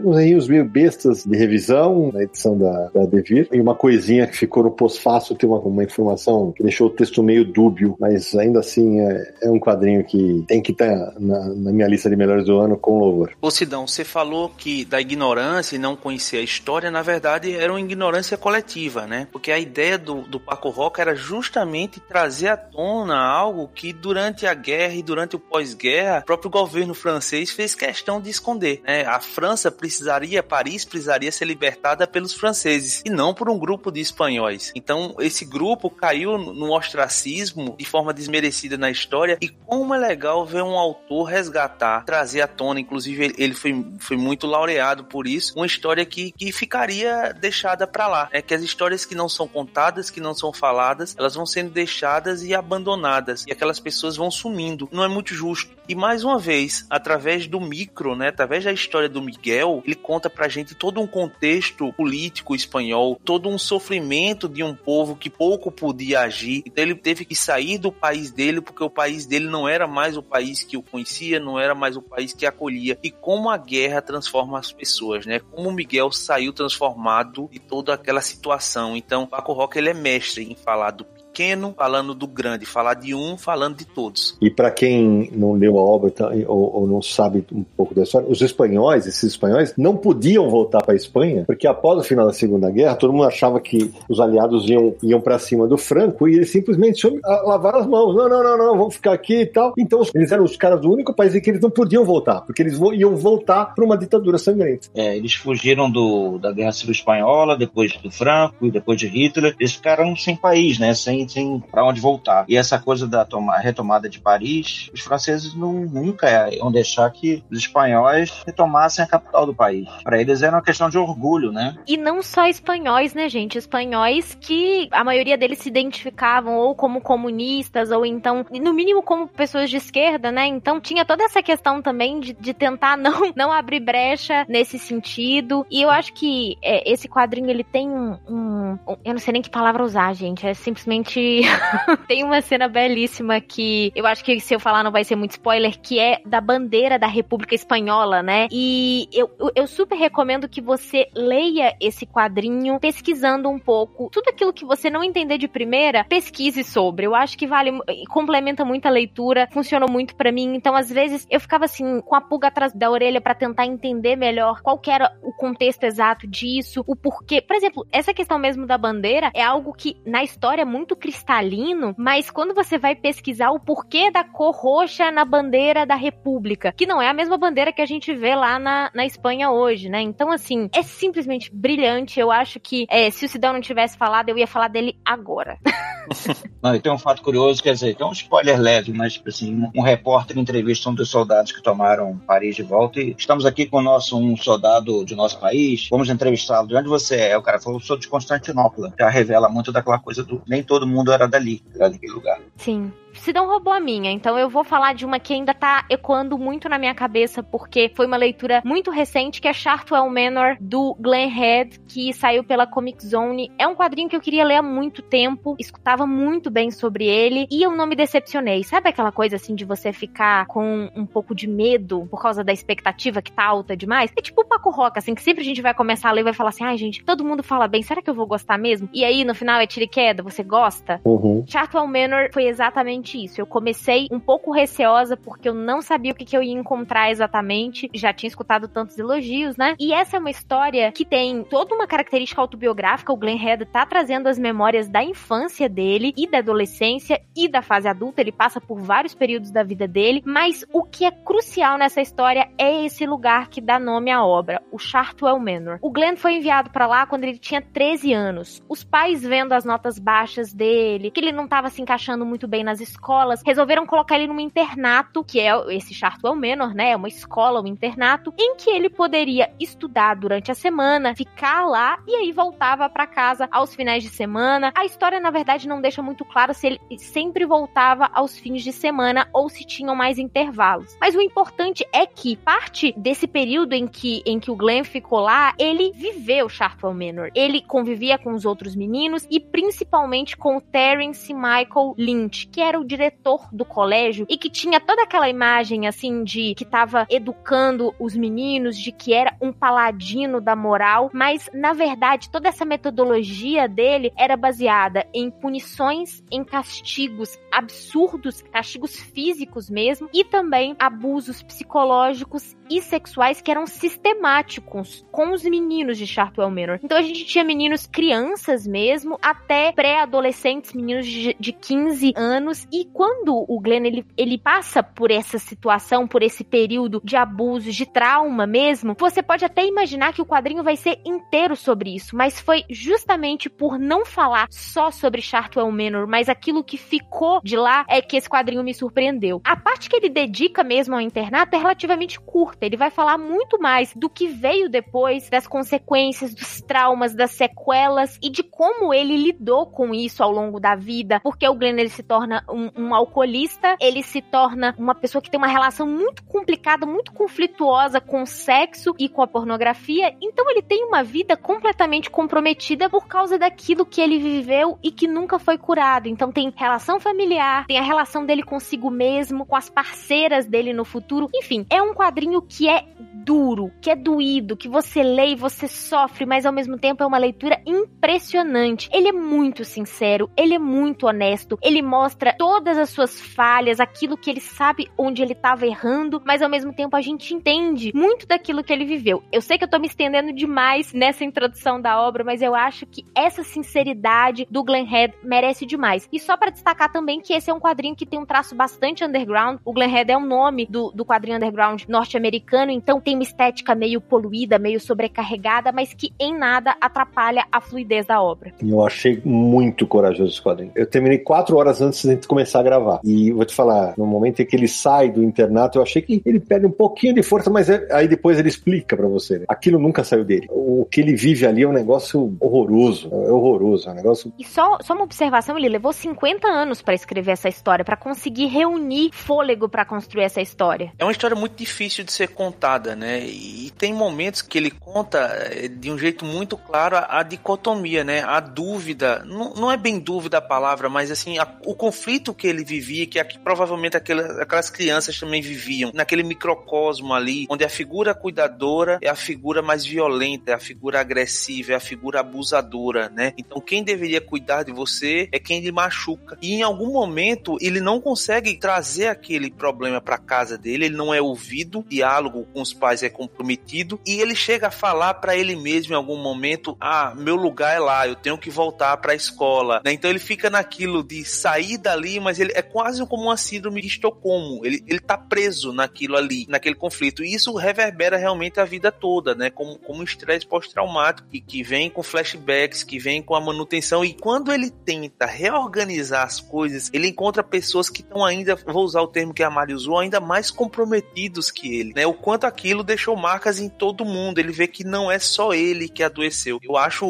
uns, 0.05 0.17
errinhos 0.17 0.47
meio 0.47 0.65
bestas 0.65 1.23
de 1.25 1.37
revisão 1.37 2.11
na 2.13 2.23
edição 2.23 2.57
da, 2.57 2.89
da 2.93 3.05
Devir. 3.05 3.47
E 3.51 3.59
uma 3.59 3.75
coisinha 3.75 4.27
que 4.27 4.37
ficou 4.37 4.63
no 4.63 4.71
pós-fácil, 4.71 5.35
tem 5.35 5.49
uma, 5.49 5.59
uma 5.59 5.83
informação 5.83 6.51
que 6.51 6.63
deixou 6.63 6.87
o 6.87 6.91
texto 6.91 7.23
meio 7.23 7.45
dúbio, 7.45 7.95
mas 7.99 8.35
ainda 8.35 8.59
assim 8.59 8.99
é, 8.99 9.33
é 9.43 9.49
um 9.49 9.59
quadrinho 9.59 10.03
que 10.03 10.43
tem 10.47 10.61
que 10.61 10.71
estar 10.71 11.13
na, 11.19 11.49
na, 11.49 11.71
minha 11.71 11.87
lista 11.89 12.09
de 12.09 12.15
melhores 12.15 12.45
do 12.45 12.59
ano 12.59 12.77
com 12.77 12.99
louvor. 12.99 13.31
Ô 13.41 13.51
Sidão, 13.51 13.87
você 13.87 14.03
falou 14.03 14.49
que 14.49 14.85
da 14.85 15.01
ignorância 15.01 15.75
e 15.75 15.79
não 15.79 15.95
conhecer 15.95 16.37
a 16.37 16.41
história, 16.41 16.91
na 16.91 17.01
verdade 17.01 17.53
era 17.53 17.71
uma 17.71 17.81
ignorância 17.81 18.37
coletiva, 18.37 19.05
né? 19.05 19.27
Porque 19.31 19.51
a 19.51 19.59
ideia 19.59 19.97
do, 19.97 20.21
do 20.21 20.39
Paco 20.39 20.69
Roca 20.69 21.01
era 21.01 21.15
justamente 21.15 21.99
trazer 21.99 22.47
à 22.47 22.57
tona 22.57 23.17
algo 23.17 23.69
que 23.73 23.91
durante 23.91 24.45
a 24.45 24.53
guerra 24.53 24.93
e 24.93 25.03
durante 25.03 25.35
o 25.35 25.39
pós-guerra, 25.39 26.19
o 26.19 26.25
próprio 26.25 26.49
governo 26.49 26.93
francês 26.93 27.51
fez 27.51 27.75
questão 27.75 28.21
de 28.21 28.29
esconder. 28.29 28.81
Né? 28.85 29.05
A 29.05 29.19
França 29.19 29.71
precisaria, 29.71 30.43
Paris 30.43 30.85
precisaria 30.85 31.31
ser 31.31 31.45
libertada 31.45 32.07
pelos 32.07 32.33
franceses 32.33 33.01
e 33.05 33.09
não 33.09 33.33
por 33.33 33.49
um 33.49 33.57
grupo 33.57 33.91
de 33.91 33.99
espanhóis. 33.99 34.71
Então 34.75 35.15
esse 35.19 35.45
grupo 35.45 35.89
caiu 35.89 36.37
no 36.37 36.75
ostracismo 36.75 37.75
de 37.77 37.85
forma 37.85 38.13
desmerecida 38.13 38.77
na 38.77 38.91
história 38.91 39.37
e 39.41 39.49
como 39.49 39.93
é 39.93 39.97
legal 39.97 40.45
ver 40.45 40.63
um 40.63 40.77
autor 40.77 41.23
resgatar, 41.23 41.78
trazer 42.05 42.41
à 42.41 42.47
tona, 42.47 42.79
inclusive 42.79 43.33
ele 43.37 43.53
foi, 43.53 43.85
foi 43.99 44.17
muito 44.17 44.47
laureado 44.47 45.03
por 45.03 45.27
isso, 45.27 45.53
uma 45.55 45.65
história 45.65 46.05
que, 46.05 46.31
que 46.31 46.51
ficaria 46.51 47.33
deixada 47.33 47.87
para 47.87 48.07
lá. 48.07 48.29
É 48.31 48.41
que 48.41 48.53
as 48.53 48.61
histórias 48.61 49.05
que 49.05 49.15
não 49.15 49.29
são 49.29 49.47
contadas, 49.47 50.09
que 50.09 50.19
não 50.19 50.33
são 50.33 50.51
faladas, 50.51 51.15
elas 51.17 51.35
vão 51.35 51.45
sendo 51.45 51.71
deixadas 51.71 52.43
e 52.43 52.53
abandonadas 52.53 53.45
e 53.47 53.51
aquelas 53.51 53.79
pessoas 53.79 54.15
vão 54.15 54.29
sumindo. 54.29 54.89
Não 54.91 55.03
é 55.03 55.07
muito 55.07 55.33
justo. 55.33 55.77
E 55.87 55.95
mais 55.95 56.23
uma 56.23 56.37
vez, 56.37 56.85
através 56.89 57.47
do 57.47 57.59
micro, 57.59 58.15
né, 58.15 58.27
através 58.27 58.63
da 58.63 58.71
história 58.71 59.09
do 59.09 59.21
Miguel, 59.21 59.81
ele 59.85 59.95
conta 59.95 60.29
pra 60.29 60.47
gente 60.47 60.75
todo 60.75 61.01
um 61.01 61.07
contexto 61.07 61.91
político 61.93 62.55
espanhol, 62.55 63.19
todo 63.23 63.49
um 63.49 63.57
sofrimento 63.57 64.47
de 64.47 64.63
um 64.63 64.75
povo 64.75 65.15
que 65.15 65.29
pouco 65.29 65.71
podia 65.71 66.21
agir. 66.21 66.61
Então 66.65 66.83
ele 66.83 66.95
teve 66.95 67.25
que 67.25 67.35
sair 67.35 67.77
do 67.77 67.91
país 67.91 68.31
dele 68.31 68.61
porque 68.61 68.83
o 68.83 68.89
país 68.89 69.25
dele 69.25 69.47
não 69.47 69.67
era 69.67 69.87
mais 69.87 70.15
o 70.15 70.21
país 70.21 70.63
que 70.63 70.77
o 70.77 70.83
conhecia, 70.83 71.39
não 71.39 71.59
era 71.59 71.68
mais 71.73 71.95
o 71.95 72.01
país 72.01 72.33
que 72.33 72.45
acolhia. 72.45 72.97
E 73.03 73.11
como 73.11 73.49
a 73.49 73.57
guerra 73.57 74.01
transforma 74.01 74.57
as 74.57 74.71
pessoas, 74.71 75.25
né? 75.25 75.39
Como 75.39 75.71
Miguel 75.71 76.11
saiu 76.11 76.53
transformado 76.53 77.49
de 77.51 77.59
toda 77.59 77.93
aquela 77.93 78.21
situação. 78.21 78.95
Então, 78.95 79.27
Paco 79.27 79.53
Roca 79.53 79.77
ele 79.77 79.89
é 79.89 79.93
mestre 79.93 80.43
em 80.51 80.55
falar 80.55 80.91
do 80.91 81.05
pequeno 81.39 81.73
falando 81.77 82.13
do 82.13 82.27
grande, 82.27 82.65
falar 82.65 82.95
de 82.95 83.15
um 83.15 83.37
falando 83.37 83.77
de 83.77 83.85
todos. 83.85 84.37
E 84.41 84.51
para 84.51 84.69
quem 84.69 85.31
não 85.31 85.53
leu 85.53 85.77
a 85.77 85.81
obra 85.81 86.11
tá, 86.11 86.29
ou, 86.47 86.81
ou, 86.81 86.87
não 86.87 87.01
sabe 87.01 87.45
um 87.53 87.63
pouco 87.63 87.95
da 87.95 88.03
história, 88.03 88.27
os 88.29 88.41
espanhóis, 88.41 89.07
esses 89.07 89.23
espanhóis, 89.23 89.73
não 89.77 89.95
podiam 89.95 90.49
voltar 90.49 90.83
para 90.83 90.93
a 90.93 90.97
Espanha, 90.97 91.45
porque 91.45 91.65
após 91.65 91.99
o 91.99 92.03
final 92.03 92.25
da 92.25 92.33
Segunda 92.33 92.69
Guerra, 92.69 92.95
todo 92.95 93.13
mundo 93.13 93.23
achava 93.23 93.61
que 93.61 93.89
os 94.09 94.19
aliados 94.19 94.69
iam, 94.69 94.93
iam 95.01 95.21
para 95.21 95.39
cima 95.39 95.65
do 95.65 95.77
Franco 95.77 96.27
e 96.27 96.35
eles 96.35 96.49
simplesmente 96.49 97.07
lavaram 97.45 97.79
as 97.79 97.87
mãos. 97.87 98.13
Não, 98.13 98.27
não, 98.27 98.43
não, 98.43 98.57
não, 98.57 98.77
vamos 98.77 98.95
ficar 98.95 99.13
aqui 99.13 99.41
e 99.41 99.45
tal. 99.45 99.73
Então 99.77 100.01
eles 100.13 100.31
eram 100.33 100.43
os 100.43 100.57
caras 100.57 100.81
do 100.81 100.91
único 100.91 101.13
país 101.13 101.33
em 101.33 101.39
que 101.39 101.51
eles 101.51 101.61
não 101.61 101.69
podiam 101.69 102.03
voltar, 102.03 102.41
porque 102.41 102.61
eles 102.61 102.77
iam 102.95 103.15
voltar 103.15 103.73
para 103.73 103.85
uma 103.85 103.97
ditadura 103.97 104.37
sangrenta. 104.37 104.89
É, 104.93 105.15
eles 105.15 105.35
fugiram 105.35 105.89
do, 105.89 106.37
da 106.37 106.51
Guerra 106.51 106.73
Civil 106.73 106.91
Espanhola, 106.91 107.55
depois 107.55 107.95
do 107.95 108.11
Franco 108.11 108.65
e 108.65 108.71
depois 108.71 108.99
de 108.99 109.07
Hitler. 109.07 109.55
Eles 109.57 109.75
ficaram 109.75 110.13
sem 110.17 110.35
país, 110.35 110.77
né? 110.77 110.93
Sem, 110.93 111.28
sem 111.31 111.59
para 111.59 111.85
onde 111.85 112.01
voltar. 112.01 112.45
E 112.47 112.57
essa 112.57 112.79
coisa 112.79 113.07
da 113.07 113.25
toma, 113.25 113.57
retomada 113.57 114.09
de 114.09 114.19
Paris, 114.19 114.89
os 114.93 115.01
franceses 115.01 115.53
não, 115.53 115.73
nunca 115.73 116.53
iam 116.53 116.71
deixar 116.71 117.09
que 117.11 117.43
os 117.49 117.59
espanhóis 117.59 118.43
retomassem 118.45 119.03
a 119.03 119.07
capital 119.07 119.45
do 119.45 119.53
país. 119.53 119.87
Para 120.03 120.19
eles 120.19 120.41
era 120.41 120.55
uma 120.55 120.63
questão 120.63 120.89
de 120.89 120.97
orgulho, 120.97 121.51
né? 121.51 121.75
E 121.87 121.97
não 121.97 122.21
só 122.21 122.47
espanhóis, 122.47 123.13
né, 123.13 123.29
gente? 123.29 123.57
Espanhóis 123.57 124.37
que 124.39 124.87
a 124.91 125.03
maioria 125.03 125.37
deles 125.37 125.59
se 125.59 125.69
identificavam 125.69 126.55
ou 126.55 126.75
como 126.75 127.01
comunistas 127.01 127.91
ou 127.91 128.05
então, 128.05 128.45
no 128.51 128.73
mínimo, 128.73 129.01
como 129.01 129.27
pessoas 129.27 129.69
de 129.69 129.77
esquerda, 129.77 130.31
né? 130.31 130.45
Então 130.47 130.79
tinha 130.79 131.05
toda 131.05 131.23
essa 131.23 131.41
questão 131.41 131.81
também 131.81 132.19
de, 132.19 132.33
de 132.33 132.53
tentar 132.53 132.95
não, 132.97 133.31
não 133.35 133.51
abrir 133.51 133.79
brecha 133.79 134.45
nesse 134.47 134.79
sentido. 134.79 135.65
E 135.69 135.81
eu 135.81 135.89
acho 135.89 136.13
que 136.13 136.57
é, 136.61 136.91
esse 136.91 137.07
quadrinho 137.07 137.49
ele 137.49 137.63
tem 137.63 137.89
um, 137.89 138.17
um, 138.27 138.79
Eu 139.03 139.13
não 139.13 139.19
sei 139.19 139.33
nem 139.33 139.41
que 139.41 139.49
palavra 139.49 139.83
usar, 139.83 140.13
gente. 140.13 140.45
É 140.45 140.53
simplesmente 140.53 141.18
tem 142.07 142.23
uma 142.23 142.41
cena 142.41 142.67
belíssima 142.67 143.39
que 143.41 143.91
eu 143.95 144.05
acho 144.05 144.23
que 144.23 144.39
se 144.39 144.53
eu 144.53 144.59
falar 144.59 144.83
não 144.83 144.91
vai 144.91 145.03
ser 145.03 145.15
muito 145.15 145.31
spoiler, 145.31 145.79
que 145.79 145.99
é 145.99 146.21
da 146.25 146.41
bandeira 146.41 146.97
da 146.97 147.07
República 147.07 147.55
Espanhola, 147.55 148.21
né? 148.21 148.47
E 148.51 149.07
eu, 149.13 149.29
eu 149.55 149.67
super 149.67 149.95
recomendo 149.95 150.47
que 150.47 150.61
você 150.61 151.07
leia 151.15 151.75
esse 151.79 152.05
quadrinho 152.05 152.79
pesquisando 152.79 153.49
um 153.49 153.59
pouco. 153.59 154.09
Tudo 154.11 154.29
aquilo 154.29 154.53
que 154.53 154.65
você 154.65 154.89
não 154.89 155.03
entender 155.03 155.37
de 155.37 155.47
primeira, 155.47 156.03
pesquise 156.05 156.63
sobre. 156.63 157.05
Eu 157.05 157.15
acho 157.15 157.37
que 157.37 157.47
vale, 157.47 157.71
complementa 158.09 158.65
muito 158.65 158.85
a 158.85 158.91
leitura, 158.91 159.47
funcionou 159.51 159.89
muito 159.89 160.15
para 160.15 160.31
mim. 160.31 160.55
Então, 160.55 160.75
às 160.75 160.89
vezes, 160.89 161.27
eu 161.29 161.39
ficava 161.39 161.65
assim, 161.65 162.01
com 162.01 162.15
a 162.15 162.21
pulga 162.21 162.47
atrás 162.47 162.73
da 162.73 162.89
orelha 162.89 163.21
para 163.21 163.35
tentar 163.35 163.65
entender 163.65 164.15
melhor 164.15 164.61
qual 164.61 164.79
era 164.87 165.11
o 165.21 165.31
contexto 165.33 165.83
exato 165.83 166.27
disso, 166.27 166.83
o 166.87 166.95
porquê. 166.95 167.41
Por 167.41 167.55
exemplo, 167.55 167.85
essa 167.91 168.13
questão 168.13 168.39
mesmo 168.39 168.65
da 168.65 168.77
bandeira 168.77 169.31
é 169.33 169.43
algo 169.43 169.73
que 169.73 169.97
na 170.05 170.23
história 170.23 170.61
é 170.61 170.65
muito 170.65 170.95
cristalino, 171.09 171.95
mas 171.97 172.29
quando 172.29 172.53
você 172.53 172.77
vai 172.77 172.95
pesquisar 172.95 173.49
o 173.49 173.59
porquê 173.59 174.11
da 174.11 174.23
cor 174.23 174.53
roxa 174.55 175.09
na 175.09 175.25
bandeira 175.25 175.85
da 175.85 175.95
República, 175.95 176.71
que 176.71 176.85
não 176.85 177.01
é 177.01 177.09
a 177.09 177.13
mesma 177.13 177.35
bandeira 177.35 177.73
que 177.73 177.81
a 177.81 177.85
gente 177.85 178.13
vê 178.13 178.35
lá 178.35 178.59
na, 178.59 178.91
na 178.93 179.05
Espanha 179.05 179.49
hoje, 179.49 179.89
né? 179.89 180.01
Então, 180.01 180.31
assim, 180.31 180.69
é 180.71 180.83
simplesmente 180.83 181.49
brilhante. 181.51 182.19
Eu 182.19 182.31
acho 182.31 182.59
que 182.59 182.85
é, 182.89 183.09
se 183.09 183.25
o 183.25 183.29
Sidão 183.29 183.53
não 183.53 183.61
tivesse 183.61 183.97
falado, 183.97 184.29
eu 184.29 184.37
ia 184.37 184.47
falar 184.47 184.67
dele 184.67 184.99
agora. 185.03 185.57
não, 186.61 186.75
e 186.75 186.79
tem 186.79 186.91
um 186.91 186.97
fato 186.97 187.21
curioso, 187.21 187.61
quer 187.61 187.73
dizer, 187.73 187.95
tem 187.95 188.05
um 188.05 188.11
spoiler 188.11 188.59
leve, 188.59 188.91
mas, 188.93 189.13
tipo 189.13 189.29
assim, 189.29 189.69
um 189.75 189.81
repórter 189.81 190.37
entrevista 190.37 190.89
um 190.89 190.93
dos 190.93 191.09
soldados 191.09 191.51
que 191.51 191.61
tomaram 191.61 192.17
Paris 192.25 192.55
de 192.55 192.63
volta 192.63 192.99
e 192.99 193.15
estamos 193.17 193.45
aqui 193.45 193.65
com 193.65 193.77
o 193.77 193.81
nosso, 193.81 194.17
um 194.17 194.35
soldado 194.35 195.05
de 195.05 195.15
nosso 195.15 195.39
país, 195.39 195.87
vamos 195.89 196.09
entrevistá-lo. 196.09 196.67
De 196.67 196.75
onde 196.75 196.87
você 196.87 197.15
é? 197.15 197.37
O 197.37 197.41
cara 197.41 197.59
falou, 197.59 197.79
sou 197.79 197.97
de 197.97 198.07
Constantinopla. 198.07 198.93
Já 198.99 199.09
revela 199.09 199.49
muito 199.49 199.71
daquela 199.71 199.99
coisa 199.99 200.23
do 200.23 200.41
nem 200.47 200.63
todo 200.63 200.87
mundo 200.87 201.11
era 201.11 201.27
dali, 201.27 201.63
era 201.75 201.89
daquele 201.89 202.13
lugar. 202.13 202.39
Sim. 202.57 202.91
Sidão 203.19 203.47
roubou 203.47 203.73
a 203.73 203.79
minha, 203.79 204.11
então 204.11 204.37
eu 204.39 204.49
vou 204.49 204.63
falar 204.63 204.93
de 204.93 205.05
uma 205.05 205.19
que 205.19 205.33
ainda 205.33 205.53
tá 205.53 205.85
ecoando 205.89 206.37
muito 206.37 206.69
na 206.69 206.79
minha 206.79 206.95
cabeça, 206.95 207.43
porque 207.43 207.91
foi 207.93 208.05
uma 208.05 208.17
leitura 208.17 208.61
muito 208.63 208.91
recente, 208.91 209.41
que 209.41 209.47
é 209.47 209.53
Chartwell 209.53 210.09
Manor, 210.09 210.55
do 210.59 210.95
Glenn 210.99 211.27
Head, 211.27 211.79
que 211.87 212.13
saiu 212.13 212.43
pela 212.43 212.65
Comic 212.65 213.05
Zone. 213.05 213.51
É 213.57 213.67
um 213.67 213.75
quadrinho 213.75 214.09
que 214.09 214.15
eu 214.15 214.21
queria 214.21 214.45
ler 214.45 214.55
há 214.55 214.61
muito 214.61 215.01
tempo, 215.01 215.55
escutava 215.59 216.07
muito 216.07 216.49
bem 216.49 216.71
sobre 216.71 217.05
ele, 217.05 217.45
e 217.51 217.61
eu 217.61 217.71
não 217.71 217.85
me 217.85 217.95
decepcionei. 217.95 218.63
Sabe 218.63 218.89
aquela 218.89 219.11
coisa 219.11 219.35
assim 219.35 219.53
de 219.53 219.65
você 219.65 219.91
ficar 219.91 220.45
com 220.47 220.89
um 220.95 221.05
pouco 221.05 221.35
de 221.35 221.47
medo 221.47 222.07
por 222.09 222.21
causa 222.21 222.43
da 222.43 222.53
expectativa 222.53 223.21
que 223.21 223.31
tá 223.31 223.45
alta 223.45 223.75
demais? 223.75 224.11
É 224.17 224.21
tipo 224.21 224.41
o 224.41 224.45
Paco 224.45 224.69
Roca, 224.69 224.99
assim, 224.99 225.13
que 225.13 225.21
sempre 225.21 225.41
a 225.41 225.45
gente 225.45 225.61
vai 225.61 225.73
começar 225.73 226.09
a 226.09 226.11
ler 226.11 226.21
e 226.21 226.23
vai 226.23 226.33
falar 226.33 226.49
assim, 226.49 226.63
ai 226.63 226.77
gente, 226.77 227.03
todo 227.03 227.25
mundo 227.25 227.43
fala 227.43 227.67
bem, 227.67 227.81
será 227.81 228.01
que 228.01 228.09
eu 228.09 228.15
vou 228.15 228.25
gostar 228.25 228.57
mesmo? 228.57 228.87
E 228.93 229.03
aí 229.03 229.25
no 229.25 229.35
final 229.35 229.59
é 229.59 229.67
tira 229.67 229.83
e 229.83 229.87
queda, 229.89 230.23
você 230.23 230.41
gosta? 230.41 231.01
Uhum. 231.03 231.43
Chartwell 231.47 231.87
Manor 231.87 232.29
foi 232.31 232.45
exatamente 232.45 233.08
exatamente 233.09 233.23
isso. 233.23 233.41
Eu 233.41 233.47
comecei 233.47 234.07
um 234.11 234.19
pouco 234.19 234.51
receosa 234.51 235.17
porque 235.17 235.49
eu 235.49 235.53
não 235.53 235.81
sabia 235.81 236.11
o 236.11 236.15
que, 236.15 236.25
que 236.25 236.37
eu 236.37 236.43
ia 236.43 236.53
encontrar 236.53 237.09
exatamente. 237.09 237.89
Já 237.93 238.13
tinha 238.13 238.27
escutado 238.27 238.67
tantos 238.67 238.97
elogios, 238.97 239.57
né? 239.57 239.75
E 239.79 239.93
essa 239.93 240.17
é 240.17 240.19
uma 240.19 240.29
história 240.29 240.91
que 240.91 241.05
tem 241.05 241.43
toda 241.43 241.73
uma 241.73 241.87
característica 241.87 242.41
autobiográfica. 242.41 243.11
O 243.11 243.17
Glenn 243.17 243.37
Head 243.37 243.65
tá 243.65 243.85
trazendo 243.85 244.27
as 244.27 244.37
memórias 244.37 244.87
da 244.87 245.03
infância 245.03 245.67
dele 245.67 246.13
e 246.15 246.29
da 246.29 246.39
adolescência 246.39 247.21
e 247.35 247.47
da 247.47 247.61
fase 247.61 247.87
adulta. 247.87 248.21
Ele 248.21 248.31
passa 248.31 248.61
por 248.61 248.79
vários 248.79 249.15
períodos 249.15 249.51
da 249.51 249.63
vida 249.63 249.87
dele, 249.87 250.21
mas 250.25 250.65
o 250.71 250.83
que 250.83 251.05
é 251.05 251.11
crucial 251.11 251.77
nessa 251.77 252.01
história 252.01 252.49
é 252.57 252.85
esse 252.85 253.05
lugar 253.05 253.47
que 253.49 253.61
dá 253.61 253.79
nome 253.79 254.11
à 254.11 254.23
obra, 254.23 254.61
o 254.71 254.77
Chartwell 254.77 255.39
Manor. 255.39 255.79
O 255.81 255.91
Glenn 255.91 256.15
foi 256.15 256.33
enviado 256.33 256.69
para 256.69 256.87
lá 256.87 257.05
quando 257.05 257.23
ele 257.23 257.37
tinha 257.37 257.61
13 257.61 258.13
anos. 258.13 258.61
Os 258.67 258.83
pais 258.83 259.21
vendo 259.21 259.53
as 259.53 259.65
notas 259.65 259.97
baixas 259.97 260.53
dele, 260.53 261.11
que 261.11 261.19
ele 261.19 261.31
não 261.31 261.45
estava 261.45 261.69
se 261.69 261.81
encaixando 261.81 262.25
muito 262.25 262.47
bem 262.47 262.63
nas 262.63 262.81
escolas, 262.81 262.98
resolveram 263.45 263.85
colocar 263.85 264.15
ele 264.15 264.27
num 264.27 264.39
internato, 264.39 265.23
que 265.23 265.39
é 265.39 265.51
esse 265.75 265.93
Chartwell 265.93 266.35
Manor, 266.35 266.73
né? 266.73 266.91
É 266.91 266.95
uma 266.95 267.07
escola, 267.07 267.61
um 267.61 267.67
internato, 267.67 268.33
em 268.37 268.55
que 268.55 268.69
ele 268.69 268.89
poderia 268.89 269.51
estudar 269.59 270.15
durante 270.15 270.51
a 270.51 270.55
semana, 270.55 271.15
ficar 271.15 271.65
lá 271.65 271.97
e 272.07 272.15
aí 272.15 272.31
voltava 272.31 272.89
para 272.89 273.07
casa 273.07 273.47
aos 273.51 273.73
finais 273.73 274.03
de 274.03 274.09
semana. 274.09 274.71
A 274.75 274.85
história, 274.85 275.19
na 275.19 275.31
verdade, 275.31 275.67
não 275.67 275.81
deixa 275.81 276.01
muito 276.01 276.25
claro 276.25 276.53
se 276.53 276.67
ele 276.67 276.79
sempre 276.97 277.45
voltava 277.45 278.09
aos 278.13 278.37
fins 278.37 278.63
de 278.63 278.71
semana 278.71 279.27
ou 279.33 279.49
se 279.49 279.65
tinham 279.65 279.95
mais 279.95 280.17
intervalos. 280.17 280.97
Mas 280.99 281.15
o 281.15 281.21
importante 281.21 281.85
é 281.93 282.05
que 282.05 282.35
parte 282.35 282.93
desse 282.97 283.27
período 283.27 283.73
em 283.73 283.87
que, 283.87 284.21
em 284.25 284.39
que 284.39 284.51
o 284.51 284.55
Glenn 284.55 284.83
ficou 284.83 285.19
lá, 285.19 285.53
ele 285.57 285.91
viveu 285.93 286.49
Chartwell 286.49 286.93
Manor. 286.93 287.31
Ele 287.35 287.61
convivia 287.61 288.17
com 288.17 288.33
os 288.33 288.45
outros 288.45 288.75
meninos 288.75 289.27
e 289.29 289.39
principalmente 289.39 290.35
com 290.35 290.57
o 290.57 290.61
Terence 290.61 291.33
Michael 291.33 291.95
Lynch, 291.97 292.47
que 292.47 292.61
era 292.61 292.79
o 292.79 292.88
diretor 292.89 293.47
do 293.53 293.63
colégio 293.63 294.25
e 294.27 294.37
que 294.37 294.49
tinha 294.49 294.79
toda 294.79 295.03
aquela 295.03 295.29
imagem 295.29 295.87
assim 295.87 296.23
de 296.23 296.55
que 296.55 296.63
estava 296.63 297.05
educando 297.09 297.93
os 297.99 298.15
meninos, 298.15 298.77
de 298.77 298.91
que 298.91 299.13
era 299.13 299.35
um 299.39 299.53
paladino 299.53 300.41
da 300.41 300.55
moral, 300.55 301.11
mas 301.13 301.49
na 301.53 301.71
verdade 301.71 302.31
toda 302.31 302.49
essa 302.49 302.65
metodologia 302.65 303.67
dele 303.67 304.11
era 304.17 304.35
baseada 304.35 305.05
em 305.13 305.29
punições, 305.29 306.23
em 306.31 306.43
castigos 306.43 307.37
absurdos, 307.51 308.41
castigos 308.41 308.95
físicos 308.95 309.69
mesmo, 309.69 310.09
e 310.13 310.23
também 310.23 310.75
abusos 310.79 311.43
psicológicos 311.43 312.55
e 312.69 312.81
sexuais 312.81 313.41
que 313.41 313.51
eram 313.51 313.65
sistemáticos 313.65 315.05
com 315.11 315.33
os 315.33 315.43
meninos 315.43 315.97
de 315.97 316.05
Chartwell 316.05 316.49
Manor. 316.49 316.79
Então 316.83 316.97
a 316.97 317.01
gente 317.01 317.25
tinha 317.25 317.43
meninos 317.43 317.87
crianças 317.87 318.67
mesmo, 318.67 319.17
até 319.21 319.71
pré-adolescentes, 319.71 320.73
meninos 320.73 321.05
de, 321.05 321.35
de 321.39 321.51
15 321.51 322.13
anos, 322.15 322.67
e 322.71 322.78
quando 322.85 323.45
o 323.47 323.59
Glenn 323.59 323.85
ele, 323.85 324.05
ele 324.17 324.37
passa 324.37 324.81
por 324.83 325.11
essa 325.11 325.37
situação, 325.37 326.07
por 326.07 326.23
esse 326.23 326.43
período 326.43 327.01
de 327.03 327.15
abuso, 327.15 327.71
de 327.71 327.85
trauma 327.85 328.45
mesmo, 328.45 328.95
você 328.97 329.21
pode 329.21 329.45
até 329.45 329.65
imaginar 329.65 330.13
que 330.13 330.21
o 330.21 330.25
quadrinho 330.25 330.63
vai 330.63 330.75
ser 330.75 330.99
inteiro 331.05 331.55
sobre 331.55 331.95
isso, 331.95 332.15
mas 332.15 332.39
foi 332.39 332.63
justamente 332.69 333.49
por 333.49 333.77
não 333.77 334.05
falar 334.05 334.47
só 334.49 334.91
sobre 334.91 335.21
Chartwell 335.21 335.71
Manor, 335.71 336.07
mas 336.07 336.29
aquilo 336.29 336.63
que 336.63 336.77
ficou 336.77 337.39
de 337.43 337.55
lá 337.55 337.85
é 337.87 338.01
que 338.01 338.17
esse 338.17 338.29
quadrinho 338.29 338.63
me 338.63 338.73
surpreendeu. 338.73 339.41
A 339.43 339.55
parte 339.55 339.89
que 339.89 339.95
ele 339.95 340.09
dedica 340.09 340.63
mesmo 340.63 340.95
ao 340.95 341.01
internato 341.01 341.55
é 341.55 341.59
relativamente 341.59 342.19
curta. 342.19 342.65
Ele 342.65 342.77
vai 342.77 342.89
falar 342.89 343.17
muito 343.17 343.59
mais 343.59 343.93
do 343.95 344.09
que 344.09 344.27
veio 344.27 344.69
depois, 344.69 345.29
das 345.29 345.47
consequências, 345.47 346.33
dos 346.33 346.61
traumas, 346.61 347.15
das 347.15 347.31
sequelas 347.31 348.17
e 348.21 348.29
de 348.29 348.43
como 348.43 348.93
ele 348.93 349.15
lidou 349.17 349.67
com 349.67 349.93
isso 349.93 350.23
ao 350.23 350.31
longo 350.31 350.59
da 350.59 350.75
vida. 350.75 351.19
Porque 351.21 351.47
o 351.47 351.55
Glenn 351.55 351.77
ele 351.77 351.89
se 351.89 352.03
torna 352.03 352.43
um, 352.49 352.68
um 352.75 352.93
alcoolista, 352.93 353.75
ele 353.79 354.03
se 354.03 354.21
torna 354.21 354.75
uma 354.77 354.95
pessoa 354.95 355.21
que 355.21 355.29
tem 355.29 355.37
uma 355.37 355.47
relação 355.47 355.87
muito 355.87 356.23
complicada, 356.23 356.85
muito 356.85 357.11
conflituosa 357.11 357.99
com 358.01 358.23
o 358.23 358.27
sexo 358.27 358.93
e 358.97 359.09
com 359.09 359.21
a 359.21 359.27
pornografia. 359.27 360.15
Então 360.21 360.49
ele 360.49 360.61
tem 360.61 360.85
uma 360.85 361.03
vida 361.03 361.35
completamente 361.35 362.09
comprometida 362.09 362.89
por 362.89 363.07
causa 363.07 363.37
daquilo 363.37 363.85
que 363.85 364.01
ele 364.01 364.19
viveu 364.19 364.77
e 364.83 364.91
que 364.91 365.07
nunca 365.07 365.39
foi 365.39 365.57
curado. 365.57 366.07
Então 366.07 366.31
tem 366.31 366.53
relação 366.55 366.99
familiar, 366.99 367.65
tem 367.67 367.77
a 367.77 367.83
relação 367.83 368.25
dele 368.25 368.43
consigo 368.43 368.89
mesmo, 368.89 369.45
com 369.45 369.55
as 369.55 369.69
parceiras 369.69 370.45
dele 370.45 370.73
no 370.73 370.85
futuro. 370.85 371.29
Enfim, 371.33 371.65
é 371.69 371.81
um 371.81 371.93
quadrinho 371.93 372.41
que 372.41 372.67
é 372.67 372.85
duro, 373.13 373.71
que 373.81 373.89
é 373.89 373.95
doído, 373.95 374.57
que 374.57 374.67
você 374.67 375.03
lê 375.03 375.33
e 375.33 375.35
você 375.35 375.67
sofre, 375.67 376.25
mas 376.25 376.45
ao 376.45 376.53
mesmo 376.53 376.77
tempo 376.77 377.03
é 377.03 377.05
uma 377.05 377.17
leitura 377.17 377.61
impressionante. 377.65 378.89
Ele 378.91 379.09
é 379.09 379.11
muito 379.11 379.63
sincero, 379.63 380.29
ele 380.35 380.55
é 380.55 380.59
muito 380.59 381.07
honesto, 381.07 381.57
ele 381.61 381.81
mostra 381.81 382.35
todas 382.49 382.79
as 382.79 382.89
suas 382.89 383.21
falhas, 383.21 383.79
aquilo 383.79 384.17
que 384.17 384.27
ele 384.27 384.41
sabe 384.41 384.89
onde 384.97 385.21
ele 385.21 385.33
estava 385.33 385.67
errando, 385.67 386.19
mas 386.25 386.41
ao 386.41 386.49
mesmo 386.49 386.73
tempo 386.73 386.95
a 386.95 387.01
gente 387.01 387.31
entende 387.31 387.91
muito 387.93 388.25
daquilo 388.25 388.63
que 388.63 388.73
ele 388.73 388.85
viveu. 388.85 389.21
Eu 389.31 389.39
sei 389.39 389.55
que 389.55 389.65
eu 389.65 389.69
tô 389.69 389.77
me 389.77 389.85
estendendo 389.85 390.33
demais 390.33 390.91
nessa 390.91 391.23
introdução 391.23 391.79
da 391.79 392.01
obra, 392.01 392.23
mas 392.23 392.41
eu 392.41 392.55
acho 392.55 392.87
que 392.87 393.05
essa 393.13 393.43
sinceridade 393.43 394.47
do 394.49 394.63
Glenn 394.63 394.85
Head 394.85 395.13
merece 395.23 395.63
demais. 395.63 396.09
E 396.11 396.19
só 396.19 396.35
para 396.35 396.49
destacar 396.49 396.91
também 396.91 397.21
que 397.21 397.33
esse 397.33 397.51
é 397.51 397.53
um 397.53 397.59
quadrinho 397.59 397.95
que 397.95 398.03
tem 398.03 398.17
um 398.17 398.25
traço 398.25 398.55
bastante 398.55 399.05
underground. 399.05 399.59
O 399.63 399.71
Glenn 399.71 399.91
Head 399.91 400.11
é 400.11 400.17
o 400.17 400.25
nome 400.25 400.65
do, 400.65 400.89
do 400.89 401.05
quadrinho 401.05 401.37
underground 401.37 401.83
norte-americano, 401.87 402.71
então 402.71 402.99
tem 402.99 403.13
uma 403.13 403.21
estética 403.21 403.75
meio 403.75 404.01
poluída, 404.01 404.57
meio 404.57 404.79
sobrecarregada, 404.79 405.71
mas 405.71 405.93
que 405.93 406.11
em 406.19 406.35
nada 406.35 406.75
atrapalha 406.81 407.45
a 407.51 407.61
fluidez 407.61 408.07
da 408.07 408.19
obra. 408.19 408.51
Eu 408.59 408.83
achei 408.83 409.21
muito 409.23 409.85
corajoso 409.85 410.31
esse 410.31 410.41
quadrinho. 410.41 410.71
Eu 410.73 410.87
terminei 410.87 411.19
quatro 411.19 411.55
horas 411.55 411.79
antes 411.79 412.03
de 412.03 412.27
começar 412.27 412.38
a 412.59 412.63
gravar. 412.63 412.99
E 413.03 413.31
vou 413.31 413.45
te 413.45 413.53
falar, 413.53 413.93
no 413.97 414.05
momento 414.05 414.41
em 414.41 414.45
que 414.45 414.55
ele 414.55 414.67
sai 414.67 415.09
do 415.09 415.23
internato, 415.23 415.77
eu 415.77 415.83
achei 415.83 416.01
que 416.01 416.21
ele 416.25 416.39
perde 416.39 416.65
um 416.65 416.71
pouquinho 416.71 417.13
de 417.13 417.23
força, 417.23 417.49
mas 417.49 417.69
é, 417.69 417.87
aí 417.91 418.07
depois 418.07 418.39
ele 418.39 418.49
explica 418.49 418.95
para 418.95 419.07
você. 419.07 419.39
Né? 419.39 419.45
Aquilo 419.47 419.79
nunca 419.79 420.03
saiu 420.03 420.23
dele. 420.23 420.47
O 420.49 420.85
que 420.85 421.01
ele 421.01 421.15
vive 421.15 421.45
ali 421.45 421.63
é 421.63 421.67
um 421.67 421.73
negócio 421.73 422.35
horroroso. 422.39 423.09
É 423.11 423.31
horroroso. 423.31 423.89
É 423.89 423.91
um 423.91 423.95
negócio. 423.95 424.33
E 424.37 424.45
só, 424.45 424.77
só 424.81 424.93
uma 424.93 425.03
observação: 425.03 425.57
ele 425.57 425.69
levou 425.69 425.93
50 425.93 426.47
anos 426.47 426.81
para 426.81 426.93
escrever 426.93 427.31
essa 427.31 427.49
história, 427.49 427.85
para 427.85 427.97
conseguir 427.97 428.47
reunir 428.47 429.11
fôlego 429.11 429.69
para 429.69 429.85
construir 429.85 430.23
essa 430.23 430.41
história. 430.41 430.91
É 430.97 431.03
uma 431.03 431.11
história 431.11 431.35
muito 431.35 431.55
difícil 431.55 432.03
de 432.03 432.11
ser 432.11 432.29
contada, 432.29 432.95
né? 432.95 433.19
E 433.25 433.71
tem 433.77 433.93
momentos 433.93 434.41
que 434.41 434.57
ele 434.57 434.71
conta 434.71 435.19
eh, 435.51 435.67
de 435.67 435.91
um 435.91 435.97
jeito 435.97 436.25
muito 436.25 436.57
claro 436.57 436.97
a, 436.97 437.19
a 437.19 437.23
dicotomia, 437.23 438.03
né? 438.03 438.23
A 438.23 438.39
dúvida, 438.39 439.23
não, 439.25 439.53
não, 439.53 439.71
é 439.71 439.77
bem 439.77 439.99
dúvida 439.99 440.37
a 440.37 440.41
palavra, 440.41 440.89
mas 440.89 441.11
assim, 441.11 441.37
a, 441.37 441.47
o 441.65 441.75
conflito 441.75 442.28
que 442.33 442.47
ele 442.47 442.63
vivia, 442.63 443.05
que 443.05 443.19
aqui, 443.19 443.37
provavelmente 443.39 443.97
aquelas, 443.97 444.37
aquelas 444.39 444.69
crianças 444.69 445.19
também 445.19 445.41
viviam, 445.41 445.91
naquele 445.93 446.23
microcosmo 446.23 447.13
ali, 447.13 447.45
onde 447.49 447.63
a 447.63 447.69
figura 447.69 448.13
cuidadora 448.13 448.99
é 449.01 449.09
a 449.09 449.15
figura 449.15 449.61
mais 449.61 449.85
violenta, 449.85 450.51
é 450.51 450.53
a 450.53 450.59
figura 450.59 450.99
agressiva, 450.99 451.73
é 451.73 451.75
a 451.75 451.79
figura 451.79 452.19
abusadora, 452.19 453.09
né? 453.09 453.33
Então 453.37 453.59
quem 453.61 453.83
deveria 453.83 454.21
cuidar 454.21 454.63
de 454.63 454.71
você 454.71 455.29
é 455.31 455.39
quem 455.39 455.61
lhe 455.61 455.71
machuca. 455.71 456.37
E 456.41 456.53
em 456.53 456.61
algum 456.61 456.91
momento 456.91 457.57
ele 457.61 457.79
não 457.79 457.99
consegue 457.99 458.57
trazer 458.57 459.07
aquele 459.07 459.51
problema 459.51 460.01
para 460.01 460.17
casa 460.17 460.57
dele, 460.57 460.85
ele 460.85 460.95
não 460.95 461.13
é 461.13 461.21
ouvido, 461.21 461.85
diálogo 461.87 462.47
com 462.53 462.61
os 462.61 462.73
pais 462.73 463.03
é 463.03 463.09
comprometido 463.09 463.99
e 464.05 464.19
ele 464.21 464.35
chega 464.35 464.67
a 464.67 464.71
falar 464.71 465.15
para 465.15 465.35
ele 465.35 465.55
mesmo 465.55 465.93
em 465.93 465.95
algum 465.95 466.17
momento: 466.17 466.77
"Ah, 466.79 467.13
meu 467.15 467.35
lugar 467.35 467.75
é 467.75 467.79
lá, 467.79 468.07
eu 468.07 468.15
tenho 468.15 468.37
que 468.37 468.49
voltar 468.49 468.97
para 468.97 469.13
a 469.13 469.15
escola". 469.15 469.81
Né? 469.83 469.93
Então 469.93 470.09
ele 470.09 470.19
fica 470.19 470.49
naquilo 470.49 471.03
de 471.03 471.23
sair 471.25 471.77
dali, 471.77 472.18
mas 472.19 472.39
ele 472.39 472.51
é 472.55 472.61
quase 472.61 473.05
como 473.05 473.23
uma 473.23 473.37
síndrome 473.37 473.81
de 473.81 473.87
Estocolmo. 473.87 474.65
Ele 474.65 474.83
ele 474.87 474.99
tá 474.99 475.17
preso 475.17 475.71
naquilo 475.73 476.17
ali, 476.17 476.45
naquele 476.49 476.75
conflito. 476.75 477.23
E 477.23 477.33
isso 477.33 477.53
reverbera 477.55 478.17
realmente 478.17 478.59
a 478.59 478.65
vida 478.65 478.91
toda, 478.91 479.35
né? 479.35 479.49
Como 479.49 479.77
como 479.79 480.01
um 480.01 480.03
estresse 480.03 480.45
pós-traumático 480.45 481.27
que, 481.29 481.39
que 481.39 481.63
vem 481.63 481.89
com 481.89 482.03
flashbacks, 482.03 482.83
que 482.83 482.99
vem 482.99 483.21
com 483.21 483.35
a 483.35 483.41
manutenção 483.41 484.03
e 484.03 484.13
quando 484.13 484.51
ele 484.51 484.69
tenta 484.69 485.25
reorganizar 485.25 486.23
as 486.23 486.39
coisas, 486.39 486.89
ele 486.93 487.07
encontra 487.07 487.43
pessoas 487.43 487.89
que 487.89 488.01
estão 488.01 488.25
ainda, 488.25 488.55
vou 488.55 488.83
usar 488.83 489.01
o 489.01 489.07
termo 489.07 489.33
que 489.33 489.43
a 489.43 489.49
Mari 489.49 489.73
usou, 489.73 489.99
ainda 489.99 490.19
mais 490.19 490.51
comprometidos 490.51 491.51
que 491.51 491.79
ele, 491.79 491.93
né? 491.93 492.05
O 492.05 492.13
quanto 492.13 492.45
aquilo 492.45 492.83
deixou 492.83 493.15
marcas 493.15 493.59
em 493.59 493.69
todo 493.69 494.05
mundo. 494.05 494.39
Ele 494.39 494.51
vê 494.51 494.67
que 494.67 494.83
não 494.83 495.11
é 495.11 495.19
só 495.19 495.53
ele 495.53 495.89
que 495.89 496.03
adoeceu. 496.03 496.59
Eu 496.63 496.77
acho 496.77 497.05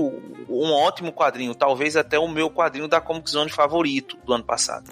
um 0.50 0.72
ótimo 0.72 1.12
quadrinho, 1.12 1.56
talvez 1.56 1.96
até 1.96 2.18
o 2.18 2.28
meu 2.28 2.50
quadrinho 2.50 2.88
da 2.88 3.00
Comic 3.00 3.30
Zone 3.30 3.50
favorito 3.50 4.18
do 4.26 4.34
ano 4.34 4.44
passado. 4.44 4.92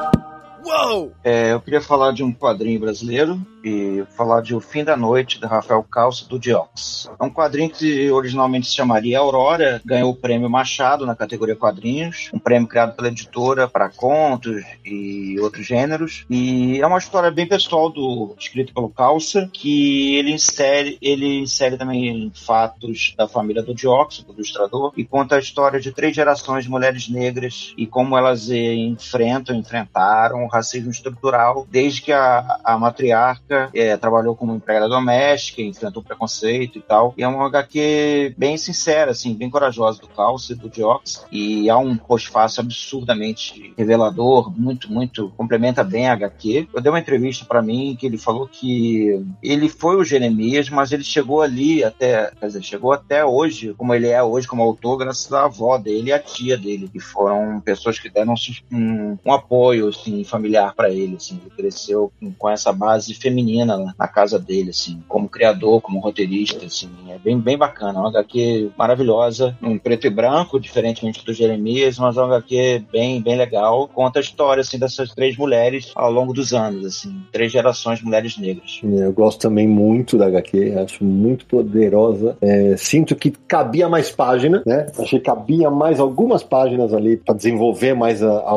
Uou! 0.63 1.11
É, 1.23 1.53
eu 1.53 1.61
queria 1.61 1.81
falar 1.81 2.11
de 2.11 2.23
um 2.23 2.31
quadrinho 2.31 2.79
brasileiro 2.79 3.41
e 3.63 4.03
falar 4.15 4.41
de 4.41 4.55
O 4.55 4.59
Fim 4.59 4.83
da 4.83 4.97
Noite, 4.97 5.39
de 5.39 5.45
Rafael 5.45 5.83
Calça, 5.83 6.27
do 6.27 6.39
Diox. 6.39 7.09
É 7.19 7.23
um 7.23 7.29
quadrinho 7.29 7.69
que 7.69 8.09
originalmente 8.11 8.67
se 8.67 8.75
chamaria 8.75 9.19
Aurora, 9.19 9.81
ganhou 9.85 10.11
o 10.11 10.15
prêmio 10.15 10.49
Machado 10.49 11.05
na 11.05 11.15
categoria 11.15 11.55
quadrinhos, 11.55 12.29
um 12.33 12.39
prêmio 12.39 12.67
criado 12.67 12.95
pela 12.95 13.07
editora 13.07 13.67
para 13.67 13.89
contos 13.89 14.63
e 14.85 15.39
outros 15.39 15.65
gêneros. 15.65 16.25
E 16.29 16.79
é 16.81 16.87
uma 16.87 16.97
história 16.97 17.31
bem 17.31 17.47
pessoal 17.47 17.89
do 17.89 18.35
escrito 18.37 18.73
pelo 18.73 18.89
Calça, 18.89 19.49
que 19.51 20.15
ele 20.15 20.31
insere, 20.31 20.97
ele 21.01 21.41
insere 21.41 21.77
também 21.77 22.31
fatos 22.35 23.13
da 23.17 23.27
família 23.27 23.63
do 23.63 23.73
Diox, 23.73 24.23
do 24.23 24.33
ilustrador, 24.33 24.93
e 24.97 25.05
conta 25.05 25.35
a 25.35 25.39
história 25.39 25.79
de 25.79 25.91
três 25.91 26.15
gerações 26.15 26.63
de 26.63 26.69
mulheres 26.69 27.09
negras 27.09 27.73
e 27.77 27.85
como 27.85 28.17
elas 28.17 28.49
enfrentam, 28.49 29.55
enfrentaram 29.55 30.47
racismo 30.51 30.91
estrutural 30.91 31.67
desde 31.69 32.01
que 32.01 32.11
a, 32.11 32.59
a 32.63 32.77
matriarca 32.77 33.69
é, 33.73 33.95
trabalhou 33.97 34.35
como 34.35 34.55
empregada 34.55 34.89
doméstica, 34.89 35.61
enfrentou 35.61 36.03
preconceito 36.03 36.77
e 36.77 36.81
tal. 36.81 37.13
E 37.17 37.23
é 37.23 37.27
uma 37.27 37.45
HQ 37.47 38.35
bem 38.37 38.57
sincera, 38.57 39.11
assim, 39.11 39.33
bem 39.33 39.49
corajosa 39.49 40.01
do 40.01 40.07
Calce, 40.07 40.55
do 40.55 40.69
Diox. 40.69 41.25
E 41.31 41.69
há 41.69 41.77
um 41.77 41.95
pós-fácil 41.95 42.61
absurdamente 42.61 43.73
revelador, 43.77 44.51
muito, 44.55 44.91
muito, 44.91 45.31
complementa 45.37 45.83
bem 45.83 46.09
a 46.09 46.13
HQ. 46.13 46.67
Eu 46.73 46.81
dei 46.81 46.91
uma 46.91 46.99
entrevista 46.99 47.45
para 47.45 47.61
mim 47.61 47.95
que 47.99 48.05
ele 48.05 48.17
falou 48.17 48.47
que 48.47 49.25
ele 49.41 49.69
foi 49.69 49.95
o 49.95 50.03
Jeremias, 50.03 50.69
mas 50.69 50.91
ele 50.91 51.03
chegou 51.03 51.41
ali 51.41 51.83
até, 51.83 52.31
quer 52.39 52.47
dizer, 52.47 52.63
chegou 52.63 52.91
até 52.91 53.23
hoje, 53.23 53.73
como 53.77 53.93
ele 53.93 54.07
é 54.07 54.21
hoje 54.21 54.47
como 54.47 54.63
autor, 54.63 54.97
graças 54.97 55.31
à 55.31 55.45
avó 55.45 55.77
dele 55.77 56.09
e 56.09 56.13
à 56.13 56.19
tia 56.19 56.57
dele, 56.57 56.89
que 56.91 56.99
foram 56.99 57.59
pessoas 57.61 57.99
que 57.99 58.09
deram 58.09 58.33
um, 58.71 59.17
um 59.25 59.33
apoio, 59.33 59.89
assim, 59.89 60.23
familiar 60.23 60.40
para 60.75 60.89
ele, 60.89 61.15
assim. 61.15 61.39
Ele 61.41 61.51
cresceu 61.55 62.11
com 62.37 62.49
essa 62.49 62.71
base 62.71 63.13
feminina 63.13 63.51
menina 63.51 63.93
na 63.97 64.07
casa 64.07 64.39
dele, 64.39 64.69
assim, 64.69 65.01
como 65.07 65.27
criador, 65.27 65.81
como 65.81 65.99
roteirista, 65.99 66.65
assim, 66.65 66.89
é 67.09 67.17
bem, 67.17 67.39
bem 67.39 67.57
bacana, 67.57 67.99
uma 67.99 68.09
HQ 68.09 68.71
maravilhosa, 68.77 69.57
em 69.61 69.77
preto 69.77 70.07
e 70.07 70.09
branco, 70.09 70.59
diferentemente 70.59 71.25
do 71.25 71.33
Jeremias, 71.33 71.97
mas 71.99 72.17
uma 72.17 72.25
HQ 72.25 72.85
bem, 72.91 73.21
bem 73.21 73.37
legal, 73.37 73.87
conta 73.87 74.19
a 74.19 74.21
história, 74.21 74.61
assim, 74.61 74.79
dessas 74.79 75.13
três 75.13 75.35
mulheres 75.37 75.91
ao 75.95 76.11
longo 76.11 76.33
dos 76.33 76.53
anos, 76.53 76.85
assim, 76.85 77.21
três 77.31 77.51
gerações 77.51 77.99
de 77.99 78.05
mulheres 78.05 78.37
negras. 78.37 78.79
É, 78.83 79.05
eu 79.05 79.13
gosto 79.13 79.41
também 79.41 79.67
muito 79.67 80.17
da 80.17 80.27
HQ, 80.27 80.75
acho 80.83 81.03
muito 81.03 81.45
poderosa, 81.45 82.37
é, 82.41 82.75
sinto 82.77 83.15
que 83.15 83.31
cabia 83.31 83.89
mais 83.89 84.09
página, 84.11 84.63
né, 84.65 84.87
achei 84.97 85.19
que 85.19 85.25
cabia 85.25 85.69
mais 85.69 85.99
algumas 85.99 86.43
páginas 86.43 86.93
ali 86.93 87.17
para 87.17 87.35
desenvolver 87.35 87.93
mais 87.93 88.23
a, 88.23 88.31
a, 88.31 88.53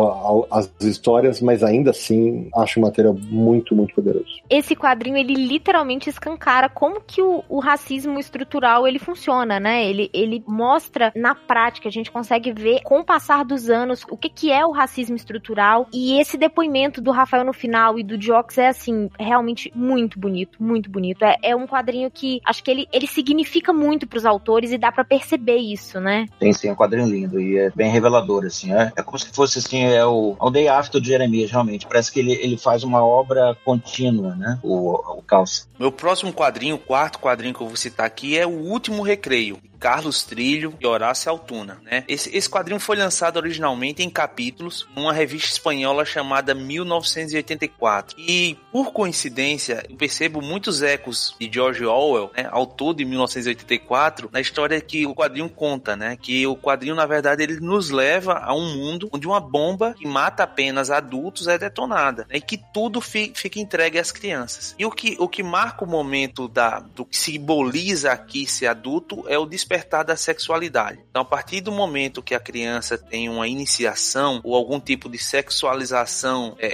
a, 0.51 0.59
as 0.59 0.70
histórias, 0.82 1.40
mas 1.40 1.62
ainda 1.62 1.74
assim 1.91 2.49
acho 2.55 2.79
um 2.79 2.83
material 2.83 3.15
muito, 3.15 3.75
muito 3.75 3.95
poderoso. 3.95 4.43
Esse 4.51 4.75
esse 4.75 4.77
quadrinho 4.77 5.17
ele 5.17 5.35
literalmente 5.35 6.11
escancara 6.11 6.69
como 6.69 7.01
que 7.01 7.23
o, 7.23 7.45
o, 7.49 7.61
racismo 7.61 8.19
estrutural 8.19 8.87
ele 8.87 8.99
funciona, 8.99 9.61
né? 9.61 9.89
Ele, 9.89 10.11
ele 10.13 10.43
mostra 10.47 11.13
na 11.15 11.35
prática, 11.35 11.89
a 11.89 11.93
gente 11.93 12.11
consegue 12.11 12.53
ver 12.53 12.83
com 12.83 13.01
o 13.01 13.05
passar 13.05 13.45
dos 13.45 13.71
anos 13.71 14.05
o 14.11 14.17
que, 14.17 14.29
que 14.29 14.53
é 14.53 14.67
o 14.67 14.73
racismo 14.73 15.17
estrutural 15.17 15.87
e 15.93 16.21
esse 16.21 16.37
depoimento 16.37 17.01
do 17.01 17.13
Rafael 17.13 17.45
no 17.45 17.53
final 17.53 17.99
e 17.99 18.03
do 18.03 18.19
Diox 18.19 18.59
é 18.59 18.69
assim, 18.69 19.09
realmente 19.19 19.73
muito 19.75 20.19
bonito, 20.19 20.63
muito 20.63 20.91
bonito. 20.91 21.25
É, 21.25 21.37
é 21.43 21.57
um 21.57 21.67
quadrinho 21.67 22.11
que 22.11 22.41
acho 22.45 22.63
que 22.63 22.71
ele, 22.71 22.89
ele 22.93 23.07
significa 23.07 23.73
muito 23.73 24.07
para 24.07 24.19
os 24.19 24.27
autores 24.27 24.73
e 24.73 24.79
dá 24.79 24.91
para 24.91 25.05
perceber 25.05 25.57
isso, 25.57 26.01
né? 26.01 26.27
Tem 26.39 26.53
sim, 26.53 26.69
é 26.69 26.73
um 26.73 26.77
quadrinho 26.77 27.07
lindo 27.07 27.41
e 27.41 27.59
é 27.59 27.71
bem 27.71 27.91
revelador, 27.91 28.45
assim, 28.45 28.73
é, 28.73 28.93
é 28.97 29.03
como 29.03 29.19
se 29.19 29.31
fosse 29.31 29.61
assim, 29.61 29.85
é 29.85 30.05
o, 30.05 30.37
é 30.41 30.45
o 30.45 30.51
Day 30.51 30.69
After 30.69 31.01
de 31.01 31.09
Jeremias, 31.09 31.51
realmente. 31.51 31.64
Parece 31.86 32.12
que 32.12 32.20
ele, 32.20 32.32
ele 32.32 32.57
faz 32.57 32.82
uma 32.85 33.05
obra 33.05 33.57
contínua, 33.65 34.35
né? 34.35 34.59
o, 34.62 35.19
o 35.19 35.23
Calça. 35.23 35.66
Meu 35.78 35.93
próximo 35.93 36.32
quadrinho, 36.32 36.77
o 36.77 36.78
quarto 36.78 37.19
quadrinho 37.19 37.55
que 37.55 37.61
eu 37.61 37.66
vou 37.66 37.77
citar 37.77 38.07
aqui, 38.07 38.36
é 38.39 38.47
O 38.47 38.51
Último 38.51 39.03
Recreio. 39.03 39.59
Carlos 39.85 40.23
Trilho 40.23 40.73
e 40.81 40.86
Horácio 40.86 41.31
Altuna, 41.31 41.78
né? 41.85 42.05
Esse, 42.09 42.35
esse 42.35 42.48
quadrinho 42.48 42.81
foi 42.81 42.97
lançado 42.97 43.36
originalmente 43.36 44.02
em 44.02 44.09
capítulos 44.09 44.89
numa 44.97 45.12
revista 45.12 45.51
espanhola 45.51 46.06
chamada 46.06 46.55
1984. 46.55 48.16
E, 48.19 48.56
por 48.73 48.94
coincidência, 48.94 49.85
eu 49.90 49.94
percebo 49.94 50.40
muitos 50.40 50.81
ecos 50.81 51.36
de 51.39 51.51
George 51.52 51.85
Orwell, 51.85 52.31
né? 52.35 52.48
autor 52.51 52.94
de 52.94 53.05
1984, 53.05 54.31
na 54.32 54.40
história 54.40 54.81
que 54.81 55.05
o 55.05 55.15
quadrinho 55.15 55.51
conta, 55.51 55.94
né? 55.94 56.16
Que 56.16 56.47
o 56.47 56.56
quadrinho, 56.56 56.94
na 56.94 57.05
verdade, 57.05 57.43
ele 57.43 57.61
nos 57.61 57.90
leva 57.90 58.39
a 58.39 58.55
um 58.55 58.74
mundo 58.74 59.11
onde 59.12 59.27
uma 59.27 59.39
bomba 59.39 59.93
que 59.98 60.09
mata 60.09 60.44
apenas 60.44 60.90
adultos 60.90 61.47
é 61.47 61.59
detonada, 61.59 62.27
né? 62.31 62.39
E 62.39 62.40
que 62.40 62.56
tudo 62.73 63.02
fi, 63.02 63.35
fica 63.35 63.61
entregue 63.61 63.98
às 63.98 64.11
crianças. 64.11 64.74
E 64.78 64.86
o 64.86 64.90
que, 64.90 65.15
o 65.20 65.28
que 65.28 65.43
marca 65.43 65.85
o 65.85 65.86
momento 65.86 66.48
da, 66.48 66.81
do 66.81 67.05
que 67.05 67.19
simboliza 67.19 68.12
aqui 68.12 68.47
ser 68.47 68.69
adulto 68.69 69.27
é 69.28 69.39
o 69.39 69.44
despertar 69.44 69.74
despertar 69.75 70.05
da 70.05 70.17
sexualidade. 70.17 71.01
Então, 71.11 71.23
a 71.23 71.25
partir 71.25 71.61
do 71.61 71.73
momento 71.73 72.23
que 72.23 72.35
a 72.35 72.41
criança 72.41 72.97
tem 72.97 73.29
uma 73.29 73.49
iniciação 73.49 74.41
ou 74.45 74.55
algum 74.55 74.79
tipo 74.79 75.09
de 75.09 75.19
sexualização 75.19 76.55
é, 76.59 76.67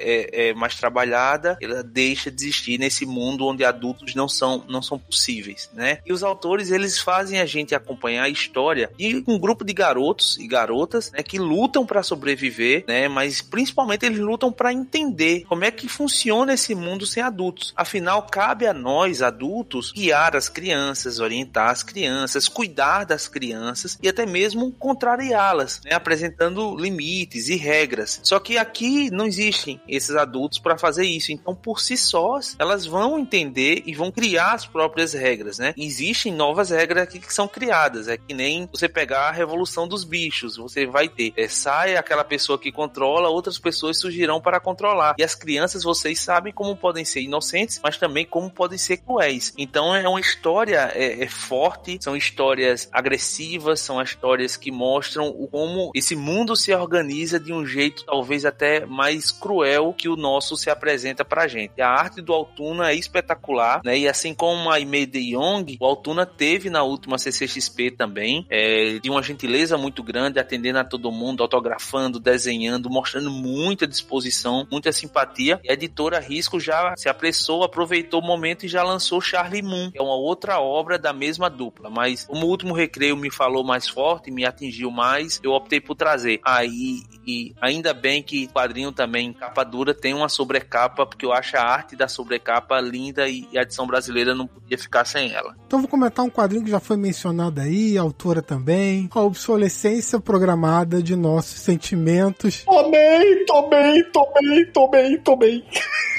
é, 0.46 0.48
é 0.48 0.54
mais 0.54 0.74
trabalhada, 0.74 1.56
ela 1.62 1.82
deixa 1.82 2.30
de 2.30 2.44
existir 2.44 2.78
nesse 2.78 3.06
mundo 3.06 3.46
onde 3.46 3.64
adultos 3.64 4.14
não 4.14 4.28
são, 4.28 4.64
não 4.68 4.82
são 4.82 4.98
possíveis, 4.98 5.70
né? 5.72 5.98
E 6.04 6.12
os 6.12 6.22
autores, 6.22 6.70
eles 6.70 6.98
fazem 6.98 7.40
a 7.40 7.46
gente 7.46 7.74
acompanhar 7.74 8.24
a 8.24 8.28
história 8.28 8.90
de 8.98 9.24
um 9.26 9.38
grupo 9.38 9.64
de 9.64 9.72
garotos 9.72 10.36
e 10.38 10.46
garotas, 10.46 11.10
né, 11.12 11.22
que 11.22 11.38
lutam 11.38 11.86
para 11.86 12.02
sobreviver, 12.02 12.84
né, 12.86 13.08
mas 13.08 13.40
principalmente 13.40 14.04
eles 14.04 14.18
lutam 14.18 14.52
para 14.52 14.72
entender 14.72 15.44
como 15.48 15.64
é 15.64 15.70
que 15.70 15.88
funciona 15.88 16.54
esse 16.54 16.74
mundo 16.74 17.06
sem 17.06 17.22
adultos. 17.22 17.72
Afinal, 17.76 18.22
cabe 18.24 18.66
a 18.66 18.74
nós, 18.74 19.22
adultos, 19.22 19.92
guiar 19.92 20.36
as 20.36 20.48
crianças, 20.48 21.18
orientar 21.18 21.70
as 21.70 21.82
crianças, 21.82 22.48
cuidar 22.48 22.89
cuidar 22.90 23.04
das 23.04 23.28
crianças 23.28 23.98
e 24.02 24.08
até 24.08 24.26
mesmo 24.26 24.72
contrariá-las, 24.72 25.80
né, 25.84 25.92
apresentando 25.94 26.76
limites 26.76 27.48
e 27.48 27.56
regras. 27.56 28.20
Só 28.22 28.40
que 28.40 28.58
aqui 28.58 29.10
não 29.10 29.26
existem 29.26 29.80
esses 29.88 30.16
adultos 30.16 30.58
para 30.58 30.76
fazer 30.76 31.04
isso, 31.04 31.30
então 31.30 31.54
por 31.54 31.80
si 31.80 31.96
sós 31.96 32.56
elas 32.58 32.84
vão 32.84 33.18
entender 33.18 33.82
e 33.86 33.94
vão 33.94 34.10
criar 34.10 34.54
as 34.54 34.66
próprias 34.66 35.12
regras, 35.12 35.58
né? 35.58 35.72
Existem 35.76 36.32
novas 36.32 36.70
regras 36.70 37.04
aqui 37.04 37.20
que 37.20 37.32
são 37.32 37.46
criadas, 37.46 38.08
é 38.08 38.16
que 38.16 38.34
nem 38.34 38.68
você 38.70 38.88
pegar 38.88 39.28
a 39.28 39.32
revolução 39.32 39.86
dos 39.86 40.04
bichos, 40.04 40.56
você 40.56 40.86
vai 40.86 41.08
ter, 41.08 41.32
é, 41.36 41.48
sai 41.48 41.96
aquela 41.96 42.24
pessoa 42.24 42.58
que 42.58 42.72
controla, 42.72 43.28
outras 43.28 43.58
pessoas 43.58 43.98
surgirão 43.98 44.40
para 44.40 44.58
controlar. 44.58 45.14
E 45.18 45.22
as 45.22 45.34
crianças, 45.34 45.82
vocês 45.82 46.20
sabem 46.20 46.52
como 46.52 46.76
podem 46.76 47.04
ser 47.04 47.20
inocentes, 47.20 47.80
mas 47.82 47.96
também 47.96 48.26
como 48.26 48.50
podem 48.50 48.78
ser 48.78 48.98
cruéis. 48.98 49.52
Então 49.56 49.94
é 49.94 50.08
uma 50.08 50.20
história 50.20 50.90
é, 50.94 51.24
é 51.24 51.28
forte, 51.28 51.98
são 52.00 52.16
histórias 52.16 52.69
histórias 52.70 52.88
agressivas, 52.92 53.80
são 53.80 54.00
histórias 54.00 54.56
que 54.56 54.70
mostram 54.70 55.32
como 55.50 55.90
esse 55.94 56.14
mundo 56.14 56.54
se 56.54 56.72
organiza 56.72 57.38
de 57.38 57.52
um 57.52 57.66
jeito 57.66 58.04
talvez 58.04 58.44
até 58.44 58.86
mais 58.86 59.30
cruel 59.30 59.94
que 59.96 60.08
o 60.08 60.16
nosso 60.16 60.56
se 60.56 60.70
apresenta 60.70 61.24
pra 61.24 61.48
gente. 61.48 61.80
A 61.80 61.88
arte 61.88 62.20
do 62.20 62.32
Altuna 62.32 62.90
é 62.90 62.94
espetacular, 62.94 63.80
né? 63.84 63.98
E 63.98 64.08
assim 64.08 64.34
como 64.34 64.70
a 64.70 64.78
Imei 64.78 65.06
de 65.06 65.18
Young, 65.18 65.76
o 65.80 65.86
Altuna 65.86 66.24
teve 66.24 66.70
na 66.70 66.82
última 66.82 67.18
CCXP 67.18 67.92
também, 67.92 68.46
é, 68.48 68.98
de 68.98 69.10
uma 69.10 69.22
gentileza 69.22 69.76
muito 69.76 70.02
grande, 70.02 70.38
atendendo 70.38 70.78
a 70.78 70.84
todo 70.84 71.10
mundo, 71.10 71.42
autografando, 71.42 72.20
desenhando, 72.20 72.90
mostrando 72.90 73.30
muita 73.30 73.86
disposição, 73.86 74.66
muita 74.70 74.92
simpatia. 74.92 75.60
E 75.64 75.70
a 75.70 75.74
editora 75.74 76.20
Risco 76.20 76.60
já 76.60 76.94
se 76.96 77.08
apressou, 77.08 77.64
aproveitou 77.64 78.20
o 78.20 78.26
momento 78.26 78.64
e 78.64 78.68
já 78.68 78.82
lançou 78.82 79.20
Charlie 79.20 79.62
Moon, 79.62 79.90
que 79.90 79.98
é 79.98 80.02
uma 80.02 80.14
outra 80.14 80.60
obra 80.60 80.98
da 80.98 81.12
mesma 81.12 81.48
dupla. 81.48 81.90
Mas 81.90 82.24
como 82.24 82.46
último 82.60 82.74
recreio 82.74 83.16
me 83.16 83.30
falou 83.30 83.64
mais 83.64 83.88
forte, 83.88 84.30
me 84.30 84.44
atingiu 84.44 84.90
mais, 84.90 85.40
eu 85.42 85.52
optei 85.52 85.80
por 85.80 85.94
trazer. 85.94 86.40
Aí, 86.44 87.02
e 87.26 87.54
ainda 87.60 87.94
bem 87.94 88.22
que 88.22 88.44
o 88.44 88.52
quadrinho 88.52 88.92
também, 88.92 89.32
capa 89.32 89.64
dura, 89.64 89.94
tem 89.94 90.12
uma 90.12 90.28
sobrecapa, 90.28 91.06
porque 91.06 91.24
eu 91.24 91.32
acho 91.32 91.56
a 91.56 91.62
arte 91.62 91.96
da 91.96 92.08
sobrecapa 92.08 92.78
linda 92.80 93.28
e 93.28 93.46
a 93.56 93.62
edição 93.62 93.86
brasileira 93.86 94.34
não 94.34 94.46
podia 94.46 94.76
ficar 94.76 95.04
sem 95.04 95.32
ela. 95.32 95.54
Então 95.66 95.80
vou 95.80 95.88
comentar 95.88 96.24
um 96.24 96.30
quadrinho 96.30 96.64
que 96.64 96.70
já 96.70 96.80
foi 96.80 96.96
mencionado 96.96 97.60
aí, 97.60 97.96
a 97.96 98.02
autora 98.02 98.42
também, 98.42 99.08
a 99.10 99.20
obsolescência 99.20 100.20
programada 100.20 101.02
de 101.02 101.16
nossos 101.16 101.60
sentimentos. 101.60 102.64
Tomei, 102.64 103.44
tomei, 103.44 104.02
tomei, 104.04 104.66
tomei, 104.66 105.18
tomei. 105.18 105.64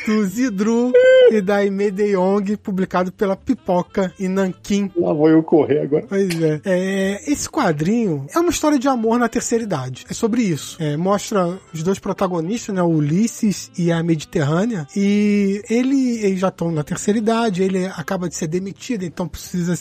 Do 0.05 0.25
Zidru 0.25 0.91
e 1.29 1.41
da 1.41 1.63
Ime 1.63 1.91
De 1.91 2.15
Yong, 2.15 2.57
publicado 2.57 3.11
pela 3.11 3.35
Pipoca 3.35 4.11
e 4.19 4.27
Nankin. 4.27 4.89
Lá 4.95 5.13
vou 5.13 5.29
eu 5.29 5.43
correr 5.43 5.81
agora. 5.81 6.05
Pois 6.09 6.30
É. 6.35 6.61
é. 6.65 7.31
Esse 7.31 7.49
quadrinho 7.49 8.25
é 8.33 8.39
uma 8.39 8.51
história 8.51 8.77
de 8.77 8.87
amor 8.87 9.19
na 9.19 9.29
terceira 9.29 9.63
idade. 9.63 10.05
É 10.09 10.13
sobre 10.13 10.41
isso. 10.41 10.77
É, 10.79 10.97
mostra 10.97 11.59
os 11.73 11.83
dois 11.83 11.99
protagonistas, 11.99 12.75
né? 12.75 12.81
O 12.81 12.87
Ulisses 12.87 13.71
e 13.77 13.91
a 13.91 14.01
Mediterrânea. 14.03 14.87
E 14.95 15.61
ele, 15.69 16.19
eles 16.19 16.39
já 16.39 16.49
estão 16.49 16.71
na 16.71 16.83
terceira 16.83 17.17
idade, 17.17 17.63
ele 17.63 17.85
acaba 17.85 18.29
de 18.29 18.35
ser 18.35 18.47
demitido, 18.47 19.03
então 19.03 19.27
precisa 19.27 19.75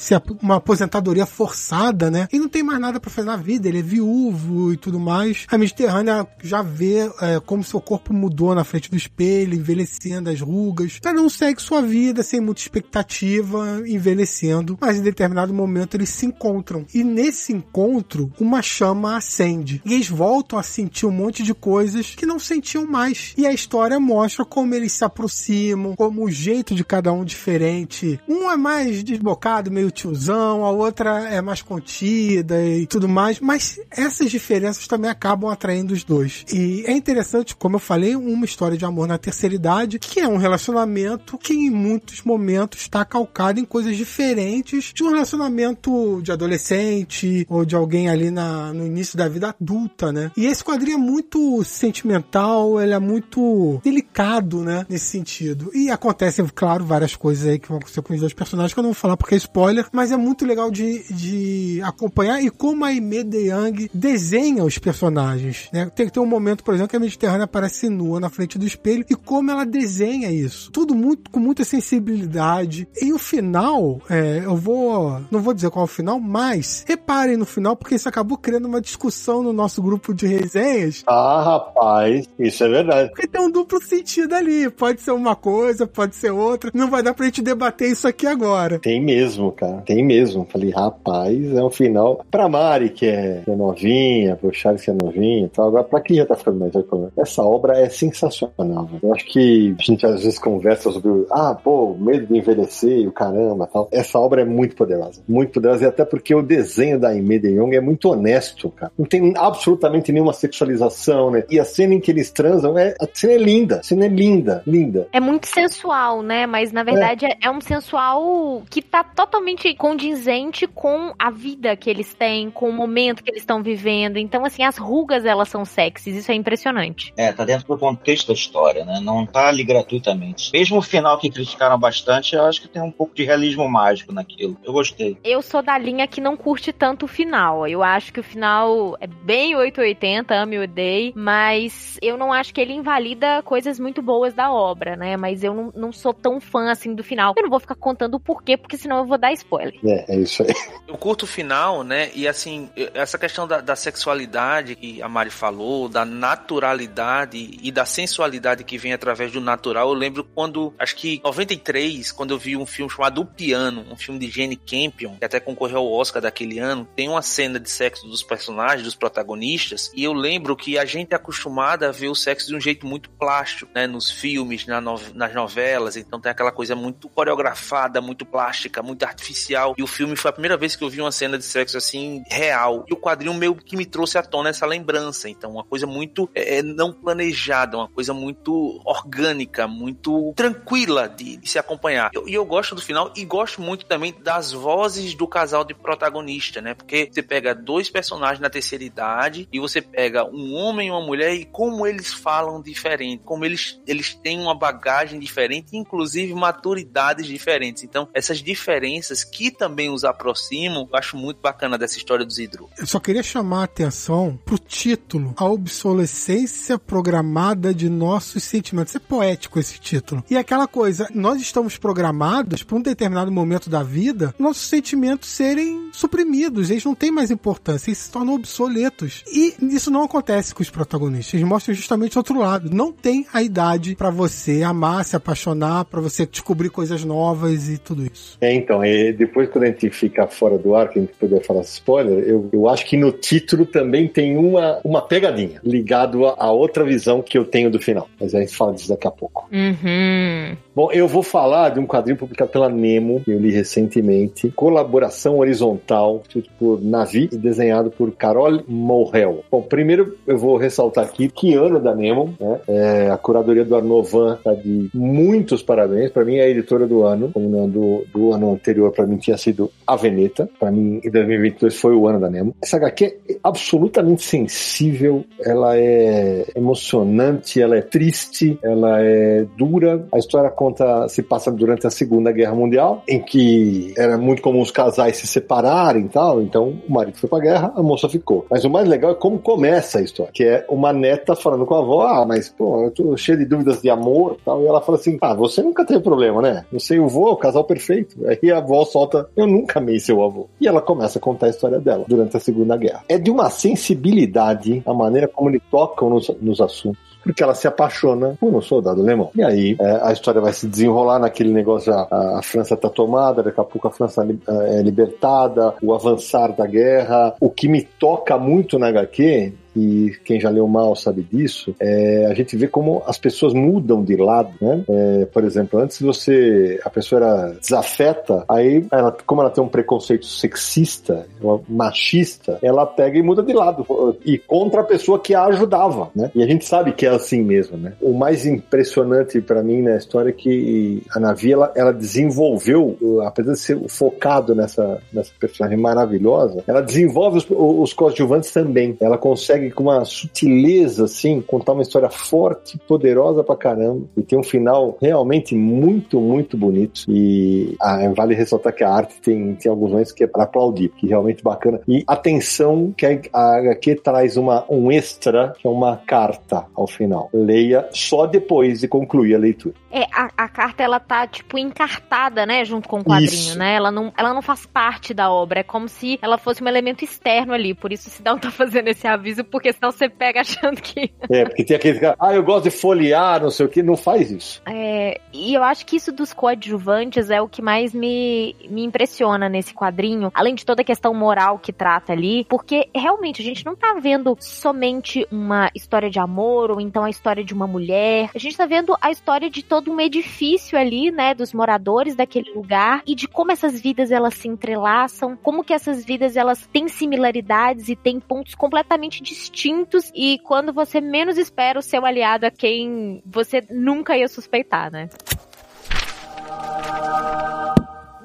se 0.00 0.14
uma 0.40 0.56
aposentadoria 0.56 1.26
forçada, 1.26 2.10
né? 2.10 2.26
E 2.32 2.38
não 2.38 2.48
tem 2.48 2.62
mais 2.62 2.80
nada 2.80 2.98
para 2.98 3.10
fazer 3.10 3.26
na 3.26 3.36
vida, 3.36 3.68
ele 3.68 3.80
é 3.80 3.82
viúvo 3.82 4.72
e 4.72 4.76
tudo 4.76 4.98
mais. 4.98 5.46
A 5.50 5.58
Mediterrânea 5.58 6.26
já 6.42 6.62
vê 6.62 7.10
é, 7.20 7.38
como 7.44 7.62
seu 7.62 7.80
corpo 7.80 8.14
mudou 8.14 8.54
na 8.54 8.64
frente 8.64 8.90
do 8.90 8.96
espelho, 8.96 9.54
envelhecendo 9.54 10.30
as 10.30 10.40
rugas. 10.40 10.98
Cada 11.02 11.20
um 11.20 11.28
segue 11.28 11.60
sua 11.60 11.82
vida 11.82 12.22
sem 12.22 12.40
muita 12.40 12.62
expectativa, 12.62 13.82
envelhecendo, 13.86 14.78
mas 14.80 14.96
em 14.96 15.02
determinado 15.02 15.52
momento 15.52 15.96
eles 15.96 16.08
se 16.08 16.24
encontram. 16.24 16.86
E 16.94 17.04
nesse 17.04 17.52
encontro, 17.52 18.32
uma 18.40 18.62
chama 18.62 19.16
acende. 19.16 19.82
E 19.84 19.92
eles 19.92 20.08
voltam 20.08 20.58
a 20.58 20.62
sentir 20.62 21.04
um 21.04 21.10
monte 21.10 21.42
de 21.42 21.52
coisas 21.52 22.14
que 22.14 22.24
não 22.24 22.38
sentiam 22.38 22.86
mais. 22.86 23.34
E 23.36 23.46
a 23.46 23.52
história 23.52 24.00
mostra 24.00 24.46
como 24.46 24.74
eles 24.74 24.92
se 24.92 25.04
aproximam, 25.04 25.94
como 25.94 26.24
o 26.24 26.30
jeito 26.30 26.74
de 26.74 26.84
cada 26.84 27.12
um 27.12 27.24
diferente. 27.24 28.18
Um 28.26 28.50
é 28.50 28.56
mais 28.56 29.04
desbocado, 29.04 29.70
meio 29.70 29.89
tiozão, 29.90 30.64
a 30.64 30.70
outra 30.70 31.28
é 31.28 31.40
mais 31.40 31.62
contida 31.62 32.64
e 32.64 32.86
tudo 32.86 33.08
mais, 33.08 33.40
mas 33.40 33.80
essas 33.90 34.30
diferenças 34.30 34.86
também 34.86 35.10
acabam 35.10 35.50
atraindo 35.50 35.94
os 35.94 36.04
dois. 36.04 36.44
E 36.52 36.84
é 36.86 36.92
interessante, 36.92 37.54
como 37.56 37.76
eu 37.76 37.80
falei, 37.80 38.16
uma 38.16 38.44
história 38.44 38.76
de 38.76 38.84
amor 38.84 39.06
na 39.06 39.18
terceira 39.18 39.54
idade, 39.54 39.98
que 39.98 40.20
é 40.20 40.28
um 40.28 40.36
relacionamento 40.36 41.38
que 41.38 41.54
em 41.54 41.70
muitos 41.70 42.22
momentos 42.22 42.80
está 42.80 43.04
calcado 43.04 43.60
em 43.60 43.64
coisas 43.64 43.96
diferentes 43.96 44.92
de 44.94 45.02
um 45.02 45.10
relacionamento 45.10 46.20
de 46.22 46.32
adolescente 46.32 47.46
ou 47.48 47.64
de 47.64 47.74
alguém 47.74 48.08
ali 48.08 48.30
na, 48.30 48.72
no 48.72 48.86
início 48.86 49.16
da 49.16 49.28
vida 49.28 49.54
adulta, 49.58 50.12
né? 50.12 50.30
E 50.36 50.46
esse 50.46 50.64
quadrinho 50.64 50.94
é 50.94 51.00
muito 51.00 51.62
sentimental, 51.64 52.80
ele 52.80 52.92
é 52.92 52.98
muito 52.98 53.80
delicado, 53.82 54.62
né? 54.62 54.86
Nesse 54.88 55.06
sentido. 55.06 55.70
E 55.74 55.90
acontecem, 55.90 56.46
claro, 56.54 56.84
várias 56.84 57.16
coisas 57.16 57.46
aí 57.46 57.58
que 57.58 57.68
vão 57.68 57.78
acontecer 57.78 58.02
com 58.02 58.14
os 58.14 58.20
dois 58.20 58.32
personagens 58.32 58.72
que 58.72 58.78
eu 58.78 58.82
não 58.82 58.90
vou 58.90 58.94
falar 58.94 59.16
porque 59.16 59.34
é 59.34 59.38
spoiler 59.38 59.79
mas 59.92 60.12
é 60.12 60.16
muito 60.16 60.44
legal 60.44 60.70
de, 60.70 61.04
de 61.12 61.80
acompanhar 61.82 62.42
e 62.42 62.50
como 62.50 62.84
a 62.84 62.88
Aimee 62.88 63.24
De 63.24 63.50
Young 63.50 63.90
desenha 63.92 64.64
os 64.64 64.78
personagens, 64.78 65.68
né? 65.72 65.90
Tem 65.94 66.06
que 66.06 66.12
ter 66.12 66.20
um 66.20 66.26
momento, 66.26 66.64
por 66.64 66.74
exemplo, 66.74 66.90
que 66.90 66.96
a 66.96 67.00
Mediterrânea 67.00 67.44
aparece 67.44 67.88
nua 67.88 68.20
na 68.20 68.30
frente 68.30 68.58
do 68.58 68.66
espelho 68.66 69.04
e 69.08 69.14
como 69.14 69.50
ela 69.50 69.64
desenha 69.64 70.30
isso. 70.30 70.70
Tudo 70.70 70.94
muito 70.94 71.30
com 71.30 71.40
muita 71.40 71.64
sensibilidade. 71.64 72.88
E 73.00 73.12
o 73.12 73.18
final, 73.18 74.00
é, 74.08 74.42
eu 74.44 74.56
vou, 74.56 75.20
não 75.30 75.40
vou 75.40 75.54
dizer 75.54 75.70
qual 75.70 75.84
é 75.84 75.88
o 75.88 75.88
final, 75.88 76.20
mas 76.20 76.84
reparem 76.86 77.36
no 77.36 77.46
final 77.46 77.76
porque 77.76 77.94
isso 77.94 78.08
acabou 78.08 78.36
criando 78.36 78.66
uma 78.66 78.80
discussão 78.80 79.42
no 79.42 79.52
nosso 79.52 79.82
grupo 79.82 80.14
de 80.14 80.26
resenhas. 80.26 81.02
Ah, 81.06 81.42
rapaz, 81.42 82.28
isso 82.38 82.64
é 82.64 82.68
verdade. 82.68 83.10
Porque 83.10 83.26
tem 83.26 83.40
um 83.40 83.50
duplo 83.50 83.82
sentido 83.82 84.34
ali. 84.34 84.70
Pode 84.70 85.00
ser 85.00 85.12
uma 85.12 85.36
coisa, 85.36 85.86
pode 85.86 86.16
ser 86.16 86.30
outra. 86.30 86.70
Não 86.74 86.90
vai 86.90 87.02
dar 87.02 87.14
pra 87.14 87.26
gente 87.26 87.42
debater 87.42 87.90
isso 87.90 88.06
aqui 88.06 88.26
agora. 88.26 88.78
Tem 88.78 89.02
mesmo, 89.02 89.52
cara. 89.52 89.69
Tem 89.84 90.04
mesmo. 90.04 90.46
Falei, 90.50 90.70
rapaz, 90.70 91.54
é 91.54 91.62
um 91.62 91.70
final. 91.70 92.24
Pra 92.30 92.48
Mari, 92.48 92.90
que 92.90 93.06
é, 93.06 93.42
que 93.44 93.50
é 93.50 93.56
novinha, 93.56 94.36
pro 94.36 94.52
Charles, 94.52 94.82
que 94.82 94.90
é 94.90 94.94
novinho 94.94 95.46
e 95.46 95.48
tal. 95.48 95.68
Agora, 95.68 95.84
pra 95.84 96.00
quem 96.00 96.16
já 96.16 96.26
tá 96.26 96.34
ficando 96.34 96.58
mais 96.58 96.72
velho, 96.72 97.12
essa 97.16 97.42
obra 97.42 97.78
é 97.78 97.88
sensacional. 97.88 98.88
Eu 99.02 99.14
acho 99.14 99.24
que 99.26 99.74
a 99.78 99.82
gente 99.82 100.06
às 100.06 100.22
vezes 100.22 100.38
conversa 100.38 100.90
sobre, 100.90 101.26
ah, 101.30 101.54
pô, 101.54 101.94
medo 101.98 102.26
de 102.26 102.38
envelhecer 102.38 102.98
e 102.98 103.06
o 103.06 103.12
caramba 103.12 103.66
tal. 103.66 103.88
Essa 103.92 104.18
obra 104.18 104.42
é 104.42 104.44
muito 104.44 104.76
poderosa. 104.76 105.22
Muito 105.28 105.52
poderosa. 105.52 105.84
E 105.84 105.86
até 105.86 106.04
porque 106.04 106.34
o 106.34 106.42
desenho 106.42 106.98
da 106.98 107.08
Aimee 107.08 107.38
de 107.38 107.54
Jong 107.54 107.76
é 107.76 107.80
muito 107.80 108.08
honesto, 108.08 108.70
cara. 108.70 108.92
Não 108.98 109.06
tem 109.06 109.32
absolutamente 109.36 110.12
nenhuma 110.12 110.32
sexualização, 110.32 111.30
né? 111.30 111.44
E 111.50 111.58
a 111.58 111.64
cena 111.64 111.94
em 111.94 112.00
que 112.00 112.10
eles 112.10 112.30
transam, 112.30 112.76
é, 112.78 112.94
a 113.00 113.06
cena 113.12 113.34
é 113.34 113.38
linda. 113.38 113.76
A 113.80 113.82
cena 113.82 114.06
é 114.06 114.08
linda, 114.08 114.62
linda. 114.66 115.08
É 115.12 115.20
muito 115.20 115.46
sensual, 115.46 116.22
né? 116.22 116.46
Mas 116.46 116.72
na 116.72 116.82
verdade 116.82 117.26
é, 117.26 117.36
é 117.42 117.50
um 117.50 117.60
sensual 117.60 118.62
que 118.68 118.82
tá 118.82 119.04
totalmente 119.04 119.59
condizente 119.74 120.66
com 120.66 121.14
a 121.18 121.30
vida 121.30 121.76
que 121.76 121.90
eles 121.90 122.14
têm, 122.14 122.50
com 122.50 122.68
o 122.68 122.72
momento 122.72 123.22
que 123.22 123.30
eles 123.30 123.42
estão 123.42 123.62
vivendo. 123.62 124.16
Então, 124.16 124.44
assim, 124.44 124.62
as 124.62 124.78
rugas 124.78 125.24
elas 125.24 125.48
são 125.48 125.64
sexys, 125.64 126.16
isso 126.16 126.32
é 126.32 126.34
impressionante. 126.34 127.12
É, 127.16 127.32
tá 127.32 127.44
dentro 127.44 127.66
do 127.66 127.78
contexto 127.78 128.28
da 128.28 128.34
história, 128.34 128.84
né? 128.84 129.00
Não 129.02 129.26
tá 129.26 129.48
ali 129.48 129.62
gratuitamente. 129.62 130.50
Mesmo 130.52 130.78
o 130.78 130.82
final 130.82 131.18
que 131.18 131.30
criticaram 131.30 131.78
bastante, 131.78 132.34
eu 132.34 132.44
acho 132.44 132.62
que 132.62 132.68
tem 132.68 132.82
um 132.82 132.90
pouco 132.90 133.14
de 133.14 133.24
realismo 133.24 133.68
mágico 133.68 134.12
naquilo. 134.12 134.56
Eu 134.64 134.72
gostei. 134.72 135.18
Eu 135.22 135.42
sou 135.42 135.62
da 135.62 135.76
linha 135.76 136.06
que 136.06 136.20
não 136.20 136.36
curte 136.36 136.72
tanto 136.72 137.04
o 137.04 137.08
final. 137.08 137.66
Eu 137.66 137.82
acho 137.82 138.12
que 138.12 138.20
o 138.20 138.24
final 138.24 138.96
é 139.00 139.06
bem 139.06 139.54
880, 139.54 140.34
ame 140.34 140.58
ou 140.58 140.64
odeie, 140.70 141.12
mas 141.14 141.98
eu 142.00 142.16
não 142.16 142.32
acho 142.32 142.54
que 142.54 142.60
ele 142.60 142.72
invalida 142.72 143.42
coisas 143.42 143.78
muito 143.78 144.00
boas 144.00 144.32
da 144.32 144.52
obra, 144.52 144.96
né? 144.96 145.16
Mas 145.16 145.42
eu 145.42 145.52
não, 145.52 145.72
não 145.74 145.92
sou 145.92 146.14
tão 146.14 146.40
fã 146.40 146.70
assim 146.70 146.94
do 146.94 147.02
final. 147.02 147.34
Eu 147.36 147.42
não 147.42 147.50
vou 147.50 147.60
ficar 147.60 147.74
contando 147.74 148.14
o 148.14 148.20
porquê, 148.20 148.56
porque 148.56 148.76
senão 148.76 148.98
eu 148.98 149.06
vou 149.06 149.18
dar 149.18 149.32
spoiler. 149.40 149.74
É, 149.84 150.14
é 150.14 150.16
isso 150.18 150.42
aí. 150.42 150.54
Eu 150.86 150.98
curto 150.98 151.22
o 151.22 151.26
final, 151.26 151.84
né? 151.84 152.10
E 152.14 152.26
assim, 152.26 152.68
essa 152.94 153.18
questão 153.18 153.46
da, 153.46 153.60
da 153.60 153.76
sexualidade 153.76 154.74
que 154.74 155.00
a 155.00 155.08
Mari 155.08 155.30
falou, 155.30 155.88
da 155.88 156.04
naturalidade 156.04 157.58
e 157.62 157.70
da 157.70 157.84
sensualidade 157.84 158.64
que 158.64 158.76
vem 158.76 158.92
através 158.92 159.32
do 159.32 159.40
natural. 159.40 159.88
Eu 159.88 159.94
lembro 159.94 160.24
quando, 160.24 160.74
acho 160.78 160.96
que 160.96 161.16
em 161.16 161.20
93, 161.22 162.12
quando 162.12 162.32
eu 162.32 162.38
vi 162.38 162.56
um 162.56 162.66
filme 162.66 162.90
chamado 162.90 163.20
O 163.20 163.24
Piano, 163.24 163.86
um 163.90 163.96
filme 163.96 164.18
de 164.18 164.28
Jane 164.28 164.56
Campion, 164.56 165.16
que 165.16 165.24
até 165.24 165.38
concorreu 165.38 165.78
ao 165.78 165.92
Oscar 165.92 166.20
daquele 166.20 166.58
ano, 166.58 166.88
tem 166.96 167.08
uma 167.08 167.22
cena 167.22 167.60
de 167.60 167.70
sexo 167.70 168.06
dos 168.06 168.22
personagens, 168.22 168.82
dos 168.82 168.94
protagonistas, 168.94 169.92
e 169.94 170.02
eu 170.02 170.12
lembro 170.12 170.56
que 170.56 170.76
a 170.76 170.84
gente 170.84 171.12
é 171.12 171.16
acostumada 171.16 171.88
a 171.88 171.92
ver 171.92 172.08
o 172.08 172.14
sexo 172.14 172.48
de 172.48 172.56
um 172.56 172.60
jeito 172.60 172.86
muito 172.86 173.10
plástico, 173.10 173.70
né? 173.74 173.86
Nos 173.86 174.10
filmes, 174.10 174.66
na 174.66 174.80
no, 174.80 174.98
nas 175.14 175.32
novelas, 175.32 175.96
então 175.96 176.20
tem 176.20 176.32
aquela 176.32 176.50
coisa 176.52 176.74
muito 176.74 177.08
coreografada, 177.08 178.00
muito 178.00 178.26
plástica, 178.26 178.82
muito 178.82 179.04
artificial 179.04 179.29
artificial. 179.30 179.74
E 179.78 179.82
o 179.82 179.86
filme 179.86 180.16
foi 180.16 180.28
a 180.28 180.32
primeira 180.32 180.56
vez 180.56 180.76
que 180.76 180.84
eu 180.84 180.90
vi 180.90 181.00
uma 181.00 181.12
cena 181.12 181.38
de 181.38 181.44
sexo 181.44 181.76
assim, 181.76 182.22
real. 182.28 182.84
E 182.88 182.92
o 182.92 182.96
quadrinho 182.96 183.34
meio 183.34 183.54
que 183.54 183.76
me 183.76 183.86
trouxe 183.86 184.18
à 184.18 184.22
tona 184.22 184.50
essa 184.50 184.66
lembrança. 184.66 185.28
Então, 185.28 185.52
uma 185.52 185.64
coisa 185.64 185.86
muito 185.86 186.28
é, 186.34 186.58
é 186.58 186.62
não 186.62 186.92
planejada, 186.92 187.76
uma 187.76 187.88
coisa 187.88 188.12
muito 188.12 188.80
orgânica, 188.84 189.66
muito 189.66 190.32
tranquila 190.34 191.08
de, 191.08 191.36
de 191.36 191.48
se 191.48 191.58
acompanhar. 191.58 192.10
E 192.12 192.16
eu, 192.16 192.28
eu, 192.28 192.44
gosto 192.44 192.74
do 192.74 192.82
final 192.82 193.12
e 193.16 193.24
gosto 193.24 193.62
muito 193.62 193.86
também 193.86 194.14
das 194.22 194.52
vozes 194.52 195.14
do 195.14 195.26
casal 195.26 195.64
de 195.64 195.74
protagonista, 195.74 196.60
né? 196.60 196.74
Porque 196.74 197.08
você 197.10 197.22
pega 197.22 197.54
dois 197.54 197.88
personagens 197.88 198.40
na 198.40 198.50
terceira 198.50 198.82
idade 198.82 199.48
e 199.52 199.60
você 199.60 199.80
pega 199.80 200.24
um 200.24 200.54
homem 200.54 200.88
e 200.88 200.90
uma 200.90 201.00
mulher 201.00 201.34
e 201.34 201.44
como 201.44 201.86
eles 201.86 202.12
falam 202.12 202.60
diferente, 202.60 203.22
como 203.24 203.44
eles, 203.44 203.80
eles 203.86 204.14
têm 204.14 204.40
uma 204.40 204.54
bagagem 204.54 205.20
diferente, 205.20 205.76
inclusive 205.76 206.34
maturidades 206.34 207.26
diferentes. 207.26 207.84
Então, 207.84 208.08
essas 208.12 208.42
diferenças 208.42 209.19
que 209.24 209.50
também 209.50 209.90
os 209.90 210.04
aproximam, 210.04 210.88
eu 210.90 210.98
acho 210.98 211.16
muito 211.16 211.40
bacana 211.40 211.76
dessa 211.76 211.96
história 211.96 212.24
dos 212.24 212.38
Hidro. 212.38 212.68
Eu 212.78 212.86
só 212.86 212.98
queria 212.98 213.22
chamar 213.22 213.60
a 213.60 213.64
atenção 213.64 214.38
pro 214.44 214.58
título, 214.58 215.34
A 215.36 215.44
Obsolescência 215.44 216.78
Programada 216.78 217.72
de 217.74 217.88
Nossos 217.88 218.44
Sentimentos. 218.44 218.94
É 218.94 218.98
poético 218.98 219.58
esse 219.58 219.78
título. 219.78 220.24
E 220.30 220.36
aquela 220.36 220.66
coisa, 220.66 221.08
nós 221.14 221.40
estamos 221.40 221.76
programados 221.76 222.62
para 222.62 222.76
um 222.76 222.82
determinado 222.82 223.30
momento 223.30 223.68
da 223.68 223.82
vida, 223.82 224.34
nossos 224.38 224.68
sentimentos 224.68 225.28
serem 225.28 225.90
suprimidos, 225.92 226.70
eles 226.70 226.84
não 226.84 226.94
têm 226.94 227.10
mais 227.10 227.30
importância, 227.30 227.90
eles 227.90 227.98
se 227.98 228.10
tornam 228.10 228.34
obsoletos. 228.34 229.24
E 229.26 229.54
isso 229.60 229.90
não 229.90 230.04
acontece 230.04 230.54
com 230.54 230.62
os 230.62 230.70
protagonistas, 230.70 231.34
eles 231.34 231.46
mostram 231.46 231.74
justamente 231.74 232.16
o 232.16 232.20
outro 232.20 232.38
lado. 232.38 232.70
Não 232.70 232.92
tem 232.92 233.26
a 233.32 233.42
idade 233.42 233.94
para 233.94 234.10
você 234.10 234.62
amar, 234.62 235.04
se 235.04 235.16
apaixonar, 235.16 235.84
para 235.84 236.00
você 236.00 236.26
descobrir 236.26 236.70
coisas 236.70 237.04
novas 237.04 237.68
e 237.68 237.78
tudo 237.78 238.06
isso. 238.06 238.38
É, 238.40 238.54
então, 238.54 238.82
é, 238.82 239.09
depois 239.12 239.48
quando 239.48 239.64
a 239.64 239.66
gente 239.68 239.90
fica 239.90 240.26
fora 240.26 240.58
do 240.58 240.74
ar, 240.74 240.88
que 240.88 240.98
a 240.98 241.02
gente 241.02 241.14
puder 241.14 241.42
falar 241.42 241.62
spoiler, 241.62 242.24
eu, 242.26 242.48
eu 242.52 242.68
acho 242.68 242.86
que 242.86 242.96
no 242.96 243.12
título 243.12 243.66
também 243.66 244.08
tem 244.08 244.36
uma, 244.36 244.80
uma 244.84 245.02
pegadinha 245.02 245.60
ligado 245.64 246.26
a, 246.26 246.34
a 246.38 246.52
outra 246.52 246.84
visão 246.84 247.22
que 247.22 247.36
eu 247.36 247.44
tenho 247.44 247.70
do 247.70 247.80
final. 247.80 248.08
Mas 248.20 248.34
a 248.34 248.40
gente 248.40 248.56
fala 248.56 248.74
disso 248.74 248.88
daqui 248.88 249.06
a 249.06 249.10
pouco. 249.10 249.48
Uhum. 249.52 250.56
Bom, 250.74 250.90
eu 250.92 251.08
vou 251.08 251.22
falar 251.22 251.70
de 251.70 251.80
um 251.80 251.86
quadrinho 251.86 252.16
publicado 252.16 252.50
pela 252.50 252.68
Nemo, 252.68 253.20
que 253.20 253.30
eu 253.30 253.38
li 253.38 253.50
recentemente, 253.50 254.50
Colaboração 254.50 255.38
Horizontal, 255.38 256.22
escrito 256.22 256.50
por 256.58 256.82
Navi 256.82 257.28
e 257.32 257.36
desenhado 257.36 257.90
por 257.90 258.12
Carol 258.12 258.62
Morrel. 258.66 259.44
Bom, 259.50 259.62
primeiro 259.62 260.16
eu 260.26 260.38
vou 260.38 260.56
ressaltar 260.56 261.04
aqui 261.04 261.28
que 261.28 261.54
ano 261.54 261.80
da 261.80 261.94
Nemo, 261.94 262.34
né? 262.38 262.60
É, 262.68 263.10
a 263.10 263.16
curadoria 263.16 263.64
do 263.64 263.76
Arnovan 263.76 264.38
tá 264.42 264.54
de 264.54 264.90
muitos 264.94 265.62
parabéns. 265.62 266.10
Para 266.10 266.24
mim 266.24 266.36
é 266.36 266.44
a 266.44 266.48
editora 266.48 266.86
do 266.86 267.02
ano, 267.02 267.30
como 267.32 267.48
no 267.48 267.68
do, 267.68 268.04
do 268.12 268.32
ano 268.32 268.52
anterior 268.52 268.92
para 269.00 269.06
mim 269.06 269.16
tinha 269.16 269.38
sido 269.38 269.70
A 269.86 269.96
Veneta. 269.96 270.48
Para 270.58 270.70
mim, 270.70 271.00
em 271.02 271.10
2022 271.10 271.74
foi 271.76 271.94
o 271.94 272.06
ano 272.06 272.20
da 272.20 272.28
Nemo. 272.28 272.54
Essa 272.62 272.76
HQ 272.76 273.04
é 273.28 273.36
absolutamente 273.42 274.22
sensível, 274.22 275.24
ela 275.40 275.76
é 275.76 276.44
emocionante, 276.54 277.60
ela 277.60 277.76
é 277.76 277.80
triste, 277.80 278.58
ela 278.62 279.00
é 279.00 279.46
dura. 279.56 280.06
A 280.12 280.18
história 280.18 280.50
conta, 280.50 281.08
se 281.08 281.22
passa 281.22 281.50
durante 281.50 281.86
a 281.86 281.90
Segunda 281.90 282.30
Guerra 282.30 282.54
Mundial, 282.54 283.02
em 283.08 283.20
que 283.20 283.94
era 283.96 284.18
muito 284.18 284.42
comum 284.42 284.60
os, 284.60 284.70
casais 284.70 285.16
se 285.16 285.26
separarem 285.26 286.04
e 286.04 286.08
tal, 286.08 286.40
então 286.40 286.78
o 286.88 286.92
marido 286.92 287.18
foi 287.18 287.28
pra 287.28 287.38
guerra, 287.38 287.72
a 287.74 287.82
moça 287.82 288.08
ficou. 288.08 288.46
Mas 288.48 288.64
o 288.64 288.70
mais 288.70 288.88
legal 288.88 289.12
é 289.12 289.14
como 289.14 289.38
começa 289.38 289.98
a 289.98 290.02
história, 290.02 290.32
que 290.32 290.44
é 290.44 290.64
uma 290.68 290.92
neta 290.92 291.34
falando 291.34 291.66
com 291.66 291.74
a 291.74 291.80
avó, 291.80 292.02
ah, 292.02 292.24
mas 292.26 292.48
pô, 292.48 292.84
eu 292.84 292.90
tô 292.90 293.16
cheio 293.16 293.38
de 293.38 293.44
dúvidas 293.44 293.82
de 293.82 293.90
amor 293.90 294.36
e 294.40 294.44
tal, 294.44 294.62
e 294.62 294.66
ela 294.66 294.80
fala 294.80 294.96
assim, 294.96 295.18
ah, 295.20 295.34
você 295.34 295.62
nunca 295.62 295.84
teve 295.84 296.00
problema, 296.00 296.40
né? 296.40 296.64
Você 296.72 296.94
e 296.94 297.00
o 297.00 297.04
avô, 297.04 297.32
o 297.32 297.36
casal 297.36 297.64
perfeito. 297.64 298.16
Aí 298.26 298.50
a 298.50 298.58
avó 298.58 298.84
solta, 298.90 299.28
eu 299.36 299.46
nunca 299.46 299.78
amei 299.78 299.98
seu 299.98 300.22
avô. 300.22 300.48
E 300.60 300.66
ela 300.66 300.80
começa 300.80 301.18
a 301.18 301.22
contar 301.22 301.46
a 301.46 301.50
história 301.50 301.78
dela 301.78 302.04
durante 302.06 302.36
a 302.36 302.40
Segunda 302.40 302.76
Guerra. 302.76 303.04
É 303.08 303.18
de 303.18 303.30
uma 303.30 303.48
sensibilidade 303.50 304.82
a 304.84 304.92
maneira 304.92 305.28
como 305.28 305.48
ele 305.48 305.62
tocam 305.70 306.10
nos, 306.10 306.28
nos 306.40 306.60
assuntos 306.60 307.10
porque 307.22 307.42
ela 307.42 307.54
se 307.54 307.68
apaixona 307.68 308.36
por 308.40 308.54
um 308.54 308.60
soldado 308.60 309.00
alemão. 309.00 309.30
E 309.34 309.42
aí 309.42 309.76
é, 309.78 310.00
a 310.02 310.12
história 310.12 310.40
vai 310.40 310.52
se 310.52 310.66
desenrolar 310.66 311.18
naquele 311.18 311.52
negócio: 311.52 311.92
a, 311.92 312.38
a 312.38 312.42
França 312.42 312.74
está 312.74 312.88
tomada, 312.88 313.42
daqui 313.42 313.60
a 313.60 313.64
pouco 313.64 313.88
a 313.88 313.90
França 313.90 314.26
é 314.46 314.82
libertada, 314.82 315.74
o 315.82 315.94
avançar 315.94 316.52
da 316.52 316.66
guerra. 316.66 317.34
O 317.40 317.50
que 317.50 317.68
me 317.68 317.82
toca 317.82 318.38
muito 318.38 318.78
na 318.78 318.88
HQ 318.88 319.52
e 319.74 320.12
quem 320.24 320.40
já 320.40 320.50
leu 320.50 320.66
mal 320.66 320.94
sabe 320.96 321.22
disso, 321.22 321.74
é, 321.80 322.26
a 322.26 322.34
gente 322.34 322.56
vê 322.56 322.66
como 322.66 323.02
as 323.06 323.18
pessoas 323.18 323.54
mudam 323.54 324.02
de 324.02 324.16
lado, 324.16 324.50
né? 324.60 324.84
É, 324.88 325.24
por 325.26 325.44
exemplo, 325.44 325.78
antes 325.78 326.00
você, 326.00 326.80
a 326.84 326.90
pessoa 326.90 327.20
era 327.20 327.54
desafeta, 327.60 328.44
aí 328.48 328.84
ela, 328.90 329.16
como 329.26 329.40
ela 329.40 329.50
tem 329.50 329.62
um 329.62 329.68
preconceito 329.68 330.26
sexista, 330.26 331.26
machista, 331.68 332.58
ela 332.62 332.86
pega 332.86 333.18
e 333.18 333.22
muda 333.22 333.42
de 333.42 333.52
lado 333.52 333.86
e 334.24 334.38
contra 334.38 334.80
a 334.80 334.84
pessoa 334.84 335.18
que 335.18 335.34
a 335.34 335.44
ajudava, 335.44 336.10
né? 336.14 336.30
E 336.34 336.42
a 336.42 336.46
gente 336.46 336.64
sabe 336.64 336.92
que 336.92 337.06
é 337.06 337.10
assim 337.10 337.42
mesmo, 337.42 337.76
né? 337.76 337.92
O 338.00 338.12
mais 338.12 338.46
impressionante 338.46 339.40
para 339.40 339.62
mim 339.62 339.82
na 339.82 339.96
história 339.96 340.30
é 340.30 340.32
que 340.32 341.02
a 341.10 341.20
Navi 341.20 341.52
ela, 341.52 341.72
ela 341.74 341.92
desenvolveu, 341.92 342.96
apesar 343.24 343.52
de 343.52 343.58
ser 343.58 343.78
focado 343.88 344.54
nessa, 344.54 345.00
nessa 345.12 345.32
personagem 345.38 345.78
maravilhosa, 345.78 346.62
ela 346.66 346.80
desenvolve 346.80 347.38
os, 347.38 347.46
os 347.50 347.92
coadjuvantes 347.92 348.52
também. 348.52 348.96
Ela 349.00 349.18
consegue 349.18 349.59
consegue 349.60 349.70
com 349.70 349.82
uma 349.84 350.04
sutileza, 350.04 351.04
assim, 351.04 351.40
contar 351.40 351.72
uma 351.72 351.82
história 351.82 352.08
forte, 352.08 352.78
poderosa 352.88 353.44
pra 353.44 353.56
caramba. 353.56 354.06
E 354.16 354.22
tem 354.22 354.38
um 354.38 354.42
final 354.42 354.96
realmente 355.00 355.54
muito, 355.54 356.20
muito 356.20 356.56
bonito. 356.56 357.04
E 357.08 357.76
ah, 357.80 358.10
vale 358.16 358.34
ressaltar 358.34 358.74
que 358.74 358.82
a 358.82 358.90
arte 358.90 359.20
tem, 359.20 359.54
tem 359.54 359.70
alguns 359.70 359.90
momentos 359.90 360.12
que 360.12 360.24
é 360.24 360.26
para 360.26 360.44
aplaudir, 360.44 360.88
que 360.90 361.06
é 361.06 361.08
realmente 361.10 361.42
bacana. 361.42 361.80
E 361.86 362.02
atenção 362.06 362.92
que 362.96 363.06
a 363.32 363.56
HQ 363.58 363.96
traz 363.96 364.36
uma, 364.36 364.64
um 364.68 364.90
extra, 364.90 365.52
que 365.58 365.66
é 365.66 365.70
uma 365.70 365.96
carta 365.96 366.66
ao 366.74 366.86
final. 366.86 367.28
Leia 367.32 367.88
só 367.92 368.26
depois 368.26 368.80
de 368.80 368.88
concluir 368.88 369.34
a 369.34 369.38
leitura. 369.38 369.74
É, 369.92 370.04
a, 370.12 370.30
a 370.36 370.48
carta 370.48 370.82
ela 370.82 371.00
tá, 371.00 371.26
tipo, 371.26 371.58
encartada, 371.58 372.46
né, 372.46 372.64
junto 372.64 372.88
com 372.88 373.00
o 373.00 373.04
quadrinho, 373.04 373.32
isso. 373.32 373.58
né? 373.58 373.74
Ela 373.74 373.90
não, 373.90 374.12
ela 374.16 374.32
não 374.32 374.40
faz 374.40 374.64
parte 374.64 375.12
da 375.12 375.30
obra. 375.30 375.60
É 375.60 375.64
como 375.64 375.88
se 375.88 376.18
ela 376.22 376.38
fosse 376.38 376.62
um 376.62 376.68
elemento 376.68 377.04
externo 377.04 377.52
ali. 377.52 377.74
Por 377.74 377.92
isso, 377.92 378.08
se 378.08 378.22
não 378.22 378.38
tá 378.38 378.50
fazendo 378.50 378.88
esse 378.88 379.06
aviso 379.06 379.42
porque 379.50 379.72
senão 379.72 379.90
você 379.90 380.08
pega 380.08 380.40
achando 380.40 380.80
que. 380.80 381.12
É, 381.30 381.44
porque 381.44 381.64
tem 381.64 381.76
aquele 381.76 381.98
cara, 381.98 382.16
ah, 382.18 382.34
eu 382.34 382.42
gosto 382.42 382.64
de 382.64 382.70
folhear, 382.70 383.42
não 383.42 383.50
sei 383.50 383.66
o 383.66 383.68
que, 383.68 383.82
não 383.82 383.96
faz 383.96 384.30
isso. 384.30 384.62
É, 384.66 385.20
e 385.32 385.54
eu 385.54 385.62
acho 385.62 385.84
que 385.84 385.96
isso 385.96 386.12
dos 386.12 386.32
coadjuvantes 386.32 387.30
é 387.30 387.40
o 387.40 387.48
que 387.48 387.60
mais 387.60 387.92
me, 387.92 388.54
me 388.68 388.84
impressiona 388.84 389.48
nesse 389.48 389.74
quadrinho, 389.74 390.30
além 390.34 390.54
de 390.54 390.64
toda 390.64 390.82
a 390.82 390.84
questão 390.84 391.12
moral 391.12 391.58
que 391.58 391.72
trata 391.72 392.12
ali, 392.12 392.46
porque 392.48 392.88
realmente 392.94 393.42
a 393.42 393.44
gente 393.44 393.64
não 393.64 393.74
tá 393.74 393.94
vendo 394.00 394.36
somente 394.40 395.26
uma 395.30 395.70
história 395.74 396.08
de 396.08 396.18
amor 396.18 396.70
ou 396.70 396.80
então 396.80 397.04
a 397.04 397.10
história 397.10 397.44
de 397.44 397.52
uma 397.52 397.66
mulher, 397.66 398.30
a 398.34 398.38
gente 398.38 398.56
tá 398.56 398.66
vendo 398.66 398.96
a 399.00 399.10
história 399.10 399.50
de 399.50 399.62
todo 399.62 399.90
um 399.90 400.00
edifício 400.00 400.78
ali, 400.78 401.10
né, 401.10 401.34
dos 401.34 401.52
moradores 401.52 402.14
daquele 402.14 402.52
lugar 402.52 403.02
e 403.06 403.14
de 403.14 403.26
como 403.26 403.52
essas 403.52 403.80
vidas 403.80 404.10
elas 404.10 404.34
se 404.34 404.48
entrelaçam, 404.48 405.36
como 405.36 405.64
que 405.64 405.72
essas 405.72 406.04
vidas 406.04 406.36
elas 406.36 406.66
têm 406.66 406.88
similaridades 406.88 407.88
e 407.88 407.96
têm 407.96 408.20
pontos 408.20 408.54
completamente 408.54 409.22
distintos 409.22 409.39
distintos 409.40 410.10
e 410.14 410.38
quando 410.40 410.72
você 410.72 411.00
menos 411.00 411.38
espera 411.38 411.78
o 411.78 411.82
seu 411.82 412.04
aliado 412.04 412.46
a 412.46 412.50
quem 412.50 413.22
você 413.24 413.64
nunca 413.70 414.16
ia 414.16 414.28
suspeitar, 414.28 414.90
né? 414.90 415.08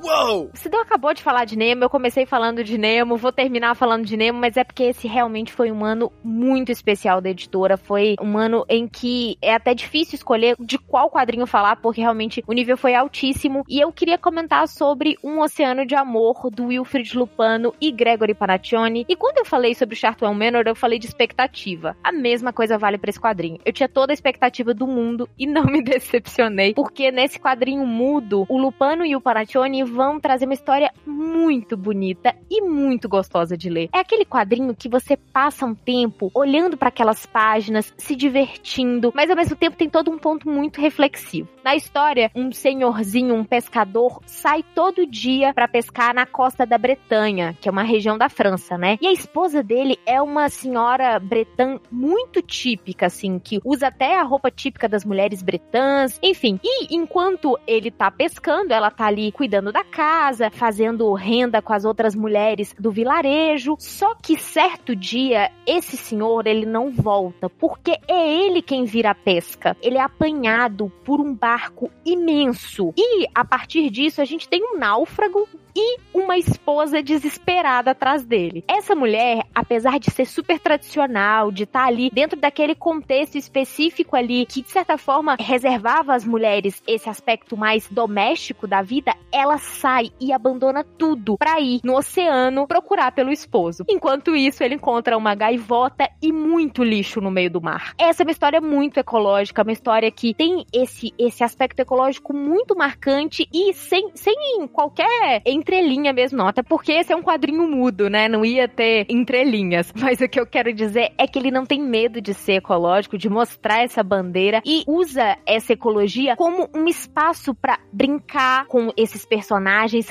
Uou! 0.05 0.51
O 0.53 0.57
Sidão 0.57 0.81
acabou 0.81 1.15
de 1.15 1.23
falar 1.23 1.45
de 1.45 1.57
Nemo, 1.57 1.83
eu 1.83 1.89
comecei 1.89 2.27
falando 2.27 2.63
de 2.63 2.77
Nemo, 2.77 3.17
vou 3.17 3.31
terminar 3.31 3.73
falando 3.73 4.05
de 4.05 4.15
Nemo, 4.15 4.39
mas 4.39 4.55
é 4.55 4.63
porque 4.63 4.83
esse 4.83 5.07
realmente 5.07 5.51
foi 5.51 5.71
um 5.71 5.83
ano 5.83 6.11
muito 6.23 6.71
especial 6.71 7.19
da 7.19 7.31
editora. 7.31 7.75
Foi 7.75 8.15
um 8.21 8.37
ano 8.37 8.63
em 8.69 8.87
que 8.87 9.35
é 9.41 9.55
até 9.55 9.73
difícil 9.73 10.13
escolher 10.13 10.55
de 10.59 10.77
qual 10.77 11.09
quadrinho 11.09 11.47
falar, 11.47 11.77
porque 11.77 12.01
realmente 12.01 12.43
o 12.45 12.53
nível 12.53 12.77
foi 12.77 12.93
altíssimo. 12.93 13.63
E 13.67 13.79
eu 13.79 13.91
queria 13.91 14.15
comentar 14.15 14.67
sobre 14.67 15.17
Um 15.23 15.39
Oceano 15.39 15.87
de 15.87 15.95
Amor, 15.95 16.51
do 16.51 16.67
Wilfred 16.67 17.17
Lupano 17.17 17.73
e 17.81 17.91
Gregory 17.91 18.35
Panaccione. 18.35 19.07
E 19.09 19.15
quando 19.15 19.39
eu 19.39 19.45
falei 19.45 19.73
sobre 19.73 19.95
Chartwell 19.95 20.35
Manor, 20.35 20.65
eu 20.67 20.75
falei 20.75 20.99
de 20.99 21.07
expectativa. 21.07 21.97
A 22.03 22.11
mesma 22.11 22.53
coisa 22.53 22.77
vale 22.77 22.99
para 22.99 23.09
esse 23.09 23.19
quadrinho. 23.19 23.57
Eu 23.65 23.73
tinha 23.73 23.89
toda 23.89 24.13
a 24.13 24.13
expectativa 24.13 24.71
do 24.71 24.85
mundo 24.85 25.27
e 25.35 25.47
não 25.47 25.63
me 25.65 25.81
decepcionei, 25.81 26.75
porque 26.75 27.11
nesse 27.11 27.39
quadrinho 27.39 27.87
mudo, 27.87 28.45
o 28.47 28.55
Lupano 28.55 29.03
e 29.03 29.15
o 29.15 29.21
Panaccione 29.21 29.94
vão 29.95 30.19
trazer 30.19 30.45
uma 30.45 30.53
história 30.53 30.91
muito 31.05 31.77
bonita 31.77 32.35
e 32.51 32.61
muito 32.61 33.07
gostosa 33.07 33.57
de 33.57 33.69
ler. 33.69 33.89
É 33.93 33.99
aquele 33.99 34.25
quadrinho 34.25 34.75
que 34.75 34.89
você 34.89 35.15
passa 35.15 35.65
um 35.65 35.73
tempo 35.73 36.29
olhando 36.33 36.75
para 36.75 36.89
aquelas 36.89 37.25
páginas, 37.25 37.93
se 37.97 38.15
divertindo, 38.15 39.11
mas 39.15 39.29
ao 39.29 39.35
mesmo 39.35 39.55
tempo 39.55 39.77
tem 39.77 39.89
todo 39.89 40.11
um 40.11 40.17
ponto 40.17 40.49
muito 40.49 40.81
reflexivo. 40.81 41.47
Na 41.63 41.75
história, 41.75 42.29
um 42.35 42.51
senhorzinho, 42.51 43.33
um 43.33 43.43
pescador, 43.43 44.19
sai 44.25 44.63
todo 44.75 45.07
dia 45.07 45.53
para 45.53 45.67
pescar 45.67 46.13
na 46.13 46.25
costa 46.25 46.65
da 46.65 46.77
Bretanha, 46.77 47.57
que 47.59 47.69
é 47.69 47.71
uma 47.71 47.83
região 47.83 48.17
da 48.17 48.29
França, 48.29 48.77
né? 48.77 48.97
E 49.01 49.07
a 49.07 49.13
esposa 49.13 49.63
dele 49.63 49.97
é 50.05 50.21
uma 50.21 50.49
senhora 50.49 51.17
bretã 51.19 51.79
muito 51.89 52.41
típica, 52.41 53.05
assim, 53.05 53.39
que 53.39 53.59
usa 53.63 53.87
até 53.87 54.19
a 54.19 54.23
roupa 54.23 54.51
típica 54.51 54.89
das 54.89 55.05
mulheres 55.05 55.41
bretãs, 55.41 56.19
enfim. 56.21 56.59
E 56.61 56.93
enquanto 56.93 57.57
ele 57.65 57.89
tá 57.89 58.11
pescando, 58.11 58.73
ela 58.73 58.91
tá 58.91 59.05
ali 59.05 59.31
cuidando 59.31 59.71
da 59.71 59.83
casa, 59.85 60.49
fazendo 60.49 61.13
renda 61.13 61.61
com 61.61 61.73
as 61.73 61.85
outras 61.85 62.15
mulheres 62.15 62.75
do 62.77 62.91
vilarejo. 62.91 63.75
Só 63.79 64.15
que 64.15 64.37
certo 64.37 64.95
dia, 64.95 65.51
esse 65.65 65.95
senhor, 65.95 66.47
ele 66.47 66.65
não 66.65 66.91
volta, 66.91 67.49
porque 67.49 67.97
é 68.07 68.45
ele 68.45 68.61
quem 68.61 68.85
vira 68.85 69.11
a 69.11 69.15
pesca. 69.15 69.77
Ele 69.81 69.97
é 69.97 70.01
apanhado 70.01 70.91
por 71.03 71.21
um 71.21 71.33
barco 71.33 71.89
imenso. 72.05 72.93
E 72.97 73.25
a 73.33 73.45
partir 73.45 73.89
disso, 73.89 74.21
a 74.21 74.25
gente 74.25 74.49
tem 74.49 74.61
um 74.63 74.77
náufrago 74.77 75.47
e 75.75 75.99
uma 76.13 76.37
esposa 76.37 77.03
desesperada 77.03 77.91
atrás 77.91 78.23
dele. 78.23 78.63
Essa 78.67 78.95
mulher, 78.95 79.45
apesar 79.53 79.99
de 79.99 80.09
ser 80.09 80.25
super 80.25 80.57
tradicional, 80.57 81.51
de 81.51 81.63
estar 81.63 81.81
tá 81.81 81.87
ali 81.87 82.09
dentro 82.09 82.39
daquele 82.39 82.73
contexto 82.73 83.37
específico 83.37 84.15
ali, 84.15 84.45
que 84.45 84.61
de 84.61 84.71
certa 84.71 84.97
forma 84.97 85.35
reservava 85.37 86.15
às 86.15 86.23
mulheres 86.23 86.81
esse 86.87 87.09
aspecto 87.09 87.57
mais 87.57 87.87
doméstico 87.89 88.65
da 88.65 88.81
vida, 88.81 89.13
ela 89.31 89.57
sai 89.65 90.11
e 90.19 90.31
abandona 90.31 90.83
tudo 90.83 91.37
para 91.37 91.59
ir 91.59 91.79
no 91.83 91.97
oceano 91.97 92.67
procurar 92.67 93.11
pelo 93.11 93.31
esposo. 93.31 93.83
Enquanto 93.89 94.35
isso, 94.35 94.63
ele 94.63 94.75
encontra 94.75 95.17
uma 95.17 95.35
gaivota 95.35 96.09
e 96.21 96.31
muito 96.31 96.83
lixo 96.83 97.19
no 97.19 97.31
meio 97.31 97.49
do 97.49 97.61
mar. 97.61 97.93
Essa 97.97 98.23
é 98.23 98.25
uma 98.25 98.31
história 98.31 98.61
muito 98.61 98.99
ecológica, 98.99 99.61
uma 99.61 99.71
história 99.71 100.09
que 100.11 100.33
tem 100.33 100.65
esse, 100.73 101.13
esse 101.17 101.43
aspecto 101.43 101.79
ecológico 101.79 102.33
muito 102.33 102.75
marcante 102.75 103.47
e 103.53 103.73
sem, 103.73 104.11
sem 104.13 104.67
qualquer 104.71 105.41
entrelinha 105.45 106.13
mesmo, 106.13 106.37
não. 106.37 106.47
Até 106.47 106.61
porque 106.61 106.91
esse 106.91 107.11
é 107.11 107.15
um 107.15 107.23
quadrinho 107.23 107.67
mudo, 107.67 108.09
né? 108.09 108.27
Não 108.27 108.45
ia 108.45 108.67
ter 108.67 109.05
entrelinhas. 109.09 109.91
Mas 109.95 110.19
o 110.21 110.27
que 110.27 110.39
eu 110.39 110.45
quero 110.45 110.73
dizer 110.73 111.13
é 111.17 111.27
que 111.27 111.39
ele 111.39 111.51
não 111.51 111.65
tem 111.65 111.81
medo 111.81 112.21
de 112.21 112.33
ser 112.33 112.53
ecológico, 112.53 113.17
de 113.17 113.29
mostrar 113.29 113.83
essa 113.83 114.03
bandeira 114.03 114.61
e 114.65 114.83
usa 114.87 115.37
essa 115.45 115.73
ecologia 115.73 116.35
como 116.35 116.69
um 116.75 116.87
espaço 116.87 117.53
para 117.53 117.79
brincar 117.91 118.65
com 118.67 118.91
esses 118.97 119.25
personagens, 119.25 119.54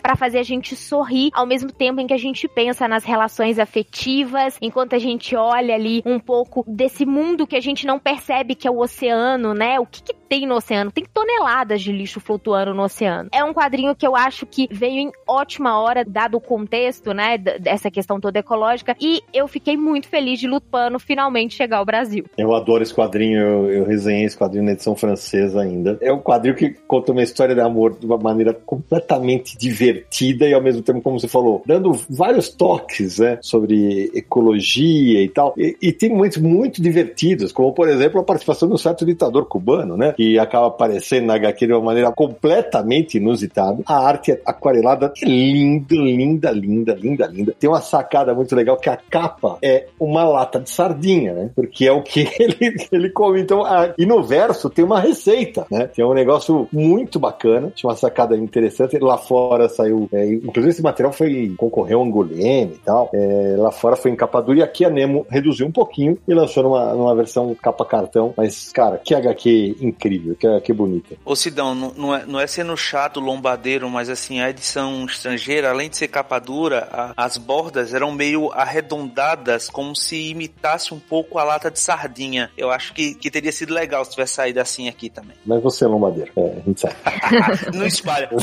para 0.01 0.17
fazer 0.17 0.39
a 0.39 0.43
gente 0.43 0.77
sorrir 0.77 1.31
ao 1.33 1.47
mesmo 1.47 1.73
tempo 1.73 2.01
em 2.01 2.07
que 2.07 2.15
a 2.15 2.19
gente 2.19 2.49
pensa 2.49 2.89
nas 2.89 3.05
relações 3.05 3.59
afetivas, 3.59 4.57
enquanto 4.61 4.95
a 4.95 4.99
gente 4.99 5.37
olha 5.37 5.75
ali 5.75 6.03
um 6.05 6.19
pouco 6.19 6.65
desse 6.67 7.05
mundo 7.05 7.47
que 7.47 7.57
a 7.57 7.61
gente 7.61 7.87
não 7.87 7.99
percebe 7.99 8.55
que 8.55 8.67
é 8.67 8.71
o 8.71 8.79
oceano, 8.79 9.55
né? 9.55 9.79
O 9.81 9.87
que, 9.87 10.03
que 10.03 10.15
tem 10.15 10.47
no 10.47 10.57
oceano? 10.57 10.91
Tem 10.91 11.05
toneladas 11.05 11.83
de 11.83 11.93
lixo 11.93 12.21
flutuando 12.21 12.75
no 12.75 12.83
oceano. 12.83 13.29
É 13.33 13.45
um 13.45 13.53
quadrinho 13.53 13.95
que 13.95 14.07
eu 14.07 14.17
acho 14.17 14.47
que 14.47 14.69
veio 14.71 14.99
em 14.99 15.13
ótima 15.27 15.79
hora, 15.81 16.05
dado 16.05 16.37
o 16.37 16.41
contexto, 16.41 17.13
né, 17.13 17.39
dessa 17.39 17.91
questão 17.91 18.21
toda 18.21 18.39
ecológica, 18.39 18.97
e 19.01 19.23
eu 19.33 19.47
fiquei 19.49 19.77
muito 19.77 20.09
feliz 20.09 20.39
de 20.39 20.47
Lutpano 20.47 20.99
finalmente 20.99 21.55
chegar 21.55 21.79
ao 21.79 21.85
Brasil. 21.85 22.25
Eu 22.37 22.55
adoro 22.55 22.83
esse 22.83 22.95
quadrinho, 22.95 23.39
eu, 23.39 23.71
eu 23.71 23.85
resenhei 23.85 24.25
esse 24.25 24.37
quadrinho 24.37 24.65
na 24.65 24.73
edição 24.73 24.95
francesa 24.95 25.61
ainda. 25.61 25.99
É 26.01 26.13
um 26.13 26.21
quadrinho 26.21 26.55
que 26.55 26.71
conta 26.87 27.13
uma 27.13 27.23
história 27.23 27.55
de 27.55 27.61
amor 27.61 27.99
de 27.99 28.07
uma 28.07 28.19
maneira 28.19 28.53
completamente 28.53 29.34
divertida 29.59 30.47
e 30.47 30.55
ao 30.55 30.63
mesmo 30.63 30.83
tempo, 30.83 31.01
como 31.01 31.19
você 31.19 31.29
falou, 31.29 31.63
dando 31.67 31.93
vários 32.09 32.49
toques, 32.49 33.19
né, 33.19 33.39
sobre 33.41 34.11
ecologia 34.15 35.23
e 35.23 35.29
tal. 35.29 35.55
E, 35.57 35.77
e 35.81 35.93
tem 35.93 36.11
momentos 36.11 36.39
muito 36.39 36.83
divertidos, 36.83 37.53
como 37.53 37.73
por 37.73 37.89
exemplo 37.89 38.21
a 38.21 38.25
participação 38.25 38.69
de 38.69 38.75
um 38.75 38.79
certo 38.79 39.05
ditador 39.05 39.47
cubano, 39.47 39.97
né, 39.97 40.13
que 40.13 40.39
acaba 40.39 40.69
aparecendo 40.69 41.27
na 41.27 41.35
HQ 41.35 41.67
de 41.67 41.73
uma 41.73 41.83
maneira 41.83 42.13
completamente 42.13 43.19
inusitada. 43.19 43.83
A 43.87 44.07
arte 44.07 44.39
aquarelada 44.45 45.13
é 45.23 45.27
lindo, 45.27 45.95
linda, 45.95 46.51
linda, 46.51 46.95
linda, 46.95 47.27
linda. 47.27 47.55
Tem 47.59 47.69
uma 47.69 47.81
sacada 47.81 48.35
muito 48.35 48.55
legal 48.55 48.77
que 48.77 48.89
a 48.89 48.97
capa 48.97 49.59
é 49.63 49.87
uma 49.99 50.25
lata 50.25 50.61
de 50.61 50.71
sardinha, 50.71 51.33
né? 51.33 51.51
Porque 51.55 51.87
é 51.87 51.93
o 51.93 52.03
que 52.03 52.21
ele, 52.39 52.77
ele 52.91 53.11
come. 53.11 53.41
Então, 53.41 53.65
a, 53.65 53.95
e 53.97 54.07
no 54.07 54.23
verso 54.23 54.71
tem 54.71 54.85
uma 54.85 55.01
receita, 55.01 55.67
né? 55.71 55.87
Tem 55.87 56.05
um 56.05 56.15
negócio 56.15 56.69
muito 56.73 57.19
bacana, 57.19 57.73
tinha 57.75 57.89
uma 57.89 57.97
sacada 57.97 58.37
interessante. 58.37 58.99
Lá 58.99 59.19
fora 59.27 59.69
saiu, 59.69 60.09
é, 60.13 60.27
inclusive 60.27 60.71
esse 60.71 60.83
material 60.83 61.13
foi 61.13 61.55
concorreu 61.57 61.99
ao 61.99 62.05
Angolene 62.05 62.75
e 62.75 62.79
tal. 62.85 63.11
É, 63.13 63.57
lá 63.59 63.71
fora 63.71 63.97
foi 63.97 64.11
em 64.11 64.17
capa 64.17 64.41
dura 64.41 64.59
e 64.59 64.63
aqui 64.63 64.85
a 64.85 64.91
Nemo 64.91 65.27
reduziu 65.29 65.67
um 65.67 65.73
pouquinho 65.73 66.19
e 66.27 66.35
lançou 66.35 66.63
numa, 66.63 66.95
numa 66.95 67.15
versão 67.15 67.55
capa 67.55 67.85
cartão. 67.85 68.35
Mas, 68.37 68.71
cara, 68.73 68.99
que 68.99 69.15
HQ 69.15 69.77
incrível, 69.81 70.35
que 70.35 70.47
HQ 70.47 70.73
bonita. 70.73 71.17
Ô 71.25 71.35
Sidão, 71.35 71.75
não, 71.75 71.93
não, 71.97 72.15
é, 72.15 72.27
não 72.27 72.41
é 72.41 72.47
sendo 72.47 72.77
chato, 72.77 73.21
lombadeiro, 73.21 73.89
mas 73.89 74.09
assim, 74.09 74.41
a 74.41 74.51
edição 74.51 75.05
estrangeira, 75.05 75.71
além 75.71 75.89
de 75.89 75.97
ser 75.97 76.09
capa 76.09 76.39
dura, 76.39 76.89
a, 76.91 77.25
as 77.25 77.39
bordas 77.39 77.95
eram 77.95 78.13
meio 78.13 78.53
arredondadas, 78.53 79.69
como 79.69 79.95
se 79.95 80.31
imitasse 80.31 80.93
um 80.93 80.99
pouco 80.99 81.39
a 81.39 81.45
lata 81.45 81.71
de 81.71 81.79
sardinha. 81.79 82.51
Eu 82.57 82.71
acho 82.71 82.93
que, 82.93 83.15
que 83.15 83.31
teria 83.31 83.53
sido 83.53 83.73
legal 83.73 84.05
se 84.05 84.13
tivesse 84.13 84.35
saído 84.35 84.61
assim 84.61 84.89
aqui 84.89 85.09
também. 85.09 85.37
Mas 85.45 85.63
você 85.63 85.85
é 85.85 85.89
lombadeiro, 85.89 86.31
é, 86.37 86.59
a 86.59 86.61
gente 86.61 86.81
sabe. 86.81 86.95
não 87.75 87.87
espalha. 87.87 88.29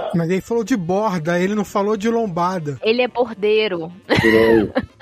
Mas 0.14 0.30
ele 0.30 0.40
falou 0.40 0.64
de 0.64 0.76
borda, 0.76 1.38
ele 1.38 1.54
não 1.54 1.64
falou 1.64 1.96
de 1.96 2.08
lombada. 2.08 2.78
Ele 2.82 3.02
é 3.02 3.08
bordeiro. 3.08 3.92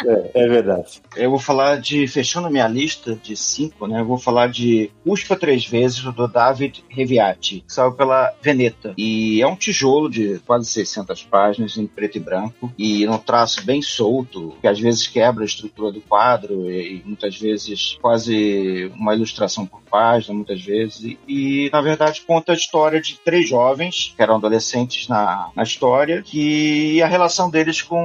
É, 0.05 0.31
é 0.35 0.49
verdade. 0.49 1.01
Eu 1.17 1.31
vou 1.31 1.39
falar 1.39 1.77
de, 1.79 2.07
fechando 2.07 2.51
minha 2.51 2.69
lista 2.69 3.15
de 3.15 3.37
cinco, 3.37 3.87
né? 3.87 4.01
Eu 4.01 4.07
vou 4.07 4.19
falar 4.19 4.49
de 4.49 4.91
Uspa 5.05 5.37
Três 5.37 5.67
Vezes, 5.67 6.03
do 6.03 6.29
David 6.29 6.85
Reviati, 6.89 7.65
que 7.67 7.73
saiu 7.73 7.93
pela 7.93 8.33
Veneta. 8.43 8.95
E 8.97 9.41
é 9.41 9.47
um 9.47 9.57
tijolo 9.57 10.11
de 10.11 10.41
quase 10.47 10.67
600 10.67 11.23
páginas, 11.25 11.77
em 11.77 11.87
preto 11.87 12.17
e 12.17 12.21
branco, 12.21 12.73
e 12.77 13.07
num 13.07 13.19
traço 13.19 13.65
bem 13.65 13.81
solto, 13.81 14.57
que 14.61 14.67
às 14.67 14.79
vezes 14.79 15.07
quebra 15.07 15.45
a 15.45 15.47
estrutura 15.47 15.93
do 15.93 16.01
quadro, 16.01 16.71
e 16.71 17.03
muitas 17.05 17.39
vezes 17.39 17.99
quase 18.01 18.91
uma 18.97 19.15
ilustração 19.15 19.67
por 19.67 19.81
página, 19.83 20.35
muitas 20.35 20.61
vezes. 20.63 21.03
E, 21.03 21.19
e 21.29 21.71
na 21.73 21.81
verdade, 21.81 22.23
conta 22.27 22.53
a 22.53 22.57
história 22.57 23.01
de 23.01 23.19
três 23.19 23.49
jovens, 23.49 24.13
que 24.17 24.23
eram 24.23 24.37
adolescentes 24.37 24.82
na, 25.09 25.51
na 25.55 25.63
história, 25.63 26.25
e 26.33 27.03
a 27.03 27.07
relação 27.07 27.51
deles 27.51 27.83
com 27.83 28.05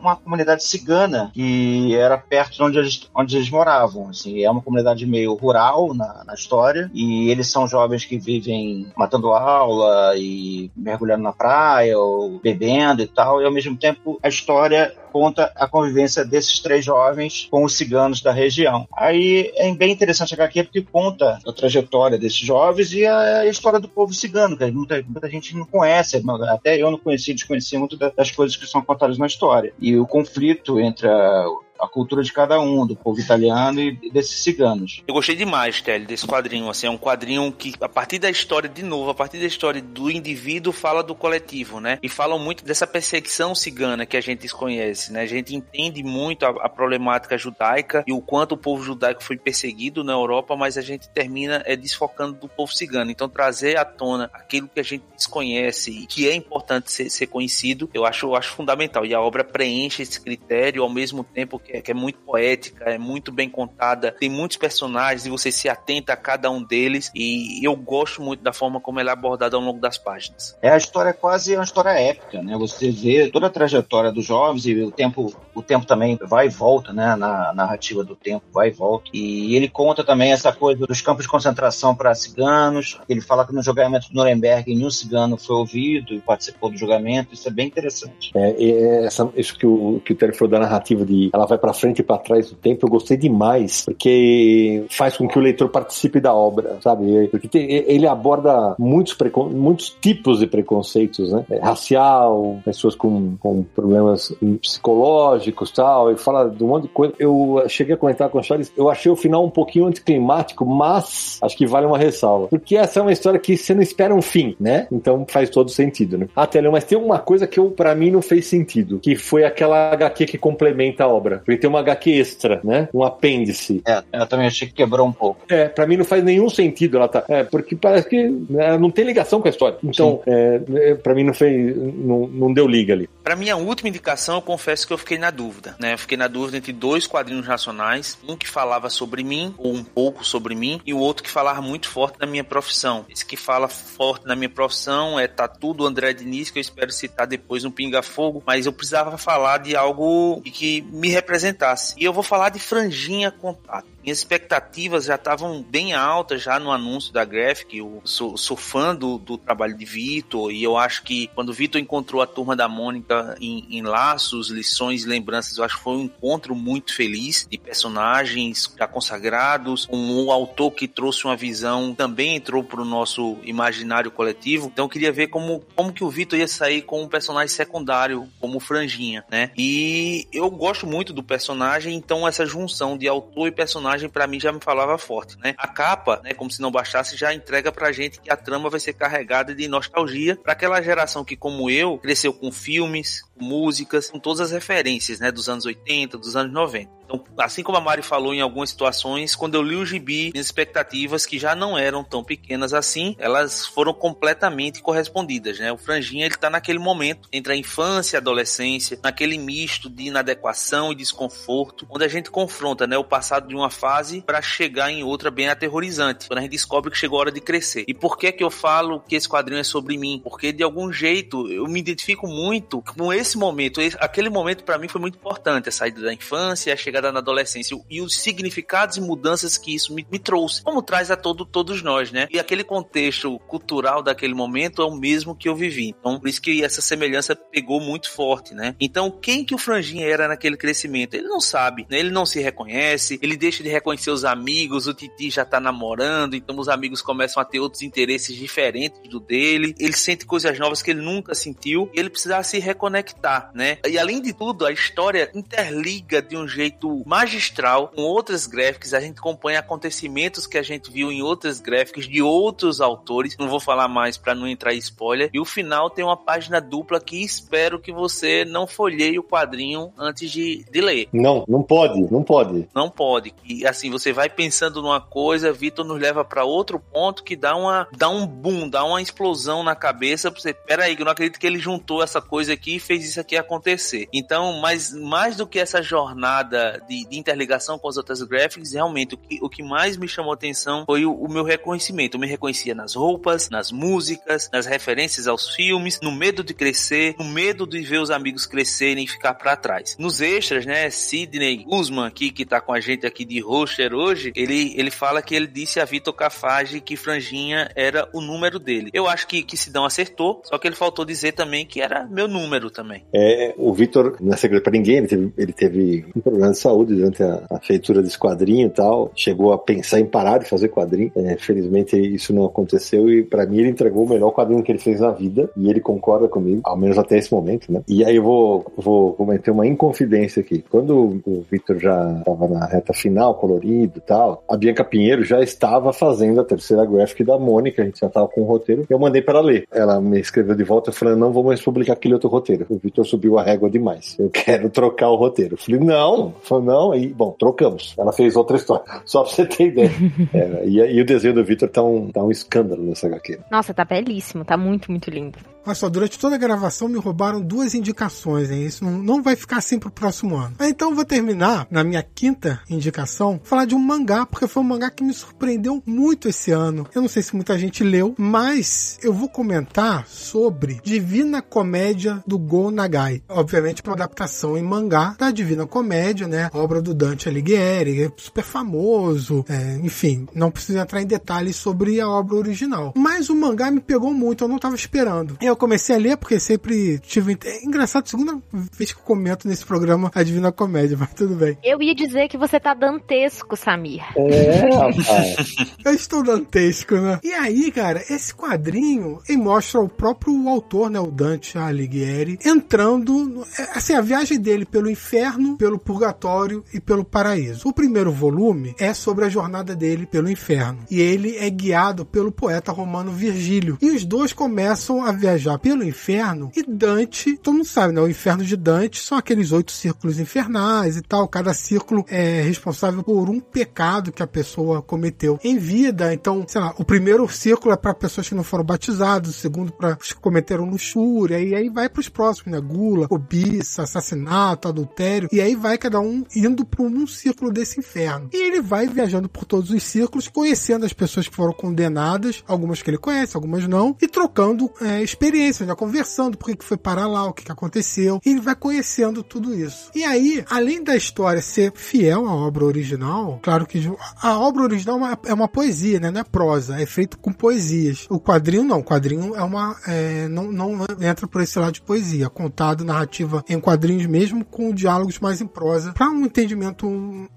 uma 0.00 0.16
comunidade 0.16 0.64
cigana 0.64 1.30
que 1.32 1.94
era 1.94 2.16
perto 2.18 2.56
de 2.56 2.62
onde 2.62 2.78
eles, 2.78 3.08
onde 3.14 3.36
eles 3.36 3.50
moravam. 3.50 4.08
Assim, 4.08 4.42
é 4.42 4.50
uma 4.50 4.62
comunidade 4.62 5.06
meio 5.06 5.34
rural 5.34 5.94
na, 5.94 6.24
na 6.24 6.34
história, 6.34 6.90
e 6.94 7.30
eles 7.30 7.50
são 7.50 7.66
jovens 7.66 8.04
que 8.04 8.18
vivem 8.18 8.92
matando 8.96 9.32
aula 9.32 10.14
e 10.16 10.70
mergulhando 10.76 11.22
na 11.22 11.32
praia, 11.32 11.98
ou 11.98 12.38
bebendo 12.42 13.02
e 13.02 13.06
tal, 13.06 13.40
e 13.40 13.44
ao 13.44 13.52
mesmo 13.52 13.76
tempo 13.76 14.18
a 14.22 14.28
história 14.28 14.94
conta 15.12 15.52
a 15.54 15.66
convivência 15.66 16.24
desses 16.24 16.58
três 16.60 16.84
jovens 16.84 17.48
com 17.50 17.64
os 17.64 17.76
ciganos 17.76 18.22
da 18.22 18.32
região. 18.32 18.86
Aí 18.96 19.52
é 19.56 19.72
bem 19.74 19.92
interessante 19.92 20.34
a 20.34 20.36
HQ 20.36 20.64
porque 20.64 20.82
conta 20.82 21.38
a 21.46 21.52
trajetória 21.52 22.18
desses 22.18 22.38
jovens 22.38 22.92
e 22.92 23.06
a 23.06 23.46
história 23.46 23.80
do 23.80 23.88
povo 23.88 24.12
cigano, 24.12 24.56
que 24.56 24.70
muita, 24.70 25.02
muita 25.06 25.28
gente 25.28 25.56
não 25.56 25.64
conhece, 25.64 26.22
até 26.48 26.80
eu 26.80 26.90
não 26.90 26.98
conhecia, 26.98 27.34
desconhecia 27.34 27.78
muito 27.78 27.96
das 27.96 28.30
coisas 28.30 28.56
que 28.56 28.66
são 28.66 28.82
contadas 28.82 29.18
na 29.18 29.26
história. 29.26 29.72
E 29.78 29.96
o 29.96 30.06
conflito 30.06 30.78
entre 30.78 31.08
a, 31.08 31.44
a 31.80 31.88
cultura 31.88 32.22
de 32.22 32.32
cada 32.32 32.60
um, 32.60 32.86
do 32.86 32.94
povo 32.94 33.20
italiano 33.20 33.80
e 33.80 34.10
desses 34.10 34.42
ciganos. 34.42 35.02
Eu 35.06 35.14
gostei 35.14 35.34
demais, 35.34 35.80
Kelly, 35.80 36.06
desse 36.06 36.26
quadrinho. 36.26 36.68
Assim, 36.68 36.86
é 36.86 36.90
um 36.90 36.98
quadrinho 36.98 37.50
que, 37.52 37.74
a 37.80 37.88
partir 37.88 38.18
da 38.18 38.30
história, 38.30 38.68
de 38.68 38.82
novo, 38.82 39.10
a 39.10 39.14
partir 39.14 39.38
da 39.38 39.46
história 39.46 39.80
do 39.80 40.10
indivíduo, 40.10 40.72
fala 40.72 41.02
do 41.02 41.14
coletivo, 41.14 41.80
né? 41.80 41.98
E 42.02 42.08
falam 42.08 42.38
muito 42.38 42.64
dessa 42.64 42.86
perseguição 42.86 43.54
cigana 43.54 44.06
que 44.06 44.16
a 44.16 44.20
gente 44.20 44.40
desconhece, 44.40 45.12
né? 45.12 45.22
A 45.22 45.26
gente 45.26 45.54
entende 45.54 46.02
muito 46.02 46.44
a, 46.44 46.50
a 46.50 46.68
problemática 46.68 47.36
judaica 47.38 48.04
e 48.06 48.12
o 48.12 48.20
quanto 48.20 48.52
o 48.52 48.58
povo 48.58 48.82
judaico 48.82 49.22
foi 49.22 49.36
perseguido 49.36 50.04
na 50.04 50.12
Europa, 50.12 50.56
mas 50.56 50.76
a 50.76 50.82
gente 50.82 51.08
termina 51.08 51.62
é, 51.64 51.76
desfocando 51.76 52.38
do 52.38 52.48
povo 52.48 52.72
cigano. 52.72 53.10
Então, 53.10 53.28
trazer 53.28 53.76
à 53.76 53.84
tona 53.84 54.30
aquilo 54.32 54.68
que 54.68 54.80
a 54.80 54.84
gente 54.84 55.04
desconhece 55.16 55.90
e 55.90 56.06
que 56.06 56.28
é 56.28 56.34
importante 56.34 56.90
ser, 56.92 57.10
ser 57.10 57.26
conhecido, 57.26 57.88
eu 57.94 58.04
acho, 58.04 58.26
eu 58.26 58.36
acho 58.36 58.52
fundamental. 58.52 59.04
E 59.04 59.14
a 59.14 59.20
obra 59.20 59.44
preenche 59.44 60.02
esse 60.02 60.20
critério 60.20 60.82
ao 60.82 60.90
mesmo 60.90 61.24
tempo 61.24 61.58
que 61.58 61.69
é, 61.72 61.80
que 61.80 61.90
é 61.90 61.94
muito 61.94 62.18
poética, 62.18 62.84
é 62.84 62.98
muito 62.98 63.32
bem 63.32 63.48
contada, 63.48 64.12
tem 64.12 64.28
muitos 64.28 64.56
personagens 64.56 65.26
e 65.26 65.30
você 65.30 65.50
se 65.50 65.68
atenta 65.68 66.12
a 66.12 66.16
cada 66.16 66.50
um 66.50 66.62
deles 66.62 67.10
e 67.14 67.64
eu 67.64 67.74
gosto 67.76 68.22
muito 68.22 68.42
da 68.42 68.52
forma 68.52 68.80
como 68.80 69.00
ela 69.00 69.10
é 69.10 69.12
abordada 69.12 69.56
ao 69.56 69.62
longo 69.62 69.80
das 69.80 69.98
páginas. 69.98 70.56
É 70.62 70.70
a 70.70 70.76
história 70.76 71.12
quase 71.12 71.54
uma 71.54 71.64
história 71.64 71.90
épica, 71.90 72.42
né? 72.42 72.56
Você 72.58 72.90
vê 72.90 73.28
toda 73.30 73.46
a 73.46 73.50
trajetória 73.50 74.12
dos 74.12 74.24
jovens 74.24 74.66
e 74.66 74.82
o 74.82 74.90
tempo, 74.90 75.34
o 75.54 75.62
tempo 75.62 75.86
também 75.86 76.18
vai 76.22 76.46
e 76.46 76.50
volta, 76.50 76.92
né? 76.92 77.16
Na 77.16 77.52
narrativa 77.54 78.04
do 78.04 78.16
tempo 78.16 78.44
vai 78.52 78.68
e 78.68 78.72
volta. 78.72 79.10
E 79.12 79.54
ele 79.54 79.68
conta 79.68 80.04
também 80.04 80.32
essa 80.32 80.52
coisa 80.52 80.86
dos 80.86 81.00
campos 81.00 81.24
de 81.24 81.30
concentração 81.30 81.94
para 81.94 82.14
ciganos. 82.14 83.00
Ele 83.08 83.20
fala 83.20 83.46
que 83.46 83.54
no 83.54 83.62
julgamento 83.62 84.08
do 84.08 84.14
Nuremberg 84.14 84.74
nenhum 84.74 84.90
cigano 84.90 85.36
foi 85.36 85.56
ouvido 85.56 86.14
e 86.14 86.20
participou 86.20 86.70
do 86.70 86.76
julgamento. 86.76 87.34
Isso 87.34 87.48
é 87.48 87.50
bem 87.50 87.66
interessante. 87.66 88.30
É, 88.34 89.04
essa, 89.04 89.28
isso 89.36 89.56
que 89.56 89.66
o 89.66 90.00
que 90.04 90.12
o 90.12 90.16
Terry 90.16 90.34
falou 90.34 90.50
da 90.50 90.58
narrativa 90.58 91.04
de 91.04 91.30
ela 91.32 91.46
vai 91.46 91.58
para 91.60 91.72
frente 91.72 92.00
e 92.00 92.02
para 92.02 92.18
trás 92.18 92.50
do 92.50 92.56
tempo, 92.56 92.86
eu 92.86 92.90
gostei 92.90 93.16
demais, 93.16 93.84
porque 93.84 94.84
faz 94.90 95.16
com 95.16 95.28
que 95.28 95.38
o 95.38 95.42
leitor 95.42 95.68
participe 95.68 96.20
da 96.20 96.34
obra, 96.34 96.78
sabe? 96.80 97.28
Porque 97.28 97.48
tem, 97.48 97.70
ele 97.70 98.06
aborda 98.06 98.74
muitos, 98.78 99.16
muitos 99.52 99.90
tipos 100.00 100.40
de 100.40 100.46
preconceitos, 100.46 101.32
né? 101.32 101.44
É, 101.50 101.58
racial, 101.58 102.58
pessoas 102.64 102.94
com, 102.94 103.36
com 103.38 103.62
problemas 103.62 104.34
psicológicos 104.60 105.70
tal, 105.70 106.10
e 106.10 106.16
fala 106.16 106.48
de 106.48 106.62
um 106.64 106.68
monte 106.68 106.84
de 106.84 106.88
coisa. 106.88 107.14
Eu 107.18 107.62
cheguei 107.68 107.94
a 107.94 107.98
comentar 107.98 108.28
com 108.28 108.38
o 108.38 108.42
Charles, 108.42 108.72
eu 108.76 108.88
achei 108.88 109.10
o 109.10 109.16
final 109.16 109.44
um 109.44 109.50
pouquinho 109.50 109.86
anticlimático, 109.86 110.64
mas 110.64 111.38
acho 111.42 111.56
que 111.56 111.66
vale 111.66 111.86
uma 111.86 111.98
ressalva. 111.98 112.48
Porque 112.48 112.76
essa 112.76 113.00
é 113.00 113.02
uma 113.02 113.12
história 113.12 113.38
que 113.38 113.56
você 113.56 113.74
não 113.74 113.82
espera 113.82 114.14
um 114.14 114.22
fim, 114.22 114.56
né? 114.58 114.86
Então 114.90 115.24
faz 115.28 115.50
todo 115.50 115.70
sentido, 115.70 116.16
né? 116.16 116.28
Até, 116.34 116.60
mas 116.70 116.84
tem 116.84 116.98
uma 116.98 117.18
coisa 117.18 117.46
que 117.46 117.58
eu, 117.58 117.70
para 117.70 117.94
mim 117.94 118.10
não 118.10 118.22
fez 118.22 118.46
sentido, 118.46 118.98
que 118.98 119.16
foi 119.16 119.44
aquela 119.44 119.92
HQ 119.92 120.26
que 120.26 120.38
complementa 120.38 121.04
a 121.04 121.08
obra. 121.08 121.42
Porque 121.50 121.62
tem 121.62 121.70
uma 121.70 121.80
HQ 121.80 122.10
extra, 122.12 122.60
né? 122.62 122.88
Um 122.94 123.02
apêndice. 123.02 123.82
É, 123.84 124.04
eu 124.12 124.26
também 124.26 124.46
achei 124.46 124.68
que 124.68 124.74
quebrou 124.74 125.06
um 125.06 125.12
pouco. 125.12 125.40
É, 125.48 125.68
pra 125.68 125.84
mim 125.84 125.96
não 125.96 126.04
faz 126.04 126.22
nenhum 126.22 126.48
sentido 126.48 126.96
ela 126.96 127.08
tá. 127.08 127.24
É, 127.28 127.42
porque 127.42 127.74
parece 127.74 128.08
que 128.08 128.28
né, 128.48 128.78
não 128.78 128.90
tem 128.90 129.04
ligação 129.04 129.40
com 129.40 129.48
a 129.48 129.50
história. 129.50 129.76
Então, 129.82 130.22
é, 130.26 130.60
é, 130.74 130.94
pra 130.94 131.12
mim 131.12 131.24
não 131.24 131.34
fez. 131.34 131.76
Não, 131.76 132.28
não 132.28 132.52
deu 132.52 132.68
liga 132.68 132.92
ali. 132.92 133.08
Pra 133.24 133.34
minha 133.34 133.56
última 133.56 133.88
indicação, 133.88 134.36
eu 134.36 134.42
confesso 134.42 134.86
que 134.86 134.92
eu 134.92 134.98
fiquei 134.98 135.18
na 135.18 135.30
dúvida, 135.30 135.74
né? 135.80 135.94
Eu 135.94 135.98
fiquei 135.98 136.16
na 136.16 136.28
dúvida 136.28 136.56
entre 136.56 136.72
dois 136.72 137.06
quadrinhos 137.06 137.48
nacionais. 137.48 138.16
Um 138.28 138.36
que 138.36 138.48
falava 138.48 138.88
sobre 138.88 139.24
mim, 139.24 139.52
ou 139.58 139.72
um 139.72 139.82
pouco 139.82 140.24
sobre 140.24 140.54
mim, 140.54 140.80
e 140.86 140.94
o 140.94 140.98
outro 140.98 141.24
que 141.24 141.30
falava 141.30 141.60
muito 141.60 141.88
forte 141.88 142.16
na 142.20 142.26
minha 142.26 142.44
profissão. 142.44 143.04
Esse 143.10 143.26
que 143.26 143.36
fala 143.36 143.66
forte 143.66 144.24
na 144.24 144.36
minha 144.36 144.48
profissão 144.48 145.18
é 145.18 145.26
Tatu 145.26 145.74
do 145.74 145.84
André 145.84 146.12
Diniz, 146.12 146.50
que 146.50 146.58
eu 146.58 146.62
espero 146.62 146.92
citar 146.92 147.26
depois 147.26 147.64
no 147.64 147.72
Pinga 147.72 148.02
Fogo, 148.02 148.42
mas 148.46 148.66
eu 148.66 148.72
precisava 148.72 149.18
falar 149.18 149.58
de 149.58 149.74
algo 149.74 150.40
que 150.42 150.82
me 150.92 151.08
representa 151.08 151.29
apresentasse. 151.30 151.94
E 151.96 152.04
eu 152.04 152.12
vou 152.12 152.24
falar 152.24 152.48
de 152.48 152.58
franjinha 152.58 153.30
contato. 153.30 153.86
Minhas 154.10 154.18
expectativas 154.18 155.04
já 155.04 155.14
estavam 155.14 155.62
bem 155.62 155.92
altas 155.92 156.42
já 156.42 156.58
no 156.58 156.72
anúncio 156.72 157.12
da 157.12 157.24
Graphic. 157.24 157.78
Eu 157.78 158.02
sou, 158.04 158.36
sou 158.36 158.56
fã 158.56 158.92
do, 158.92 159.18
do, 159.18 159.38
trabalho 159.38 159.76
de 159.76 159.84
Vitor 159.84 160.50
e 160.50 160.60
eu 160.64 160.76
acho 160.76 161.04
que 161.04 161.28
quando 161.28 161.52
Vitor 161.52 161.80
encontrou 161.80 162.20
a 162.20 162.26
turma 162.26 162.56
da 162.56 162.68
Mônica 162.68 163.36
em, 163.40 163.64
em 163.70 163.82
Laços, 163.82 164.48
Lições 164.50 165.04
e 165.04 165.06
Lembranças, 165.06 165.56
eu 165.56 165.62
acho 165.62 165.76
que 165.76 165.84
foi 165.84 165.94
um 165.94 166.02
encontro 166.02 166.56
muito 166.56 166.92
feliz 166.92 167.46
de 167.48 167.56
personagens 167.56 168.74
já 168.76 168.88
consagrados. 168.88 169.86
Um, 169.92 170.24
um 170.24 170.32
autor 170.32 170.72
que 170.72 170.88
trouxe 170.88 171.24
uma 171.24 171.36
visão 171.36 171.94
também 171.94 172.34
entrou 172.34 172.64
para 172.64 172.82
o 172.82 172.84
nosso 172.84 173.38
imaginário 173.44 174.10
coletivo. 174.10 174.72
Então 174.72 174.86
eu 174.86 174.88
queria 174.88 175.12
ver 175.12 175.28
como, 175.28 175.62
como 175.76 175.92
que 175.92 176.02
o 176.02 176.10
Vitor 176.10 176.36
ia 176.36 176.48
sair 176.48 176.82
com 176.82 177.00
um 177.00 177.08
personagem 177.08 177.54
secundário, 177.54 178.26
como 178.40 178.58
Franjinha, 178.58 179.24
né? 179.30 179.52
E 179.56 180.26
eu 180.32 180.50
gosto 180.50 180.84
muito 180.84 181.12
do 181.12 181.22
personagem, 181.22 181.94
então 181.94 182.26
essa 182.26 182.44
junção 182.44 182.98
de 182.98 183.06
autor 183.06 183.46
e 183.46 183.52
personagem 183.52 183.99
para 184.08 184.26
mim 184.26 184.40
já 184.40 184.52
me 184.52 184.60
falava 184.60 184.96
forte, 184.98 185.36
né? 185.38 185.54
A 185.58 185.68
capa, 185.68 186.20
né, 186.22 186.34
como 186.34 186.50
se 186.50 186.60
não 186.60 186.70
bastasse, 186.70 187.16
já 187.16 187.32
entrega 187.34 187.70
pra 187.72 187.92
gente 187.92 188.20
que 188.20 188.30
a 188.30 188.36
trama 188.36 188.70
vai 188.70 188.80
ser 188.80 188.92
carregada 188.92 189.54
de 189.54 189.68
nostalgia 189.68 190.36
para 190.36 190.52
aquela 190.52 190.80
geração 190.80 191.24
que 191.24 191.36
como 191.36 191.70
eu 191.70 191.98
cresceu 191.98 192.32
com 192.32 192.50
filmes, 192.52 193.22
músicas, 193.36 194.10
com 194.10 194.18
todas 194.18 194.40
as 194.40 194.50
referências, 194.50 195.20
né, 195.20 195.30
dos 195.30 195.48
anos 195.48 195.64
80, 195.64 196.18
dos 196.18 196.36
anos 196.36 196.52
90. 196.52 196.99
Então, 197.10 197.24
assim 197.38 197.62
como 197.62 197.76
a 197.76 197.80
Mari 197.80 198.02
falou 198.02 198.32
em 198.32 198.40
algumas 198.40 198.70
situações, 198.70 199.34
quando 199.34 199.56
eu 199.56 199.62
li 199.62 199.74
o 199.74 199.84
gibi, 199.84 200.30
minhas 200.32 200.46
expectativas, 200.46 201.26
que 201.26 201.38
já 201.38 201.56
não 201.56 201.76
eram 201.76 202.04
tão 202.04 202.22
pequenas 202.22 202.72
assim, 202.72 203.16
elas 203.18 203.66
foram 203.66 203.92
completamente 203.92 204.80
correspondidas, 204.80 205.58
né? 205.58 205.72
O 205.72 205.76
Franjinha, 205.76 206.26
ele 206.26 206.36
tá 206.36 206.48
naquele 206.48 206.78
momento 206.78 207.28
entre 207.32 207.52
a 207.52 207.56
infância 207.56 208.16
e 208.16 208.18
a 208.18 208.20
adolescência, 208.20 208.98
naquele 209.02 209.36
misto 209.38 209.90
de 209.90 210.04
inadequação 210.04 210.92
e 210.92 210.94
desconforto, 210.94 211.86
onde 211.90 212.04
a 212.04 212.08
gente 212.08 212.30
confronta, 212.30 212.86
né, 212.86 212.96
o 212.96 213.04
passado 213.04 213.48
de 213.48 213.54
uma 213.54 213.70
fase 213.70 214.22
para 214.22 214.40
chegar 214.40 214.90
em 214.90 215.02
outra 215.02 215.30
bem 215.30 215.48
aterrorizante, 215.48 216.28
quando 216.28 216.38
a 216.38 216.42
gente 216.42 216.52
descobre 216.52 216.90
que 216.90 216.96
chegou 216.96 217.18
a 217.18 217.22
hora 217.22 217.32
de 217.32 217.40
crescer. 217.40 217.84
E 217.88 217.94
por 217.94 218.16
que 218.16 218.30
que 218.30 218.44
eu 218.44 218.50
falo 218.50 219.00
que 219.00 219.16
esse 219.16 219.28
quadrinho 219.28 219.60
é 219.60 219.64
sobre 219.64 219.98
mim? 219.98 220.20
Porque 220.22 220.52
de 220.52 220.62
algum 220.62 220.92
jeito 220.92 221.50
eu 221.50 221.66
me 221.66 221.80
identifico 221.80 222.28
muito 222.28 222.82
com 222.96 223.12
esse 223.12 223.36
momento, 223.36 223.80
aquele 223.98 224.30
momento 224.30 224.62
para 224.62 224.78
mim 224.78 224.86
foi 224.86 225.00
muito 225.00 225.16
importante, 225.16 225.68
a 225.68 225.72
saída 225.72 226.00
da 226.02 226.12
infância, 226.12 226.72
a 226.72 226.76
chegada 226.76 226.99
chegada 227.00 227.10
na 227.10 227.18
adolescência 227.18 227.76
e 227.88 228.00
os 228.00 228.18
significados 228.18 228.96
e 228.96 229.00
mudanças 229.00 229.56
que 229.56 229.74
isso 229.74 229.94
me, 229.94 230.06
me 230.10 230.18
trouxe, 230.18 230.62
como 230.62 230.82
traz 230.82 231.10
a 231.10 231.16
todo, 231.16 231.44
todos 231.44 231.82
nós, 231.82 232.12
né? 232.12 232.28
E 232.30 232.38
aquele 232.38 232.62
contexto 232.62 233.38
cultural 233.40 234.02
daquele 234.02 234.34
momento 234.34 234.82
é 234.82 234.84
o 234.84 234.94
mesmo 234.94 235.34
que 235.34 235.48
eu 235.48 235.56
vivi. 235.56 235.94
Então, 235.98 236.20
por 236.20 236.28
isso 236.28 236.40
que 236.40 236.62
essa 236.62 236.82
semelhança 236.82 237.34
pegou 237.34 237.80
muito 237.80 238.10
forte, 238.10 238.54
né? 238.54 238.76
Então, 238.78 239.10
quem 239.10 239.44
que 239.44 239.54
o 239.54 239.58
Franjinha 239.58 240.06
era 240.06 240.28
naquele 240.28 240.56
crescimento? 240.56 241.14
Ele 241.14 241.26
não 241.26 241.40
sabe, 241.40 241.86
né? 241.90 241.98
Ele 241.98 242.10
não 242.10 242.26
se 242.26 242.40
reconhece, 242.40 243.18
ele 243.22 243.36
deixa 243.36 243.62
de 243.62 243.68
reconhecer 243.68 244.10
os 244.10 244.24
amigos, 244.24 244.86
o 244.86 244.94
Titi 244.94 245.30
já 245.30 245.44
tá 245.44 245.58
namorando, 245.58 246.34
então 246.34 246.58
os 246.58 246.68
amigos 246.68 247.00
começam 247.00 247.40
a 247.40 247.44
ter 247.44 247.60
outros 247.60 247.82
interesses 247.82 248.36
diferentes 248.36 249.00
do 249.08 249.18
dele, 249.18 249.74
ele 249.78 249.92
sente 249.92 250.26
coisas 250.26 250.58
novas 250.58 250.82
que 250.82 250.90
ele 250.90 251.00
nunca 251.00 251.34
sentiu 251.34 251.90
e 251.94 252.00
ele 252.00 252.10
precisa 252.10 252.42
se 252.42 252.58
reconectar, 252.58 253.50
né? 253.54 253.78
E 253.88 253.98
além 253.98 254.20
de 254.20 254.32
tudo, 254.32 254.66
a 254.66 254.72
história 254.72 255.30
interliga 255.34 256.20
de 256.20 256.36
um 256.36 256.46
jeito 256.46 256.89
magistral 257.06 257.88
com 257.88 258.02
outras 258.02 258.46
graphics. 258.46 258.94
A 258.94 259.00
gente 259.00 259.18
acompanha 259.18 259.60
acontecimentos 259.60 260.46
que 260.46 260.58
a 260.58 260.62
gente 260.62 260.90
viu 260.90 261.10
em 261.10 261.22
outras 261.22 261.60
graphics 261.60 262.08
de 262.08 262.22
outros 262.22 262.80
autores. 262.80 263.36
Não 263.38 263.48
vou 263.48 263.60
falar 263.60 263.88
mais 263.88 264.16
para 264.16 264.34
não 264.34 264.46
entrar 264.46 264.74
em 264.74 264.78
spoiler. 264.78 265.30
E 265.32 265.40
o 265.40 265.44
final 265.44 265.90
tem 265.90 266.04
uma 266.04 266.16
página 266.16 266.60
dupla 266.60 267.00
que 267.00 267.22
espero 267.22 267.80
que 267.80 267.92
você 267.92 268.44
não 268.44 268.66
folheie 268.66 269.18
o 269.18 269.24
quadrinho 269.24 269.92
antes 269.98 270.30
de, 270.30 270.64
de 270.70 270.80
ler. 270.80 271.08
Não, 271.12 271.44
não 271.48 271.62
pode, 271.62 272.00
não 272.10 272.22
pode. 272.22 272.68
Não 272.74 272.90
pode. 272.90 273.34
E 273.44 273.66
assim, 273.66 273.90
você 273.90 274.12
vai 274.12 274.28
pensando 274.28 274.82
numa 274.82 275.00
coisa, 275.00 275.52
Vitor 275.52 275.84
nos 275.84 276.00
leva 276.00 276.24
para 276.24 276.44
outro 276.44 276.78
ponto 276.78 277.22
que 277.22 277.36
dá 277.36 277.56
uma 277.56 277.86
dá 277.96 278.08
um 278.08 278.26
boom, 278.26 278.68
dá 278.68 278.84
uma 278.84 279.00
explosão 279.00 279.62
na 279.62 279.74
cabeça. 279.74 280.30
Você, 280.30 280.52
peraí, 280.52 280.96
eu 280.98 281.04
não 281.04 281.12
acredito 281.12 281.38
que 281.38 281.46
ele 281.46 281.58
juntou 281.58 282.02
essa 282.02 282.20
coisa 282.20 282.52
aqui 282.52 282.76
e 282.76 282.80
fez 282.80 283.04
isso 283.04 283.20
aqui 283.20 283.36
acontecer. 283.36 284.08
Então, 284.12 284.60
mas 284.60 284.92
mais 284.92 285.36
do 285.36 285.46
que 285.46 285.58
essa 285.58 285.82
jornada 285.82 286.79
de, 286.88 287.06
de, 287.08 287.18
interligação 287.18 287.78
com 287.78 287.88
as 287.88 287.96
outras 287.96 288.22
graphics, 288.22 288.72
realmente 288.72 289.14
o 289.14 289.18
que, 289.18 289.38
o 289.42 289.48
que 289.48 289.62
mais 289.62 289.96
me 289.96 290.08
chamou 290.08 290.32
atenção 290.32 290.84
foi 290.86 291.04
o, 291.04 291.12
o, 291.12 291.30
meu 291.30 291.44
reconhecimento. 291.44 292.16
Eu 292.16 292.20
me 292.20 292.26
reconhecia 292.26 292.74
nas 292.74 292.94
roupas, 292.94 293.48
nas 293.50 293.70
músicas, 293.70 294.48
nas 294.52 294.66
referências 294.66 295.26
aos 295.26 295.50
filmes, 295.50 296.00
no 296.02 296.12
medo 296.12 296.42
de 296.42 296.54
crescer, 296.54 297.14
no 297.18 297.24
medo 297.24 297.66
de 297.66 297.80
ver 297.80 298.00
os 298.00 298.10
amigos 298.10 298.46
crescerem 298.46 299.04
e 299.04 299.08
ficar 299.08 299.34
para 299.34 299.56
trás. 299.56 299.96
Nos 299.98 300.20
extras, 300.20 300.66
né, 300.66 300.90
Sidney 300.90 301.64
Guzman 301.64 302.06
aqui, 302.06 302.30
que 302.30 302.44
tá 302.44 302.60
com 302.60 302.72
a 302.72 302.80
gente 302.80 303.06
aqui 303.06 303.24
de 303.24 303.40
roster 303.40 303.94
hoje, 303.94 304.32
ele, 304.34 304.74
ele 304.76 304.90
fala 304.90 305.22
que 305.22 305.34
ele 305.34 305.46
disse 305.46 305.80
a 305.80 305.84
Vitor 305.84 306.14
Cafage 306.14 306.80
que 306.80 306.96
Franjinha 306.96 307.70
era 307.74 308.08
o 308.12 308.20
número 308.20 308.58
dele. 308.58 308.90
Eu 308.92 309.06
acho 309.06 309.26
que, 309.26 309.42
que 309.42 309.56
Sidão 309.56 309.84
acertou, 309.84 310.42
só 310.44 310.58
que 310.58 310.66
ele 310.66 310.76
faltou 310.76 311.04
dizer 311.04 311.32
também 311.32 311.66
que 311.66 311.80
era 311.80 312.06
meu 312.06 312.26
número 312.26 312.70
também. 312.70 313.04
É, 313.12 313.54
o 313.56 313.72
Vitor 313.72 314.16
não 314.20 314.32
é 314.32 314.36
segredo 314.36 314.62
pra 314.62 314.72
ninguém, 314.72 314.98
ele 314.98 315.06
teve, 315.06 315.32
ele 315.36 315.52
teve 315.52 316.06
um 316.14 316.20
problema 316.20 316.50
de 316.50 316.58
saúde 316.58 316.69
durante 316.84 317.22
a, 317.22 317.42
a, 317.50 317.60
feitura 317.60 318.02
desse 318.02 318.18
quadrinho 318.18 318.66
e 318.66 318.70
tal. 318.70 319.10
Chegou 319.14 319.52
a 319.52 319.58
pensar 319.58 320.00
em 320.00 320.06
parar 320.06 320.38
de 320.38 320.48
fazer 320.48 320.68
quadrinho. 320.68 321.12
É, 321.16 321.36
felizmente 321.36 321.96
isso 321.96 322.32
não 322.32 322.44
aconteceu 322.44 323.08
e 323.10 323.22
para 323.22 323.46
mim 323.46 323.58
ele 323.58 323.70
entregou 323.70 324.04
o 324.04 324.08
melhor 324.08 324.30
quadrinho 324.30 324.62
que 324.62 324.72
ele 324.72 324.78
fez 324.78 325.00
na 325.00 325.10
vida 325.10 325.50
e 325.56 325.68
ele 325.68 325.80
concorda 325.80 326.28
comigo, 326.28 326.60
ao 326.64 326.76
menos 326.76 326.98
até 326.98 327.18
esse 327.18 327.32
momento, 327.32 327.72
né? 327.72 327.82
E 327.88 328.04
aí 328.04 328.16
eu 328.16 328.22
vou, 328.22 328.72
vou 328.76 329.12
cometer 329.14 329.50
uma 329.50 329.66
inconfidência 329.66 330.40
aqui. 330.40 330.64
Quando 330.68 331.20
o 331.26 331.44
Victor 331.50 331.78
já 331.78 332.18
estava 332.18 332.48
na 332.48 332.66
reta 332.66 332.92
final, 332.92 333.34
colorido 333.34 333.98
e 333.98 334.00
tal, 334.00 334.42
a 334.48 334.56
Bianca 334.56 334.84
Pinheiro 334.84 335.24
já 335.24 335.40
estava 335.40 335.92
fazendo 335.92 336.40
a 336.40 336.44
terceira 336.44 336.84
graphic 336.84 337.24
da 337.24 337.38
Mônica, 337.38 337.82
a 337.82 337.84
gente 337.84 338.00
já 338.00 338.06
estava 338.06 338.28
com 338.28 338.42
o 338.42 338.44
roteiro, 338.44 338.86
eu 338.88 338.98
mandei 338.98 339.22
para 339.22 339.40
ler. 339.40 339.66
Ela 339.72 340.00
me 340.00 340.20
escreveu 340.20 340.54
de 340.54 340.64
volta 340.64 340.92
falando, 340.92 341.18
não 341.18 341.32
vou 341.32 341.44
mais 341.44 341.60
publicar 341.60 341.94
aquele 341.94 342.14
outro 342.14 342.28
roteiro. 342.28 342.66
O 342.68 342.78
Victor 342.78 343.04
subiu 343.06 343.38
a 343.38 343.42
régua 343.42 343.70
demais. 343.70 344.16
Eu 344.18 344.30
quero 344.30 344.68
trocar 344.70 345.10
o 345.10 345.16
roteiro. 345.16 345.54
Eu 345.54 345.58
falei, 345.58 345.80
não, 345.80 346.34
falei, 346.50 346.66
não, 346.66 346.92
aí, 346.92 347.08
bom, 347.08 347.34
trocamos. 347.38 347.94
Ela 347.98 348.12
fez 348.12 348.36
outra 348.36 348.56
história. 348.56 348.84
Só 349.06 349.22
pra 349.22 349.32
você 349.32 349.46
ter 349.46 349.68
ideia. 349.68 349.90
é, 350.34 350.66
e, 350.66 350.78
e, 350.78 351.00
o 351.00 351.06
desenho 351.06 351.34
do 351.34 351.44
Victor 351.44 351.68
tá 351.68 351.82
um, 351.82 352.10
tá 352.10 352.22
um 352.22 352.30
escândalo 352.30 352.82
nessa 352.82 353.06
HQ. 353.06 353.40
Nossa, 353.50 353.72
tá 353.72 353.84
belíssimo, 353.84 354.44
tá 354.44 354.56
muito, 354.56 354.90
muito 354.90 355.10
lindo. 355.10 355.38
Olha 355.64 355.74
só, 355.74 355.88
durante 355.88 356.18
toda 356.18 356.36
a 356.36 356.38
gravação 356.38 356.88
me 356.88 356.98
roubaram 356.98 357.40
duas 357.40 357.74
indicações, 357.74 358.50
hein? 358.50 358.64
Isso 358.64 358.84
não, 358.84 359.22
vai 359.22 359.36
ficar 359.36 359.58
assim 359.58 359.78
pro 359.78 359.90
próximo 359.90 360.36
ano. 360.36 360.56
Então 360.60 360.94
vou 360.94 361.04
terminar, 361.04 361.66
na 361.70 361.84
minha 361.84 362.02
quinta 362.02 362.60
indicação, 362.68 363.40
falar 363.44 363.66
de 363.66 363.74
um 363.74 363.78
mangá, 363.78 364.24
porque 364.24 364.48
foi 364.48 364.62
um 364.62 364.66
mangá 364.66 364.90
que 364.90 365.04
me 365.04 365.12
surpreendeu 365.12 365.82
muito 365.84 366.28
esse 366.28 366.50
ano. 366.50 366.86
Eu 366.94 367.02
não 367.02 367.08
sei 367.08 367.22
se 367.22 367.34
muita 367.34 367.58
gente 367.58 367.84
leu, 367.84 368.14
mas 368.16 368.98
eu 369.02 369.12
vou 369.12 369.28
comentar 369.28 370.06
sobre 370.06 370.80
Divina 370.82 371.42
Comédia 371.42 372.22
do 372.26 372.38
Go 372.38 372.70
Nagai. 372.70 373.22
Obviamente, 373.28 373.82
uma 373.84 373.94
adaptação 373.94 374.56
em 374.56 374.62
mangá 374.62 375.14
da 375.18 375.30
Divina 375.30 375.66
Comédia, 375.66 376.26
né? 376.26 376.48
Obra 376.54 376.80
do 376.80 376.94
Dante 376.94 377.28
Alighieri, 377.28 378.04
é 378.04 378.12
super 378.16 378.44
famoso. 378.44 379.44
É, 379.48 379.76
enfim, 379.82 380.26
não 380.34 380.50
preciso 380.50 380.78
entrar 380.78 381.02
em 381.02 381.06
detalhes 381.06 381.56
sobre 381.56 382.00
a 382.00 382.08
obra 382.08 382.36
original. 382.36 382.94
Mas 382.96 383.28
o 383.28 383.34
mangá 383.34 383.70
me 383.70 383.80
pegou 383.80 384.14
muito, 384.14 384.44
eu 384.44 384.48
não 384.48 384.56
estava 384.56 384.74
esperando. 384.74 385.36
Comecei 385.56 385.94
a 385.94 385.98
ler 385.98 386.16
porque 386.16 386.38
sempre 386.38 386.98
tive. 386.98 387.38
É 387.44 387.64
engraçado, 387.64 388.08
segunda 388.08 388.40
vez 388.76 388.92
que 388.92 388.98
eu 388.98 389.04
comento 389.04 389.46
nesse 389.46 389.64
programa 389.64 390.10
a 390.14 390.22
Divina 390.22 390.52
Comédia, 390.52 390.96
mas 391.00 391.12
tudo 391.14 391.34
bem. 391.34 391.56
Eu 391.62 391.82
ia 391.82 391.94
dizer 391.94 392.28
que 392.28 392.38
você 392.38 392.58
tá 392.58 392.74
dantesco, 392.74 393.56
Samir. 393.56 394.04
É, 394.16 394.68
rapaz. 394.74 395.54
eu 395.84 395.92
estou 395.92 396.22
dantesco, 396.22 396.94
né? 396.96 397.20
E 397.22 397.32
aí, 397.32 397.70
cara, 397.70 398.02
esse 398.08 398.34
quadrinho 398.34 399.20
ele 399.28 399.38
mostra 399.38 399.80
o 399.80 399.88
próprio 399.88 400.48
autor, 400.48 400.90
né? 400.90 401.00
O 401.00 401.10
Dante 401.10 401.58
Alighieri, 401.58 402.38
entrando. 402.44 403.44
É, 403.58 403.78
assim, 403.78 403.94
a 403.94 404.00
viagem 404.00 404.38
dele 404.38 404.64
pelo 404.64 404.90
inferno, 404.90 405.56
pelo 405.56 405.78
purgatório 405.78 406.64
e 406.72 406.80
pelo 406.80 407.04
paraíso. 407.04 407.68
O 407.68 407.72
primeiro 407.72 408.12
volume 408.12 408.74
é 408.78 408.92
sobre 408.94 409.24
a 409.24 409.28
jornada 409.28 409.74
dele 409.74 410.06
pelo 410.06 410.30
inferno. 410.30 410.84
E 410.90 411.00
ele 411.00 411.36
é 411.36 411.48
guiado 411.50 412.04
pelo 412.04 412.32
poeta 412.32 412.72
romano 412.72 413.12
Virgílio. 413.12 413.78
E 413.80 413.90
os 413.90 414.04
dois 414.04 414.32
começam 414.32 415.04
a 415.04 415.12
viajar 415.12 415.39
viajar 415.40 415.58
pelo 415.58 415.82
inferno 415.82 416.52
e 416.54 416.62
Dante, 416.62 417.36
todo 417.36 417.54
mundo 417.54 417.66
sabe, 417.66 417.94
né? 417.94 418.00
O 418.00 418.08
inferno 418.08 418.44
de 418.44 418.56
Dante 418.56 419.00
são 419.00 419.16
aqueles 419.16 419.50
oito 419.52 419.72
círculos 419.72 420.18
infernais 420.18 420.96
e 420.96 421.02
tal. 421.02 421.26
Cada 421.26 421.54
círculo 421.54 422.04
é 422.08 422.42
responsável 422.42 423.02
por 423.02 423.28
um 423.30 423.40
pecado 423.40 424.12
que 424.12 424.22
a 424.22 424.26
pessoa 424.26 424.82
cometeu 424.82 425.38
em 425.42 425.56
vida. 425.56 426.12
Então, 426.12 426.44
sei 426.46 426.60
lá, 426.60 426.74
o 426.78 426.84
primeiro 426.84 427.26
círculo 427.28 427.72
é 427.72 427.76
para 427.76 427.94
pessoas 427.94 428.28
que 428.28 428.34
não 428.34 428.44
foram 428.44 428.64
batizadas, 428.64 429.30
o 429.30 429.32
segundo 429.32 429.72
para 429.72 429.96
os 430.00 430.12
que 430.12 430.20
cometeram 430.20 430.68
luxúria, 430.68 431.40
e 431.40 431.54
aí 431.54 431.68
vai 431.68 431.88
para 431.88 432.00
os 432.00 432.08
próximos, 432.08 432.52
né? 432.52 432.60
Gula, 432.60 433.08
cobiça, 433.08 433.82
assassinato, 433.82 434.68
adultério, 434.68 435.28
e 435.32 435.40
aí 435.40 435.54
vai 435.54 435.78
cada 435.78 436.00
um 436.00 436.24
indo 436.34 436.64
para 436.64 436.82
um 436.82 437.06
círculo 437.06 437.50
desse 437.50 437.80
inferno. 437.80 438.28
E 438.32 438.36
ele 438.36 438.60
vai 438.60 438.86
viajando 438.86 439.28
por 439.28 439.44
todos 439.44 439.70
os 439.70 439.82
círculos, 439.82 440.28
conhecendo 440.28 440.84
as 440.84 440.92
pessoas 440.92 441.28
que 441.28 441.34
foram 441.34 441.52
condenadas, 441.52 442.44
algumas 442.46 442.82
que 442.82 442.90
ele 442.90 442.98
conhece, 442.98 443.36
algumas 443.36 443.66
não, 443.66 443.96
e 444.00 444.06
trocando 444.06 444.70
é, 444.80 445.02
experiências 445.02 445.29
experiência, 445.30 445.64
já 445.64 445.76
conversando 445.76 446.36
por 446.36 446.54
que 446.54 446.64
foi 446.64 446.76
parar 446.76 447.06
lá, 447.06 447.24
o 447.24 447.32
que, 447.32 447.44
que 447.44 447.52
aconteceu. 447.52 448.20
E 448.24 448.30
ele 448.30 448.40
vai 448.40 448.54
conhecendo 448.54 449.22
tudo 449.22 449.54
isso. 449.54 449.90
E 449.94 450.04
aí, 450.04 450.44
além 450.50 450.82
da 450.82 450.96
história 450.96 451.40
ser 451.40 451.72
fiel 451.74 452.26
à 452.28 452.34
obra 452.34 452.64
original, 452.64 453.38
claro 453.42 453.64
que 453.66 453.80
a 454.20 454.38
obra 454.38 454.64
original 454.64 454.96
é 454.96 454.98
uma, 454.98 455.18
é 455.26 455.34
uma 455.34 455.48
poesia, 455.48 456.00
né? 456.00 456.10
Não 456.10 456.20
é 456.20 456.24
prosa, 456.24 456.80
é 456.80 456.84
feito 456.84 457.16
com 457.18 457.32
poesias. 457.32 458.06
O 458.10 458.18
quadrinho 458.18 458.64
não, 458.64 458.80
o 458.80 458.84
quadrinho 458.84 459.36
é 459.36 459.42
uma. 459.42 459.76
É, 459.86 460.28
não, 460.28 460.50
não 460.50 460.84
entra 461.00 461.26
por 461.26 461.40
esse 461.40 461.58
lado 461.58 461.74
de 461.74 461.82
poesia, 461.82 462.28
contado 462.28 462.84
narrativa 462.84 463.44
em 463.48 463.60
quadrinhos 463.60 464.06
mesmo, 464.06 464.44
com 464.44 464.74
diálogos 464.74 465.18
mais 465.20 465.40
em 465.40 465.46
prosa, 465.46 465.92
para 465.92 466.10
um 466.10 466.24
entendimento 466.24 466.88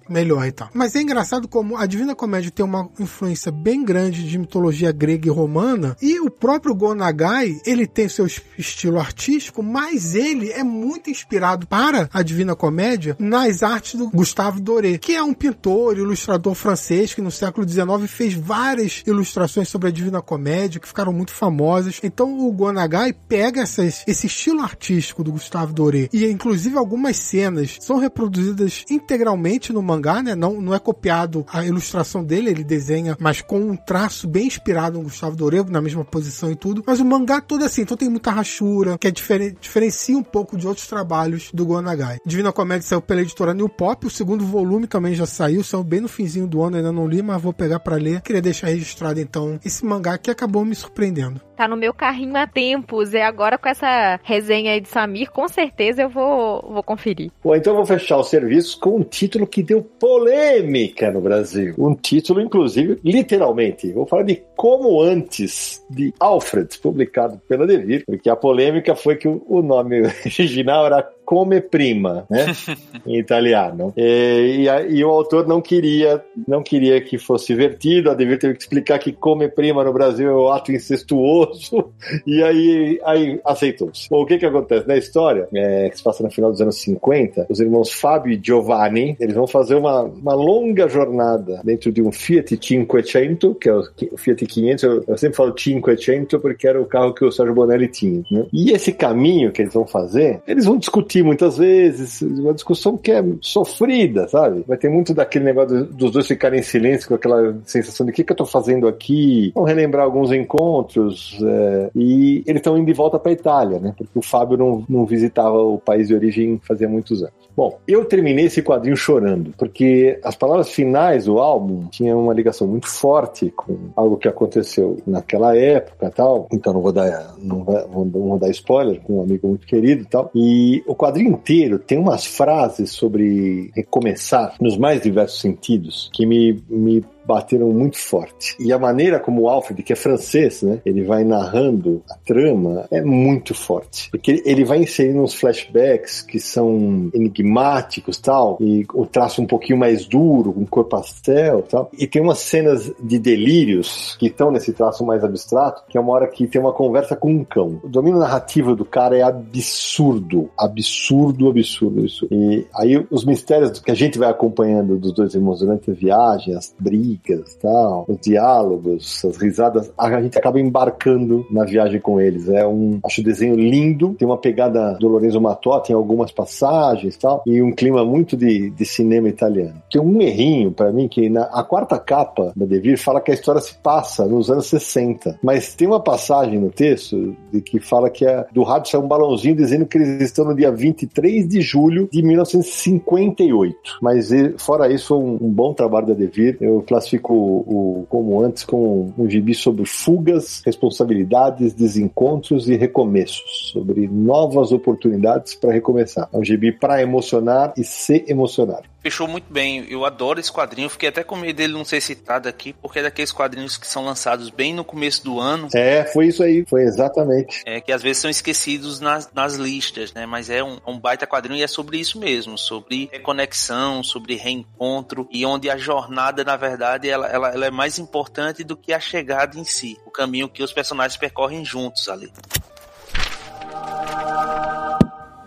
melhor 0.10 0.46
e 0.48 0.52
tal. 0.52 0.70
Mas 0.74 0.96
é 0.96 1.02
engraçado 1.02 1.48
como 1.48 1.78
a 1.78 1.86
Divina 1.86 2.16
Comédia 2.16 2.52
tem 2.52 2.66
uma 2.66 2.90
influência 3.00 3.52
bem 3.52 3.84
grande 3.84 4.28
de 4.28 4.38
mitologia 4.38 4.92
grega 4.92 5.28
e 5.28 5.32
romana, 5.32 5.96
e 6.02 6.20
o 6.20 6.30
próprio 6.30 6.76
Gonagai, 6.76 7.60
ele 7.66 7.83
ele 7.84 7.88
tem 7.88 8.08
seu 8.08 8.26
estilo 8.58 9.00
artístico, 9.00 9.62
mas 9.62 10.16
ele 10.16 10.50
é 10.52 10.64
muito 10.64 11.10
inspirado 11.10 11.68
para 11.68 12.10
a 12.14 12.22
Divina 12.22 12.56
Comédia 12.56 13.16
nas 13.20 13.62
artes 13.62 13.96
do 13.96 14.10
Gustave 14.10 14.62
Doré, 14.62 14.98
que 14.98 15.14
é 15.14 15.22
um 15.22 15.34
pintor, 15.34 15.98
ilustrador 15.98 16.56
francês 16.56 17.14
que 17.14 17.22
no 17.22 17.32
século 17.32 17.68
XIX 17.68 18.10
fez 18.10 18.34
várias 18.34 19.04
ilustrações 19.06 19.68
sobre 19.68 19.90
a 19.90 19.92
Divina 19.92 20.22
Comédia 20.22 20.80
que 20.80 20.88
ficaram 20.88 21.12
muito 21.12 21.32
famosas. 21.32 22.00
Então 22.02 22.40
o 22.40 22.52
Gonagai 22.52 23.14
pega 23.14 23.62
essas, 23.62 24.04
esse 24.08 24.28
estilo 24.28 24.62
artístico 24.62 25.24
do 25.24 25.32
Gustave 25.32 25.74
Doré 25.74 26.08
e 26.14 26.26
inclusive 26.26 26.78
algumas 26.78 27.18
cenas 27.18 27.78
são 27.82 27.98
reproduzidas 27.98 28.86
integralmente 28.90 29.74
no 29.74 29.82
mangá, 29.82 30.24
né? 30.24 30.36
Não, 30.36 30.62
não 30.62 30.74
é 30.74 30.80
copiado 30.80 31.46
a 31.52 31.66
ilustração 31.66 32.24
dele, 32.24 32.50
ele 32.50 32.64
desenha, 32.64 33.18
mas 33.20 33.42
com 33.42 33.60
um 33.60 33.76
traço 33.76 34.28
bem 34.28 34.48
inspirado 34.48 34.98
no 34.98 35.04
Gustavo 35.04 35.36
Doré, 35.36 35.64
na 35.70 35.82
mesma 35.82 36.06
posição 36.06 36.52
e 36.52 36.56
tudo. 36.56 36.84
Mas 36.86 37.00
o 37.00 37.06
mangá 37.06 37.42
todo 37.42 37.66
é 37.66 37.70
assim, 37.74 37.82
então 37.82 37.98
tem 37.98 38.10
muita 38.10 38.32
rachura, 38.32 38.98
que 38.98 39.08
é 39.08 39.12
diferen, 39.12 39.56
diferencia 39.60 40.18
um 40.18 40.24
pouco 40.24 40.56
de 40.56 40.68
outros 40.68 40.88
trabalhos 40.88 41.50
do 41.54 41.66
Gonagai. 41.66 42.20
Divina 42.26 42.52
Comédia 42.52 42.88
saiu 42.88 43.02
pela 43.02 43.22
editora 43.22 43.54
New 43.54 43.68
Pop, 43.68 44.06
o 44.06 44.10
segundo 44.10 44.46
volume 44.46 44.88
também 44.88 45.16
já 45.16 45.26
saiu, 45.26 45.64
saiu 45.64 45.84
bem 45.84 46.02
no 46.02 46.08
finzinho 46.08 46.48
do 46.48 46.62
ano, 46.62 46.78
ainda 46.78 46.92
não 46.92 47.08
li, 47.08 47.22
mas 47.22 47.42
vou 47.42 47.54
pegar 47.54 47.80
para 47.80 47.96
ler. 47.96 48.22
Queria 48.22 48.42
deixar 48.42 48.68
registrado 48.68 49.20
então 49.20 49.60
esse 49.66 49.84
mangá 49.84 50.18
que 50.18 50.30
acabou 50.30 50.64
me 50.64 50.76
surpreendendo. 50.76 51.42
Tá 51.56 51.68
no 51.68 51.78
meu 51.78 51.94
carrinho 51.94 52.36
há 52.36 52.48
tempos, 52.48 53.14
e 53.14 53.22
agora 53.22 53.58
com 53.58 53.70
essa 53.70 54.20
resenha 54.24 54.72
aí 54.72 54.82
de 54.82 54.88
Samir, 54.88 55.32
com 55.32 55.48
certeza 55.48 56.02
eu 56.02 56.10
vou, 56.10 56.62
vou 56.68 56.84
conferir. 56.84 57.32
Bom, 57.44 57.56
então 57.56 57.74
eu 57.74 57.78
vou 57.78 57.86
fechar 57.86 58.18
o 58.18 58.24
serviço 58.24 58.80
com 58.80 58.98
um 58.98 59.04
título 59.04 59.46
que 59.46 59.62
deu 59.62 59.82
polêmica 59.82 61.12
no 61.12 61.22
Brasil. 61.22 61.76
Um 61.78 61.96
título, 61.96 62.42
inclusive, 62.42 63.00
literalmente. 63.04 63.92
Vou 63.92 64.06
falar 64.06 64.24
de 64.24 64.42
Como 64.56 65.02
Antes, 65.02 65.86
de 65.90 66.14
Alfred, 66.20 66.78
publicado 66.80 67.40
pela 67.48 67.68
Devir, 67.68 68.04
porque 68.06 68.30
a 68.30 68.36
polêmica 68.36 68.96
foi 68.96 69.16
que 69.16 69.28
o 69.28 69.62
nome 69.62 70.02
original 70.26 70.86
era 70.86 71.04
come 71.34 71.62
prima, 71.62 72.28
né? 72.30 72.46
em 73.08 73.18
italiano. 73.18 73.92
E, 73.98 74.68
e, 74.68 74.96
e, 74.98 75.04
o 75.04 75.10
autor 75.10 75.48
não 75.48 75.60
queria, 75.60 76.24
não 76.48 76.62
queria 76.62 77.02
que 77.02 77.18
fosse 77.18 77.56
vertido, 77.56 78.12
a 78.12 78.14
Devir 78.14 78.38
teve 78.38 78.54
que 78.54 78.62
explicar 78.62 79.00
que 79.00 79.12
come 79.12 79.50
prima 79.50 79.84
no 79.84 79.92
Brasil 79.92 80.30
é 80.30 80.36
um 80.36 80.50
ato 80.50 80.72
incestuoso, 80.72 81.92
e 82.28 82.44
aí, 82.44 83.02
aí 83.04 83.42
aceitou-se. 83.44 84.08
O 84.12 84.26
que 84.28 84.38
que 84.38 84.46
acontece? 84.46 84.88
Na 84.88 84.96
história, 84.96 85.48
é, 85.56 85.90
que 85.90 85.98
se 85.98 86.04
passa 86.04 86.22
no 86.22 86.30
final 86.30 86.52
dos 86.52 86.62
anos 86.62 86.80
50, 86.82 87.48
os 87.50 87.60
irmãos 87.60 87.92
Fábio 87.92 88.32
e 88.34 88.40
Giovanni, 88.42 89.18
eles 89.20 89.34
vão 89.34 89.48
fazer 89.48 89.74
uma, 89.74 90.04
uma 90.04 90.36
longa 90.36 90.88
jornada 90.88 91.62
dentro 91.64 91.92
de 91.92 92.02
um 92.02 92.12
Fiat 92.12 92.56
500, 92.56 93.56
que 93.60 93.70
é 93.70 93.74
o 93.74 94.18
Fiat 94.18 94.46
500, 94.46 94.84
eu, 94.84 95.04
eu 95.08 95.18
sempre 95.18 95.36
falo 95.36 95.52
500 95.52 96.40
porque 96.40 96.68
era 96.68 96.80
o 96.80 96.86
carro 96.86 97.14
que 97.14 97.26
o 97.26 97.32
Sérgio 97.32 97.56
Bonelli 97.56 97.88
tinha, 97.88 98.24
né? 98.30 98.46
E 98.54 98.72
esse 98.72 98.92
caminho 98.92 99.52
que 99.52 99.64
eles 99.64 99.74
vão 99.74 99.88
fazer, 99.88 100.42
eles 100.48 100.66
vão 100.66 100.78
discutir 100.78 101.23
muitas 101.24 101.58
vezes, 101.58 102.22
uma 102.22 102.54
discussão 102.54 102.98
que 102.98 103.12
é 103.12 103.24
sofrida, 103.42 104.28
sabe? 104.28 104.64
Vai 104.68 104.78
ter 104.78 104.90
muito 104.90 105.14
daquele 105.14 105.46
negócio 105.46 105.86
dos 105.86 106.12
dois 106.12 106.28
ficarem 106.28 106.60
em 106.60 106.64
silêncio 106.64 107.08
com 107.08 107.16
aquela 107.16 107.58
sensação 107.66 108.06
de 108.06 108.12
o 108.12 108.16
que, 108.16 108.24
que 108.24 108.32
eu 108.32 108.38
tô 108.38 108.46
fazendo 108.46 108.88
aqui, 108.88 109.52
vão 109.56 109.64
relembrar 109.64 110.06
alguns 110.06 110.32
encontros, 110.32 111.38
é, 111.42 111.90
e 111.96 112.44
eles 112.46 112.60
estão 112.60 112.78
indo 112.78 112.86
de 112.86 112.94
volta 112.94 113.18
para 113.18 113.32
Itália, 113.32 113.80
né? 113.80 113.94
Porque 113.98 114.18
o 114.18 114.22
Fábio 114.22 114.58
não, 114.58 114.84
não 114.88 115.06
visitava 115.06 115.58
o 115.58 115.80
país 115.80 116.08
de 116.08 116.16
origem 116.16 116.60
fazia 116.64 116.88
muitos 116.88 117.22
anos. 117.22 117.44
Bom, 117.56 117.78
eu 117.88 118.04
terminei 118.06 118.46
esse 118.46 118.64
quadrinho 118.64 118.98
chorando, 118.98 119.54
porque 119.58 120.20
as 120.24 120.36
palavras 120.36 120.70
finais 120.70 121.26
do 121.26 121.38
álbum 121.38 121.88
tinham 121.92 122.20
uma 122.20 122.34
ligação 122.34 122.68
muito 122.68 122.88
forte 122.88 123.52
com 123.56 123.78
algo 123.96 124.18
que 124.18 124.28
aconteceu 124.28 124.98
naquela 125.06 125.56
época 125.56 126.10
tal. 126.10 126.48
Então 126.52 126.74
não 126.74 126.82
vou 126.82 126.92
dar, 126.92 127.36
não 127.38 127.64
vou, 127.64 128.06
não 128.06 128.30
vou 128.30 128.40
dar 128.40 128.50
spoiler 128.50 129.00
com 129.02 129.20
um 129.20 129.22
amigo 129.22 129.48
muito 129.48 129.68
querido 129.68 130.06
tal. 130.10 130.32
E 130.34 130.84
o 130.88 130.96
quadrinho 130.96 131.13
inteiro 131.22 131.80
tem 131.80 131.98
umas 131.98 132.26
frases 132.26 132.92
sobre 132.92 133.72
recomeçar 133.76 134.56
nos 134.60 134.78
mais 134.78 135.02
diversos 135.02 135.40
sentidos 135.40 136.10
que 136.14 136.26
me, 136.26 136.64
me 136.70 137.04
bateram 137.26 137.70
muito 137.72 137.98
forte. 137.98 138.56
E 138.60 138.72
a 138.72 138.80
maneira 138.80 139.20
como 139.20 139.44
o 139.44 139.50
Alfred, 139.50 139.82
que 139.84 139.94
é 139.94 139.96
francês, 139.96 140.62
né, 140.62 140.82
ele 140.86 141.04
vai 141.04 141.24
narrando 141.24 142.04
a 142.10 142.16
trama 142.16 142.86
é 142.92 143.02
muito 143.02 143.54
forte. 143.54 144.10
Porque 144.12 144.42
ele 144.46 144.64
vai 144.64 144.80
inserindo 144.80 145.22
uns 145.22 145.34
flashbacks 145.34 146.22
que 146.22 146.40
são 146.40 147.10
enigmáticos 147.14 148.18
tal, 148.18 148.58
e 148.60 148.86
o 148.94 149.06
traço 149.06 149.42
um 149.42 149.46
pouquinho 149.46 149.80
mais 149.80 150.06
duro, 150.06 150.54
com 150.54 150.66
cor 150.66 150.86
pastel 150.86 151.64
tal. 151.64 151.90
E 151.98 152.08
tem 152.08 152.22
umas 152.22 152.40
cenas 152.40 152.92
de 153.02 153.20
delírios 153.20 154.16
que 154.20 154.28
estão 154.28 154.52
nesse 154.52 154.74
traço 154.74 155.06
mais 155.06 155.24
abstrato, 155.24 155.84
que 155.88 155.98
é 155.98 156.02
uma 156.02 156.14
hora 156.14 156.28
que 156.28 156.48
tem 156.48 156.62
uma 156.62 156.74
conversa 156.74 157.16
com 157.16 157.32
um 157.32 157.44
cão. 157.44 157.80
O 157.84 157.90
domínio 157.90 158.20
narrativo 158.20 158.76
do 158.76 158.86
cara 158.86 159.18
é 159.18 159.22
absurdo. 159.22 160.50
Absurdo, 160.58 161.50
absurdo, 161.50 162.00
absurdo. 162.02 162.34
E 162.34 162.68
aí 162.76 163.06
os 163.10 163.26
mistérios 163.26 163.80
que 163.80 163.92
a 163.92 163.96
gente 163.96 164.18
vai 164.18 164.30
acompanhando 164.30 164.98
dos 164.98 165.14
dois 165.14 165.34
irmãos 165.34 165.60
durante 165.60 165.92
a 165.92 165.94
viagem, 165.94 166.56
as 166.56 166.74
brigas, 166.80 167.13
tal, 167.62 168.06
os 168.08 168.18
diálogos, 168.20 169.24
as 169.26 169.38
risadas, 169.38 169.92
a 169.98 170.22
gente 170.22 170.38
acaba 170.38 170.60
embarcando 170.60 171.46
na 171.52 171.64
viagem 171.64 172.00
com 172.00 172.20
eles. 172.20 172.50
É 172.50 172.66
um, 172.66 173.00
acho 173.06 173.22
o 173.22 173.24
desenho 173.24 173.56
lindo, 173.56 174.14
tem 174.14 174.28
uma 174.28 174.38
pegada 174.38 174.98
do 175.00 175.08
Lorenzo 175.08 175.40
Matotti 175.40 175.92
em 175.92 175.96
algumas 175.96 176.32
passagens, 176.32 177.18
tal, 177.18 177.44
e 177.46 177.62
um 177.62 177.72
clima 177.72 178.04
muito 178.06 178.36
de, 178.36 178.70
de 178.70 178.86
cinema 178.86 179.30
italiano. 179.30 179.82
Tem 179.92 180.02
um 180.02 180.22
errinho 180.22 180.72
para 180.72 180.92
mim 180.92 181.08
que 181.08 181.30
na 181.30 181.44
a 181.44 181.64
quarta 181.64 182.00
capa 182.00 182.52
da 182.56 182.66
Devir 182.66 182.98
fala 182.98 183.22
que 183.22 183.32
a 183.32 183.34
história 183.34 183.62
se 183.62 183.76
passa 183.76 184.26
nos 184.26 184.50
anos 184.50 184.68
60, 184.68 185.40
mas 185.44 185.76
tem 185.76 185.88
uma 185.88 186.00
passagem 186.00 186.60
no 186.60 186.72
texto 186.72 187.36
de 187.52 187.62
que 187.62 187.80
fala 187.80 188.10
que 188.10 188.26
é, 188.26 188.46
do 188.52 188.64
rádio 188.64 188.92
sai 188.92 189.00
um 189.00 189.08
balãozinho 189.08 189.56
dizendo 189.56 189.86
que 189.86 189.98
eles 189.98 190.22
estão 190.22 190.46
no 190.46 190.56
dia 190.56 190.72
23 190.72 191.48
de 191.48 191.62
julho 191.62 192.08
de 192.12 192.22
1958. 192.22 194.00
Mas 194.02 194.30
fora 194.58 194.92
isso, 194.92 195.16
um, 195.16 195.38
um 195.42 195.50
bom 195.50 195.74
trabalho 195.74 196.08
da 196.08 196.14
Devir. 196.14 196.58
Eu 196.60 196.82
classifico 197.04 197.34
o, 197.34 198.06
como 198.10 198.42
antes 198.42 198.64
como 198.64 199.14
um 199.18 199.30
gibi 199.30 199.54
sobre 199.54 199.86
fugas, 199.86 200.62
responsabilidades, 200.66 201.74
desencontros 201.74 202.70
e 202.70 202.76
recomeços, 202.76 203.72
sobre 203.72 204.08
novas 204.08 204.72
oportunidades 204.72 205.54
para 205.54 205.74
recomeçar. 205.74 206.30
É 206.32 206.38
um 206.38 206.44
gibi 206.44 206.72
para 206.72 207.02
emocionar 207.02 207.74
e 207.78 207.84
se 207.84 208.24
emocionar 208.28 208.84
fechou 209.04 209.28
muito 209.28 209.52
bem. 209.52 209.86
Eu 209.90 210.06
adoro 210.06 210.40
esse 210.40 210.52
quadrinho. 210.52 210.90
Fiquei 210.90 211.10
até 211.10 211.24
com 211.24 211.36
medo 211.36 211.58
dele 211.58 211.74
não 211.74 211.84
ser 211.84 212.00
citado 212.02 212.48
aqui, 212.48 212.74
porque 212.82 213.00
é 213.00 213.04
daqueles 213.04 213.34
quadrinhos 213.34 213.78
que 213.78 213.86
são 213.86 214.06
lançados 214.06 214.50
bem 214.50 214.74
no 214.74 214.86
começo 214.86 215.24
do 215.24 215.40
ano. 215.40 215.68
É, 215.76 216.06
foi 216.06 216.28
isso 216.28 216.42
aí. 216.42 216.66
Foi 216.68 216.84
exatamente. 216.84 217.62
É, 217.66 217.82
que 217.82 217.92
às 217.92 218.02
vezes 218.02 218.20
são 218.20 218.32
esquecidos 218.32 219.02
nas, 219.02 219.30
nas 219.34 219.56
listas, 219.56 220.14
né? 220.14 220.26
Mas 220.26 220.50
é 220.50 220.64
um, 220.64 220.80
um 220.88 220.98
baita 220.98 221.28
quadrinho 221.28 221.60
e 221.60 221.64
é 221.64 221.68
sobre 221.68 221.98
isso 221.98 222.18
mesmo. 222.18 222.58
Sobre 222.58 223.10
reconexão, 223.12 224.02
sobre 224.02 224.36
reencontro 224.36 225.28
e 225.30 225.46
onde 225.46 225.70
a 225.70 225.76
jornada, 225.78 226.44
na 226.44 226.56
verdade, 226.56 227.10
ela, 227.10 227.28
ela, 227.28 227.50
ela 227.50 227.66
é 227.66 227.72
mais 227.72 228.00
importante 228.00 228.64
do 228.64 228.78
que 228.78 228.94
a 228.94 229.00
chegada 229.00 229.60
em 229.60 229.66
si. 229.66 229.98
O 230.06 230.12
caminho 230.12 230.48
que 230.48 230.64
os 230.64 230.72
personagens 230.72 231.18
percorrem 231.18 231.66
juntos 231.66 232.08
ali. 232.08 232.32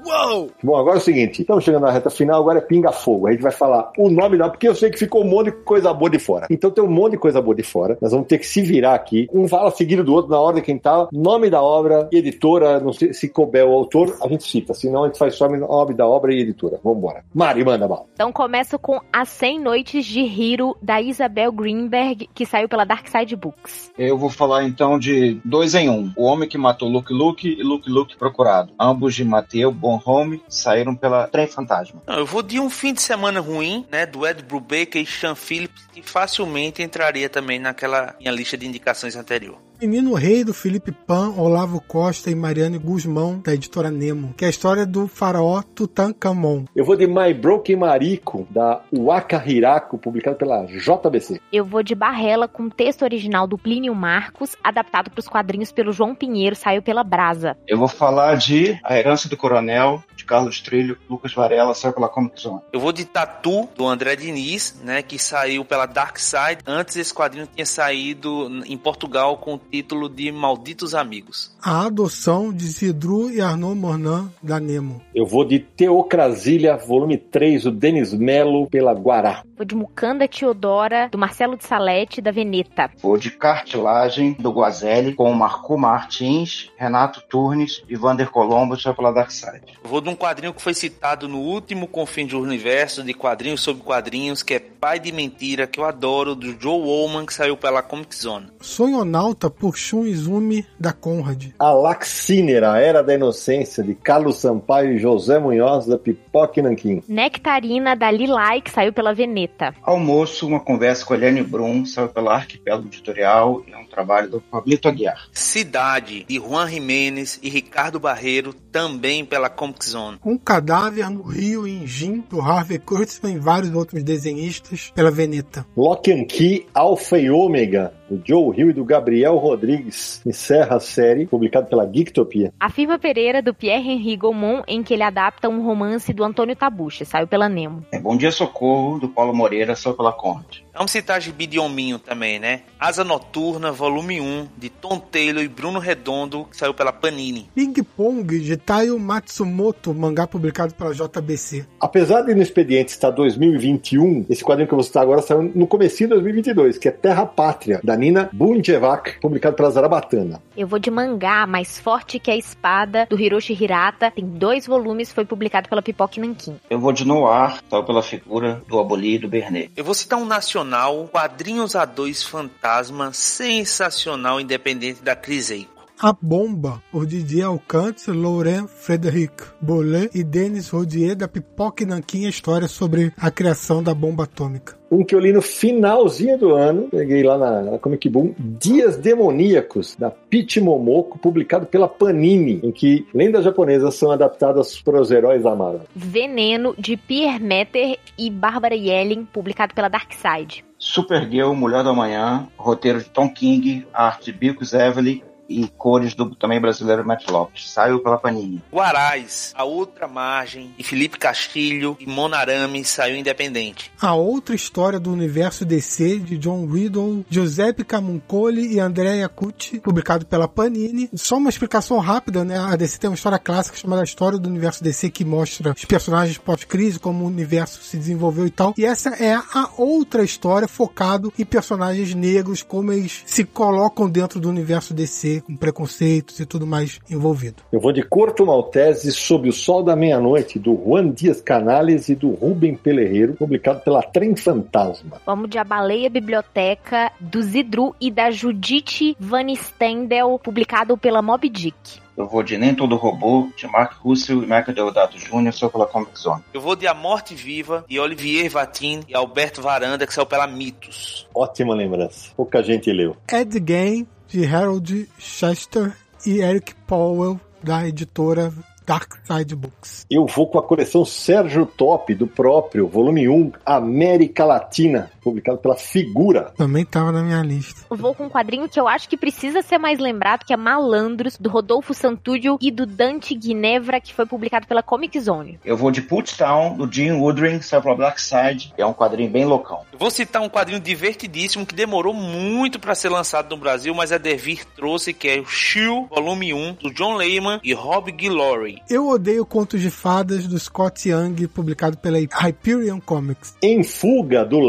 Uou! 0.06 0.52
Bom, 0.62 0.76
agora 0.76 0.96
é 0.96 0.98
o 0.98 1.02
seguinte: 1.02 1.40
estamos 1.40 1.64
chegando 1.64 1.82
na 1.82 1.90
reta 1.90 2.08
final, 2.08 2.40
agora 2.40 2.58
é 2.58 2.62
pinga-fogo. 2.62 3.26
A 3.26 3.32
gente 3.32 3.42
vai 3.42 3.50
falar 3.50 3.90
o 3.98 4.08
nome 4.08 4.38
da, 4.38 4.48
porque 4.48 4.68
eu 4.68 4.74
sei 4.74 4.88
que 4.88 4.98
ficou 4.98 5.24
um 5.24 5.28
monte 5.28 5.46
de 5.46 5.52
coisa 5.64 5.92
boa 5.92 6.08
de 6.08 6.18
fora. 6.18 6.46
Então 6.48 6.70
tem 6.70 6.84
um 6.84 6.90
monte 6.90 7.12
de 7.12 7.18
coisa 7.18 7.42
boa 7.42 7.56
de 7.56 7.64
fora. 7.64 7.98
Nós 8.00 8.12
vamos 8.12 8.28
ter 8.28 8.38
que 8.38 8.46
se 8.46 8.62
virar 8.62 8.94
aqui. 8.94 9.28
Um 9.32 9.48
fala 9.48 9.70
seguido 9.72 10.04
do 10.04 10.14
outro 10.14 10.30
na 10.30 10.38
ordem 10.38 10.62
quem 10.62 10.78
tá. 10.78 11.08
Nome 11.12 11.50
da 11.50 11.60
obra, 11.60 12.08
editora, 12.12 12.78
não 12.78 12.92
sei 12.92 13.12
se 13.12 13.28
couber 13.28 13.66
o 13.66 13.72
autor, 13.72 14.16
a 14.22 14.28
gente 14.28 14.44
cita. 14.44 14.74
Senão 14.74 15.02
a 15.02 15.06
gente 15.08 15.18
faz 15.18 15.34
só 15.34 15.48
nome 15.48 15.94
da 15.94 16.06
obra 16.06 16.32
e 16.32 16.40
editora. 16.40 16.78
Vamos 16.84 16.98
embora. 16.98 17.24
Mari, 17.34 17.64
manda 17.64 17.88
mal. 17.88 18.06
Então 18.14 18.30
começo 18.30 18.78
com 18.78 19.00
As 19.12 19.28
100 19.30 19.60
Noites 19.60 20.04
de 20.04 20.20
Hiro, 20.20 20.76
da 20.80 21.02
Isabel 21.02 21.50
Greenberg, 21.50 22.28
que 22.32 22.46
saiu 22.46 22.68
pela 22.68 22.84
Dark 22.84 23.08
Side 23.08 23.34
Books. 23.34 23.90
Eu 23.98 24.16
vou 24.16 24.30
falar 24.30 24.64
então 24.64 25.00
de 25.00 25.40
dois 25.44 25.74
em 25.74 25.88
um. 25.88 26.12
O 26.16 26.24
Homem 26.24 26.48
que 26.48 26.56
Matou 26.56 26.88
Luke 26.88 27.12
Luke 27.12 27.48
e 27.48 27.62
Luke 27.62 27.90
Luke 27.90 28.16
Procurado. 28.16 28.72
Ambos 28.78 29.12
de 29.12 29.24
Mateu 29.24 29.72
Bon 29.72 29.95
Home 30.04 30.42
saíram 30.48 30.94
pela 30.94 31.26
Trem 31.28 31.46
Fantasma. 31.46 32.02
Não, 32.06 32.18
eu 32.18 32.26
vou 32.26 32.42
de 32.42 32.60
um 32.60 32.70
fim 32.70 32.92
de 32.92 33.02
semana 33.02 33.40
ruim, 33.40 33.86
né, 33.90 34.06
do 34.06 34.26
Ed 34.26 34.42
Brubaker 34.42 35.02
e 35.02 35.06
Sean 35.06 35.34
Phillips, 35.34 35.86
que 35.92 36.02
facilmente 36.02 36.82
entraria 36.82 37.28
também 37.28 37.58
naquela 37.58 38.14
minha 38.18 38.32
lista 38.32 38.56
de 38.56 38.66
indicações 38.66 39.16
anterior. 39.16 39.58
Menino 39.80 40.14
Rei, 40.14 40.42
do 40.42 40.54
Felipe 40.54 40.90
Pan, 40.90 41.34
Olavo 41.36 41.82
Costa 41.82 42.30
e 42.30 42.34
Mariane 42.34 42.78
Guzmão, 42.78 43.40
da 43.44 43.52
editora 43.52 43.90
Nemo, 43.90 44.32
que 44.34 44.44
é 44.44 44.46
a 44.46 44.50
história 44.50 44.86
do 44.86 45.06
faraó 45.06 45.60
Tutankhamon. 45.62 46.64
Eu 46.74 46.84
vou 46.84 46.96
de 46.96 47.06
My 47.06 47.34
Broken 47.34 47.76
Mariko, 47.76 48.46
da 48.48 48.80
Waka 48.90 49.42
Hirako, 49.46 49.98
publicado 49.98 50.36
pela 50.36 50.64
JBC. 50.64 51.40
Eu 51.52 51.64
vou 51.64 51.82
de 51.82 51.94
Barrela, 51.94 52.48
com 52.48 52.70
texto 52.70 53.02
original 53.02 53.46
do 53.46 53.58
Plínio 53.58 53.94
Marcos, 53.94 54.56
adaptado 54.64 55.10
para 55.10 55.20
os 55.20 55.28
quadrinhos 55.28 55.70
pelo 55.70 55.92
João 55.92 56.14
Pinheiro, 56.14 56.56
saiu 56.56 56.80
pela 56.80 57.04
Brasa. 57.04 57.56
Eu 57.68 57.76
vou 57.76 57.88
falar 57.88 58.36
de 58.36 58.78
A 58.82 58.98
Herança 58.98 59.28
do 59.28 59.36
Coronel, 59.36 60.02
Carlos 60.26 60.60
Trilho, 60.60 60.98
Lucas 61.08 61.32
Varela, 61.32 61.74
saiu 61.74 61.92
pela 61.92 62.08
Comic 62.08 62.40
Zone. 62.40 62.60
Eu 62.72 62.80
vou 62.80 62.92
de 62.92 63.04
Tatu, 63.04 63.68
do 63.76 63.86
André 63.86 64.16
Diniz, 64.16 64.78
né, 64.82 65.02
que 65.02 65.18
saiu 65.18 65.64
pela 65.64 65.86
Dark 65.86 66.18
Side. 66.18 66.62
Antes 66.66 66.96
esse 66.96 67.14
quadrinho 67.14 67.48
tinha 67.54 67.66
saído 67.66 68.48
em 68.66 68.76
Portugal 68.76 69.38
com 69.38 69.54
o 69.54 69.58
título 69.58 70.08
de 70.08 70.30
Malditos 70.32 70.94
Amigos. 70.94 71.54
A 71.62 71.86
adoção 71.86 72.52
de 72.52 72.66
Zidru 72.66 73.30
e 73.30 73.40
Arnaud 73.40 73.78
Mornan, 73.78 74.30
da 74.42 74.58
Nemo. 74.58 75.00
Eu 75.14 75.26
vou 75.26 75.44
de 75.44 75.58
Teocrasília, 75.60 76.76
volume 76.76 77.16
3, 77.16 77.66
o 77.66 77.70
Denis 77.70 78.12
Melo, 78.12 78.68
pela 78.68 78.92
Guará. 78.92 79.44
Vou 79.56 79.64
de 79.64 79.74
Mucanda 79.74 80.26
Teodora, 80.28 81.08
do 81.10 81.16
Marcelo 81.18 81.56
de 81.56 81.64
Salete, 81.64 82.20
da 82.20 82.30
Veneta. 82.30 82.90
Vou 83.00 83.16
de 83.16 83.30
Cartilagem, 83.30 84.32
do 84.32 84.50
Guazelli, 84.50 85.14
com 85.14 85.32
Marco 85.32 85.78
Martins, 85.78 86.70
Renato 86.76 87.22
Turnes 87.28 87.82
e 87.88 87.96
Vander 87.96 88.30
Colombo, 88.30 88.78
saiu 88.78 88.94
pela 88.94 89.12
Dark 89.12 89.30
Side. 89.30 89.78
Eu 89.82 89.88
vou 89.88 90.00
de 90.00 90.08
um 90.08 90.15
quadrinho 90.16 90.54
que 90.54 90.62
foi 90.62 90.74
citado 90.74 91.28
no 91.28 91.38
último 91.38 91.86
Confim 91.86 92.26
do 92.26 92.40
Universo, 92.40 93.02
de 93.02 93.14
quadrinhos 93.14 93.60
sobre 93.60 93.82
quadrinhos, 93.82 94.42
que 94.42 94.54
é 94.54 94.58
Pai 94.58 94.98
de 94.98 95.12
Mentira, 95.12 95.66
que 95.66 95.80
eu 95.80 95.84
adoro, 95.84 96.34
do 96.34 96.60
Joe 96.60 96.80
Woman, 96.80 97.26
que 97.26 97.34
saiu 97.34 97.56
pela 97.56 97.82
Comic 97.82 98.14
Zone. 98.14 98.48
Sonhonauta, 98.60 99.50
por 99.50 99.76
Shun 99.76 100.06
Izumi, 100.06 100.66
da 100.78 100.92
Conrad. 100.92 101.46
A 101.58 101.72
Laxínera, 101.72 102.72
a 102.72 102.80
Era 102.80 103.02
da 103.02 103.14
Inocência, 103.14 103.82
de 103.82 103.94
Carlos 103.94 104.38
Sampaio 104.38 104.92
e 104.92 104.98
José 104.98 105.38
Munhoz, 105.38 105.86
da 105.86 105.98
Pipoca 105.98 106.60
e 106.60 106.62
Nanquim. 106.62 107.02
Nectarina, 107.08 107.94
da 107.96 108.10
Lilai, 108.10 108.60
que 108.60 108.70
saiu 108.70 108.92
pela 108.92 109.14
Veneta. 109.14 109.74
Almoço, 109.82 110.46
uma 110.46 110.60
conversa 110.60 111.04
com 111.04 111.14
a 111.14 111.16
Eliane 111.16 111.42
Brum, 111.42 111.84
saiu 111.84 112.08
pela 112.08 112.34
Arquipélago 112.34 112.86
Editorial 112.86 113.62
e 113.66 113.72
é 113.72 113.76
um 113.76 113.86
trabalho 113.86 114.30
do 114.30 114.40
Pablito 114.40 114.88
Aguiar. 114.88 115.28
Cidade, 115.32 116.24
de 116.24 116.36
Juan 116.36 116.68
Jimenez 116.68 117.38
e 117.42 117.48
Ricardo 117.48 117.98
Barreiro, 117.98 118.54
também 118.76 119.24
pela 119.24 119.48
Comic 119.48 119.88
Zone. 119.88 120.18
Um 120.22 120.36
cadáver 120.36 121.08
no 121.08 121.22
Rio 121.22 121.66
em 121.66 121.86
Jim, 121.86 122.22
do 122.28 122.42
Harvey 122.42 122.78
Kurtzman 122.78 123.36
e 123.36 123.38
vários 123.38 123.74
outros 123.74 124.02
desenhistas, 124.02 124.92
pela 124.94 125.10
Veneta. 125.10 125.66
Lock 125.74 126.12
and 126.12 126.26
Key, 126.26 126.66
Alpha 126.74 127.18
e 127.18 127.30
Ômega, 127.30 127.94
do 128.08 128.20
Joe 128.24 128.56
Hill 128.56 128.70
e 128.70 128.72
do 128.72 128.84
Gabriel 128.84 129.36
Rodrigues, 129.36 130.20
encerra 130.24 130.76
a 130.76 130.80
série, 130.80 131.26
publicado 131.26 131.66
pela 131.66 131.86
Geektopia. 131.86 132.52
A 132.58 132.70
Firma 132.70 132.98
Pereira, 132.98 133.42
do 133.42 133.54
Pierre-Henri 133.54 134.16
Gaumont, 134.16 134.62
em 134.66 134.82
que 134.82 134.94
ele 134.94 135.02
adapta 135.02 135.48
um 135.48 135.62
romance 135.62 136.12
do 136.12 136.24
Antônio 136.24 136.56
Tabucha, 136.56 137.04
saiu 137.04 137.26
pela 137.26 137.48
Nemo. 137.48 137.84
É 137.92 137.98
Bom 137.98 138.16
Dia 138.16 138.30
Socorro, 138.30 138.98
do 138.98 139.08
Paulo 139.08 139.34
Moreira, 139.34 139.74
saiu 139.74 139.94
pela 139.94 140.12
Conte. 140.12 140.66
Vamos 140.76 140.92
citar 140.92 141.22
Gibi 141.22 141.46
de 141.46 141.58
Hominho 141.58 141.98
também, 141.98 142.38
né? 142.38 142.60
Asa 142.78 143.02
Noturna, 143.02 143.72
volume 143.72 144.20
1, 144.20 144.48
de 144.58 144.68
Tom 144.68 144.98
Taylor 144.98 145.42
e 145.42 145.48
Bruno 145.48 145.78
Redondo, 145.78 146.44
que 146.50 146.56
saiu 146.56 146.74
pela 146.74 146.92
Panini. 146.92 147.48
Ping 147.54 147.72
Pong, 147.96 148.38
de 148.38 148.56
Taio 148.58 148.98
Matsumoto, 148.98 149.94
mangá 149.94 150.26
publicado 150.26 150.74
pela 150.74 150.92
JBC. 150.92 151.64
Apesar 151.80 152.22
de 152.22 152.34
no 152.34 152.42
expediente 152.42 152.90
estar 152.90 153.10
2021, 153.10 154.26
esse 154.28 154.44
quadrinho 154.44 154.68
que 154.68 154.74
eu 154.74 154.76
vou 154.76 154.84
citar 154.84 155.02
agora 155.02 155.22
saiu 155.22 155.50
no 155.54 155.66
comecinho 155.66 156.10
de 156.10 156.14
2022, 156.16 156.76
que 156.76 156.88
é 156.88 156.90
Terra 156.90 157.24
Pátria, 157.24 157.80
da 157.82 157.95
Nina 157.96 158.28
Bunjevac, 158.32 159.20
publicado 159.20 159.56
pela 159.56 159.70
Zarabatana. 159.70 160.42
Eu 160.56 160.66
vou 160.66 160.78
de 160.78 160.90
mangá, 160.90 161.46
mais 161.46 161.78
forte 161.78 162.18
que 162.18 162.30
a 162.30 162.36
espada, 162.36 163.06
do 163.08 163.20
Hiroshi 163.20 163.52
Hirata. 163.52 164.10
Tem 164.10 164.24
dois 164.24 164.66
volumes, 164.66 165.12
foi 165.12 165.24
publicado 165.24 165.68
pela 165.68 165.82
Pipoca 165.82 166.20
Nankin. 166.20 166.56
Eu 166.68 166.78
vou 166.78 166.92
de 166.92 167.06
Noir, 167.06 167.60
saiu 167.68 167.84
pela 167.84 168.02
figura 168.02 168.62
do 168.68 168.78
Aboli 168.78 169.14
e 169.14 169.18
do 169.18 169.28
Bernet. 169.28 169.70
Eu 169.76 169.84
vou 169.84 169.94
citar 169.94 170.18
um 170.18 170.24
nacional, 170.24 171.08
Quadrinhos 171.12 171.72
A2 171.72 172.26
Fantasma, 172.26 173.12
sensacional, 173.12 174.40
independente 174.40 175.02
da 175.02 175.14
Criseico. 175.14 175.75
A 175.98 176.12
Bomba, 176.12 176.82
por 176.92 177.06
Didier 177.06 177.46
Alcantz, 177.46 178.06
Laurent 178.08 178.66
Frederic 178.66 179.32
Bollet 179.62 180.10
e 180.14 180.22
Denis 180.22 180.68
Rodier, 180.68 181.16
da 181.16 181.26
Pipoca 181.26 181.84
e 181.84 181.86
Nanquim, 181.86 182.26
a 182.26 182.28
história 182.28 182.68
sobre 182.68 183.14
a 183.16 183.30
criação 183.30 183.82
da 183.82 183.94
bomba 183.94 184.24
atômica. 184.24 184.76
Um 184.90 185.02
que 185.02 185.14
eu 185.14 185.18
li 185.18 185.32
no 185.32 185.40
finalzinho 185.40 186.36
do 186.36 186.54
ano, 186.54 186.88
peguei 186.90 187.22
lá 187.22 187.38
na, 187.38 187.62
na 187.62 187.78
Comic 187.78 188.10
Boom, 188.10 188.34
Dias 188.38 188.98
Demoníacos, 188.98 189.96
da 189.96 190.10
Pete 190.10 190.60
Momoko, 190.60 191.18
publicado 191.18 191.64
pela 191.64 191.88
Panini, 191.88 192.60
em 192.62 192.70
que 192.70 193.06
lendas 193.14 193.44
japonesas 193.44 193.94
são 193.94 194.10
adaptadas 194.10 194.78
para 194.78 195.00
os 195.00 195.10
heróis 195.10 195.44
da 195.44 195.56
Marvel. 195.56 195.86
Veneno, 195.94 196.74
de 196.78 196.98
Pierre 196.98 197.42
Metter 197.42 197.98
e 198.18 198.28
Bárbara 198.28 198.74
Yellen, 198.74 199.24
publicado 199.24 199.72
pela 199.72 199.88
Dark 199.88 200.12
Side. 200.12 200.62
Supergirl, 200.78 201.54
Mulher 201.54 201.82
do 201.82 201.88
Amanhã, 201.88 202.46
roteiro 202.54 202.98
de 202.98 203.08
Tom 203.08 203.30
King, 203.30 203.86
arte 203.94 204.30
de 204.30 204.38
Bill 204.38 204.56
Zevely 204.62 205.24
e 205.48 205.68
cores 205.68 206.14
do 206.14 206.34
também 206.34 206.60
brasileiro 206.60 207.06
Matt 207.06 207.28
Lopes. 207.28 207.70
Saiu 207.70 208.00
pela 208.00 208.18
Panini. 208.18 208.62
Guaraz, 208.72 209.52
A 209.56 209.64
Outra 209.64 210.06
Margem, 210.06 210.72
e 210.78 210.82
Felipe 210.82 211.18
Castilho 211.18 211.96
e 212.00 212.06
Monarame 212.06 212.84
saiu 212.84 213.16
independente. 213.16 213.90
A 214.00 214.14
outra 214.14 214.54
história 214.54 214.98
do 214.98 215.12
universo 215.12 215.64
DC 215.64 216.18
de 216.18 216.38
John 216.38 216.66
Riddle, 216.66 217.24
Giuseppe 217.28 217.84
Camuncoli 217.84 218.74
e 218.74 218.80
Andrea 218.80 219.28
Cucci, 219.28 219.80
publicado 219.80 220.26
pela 220.26 220.48
Panini. 220.48 221.08
Só 221.14 221.36
uma 221.36 221.50
explicação 221.50 221.98
rápida, 221.98 222.44
né? 222.44 222.58
A 222.58 222.76
DC 222.76 222.98
tem 222.98 223.10
uma 223.10 223.16
história 223.16 223.38
clássica 223.38 223.76
chamada 223.76 224.04
História 224.04 224.38
do 224.38 224.48
Universo 224.48 224.82
DC 224.82 225.10
que 225.10 225.24
mostra 225.24 225.72
os 225.72 225.84
personagens 225.84 226.38
pós-crise, 226.38 226.98
como 226.98 227.24
o 227.24 227.28
universo 227.28 227.82
se 227.82 227.96
desenvolveu 227.96 228.46
e 228.46 228.50
tal. 228.50 228.74
E 228.76 228.84
essa 228.84 229.10
é 229.10 229.34
a 229.34 229.70
outra 229.76 230.22
história 230.22 230.68
focado 230.68 231.32
em 231.38 231.44
personagens 231.44 232.14
negros, 232.14 232.62
como 232.62 232.92
eles 232.92 233.22
se 233.26 233.44
colocam 233.44 234.08
dentro 234.08 234.40
do 234.40 234.48
universo 234.48 234.94
DC 234.94 235.35
com 235.40 235.56
preconceitos 235.56 236.40
e 236.40 236.46
tudo 236.46 236.66
mais 236.66 237.00
envolvido. 237.10 237.62
Eu 237.72 237.80
vou 237.80 237.92
de 237.92 238.02
Corto 238.02 238.46
Maltese 238.46 239.12
Sob 239.12 239.48
o 239.48 239.52
Sol 239.52 239.82
da 239.82 239.96
Meia-Noite, 239.96 240.58
do 240.58 240.74
Juan 240.74 241.10
Dias 241.10 241.40
Canales 241.40 242.08
e 242.08 242.14
do 242.14 242.30
Rubem 242.30 242.74
Pelerreiro, 242.74 243.34
publicado 243.34 243.80
pela 243.80 244.02
Trem 244.02 244.36
Fantasma. 244.36 245.20
Vamos 245.24 245.48
de 245.50 245.58
A 245.58 245.64
Baleia 245.64 246.10
Biblioteca, 246.10 247.10
do 247.20 247.42
Zidru 247.42 247.94
e 248.00 248.10
da 248.10 248.30
Judith 248.30 249.16
Van 249.18 249.54
Stendel, 249.54 250.38
publicado 250.42 250.96
pela 250.96 251.22
Mob 251.22 251.48
Dick. 251.48 252.06
Eu 252.16 252.26
vou 252.26 252.42
de 252.42 252.56
Nem 252.56 252.74
Todo 252.74 252.96
Robô, 252.96 253.50
de 253.54 253.66
Mark 253.66 253.98
Russell 254.00 254.38
e 254.38 254.46
Michael 254.46 254.72
Deodato 254.74 255.18
Jr., 255.18 255.52
só 255.52 255.68
pela 255.68 255.86
Comic 255.86 256.18
Zone. 256.18 256.42
Eu 256.52 256.62
vou 256.62 256.74
de 256.74 256.86
A 256.86 256.94
Morte 256.94 257.34
Viva, 257.34 257.84
de 257.86 258.00
Olivier 258.00 258.48
Vatin 258.48 259.00
e 259.06 259.14
Alberto 259.14 259.60
Varanda, 259.60 260.06
que 260.06 260.14
saiu 260.14 260.24
pela 260.24 260.46
Mitos. 260.46 261.28
Ótima 261.34 261.74
lembrança. 261.74 262.30
Pouca 262.34 262.62
gente 262.62 262.90
leu. 262.90 263.14
Ed 263.30 263.60
Game, 263.60 264.08
de 264.28 264.44
Harold 264.44 265.08
Chester 265.18 265.96
e 266.24 266.40
Eric 266.40 266.74
Powell, 266.86 267.40
da 267.62 267.86
editora 267.86 268.52
Dark 268.86 269.14
Side 269.24 269.54
Books. 269.56 270.06
Eu 270.10 270.26
vou 270.26 270.46
com 270.46 270.58
a 270.58 270.62
coleção 270.62 271.04
Sérgio 271.04 271.66
Top, 271.66 272.14
do 272.14 272.26
próprio, 272.26 272.86
volume 272.86 273.28
1, 273.28 273.52
América 273.64 274.44
Latina, 274.44 275.10
publicado 275.26 275.58
pela 275.58 275.74
Figura. 275.74 276.52
Também 276.56 276.84
estava 276.84 277.10
na 277.10 277.20
minha 277.20 277.42
lista. 277.42 277.80
Vou 277.90 278.14
com 278.14 278.26
um 278.26 278.28
quadrinho 278.28 278.68
que 278.68 278.78
eu 278.78 278.86
acho 278.86 279.08
que 279.08 279.16
precisa 279.16 279.60
ser 279.60 279.76
mais 279.76 279.98
lembrado, 279.98 280.44
que 280.44 280.52
é 280.52 280.56
Malandros, 280.56 281.36
do 281.36 281.50
Rodolfo 281.50 281.92
Santúdio 281.92 282.56
e 282.60 282.70
do 282.70 282.86
Dante 282.86 283.34
Guinevra, 283.34 284.00
que 284.00 284.14
foi 284.14 284.24
publicado 284.24 284.68
pela 284.68 284.84
Comic 284.84 285.18
Zone. 285.18 285.58
Eu 285.64 285.76
vou 285.76 285.90
de 285.90 286.02
Town, 286.38 286.76
do 286.76 286.90
Jim 286.92 287.10
Woodring, 287.10 287.60
saiu 287.60 287.82
pela 287.82 287.96
Black 287.96 288.22
Side. 288.22 288.72
É 288.78 288.86
um 288.86 288.94
quadrinho 288.94 289.28
bem 289.28 289.44
loucão. 289.44 289.80
Eu 289.92 289.98
vou 289.98 290.10
citar 290.12 290.40
um 290.42 290.48
quadrinho 290.48 290.78
divertidíssimo 290.78 291.66
que 291.66 291.74
demorou 291.74 292.14
muito 292.14 292.78
para 292.78 292.94
ser 292.94 293.08
lançado 293.08 293.50
no 293.50 293.60
Brasil, 293.60 293.92
mas 293.92 294.12
a 294.12 294.18
Devir 294.18 294.64
trouxe, 294.76 295.12
que 295.12 295.28
é 295.28 295.40
o 295.40 295.46
Shield, 295.46 296.06
volume 296.08 296.54
1, 296.54 296.74
do 296.74 296.94
John 296.94 297.16
Lehman 297.16 297.58
e 297.64 297.74
Rob 297.74 298.12
Guillory. 298.12 298.80
Eu 298.88 299.08
odeio 299.08 299.44
Contos 299.44 299.80
de 299.80 299.90
Fadas, 299.90 300.46
do 300.46 300.56
Scott 300.56 301.08
Young, 301.08 301.48
publicado 301.48 301.96
pela 301.96 302.18
Hyperion 302.18 303.00
Comics. 303.00 303.56
Em 303.60 303.82
Fuga, 303.82 304.44
do 304.44 304.60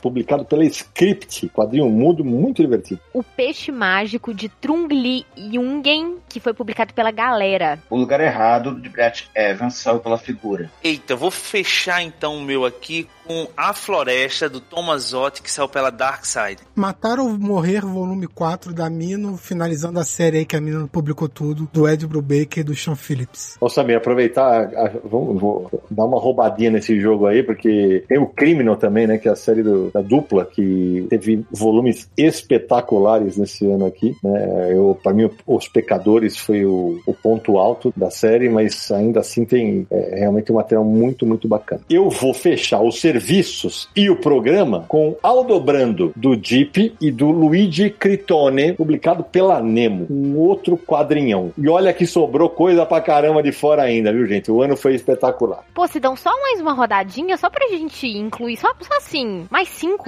Publicado 0.00 0.44
pela 0.44 0.64
Script, 0.64 1.48
quadrinho 1.48 1.88
mudo 1.88 2.24
muito 2.24 2.62
divertido. 2.62 3.00
O 3.12 3.22
Peixe 3.22 3.72
Mágico, 3.72 4.32
de 4.34 4.50
Trung 4.60 4.86
Lee 4.88 5.26
Jungen, 5.36 6.16
que 6.28 6.40
foi 6.40 6.52
publicado 6.54 6.94
pela 6.94 7.10
Galera. 7.10 7.78
O 7.90 7.96
Lugar 7.96 8.20
Errado, 8.20 8.74
de 8.80 8.88
Brett 8.88 9.28
Evans, 9.34 9.74
saiu 9.74 10.00
pela 10.00 10.18
Figura. 10.18 10.70
Eita, 10.82 11.16
vou 11.16 11.30
fechar 11.30 12.02
então 12.02 12.36
o 12.36 12.42
meu 12.42 12.64
aqui 12.64 13.08
com 13.28 13.46
A 13.54 13.74
Floresta, 13.74 14.48
do 14.48 14.58
Thomas 14.58 15.12
Ott, 15.12 15.42
que 15.42 15.50
saiu 15.50 15.68
pela 15.68 15.90
Dark 15.90 16.24
Side. 16.24 16.62
Matar 16.74 17.20
ou 17.20 17.28
Morrer, 17.28 17.82
volume 17.82 18.26
4, 18.26 18.72
da 18.72 18.88
Mino, 18.88 19.36
finalizando 19.36 20.00
a 20.00 20.04
série 20.04 20.38
aí 20.38 20.46
que 20.46 20.56
a 20.56 20.60
Mino 20.60 20.88
publicou 20.88 21.28
tudo, 21.28 21.68
do 21.70 21.86
Ed 21.86 22.06
Brubaker 22.06 22.60
e 22.60 22.64
do 22.64 22.74
Sean 22.74 22.96
Phillips. 22.96 23.58
Ô 23.60 23.68
Samir, 23.68 23.98
aproveitar, 23.98 24.74
a, 24.74 24.86
a, 24.86 24.90
vou, 25.04 25.34
vou, 25.34 25.82
dar 25.90 26.06
uma 26.06 26.18
roubadinha 26.18 26.70
nesse 26.70 26.98
jogo 26.98 27.26
aí, 27.26 27.42
porque 27.42 28.02
tem 28.08 28.18
o 28.18 28.26
Criminal 28.26 28.76
também, 28.76 29.06
né, 29.06 29.18
que 29.18 29.28
é 29.28 29.32
a 29.32 29.36
série 29.36 29.62
do, 29.62 29.90
da 29.90 30.00
dupla, 30.00 30.46
que 30.46 31.06
teve 31.10 31.44
volumes 31.50 32.08
espetaculares 32.16 33.36
nesse 33.36 33.66
ano 33.66 33.84
aqui. 33.84 34.16
Né? 34.24 34.72
Eu, 34.72 34.98
para 35.02 35.12
mim, 35.12 35.28
Os 35.46 35.68
Pecadores 35.68 36.38
foi 36.38 36.64
o, 36.64 36.98
o, 37.04 37.12
ponto 37.12 37.58
alto 37.58 37.92
da 37.94 38.10
série, 38.10 38.48
mas 38.48 38.90
ainda 38.90 39.20
assim 39.20 39.44
tem 39.44 39.86
é, 39.90 40.20
realmente 40.20 40.50
um 40.50 40.54
material 40.54 40.84
muito, 40.84 41.26
muito 41.26 41.46
bacana. 41.46 41.82
Eu 41.90 42.08
vou 42.08 42.32
fechar 42.32 42.80
os 42.80 42.98
serviços 43.18 43.88
e 43.96 44.08
o 44.08 44.16
programa 44.16 44.84
com 44.86 45.16
Aldobrando, 45.20 46.12
do 46.14 46.38
Jeep 46.40 46.94
e 47.00 47.10
do 47.10 47.30
Luigi 47.30 47.90
Critone, 47.90 48.74
publicado 48.74 49.24
pela 49.24 49.60
Nemo. 49.60 50.06
Um 50.08 50.38
outro 50.38 50.76
quadrinhão. 50.76 51.52
E 51.58 51.68
olha 51.68 51.92
que 51.92 52.06
sobrou 52.06 52.48
coisa 52.48 52.86
pra 52.86 53.00
caramba 53.00 53.42
de 53.42 53.50
fora 53.50 53.82
ainda, 53.82 54.12
viu, 54.12 54.24
gente? 54.26 54.52
O 54.52 54.62
ano 54.62 54.76
foi 54.76 54.94
espetacular. 54.94 55.64
Pô, 55.74 55.86
se 55.88 55.98
dão 55.98 56.14
só 56.14 56.30
mais 56.40 56.60
uma 56.60 56.72
rodadinha, 56.72 57.36
só 57.36 57.50
pra 57.50 57.66
gente 57.68 58.06
incluir, 58.06 58.56
só, 58.56 58.68
só 58.80 58.96
assim, 58.96 59.46
mais 59.50 59.68
cinco. 59.68 60.04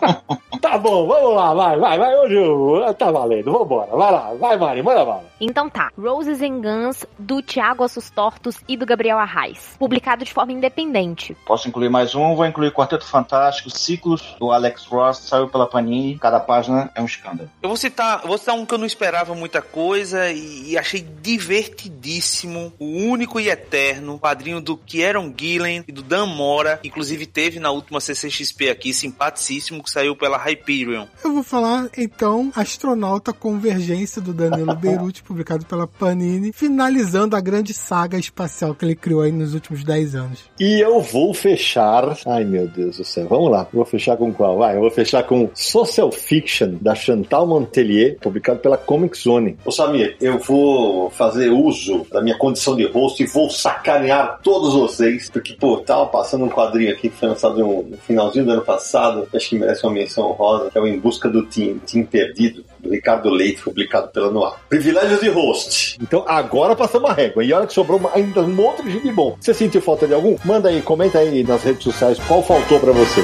tá 0.62 0.78
bom, 0.78 1.06
vamos 1.06 1.34
lá, 1.34 1.52
vai, 1.52 1.78
vai, 1.78 1.98
vai. 1.98 2.16
Hoje 2.16 2.94
tá 2.96 3.10
valendo, 3.10 3.52
vambora. 3.52 3.90
Vai 3.94 4.12
lá, 4.12 4.34
vai, 4.34 4.56
Mari, 4.56 4.82
manda 4.82 5.04
bala. 5.04 5.24
Então 5.40 5.68
tá, 5.68 5.90
Roses 5.98 6.40
and 6.40 6.60
Guns, 6.60 7.06
do 7.18 7.42
Thiago 7.42 7.84
Assus 7.84 8.10
Tortos 8.10 8.56
e 8.66 8.76
do 8.76 8.86
Gabriel 8.86 9.18
Arraes. 9.18 9.76
Publicado 9.78 10.24
de 10.24 10.32
forma 10.32 10.52
independente. 10.52 11.36
Posso 11.46 11.68
incluir 11.68 11.90
mais 11.90 12.14
um, 12.14 12.29
vou 12.36 12.46
incluir 12.46 12.72
Quarteto 12.72 13.04
Fantástico, 13.04 13.70
Ciclos, 13.70 14.34
do 14.38 14.50
Alex 14.52 14.84
Ross, 14.86 15.18
saiu 15.18 15.48
pela 15.48 15.66
Panini, 15.66 16.18
cada 16.18 16.40
página 16.40 16.90
é 16.94 17.02
um 17.02 17.06
escândalo. 17.06 17.50
Eu 17.62 17.68
vou 17.68 17.76
citar, 17.76 18.22
vou 18.26 18.38
citar 18.38 18.54
um 18.54 18.66
que 18.66 18.74
eu 18.74 18.78
não 18.78 18.86
esperava 18.86 19.34
muita 19.34 19.62
coisa 19.62 20.30
e, 20.30 20.70
e 20.70 20.78
achei 20.78 21.00
divertidíssimo, 21.00 22.72
o 22.78 22.86
único 22.86 23.40
e 23.40 23.48
eterno 23.48 24.18
quadrinho 24.18 24.60
do 24.60 24.76
Kieron 24.76 25.32
Gillen 25.36 25.84
e 25.86 25.92
do 25.92 26.02
Dan 26.02 26.26
Mora, 26.26 26.80
inclusive 26.84 27.26
teve 27.26 27.58
na 27.58 27.70
última 27.70 28.00
CCXP 28.00 28.70
aqui, 28.70 28.92
simpaticíssimo, 28.92 29.82
que 29.82 29.90
saiu 29.90 30.14
pela 30.16 30.38
Hyperion. 30.38 31.06
Eu 31.24 31.32
vou 31.32 31.42
falar 31.42 31.88
então 31.96 32.52
Astronauta 32.54 33.32
Convergência 33.32 34.20
do 34.20 34.32
Danilo 34.32 34.74
Beirute, 34.76 35.22
publicado 35.22 35.64
pela 35.66 35.86
Panini, 35.86 36.52
finalizando 36.52 37.36
a 37.36 37.40
grande 37.40 37.72
saga 37.72 38.18
espacial 38.18 38.74
que 38.74 38.84
ele 38.84 38.94
criou 38.94 39.22
aí 39.22 39.32
nos 39.32 39.54
últimos 39.54 39.84
10 39.84 40.14
anos. 40.14 40.44
E 40.58 40.80
eu 40.80 41.00
vou 41.00 41.32
fechar. 41.32 42.16
Ai 42.26 42.44
meu 42.44 42.66
Deus 42.66 42.98
do 42.98 43.04
céu, 43.04 43.26
vamos 43.28 43.50
lá. 43.50 43.66
Vou 43.72 43.84
fechar 43.84 44.16
com 44.16 44.32
qual? 44.32 44.58
Vai, 44.58 44.76
eu 44.76 44.80
vou 44.80 44.90
fechar 44.90 45.22
com 45.22 45.50
Social 45.54 46.10
Fiction 46.10 46.74
da 46.80 46.94
Chantal 46.94 47.46
Montelier, 47.46 48.16
publicado 48.20 48.60
pela 48.60 48.76
Comic 48.76 49.16
Zone. 49.18 49.56
Ô 49.64 49.70
Samir, 49.70 50.16
eu 50.20 50.38
vou 50.38 51.10
fazer 51.10 51.50
uso 51.50 52.06
da 52.10 52.20
minha 52.20 52.36
condição 52.36 52.76
de 52.76 52.86
rosto 52.86 53.22
e 53.22 53.26
vou 53.26 53.50
sacanear 53.50 54.40
todos 54.42 54.74
vocês, 54.74 55.30
porque, 55.30 55.54
pô, 55.54 55.78
tava 55.78 56.06
passando 56.06 56.44
um 56.44 56.48
quadrinho 56.48 56.92
aqui 56.92 57.08
que 57.08 57.16
foi 57.16 57.28
lançado 57.28 57.58
no 57.58 57.96
finalzinho 57.98 58.44
do 58.44 58.52
ano 58.52 58.62
passado, 58.62 59.26
acho 59.34 59.48
que 59.48 59.58
merece 59.58 59.84
uma 59.84 59.92
menção 59.92 60.30
honrosa, 60.30 60.70
é 60.74 60.80
o 60.80 60.86
Em 60.86 60.98
Busca 60.98 61.28
do 61.28 61.46
Team, 61.46 61.78
Team 61.78 62.04
Perdido, 62.04 62.64
do 62.82 62.90
Ricardo 62.90 63.30
Leite, 63.30 63.62
publicado 63.62 64.08
pela 64.08 64.30
Noir. 64.30 64.54
Privilégios 64.68 65.20
de 65.20 65.28
host. 65.28 65.98
Então 66.00 66.24
agora 66.26 66.74
passamos 66.74 67.10
a 67.10 67.12
régua. 67.12 67.44
E 67.44 67.52
olha 67.52 67.66
que 67.66 67.72
sobrou 67.72 68.10
ainda 68.12 68.40
um 68.40 68.60
outro 68.60 68.88
gibi 68.90 69.10
bom. 69.12 69.36
Você 69.40 69.54
sentiu 69.54 69.80
falta 69.80 70.06
de 70.06 70.14
algum? 70.14 70.36
Manda 70.44 70.68
aí, 70.68 70.82
comenta 70.82 71.18
aí 71.18 71.42
nas 71.42 71.62
redes 71.62 71.82
sociais 71.82 72.18
qual 72.26 72.42
faltou 72.42 72.80
para 72.80 72.92
você. 72.92 73.20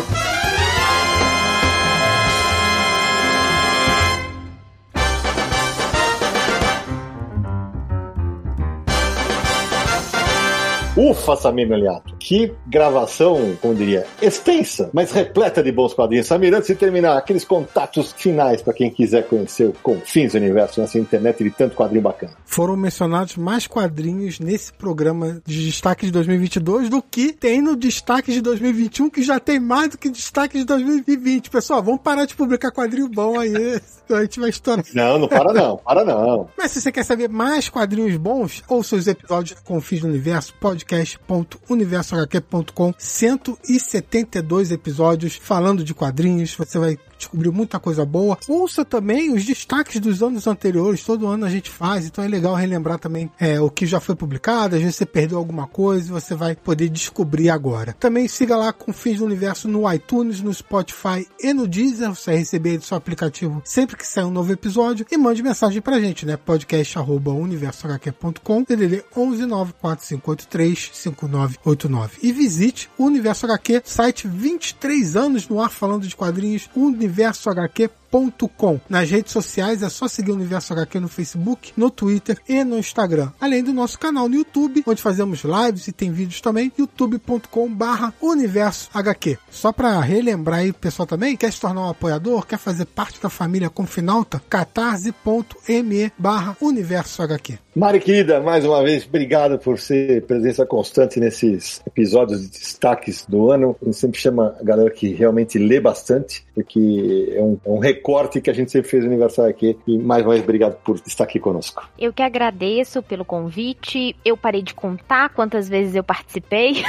Ufa, 10.97 11.37
Samir 11.37 11.69
Meliato. 11.69 12.17
Que 12.19 12.55
gravação, 12.67 13.55
como 13.61 13.75
diria, 13.75 14.07
extensa, 14.23 14.89
mas 14.95 15.13
repleta 15.13 15.63
de 15.63 15.71
bons 15.71 15.93
quadrinhos. 15.93 16.27
Samir, 16.27 16.55
antes 16.55 16.69
de 16.69 16.75
terminar, 16.75 17.19
aqueles 17.19 17.45
contatos 17.45 18.15
finais 18.17 18.63
para 18.63 18.73
quem 18.73 18.91
quiser 18.91 19.29
conhecer 19.29 19.69
o 19.69 19.75
Confins 19.83 20.33
do 20.33 20.39
Universo 20.39 20.81
nessa 20.81 20.99
internet 20.99 21.45
de 21.45 21.51
tanto 21.51 21.77
quadrinho 21.77 22.01
bacana. 22.01 22.33
Foram 22.47 22.77
mencionados 22.79 23.37
mais 23.37 23.67
quadrinhos 23.67 24.41
nesse 24.41 24.73
programa 24.73 25.43
de 25.45 25.67
destaque 25.67 26.07
de 26.07 26.13
2022 26.13 26.89
do 26.89 27.03
que 27.03 27.31
tem 27.31 27.61
no 27.61 27.77
destaque 27.77 28.33
de 28.33 28.41
2021, 28.41 29.11
que 29.11 29.23
já 29.23 29.39
tem 29.39 29.61
mais 29.61 29.91
do 29.91 29.99
que 29.99 30.09
destaque 30.09 30.57
de 30.57 30.65
2020. 30.65 31.51
Pessoal, 31.51 31.83
vamos 31.83 32.01
parar 32.01 32.25
de 32.25 32.35
publicar 32.35 32.71
quadrinho 32.71 33.09
bom 33.11 33.39
aí. 33.39 33.53
a 34.09 34.23
gente 34.23 34.41
vai 34.41 34.49
estourar. 34.49 34.83
Não, 34.95 35.19
não 35.19 35.29
para 35.29 35.53
não, 35.53 35.77
para 35.77 36.05
não. 36.05 36.49
Mas 36.57 36.71
se 36.71 36.81
você 36.81 36.91
quer 36.91 37.05
saber 37.05 37.29
mais 37.29 37.69
quadrinhos 37.69 38.17
bons, 38.17 38.63
ouça 38.67 38.97
os 38.97 39.07
episódios 39.07 39.61
do 39.61 39.65
Confins 39.65 40.01
do 40.01 40.07
Universo, 40.07 40.55
podcast 40.59 40.86
podcast.universohq.com 40.87 42.95
172 42.97 44.71
episódios 44.71 45.37
falando 45.37 45.85
de 45.85 45.93
quadrinhos. 45.93 46.55
Você 46.55 46.79
vai 46.79 46.97
descobriu 47.17 47.53
muita 47.53 47.79
coisa 47.79 48.05
boa. 48.05 48.39
Ouça 48.49 48.85
também 48.85 49.33
os 49.33 49.45
destaques 49.45 50.01
dos 50.01 50.23
anos 50.23 50.47
anteriores, 50.47 51.05
todo 51.05 51.27
ano 51.27 51.45
a 51.45 51.51
gente 51.51 51.71
faz, 51.71 52.07
então 52.07 52.25
é 52.25 52.29
legal 52.29 52.55
relembrar 52.55 52.99
também 52.99 53.31
é, 53.39 53.61
o 53.61 53.71
que 53.71 53.87
já 53.87 54.01
foi 54.01 54.15
publicado, 54.15 54.77
às 54.77 54.83
vezes 54.83 54.97
você 54.97 55.07
perdeu 55.07 55.39
alguma 55.39 55.67
coisa 55.67 56.09
e 56.09 56.13
você 56.13 56.35
vai 56.35 56.57
poder 56.57 56.89
descobrir 56.89 57.51
agora. 57.51 57.95
Também 57.99 58.29
siga 58.29 58.57
lá 58.57 58.73
com 58.73 58.93
Fins 58.93 59.19
do 59.19 59.25
Universo 59.25 59.69
no 59.69 59.93
iTunes, 59.93 60.41
no 60.41 60.53
Spotify 60.53 61.27
e 61.41 61.53
no 61.53 61.67
Deezer, 61.67 62.09
você 62.11 62.31
vai 62.31 62.39
receber 62.39 62.79
do 62.79 62.85
seu 62.85 62.97
aplicativo 62.97 63.63
sempre 63.65 63.97
que 63.97 64.07
sair 64.07 64.25
um 64.25 64.31
novo 64.31 64.53
episódio 64.53 65.07
e 65.11 65.17
mande 65.17 65.43
mensagem 65.43 65.81
pra 65.81 66.01
gente, 66.01 66.25
né? 66.25 66.37
podcast 66.37 66.99
arroba 66.99 67.33
universohq.com, 67.33 68.63
DDD 68.63 69.05
11 69.17 69.47
94583 69.47 70.91
5989 70.93 72.19
e 72.23 72.33
visite 72.33 72.89
o 72.99 73.05
Universo 73.05 73.47
HQ, 73.47 73.83
site 73.85 74.29
23 74.29 75.17
anos 75.17 75.49
no 75.49 75.61
ar 75.61 75.71
falando 75.71 76.07
de 76.07 76.17
quadrinhos, 76.17 76.69
universo 77.07 77.53
HQ 77.53 77.91
universohq.com. 78.17 78.81
Nas 78.89 79.11
redes 79.11 79.33
sociais 79.33 79.83
é 79.83 79.89
só 79.89 80.09
seguir 80.09 80.31
o 80.31 80.35
Universo 80.35 80.73
HQ 80.73 81.01
no 81.01 81.09
Facebook, 81.09 81.73
no 81.77 81.91
Twitter 81.91 82.39
e 82.49 82.65
no 82.65 82.79
Instagram. 82.79 83.31
Além 83.41 83.63
do 83.63 83.73
nosso 83.73 83.99
canal 83.99 84.29
no 84.29 84.37
YouTube, 84.37 84.83
onde 84.87 85.03
fazemos 85.03 85.43
lives 85.45 85.89
e 85.89 85.93
tem 85.93 86.11
vídeos 86.11 86.41
também, 86.41 86.73
youtube.com 86.79 87.69
barra 87.69 88.13
Universo 88.21 88.89
HQ. 88.95 89.39
Só 89.51 89.73
para 89.73 90.01
relembrar 90.01 90.61
aí 90.61 90.73
pessoal 90.73 91.07
também, 91.07 91.37
quer 91.37 91.53
se 91.53 91.61
tornar 91.61 91.83
um 91.83 91.91
apoiador, 91.91 92.47
quer 92.47 92.59
fazer 92.59 92.87
parte 92.87 93.21
da 93.21 93.29
família 93.29 93.71
Confinalta, 93.71 94.41
catarse.me 94.49 96.13
barra 96.19 96.57
Universo 96.61 97.23
HQ. 97.23 97.59
Mari 97.77 98.01
querida, 98.01 98.41
mais 98.41 98.65
uma 98.65 98.83
vez, 98.83 99.05
obrigado 99.07 99.59
por 99.59 99.79
ser 99.79 100.23
presença 100.23 100.65
constante 100.65 101.21
nesses 101.21 101.83
episódios 101.87 102.41
de 102.41 102.49
destaques 102.49 103.27
do 103.29 103.51
ano. 103.51 103.77
A 103.83 103.85
gente 103.85 103.99
sempre 103.99 104.19
chama 104.19 104.57
a 104.59 104.65
galera 104.65 104.89
que 104.89 105.13
realmente 105.13 105.59
lê 105.59 105.79
bastante, 105.79 106.43
porque 106.55 107.35
é 107.37 107.43
um, 107.43 107.59
é 107.67 107.69
um 107.69 107.79
recorte 108.07 108.41
que 108.41 108.49
a 108.49 108.53
gente 108.53 108.71
sempre 108.71 108.89
fez 108.89 109.05
aniversário 109.05 109.51
aqui. 109.51 109.77
E 109.87 109.99
mais 109.99 110.25
uma 110.25 110.33
vez, 110.33 110.45
obrigado 110.45 110.77
por 110.77 110.97
estar 111.05 111.25
aqui 111.25 111.41
conosco. 111.41 111.89
Eu 111.99 112.13
que 112.13 112.23
agradeço 112.23 113.03
pelo 113.03 113.25
convite. 113.25 114.15
Eu 114.25 114.37
parei 114.37 114.63
de 114.63 114.73
contar 114.73 115.31
quantas 115.31 115.69
vezes 115.69 115.97
eu 115.97 116.05
participei. 116.05 116.85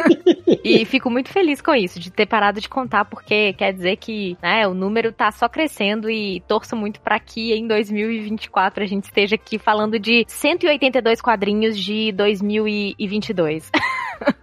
e 0.64 0.84
fico 0.86 1.10
muito 1.10 1.28
feliz 1.28 1.60
com 1.60 1.74
isso, 1.74 2.00
de 2.00 2.10
ter 2.10 2.26
parado 2.26 2.60
de 2.60 2.68
contar, 2.68 3.04
porque 3.04 3.52
quer 3.52 3.72
dizer 3.72 3.96
que 3.96 4.36
né, 4.42 4.66
o 4.66 4.72
número 4.72 5.12
tá 5.12 5.30
só 5.30 5.48
crescendo 5.48 6.08
e 6.08 6.40
torço 6.48 6.74
muito 6.74 7.00
para 7.00 7.18
que 7.20 7.52
em 7.52 7.66
2024 7.66 8.82
a 8.82 8.86
gente 8.86 9.04
esteja 9.04 9.34
aqui 9.34 9.58
falando 9.58 9.98
de 9.98 10.24
182 10.26 11.20
quadrinhos 11.20 11.78
de 11.78 12.12
2022. 12.12 13.70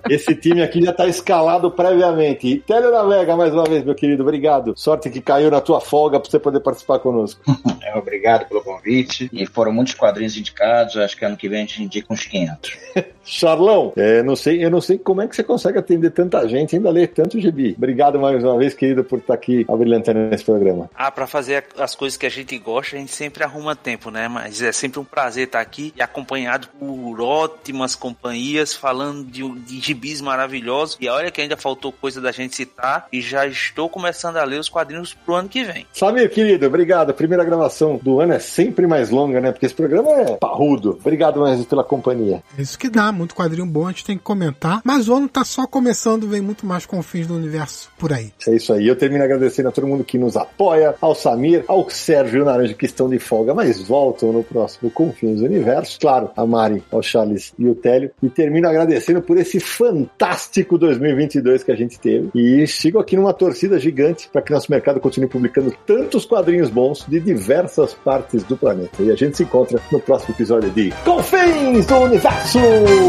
Esse 0.09 0.35
time 0.35 0.61
aqui 0.61 0.81
já 0.83 0.93
tá 0.93 1.07
escalado 1.07 1.71
previamente. 1.71 2.63
Télio 2.65 2.91
da 2.91 3.03
Vega, 3.03 3.35
mais 3.35 3.53
uma 3.53 3.63
vez, 3.63 3.83
meu 3.83 3.95
querido, 3.95 4.23
obrigado. 4.23 4.73
Sorte 4.75 5.09
que 5.09 5.21
caiu 5.21 5.51
na 5.51 5.61
tua 5.61 5.79
folga 5.79 6.19
para 6.19 6.29
você 6.29 6.39
poder 6.39 6.59
participar 6.59 6.99
conosco. 6.99 7.41
É, 7.81 7.97
obrigado 7.97 8.47
pelo 8.47 8.61
convite. 8.61 9.29
E 9.33 9.45
foram 9.45 9.71
muitos 9.71 9.95
quadrinhos 9.95 10.37
indicados. 10.37 10.95
Acho 10.97 11.17
que 11.17 11.25
ano 11.25 11.37
que 11.37 11.49
vem 11.49 11.59
a 11.59 11.61
gente 11.61 11.81
indica 11.81 12.13
uns 12.13 12.25
500. 12.25 12.77
Charlão, 13.29 13.93
é, 13.95 14.23
não 14.23 14.35
sei, 14.35 14.63
eu 14.63 14.71
não 14.71 14.81
sei 14.81 14.97
como 14.97 15.21
é 15.21 15.27
que 15.27 15.35
você 15.35 15.43
consegue 15.43 15.77
atender 15.77 16.09
tanta 16.09 16.47
gente 16.47 16.73
e 16.73 16.75
ainda 16.77 16.89
ler 16.89 17.09
tanto 17.09 17.39
gibi. 17.39 17.75
Obrigado 17.77 18.19
mais 18.19 18.43
uma 18.43 18.57
vez, 18.57 18.73
querido, 18.73 19.03
por 19.03 19.19
estar 19.19 19.35
aqui 19.35 19.65
abrilhantando 19.69 20.19
nesse 20.19 20.43
programa. 20.43 20.89
Ah, 20.95 21.11
para 21.11 21.27
fazer 21.27 21.65
as 21.77 21.95
coisas 21.95 22.17
que 22.17 22.25
a 22.25 22.29
gente 22.29 22.57
gosta, 22.57 22.95
a 22.95 22.99
gente 22.99 23.11
sempre 23.11 23.43
arruma 23.43 23.75
tempo, 23.75 24.09
né? 24.09 24.27
Mas 24.27 24.61
é 24.63 24.71
sempre 24.71 24.99
um 24.99 25.03
prazer 25.03 25.45
estar 25.45 25.59
aqui 25.59 25.93
e 25.95 26.01
acompanhado 26.01 26.67
por 26.79 27.21
ótimas 27.21 27.93
companhias 27.93 28.73
falando 28.73 29.23
de, 29.25 29.47
de 29.59 29.79
gibis 29.79 30.21
maravilhosos. 30.21 30.97
E 30.99 31.07
olha 31.07 31.29
que 31.29 31.39
ainda 31.39 31.55
faltou 31.55 31.91
coisa 31.91 32.19
da 32.19 32.31
gente 32.31 32.55
citar 32.55 33.07
e 33.13 33.21
já 33.21 33.45
estou 33.45 33.89
começando 33.89 34.37
a 34.37 34.43
ler 34.43 34.59
os 34.59 34.69
quadrinhos 34.69 35.13
pro 35.13 35.35
ano 35.35 35.49
que 35.49 35.63
vem. 35.63 35.85
Samir, 35.93 36.31
querido, 36.31 36.65
obrigado. 36.65 37.11
A 37.11 37.13
primeira 37.13 37.43
gravação 37.43 37.99
do 38.01 38.19
ano 38.19 38.33
é 38.33 38.39
sempre 38.39 38.87
mais 38.87 39.11
longa, 39.11 39.39
né? 39.39 39.51
Porque 39.51 39.67
esse 39.67 39.75
programa 39.75 40.09
é 40.13 40.35
parrudo. 40.37 40.97
Obrigado 40.99 41.39
mais 41.39 41.63
pela 41.65 41.83
companhia. 41.83 42.41
É 42.57 42.61
isso 42.61 42.77
que 42.77 42.89
dá 42.89 43.11
muito 43.19 43.35
quadrinho 43.35 43.65
bom, 43.65 43.85
a 43.85 43.91
gente 43.91 44.05
tem 44.05 44.17
que 44.17 44.23
comentar. 44.23 44.81
Mas 44.83 45.09
o 45.09 45.13
ano 45.13 45.27
tá 45.27 45.43
só 45.43 45.67
começando, 45.67 46.27
vem 46.27 46.41
muito 46.41 46.65
mais 46.65 46.85
confins 46.85 47.27
do 47.27 47.35
universo 47.35 47.91
por 47.97 48.13
aí. 48.13 48.31
É 48.47 48.55
isso 48.55 48.71
aí. 48.71 48.87
Eu 48.87 48.95
termino 48.95 49.23
agradecendo 49.23 49.67
a 49.67 49.71
todo 49.71 49.85
mundo 49.85 50.03
que 50.05 50.17
nos 50.17 50.37
apoia, 50.37 50.95
ao 51.01 51.13
Samir, 51.13 51.65
ao 51.67 51.89
Sérgio 51.89 52.39
e 52.39 52.41
o 52.41 52.45
Naranja 52.45 52.73
que 52.73 52.85
estão 52.85 53.09
de 53.09 53.19
folga, 53.19 53.53
mas 53.53 53.81
voltam 53.81 54.31
no 54.31 54.43
próximo 54.43 54.89
Confins 54.89 55.39
do 55.39 55.45
Universo. 55.45 55.99
Claro, 55.99 56.31
a 56.35 56.45
Mari, 56.45 56.81
ao 56.89 57.01
Charles 57.01 57.53
e 57.59 57.67
o 57.67 57.75
Télio. 57.75 58.11
E 58.23 58.29
termino 58.29 58.69
agradecendo 58.69 59.21
por 59.21 59.37
esse 59.37 59.59
fantástico 59.59 60.77
2022 60.77 61.63
que 61.63 61.71
a 61.71 61.75
gente 61.75 61.99
teve. 61.99 62.29
E 62.33 62.65
sigo 62.67 62.99
aqui 62.99 63.17
numa 63.17 63.33
torcida 63.33 63.77
gigante 63.77 64.29
para 64.31 64.41
que 64.41 64.53
nosso 64.53 64.71
mercado 64.71 64.99
continue 64.99 65.29
publicando 65.29 65.73
tantos 65.85 66.25
quadrinhos 66.25 66.69
bons 66.69 67.05
de 67.07 67.19
diversas 67.19 67.93
partes 67.93 68.43
do 68.43 68.55
planeta. 68.55 69.01
E 69.01 69.11
a 69.11 69.15
gente 69.15 69.35
se 69.35 69.43
encontra 69.43 69.81
no 69.91 69.99
próximo 69.99 70.33
episódio 70.33 70.69
de 70.71 70.93
Confins 71.03 71.85
do 71.85 71.97
Universo! 71.97 73.08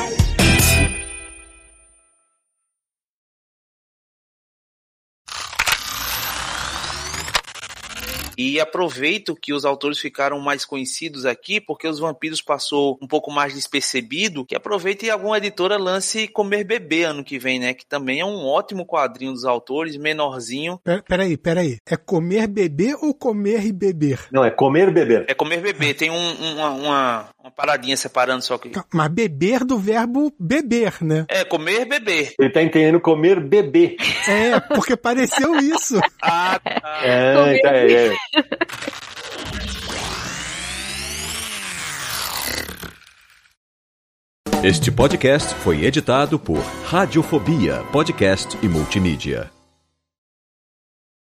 E 8.41 8.59
aproveito 8.59 9.35
que 9.35 9.53
os 9.53 9.65
autores 9.65 9.99
ficaram 9.99 10.39
mais 10.39 10.65
conhecidos 10.65 11.27
aqui, 11.27 11.61
porque 11.61 11.87
os 11.87 11.99
vampiros 11.99 12.41
passou 12.41 12.97
um 12.99 13.07
pouco 13.07 13.29
mais 13.29 13.53
despercebido, 13.53 14.43
que 14.43 14.55
aproveite 14.55 15.05
e 15.05 15.11
alguma 15.11 15.37
editora 15.37 15.77
lance 15.77 16.27
Comer 16.27 16.63
Bebê 16.63 17.03
ano 17.03 17.23
que 17.23 17.37
vem, 17.37 17.59
né? 17.59 17.75
Que 17.75 17.85
também 17.85 18.19
é 18.19 18.25
um 18.25 18.43
ótimo 18.43 18.83
quadrinho 18.83 19.31
dos 19.31 19.45
autores, 19.45 19.95
menorzinho. 19.95 20.79
Pera, 20.83 21.03
peraí, 21.07 21.37
peraí. 21.37 21.77
É 21.87 21.95
comer 21.95 22.47
bebê 22.47 22.95
ou 22.99 23.13
comer 23.13 23.63
e 23.63 23.71
beber? 23.71 24.19
Não, 24.31 24.43
é 24.43 24.49
comer 24.49 24.91
beber. 24.91 25.25
É 25.27 25.35
comer 25.35 25.61
bebê. 25.61 25.93
Tem 25.93 26.09
um, 26.09 26.31
uma, 26.53 26.69
uma, 26.71 27.29
uma, 27.41 27.51
paradinha 27.51 27.97
separando 27.97 28.43
só 28.43 28.57
que. 28.57 28.71
Mas 28.93 29.07
beber 29.09 29.63
do 29.63 29.77
verbo 29.77 30.33
beber, 30.39 30.95
né? 31.01 31.25
É, 31.27 31.43
comer 31.43 31.85
beber. 31.85 32.33
Ele 32.39 32.49
tá 32.49 32.61
entendendo 32.61 32.99
comer 32.99 33.39
bebê. 33.39 33.97
É, 34.27 34.59
porque 34.59 34.95
pareceu 34.95 35.55
isso. 35.57 35.99
ah, 36.21 36.59
tá. 36.59 37.01
É, 37.03 37.59
tá, 37.61 37.69
é. 37.75 38.15
Este 44.63 44.91
podcast 44.91 45.55
foi 45.55 45.83
editado 45.85 46.37
por 46.37 46.59
Radiofobia, 46.85 47.83
podcast 47.91 48.55
e 48.61 48.67
multimídia. 48.67 49.49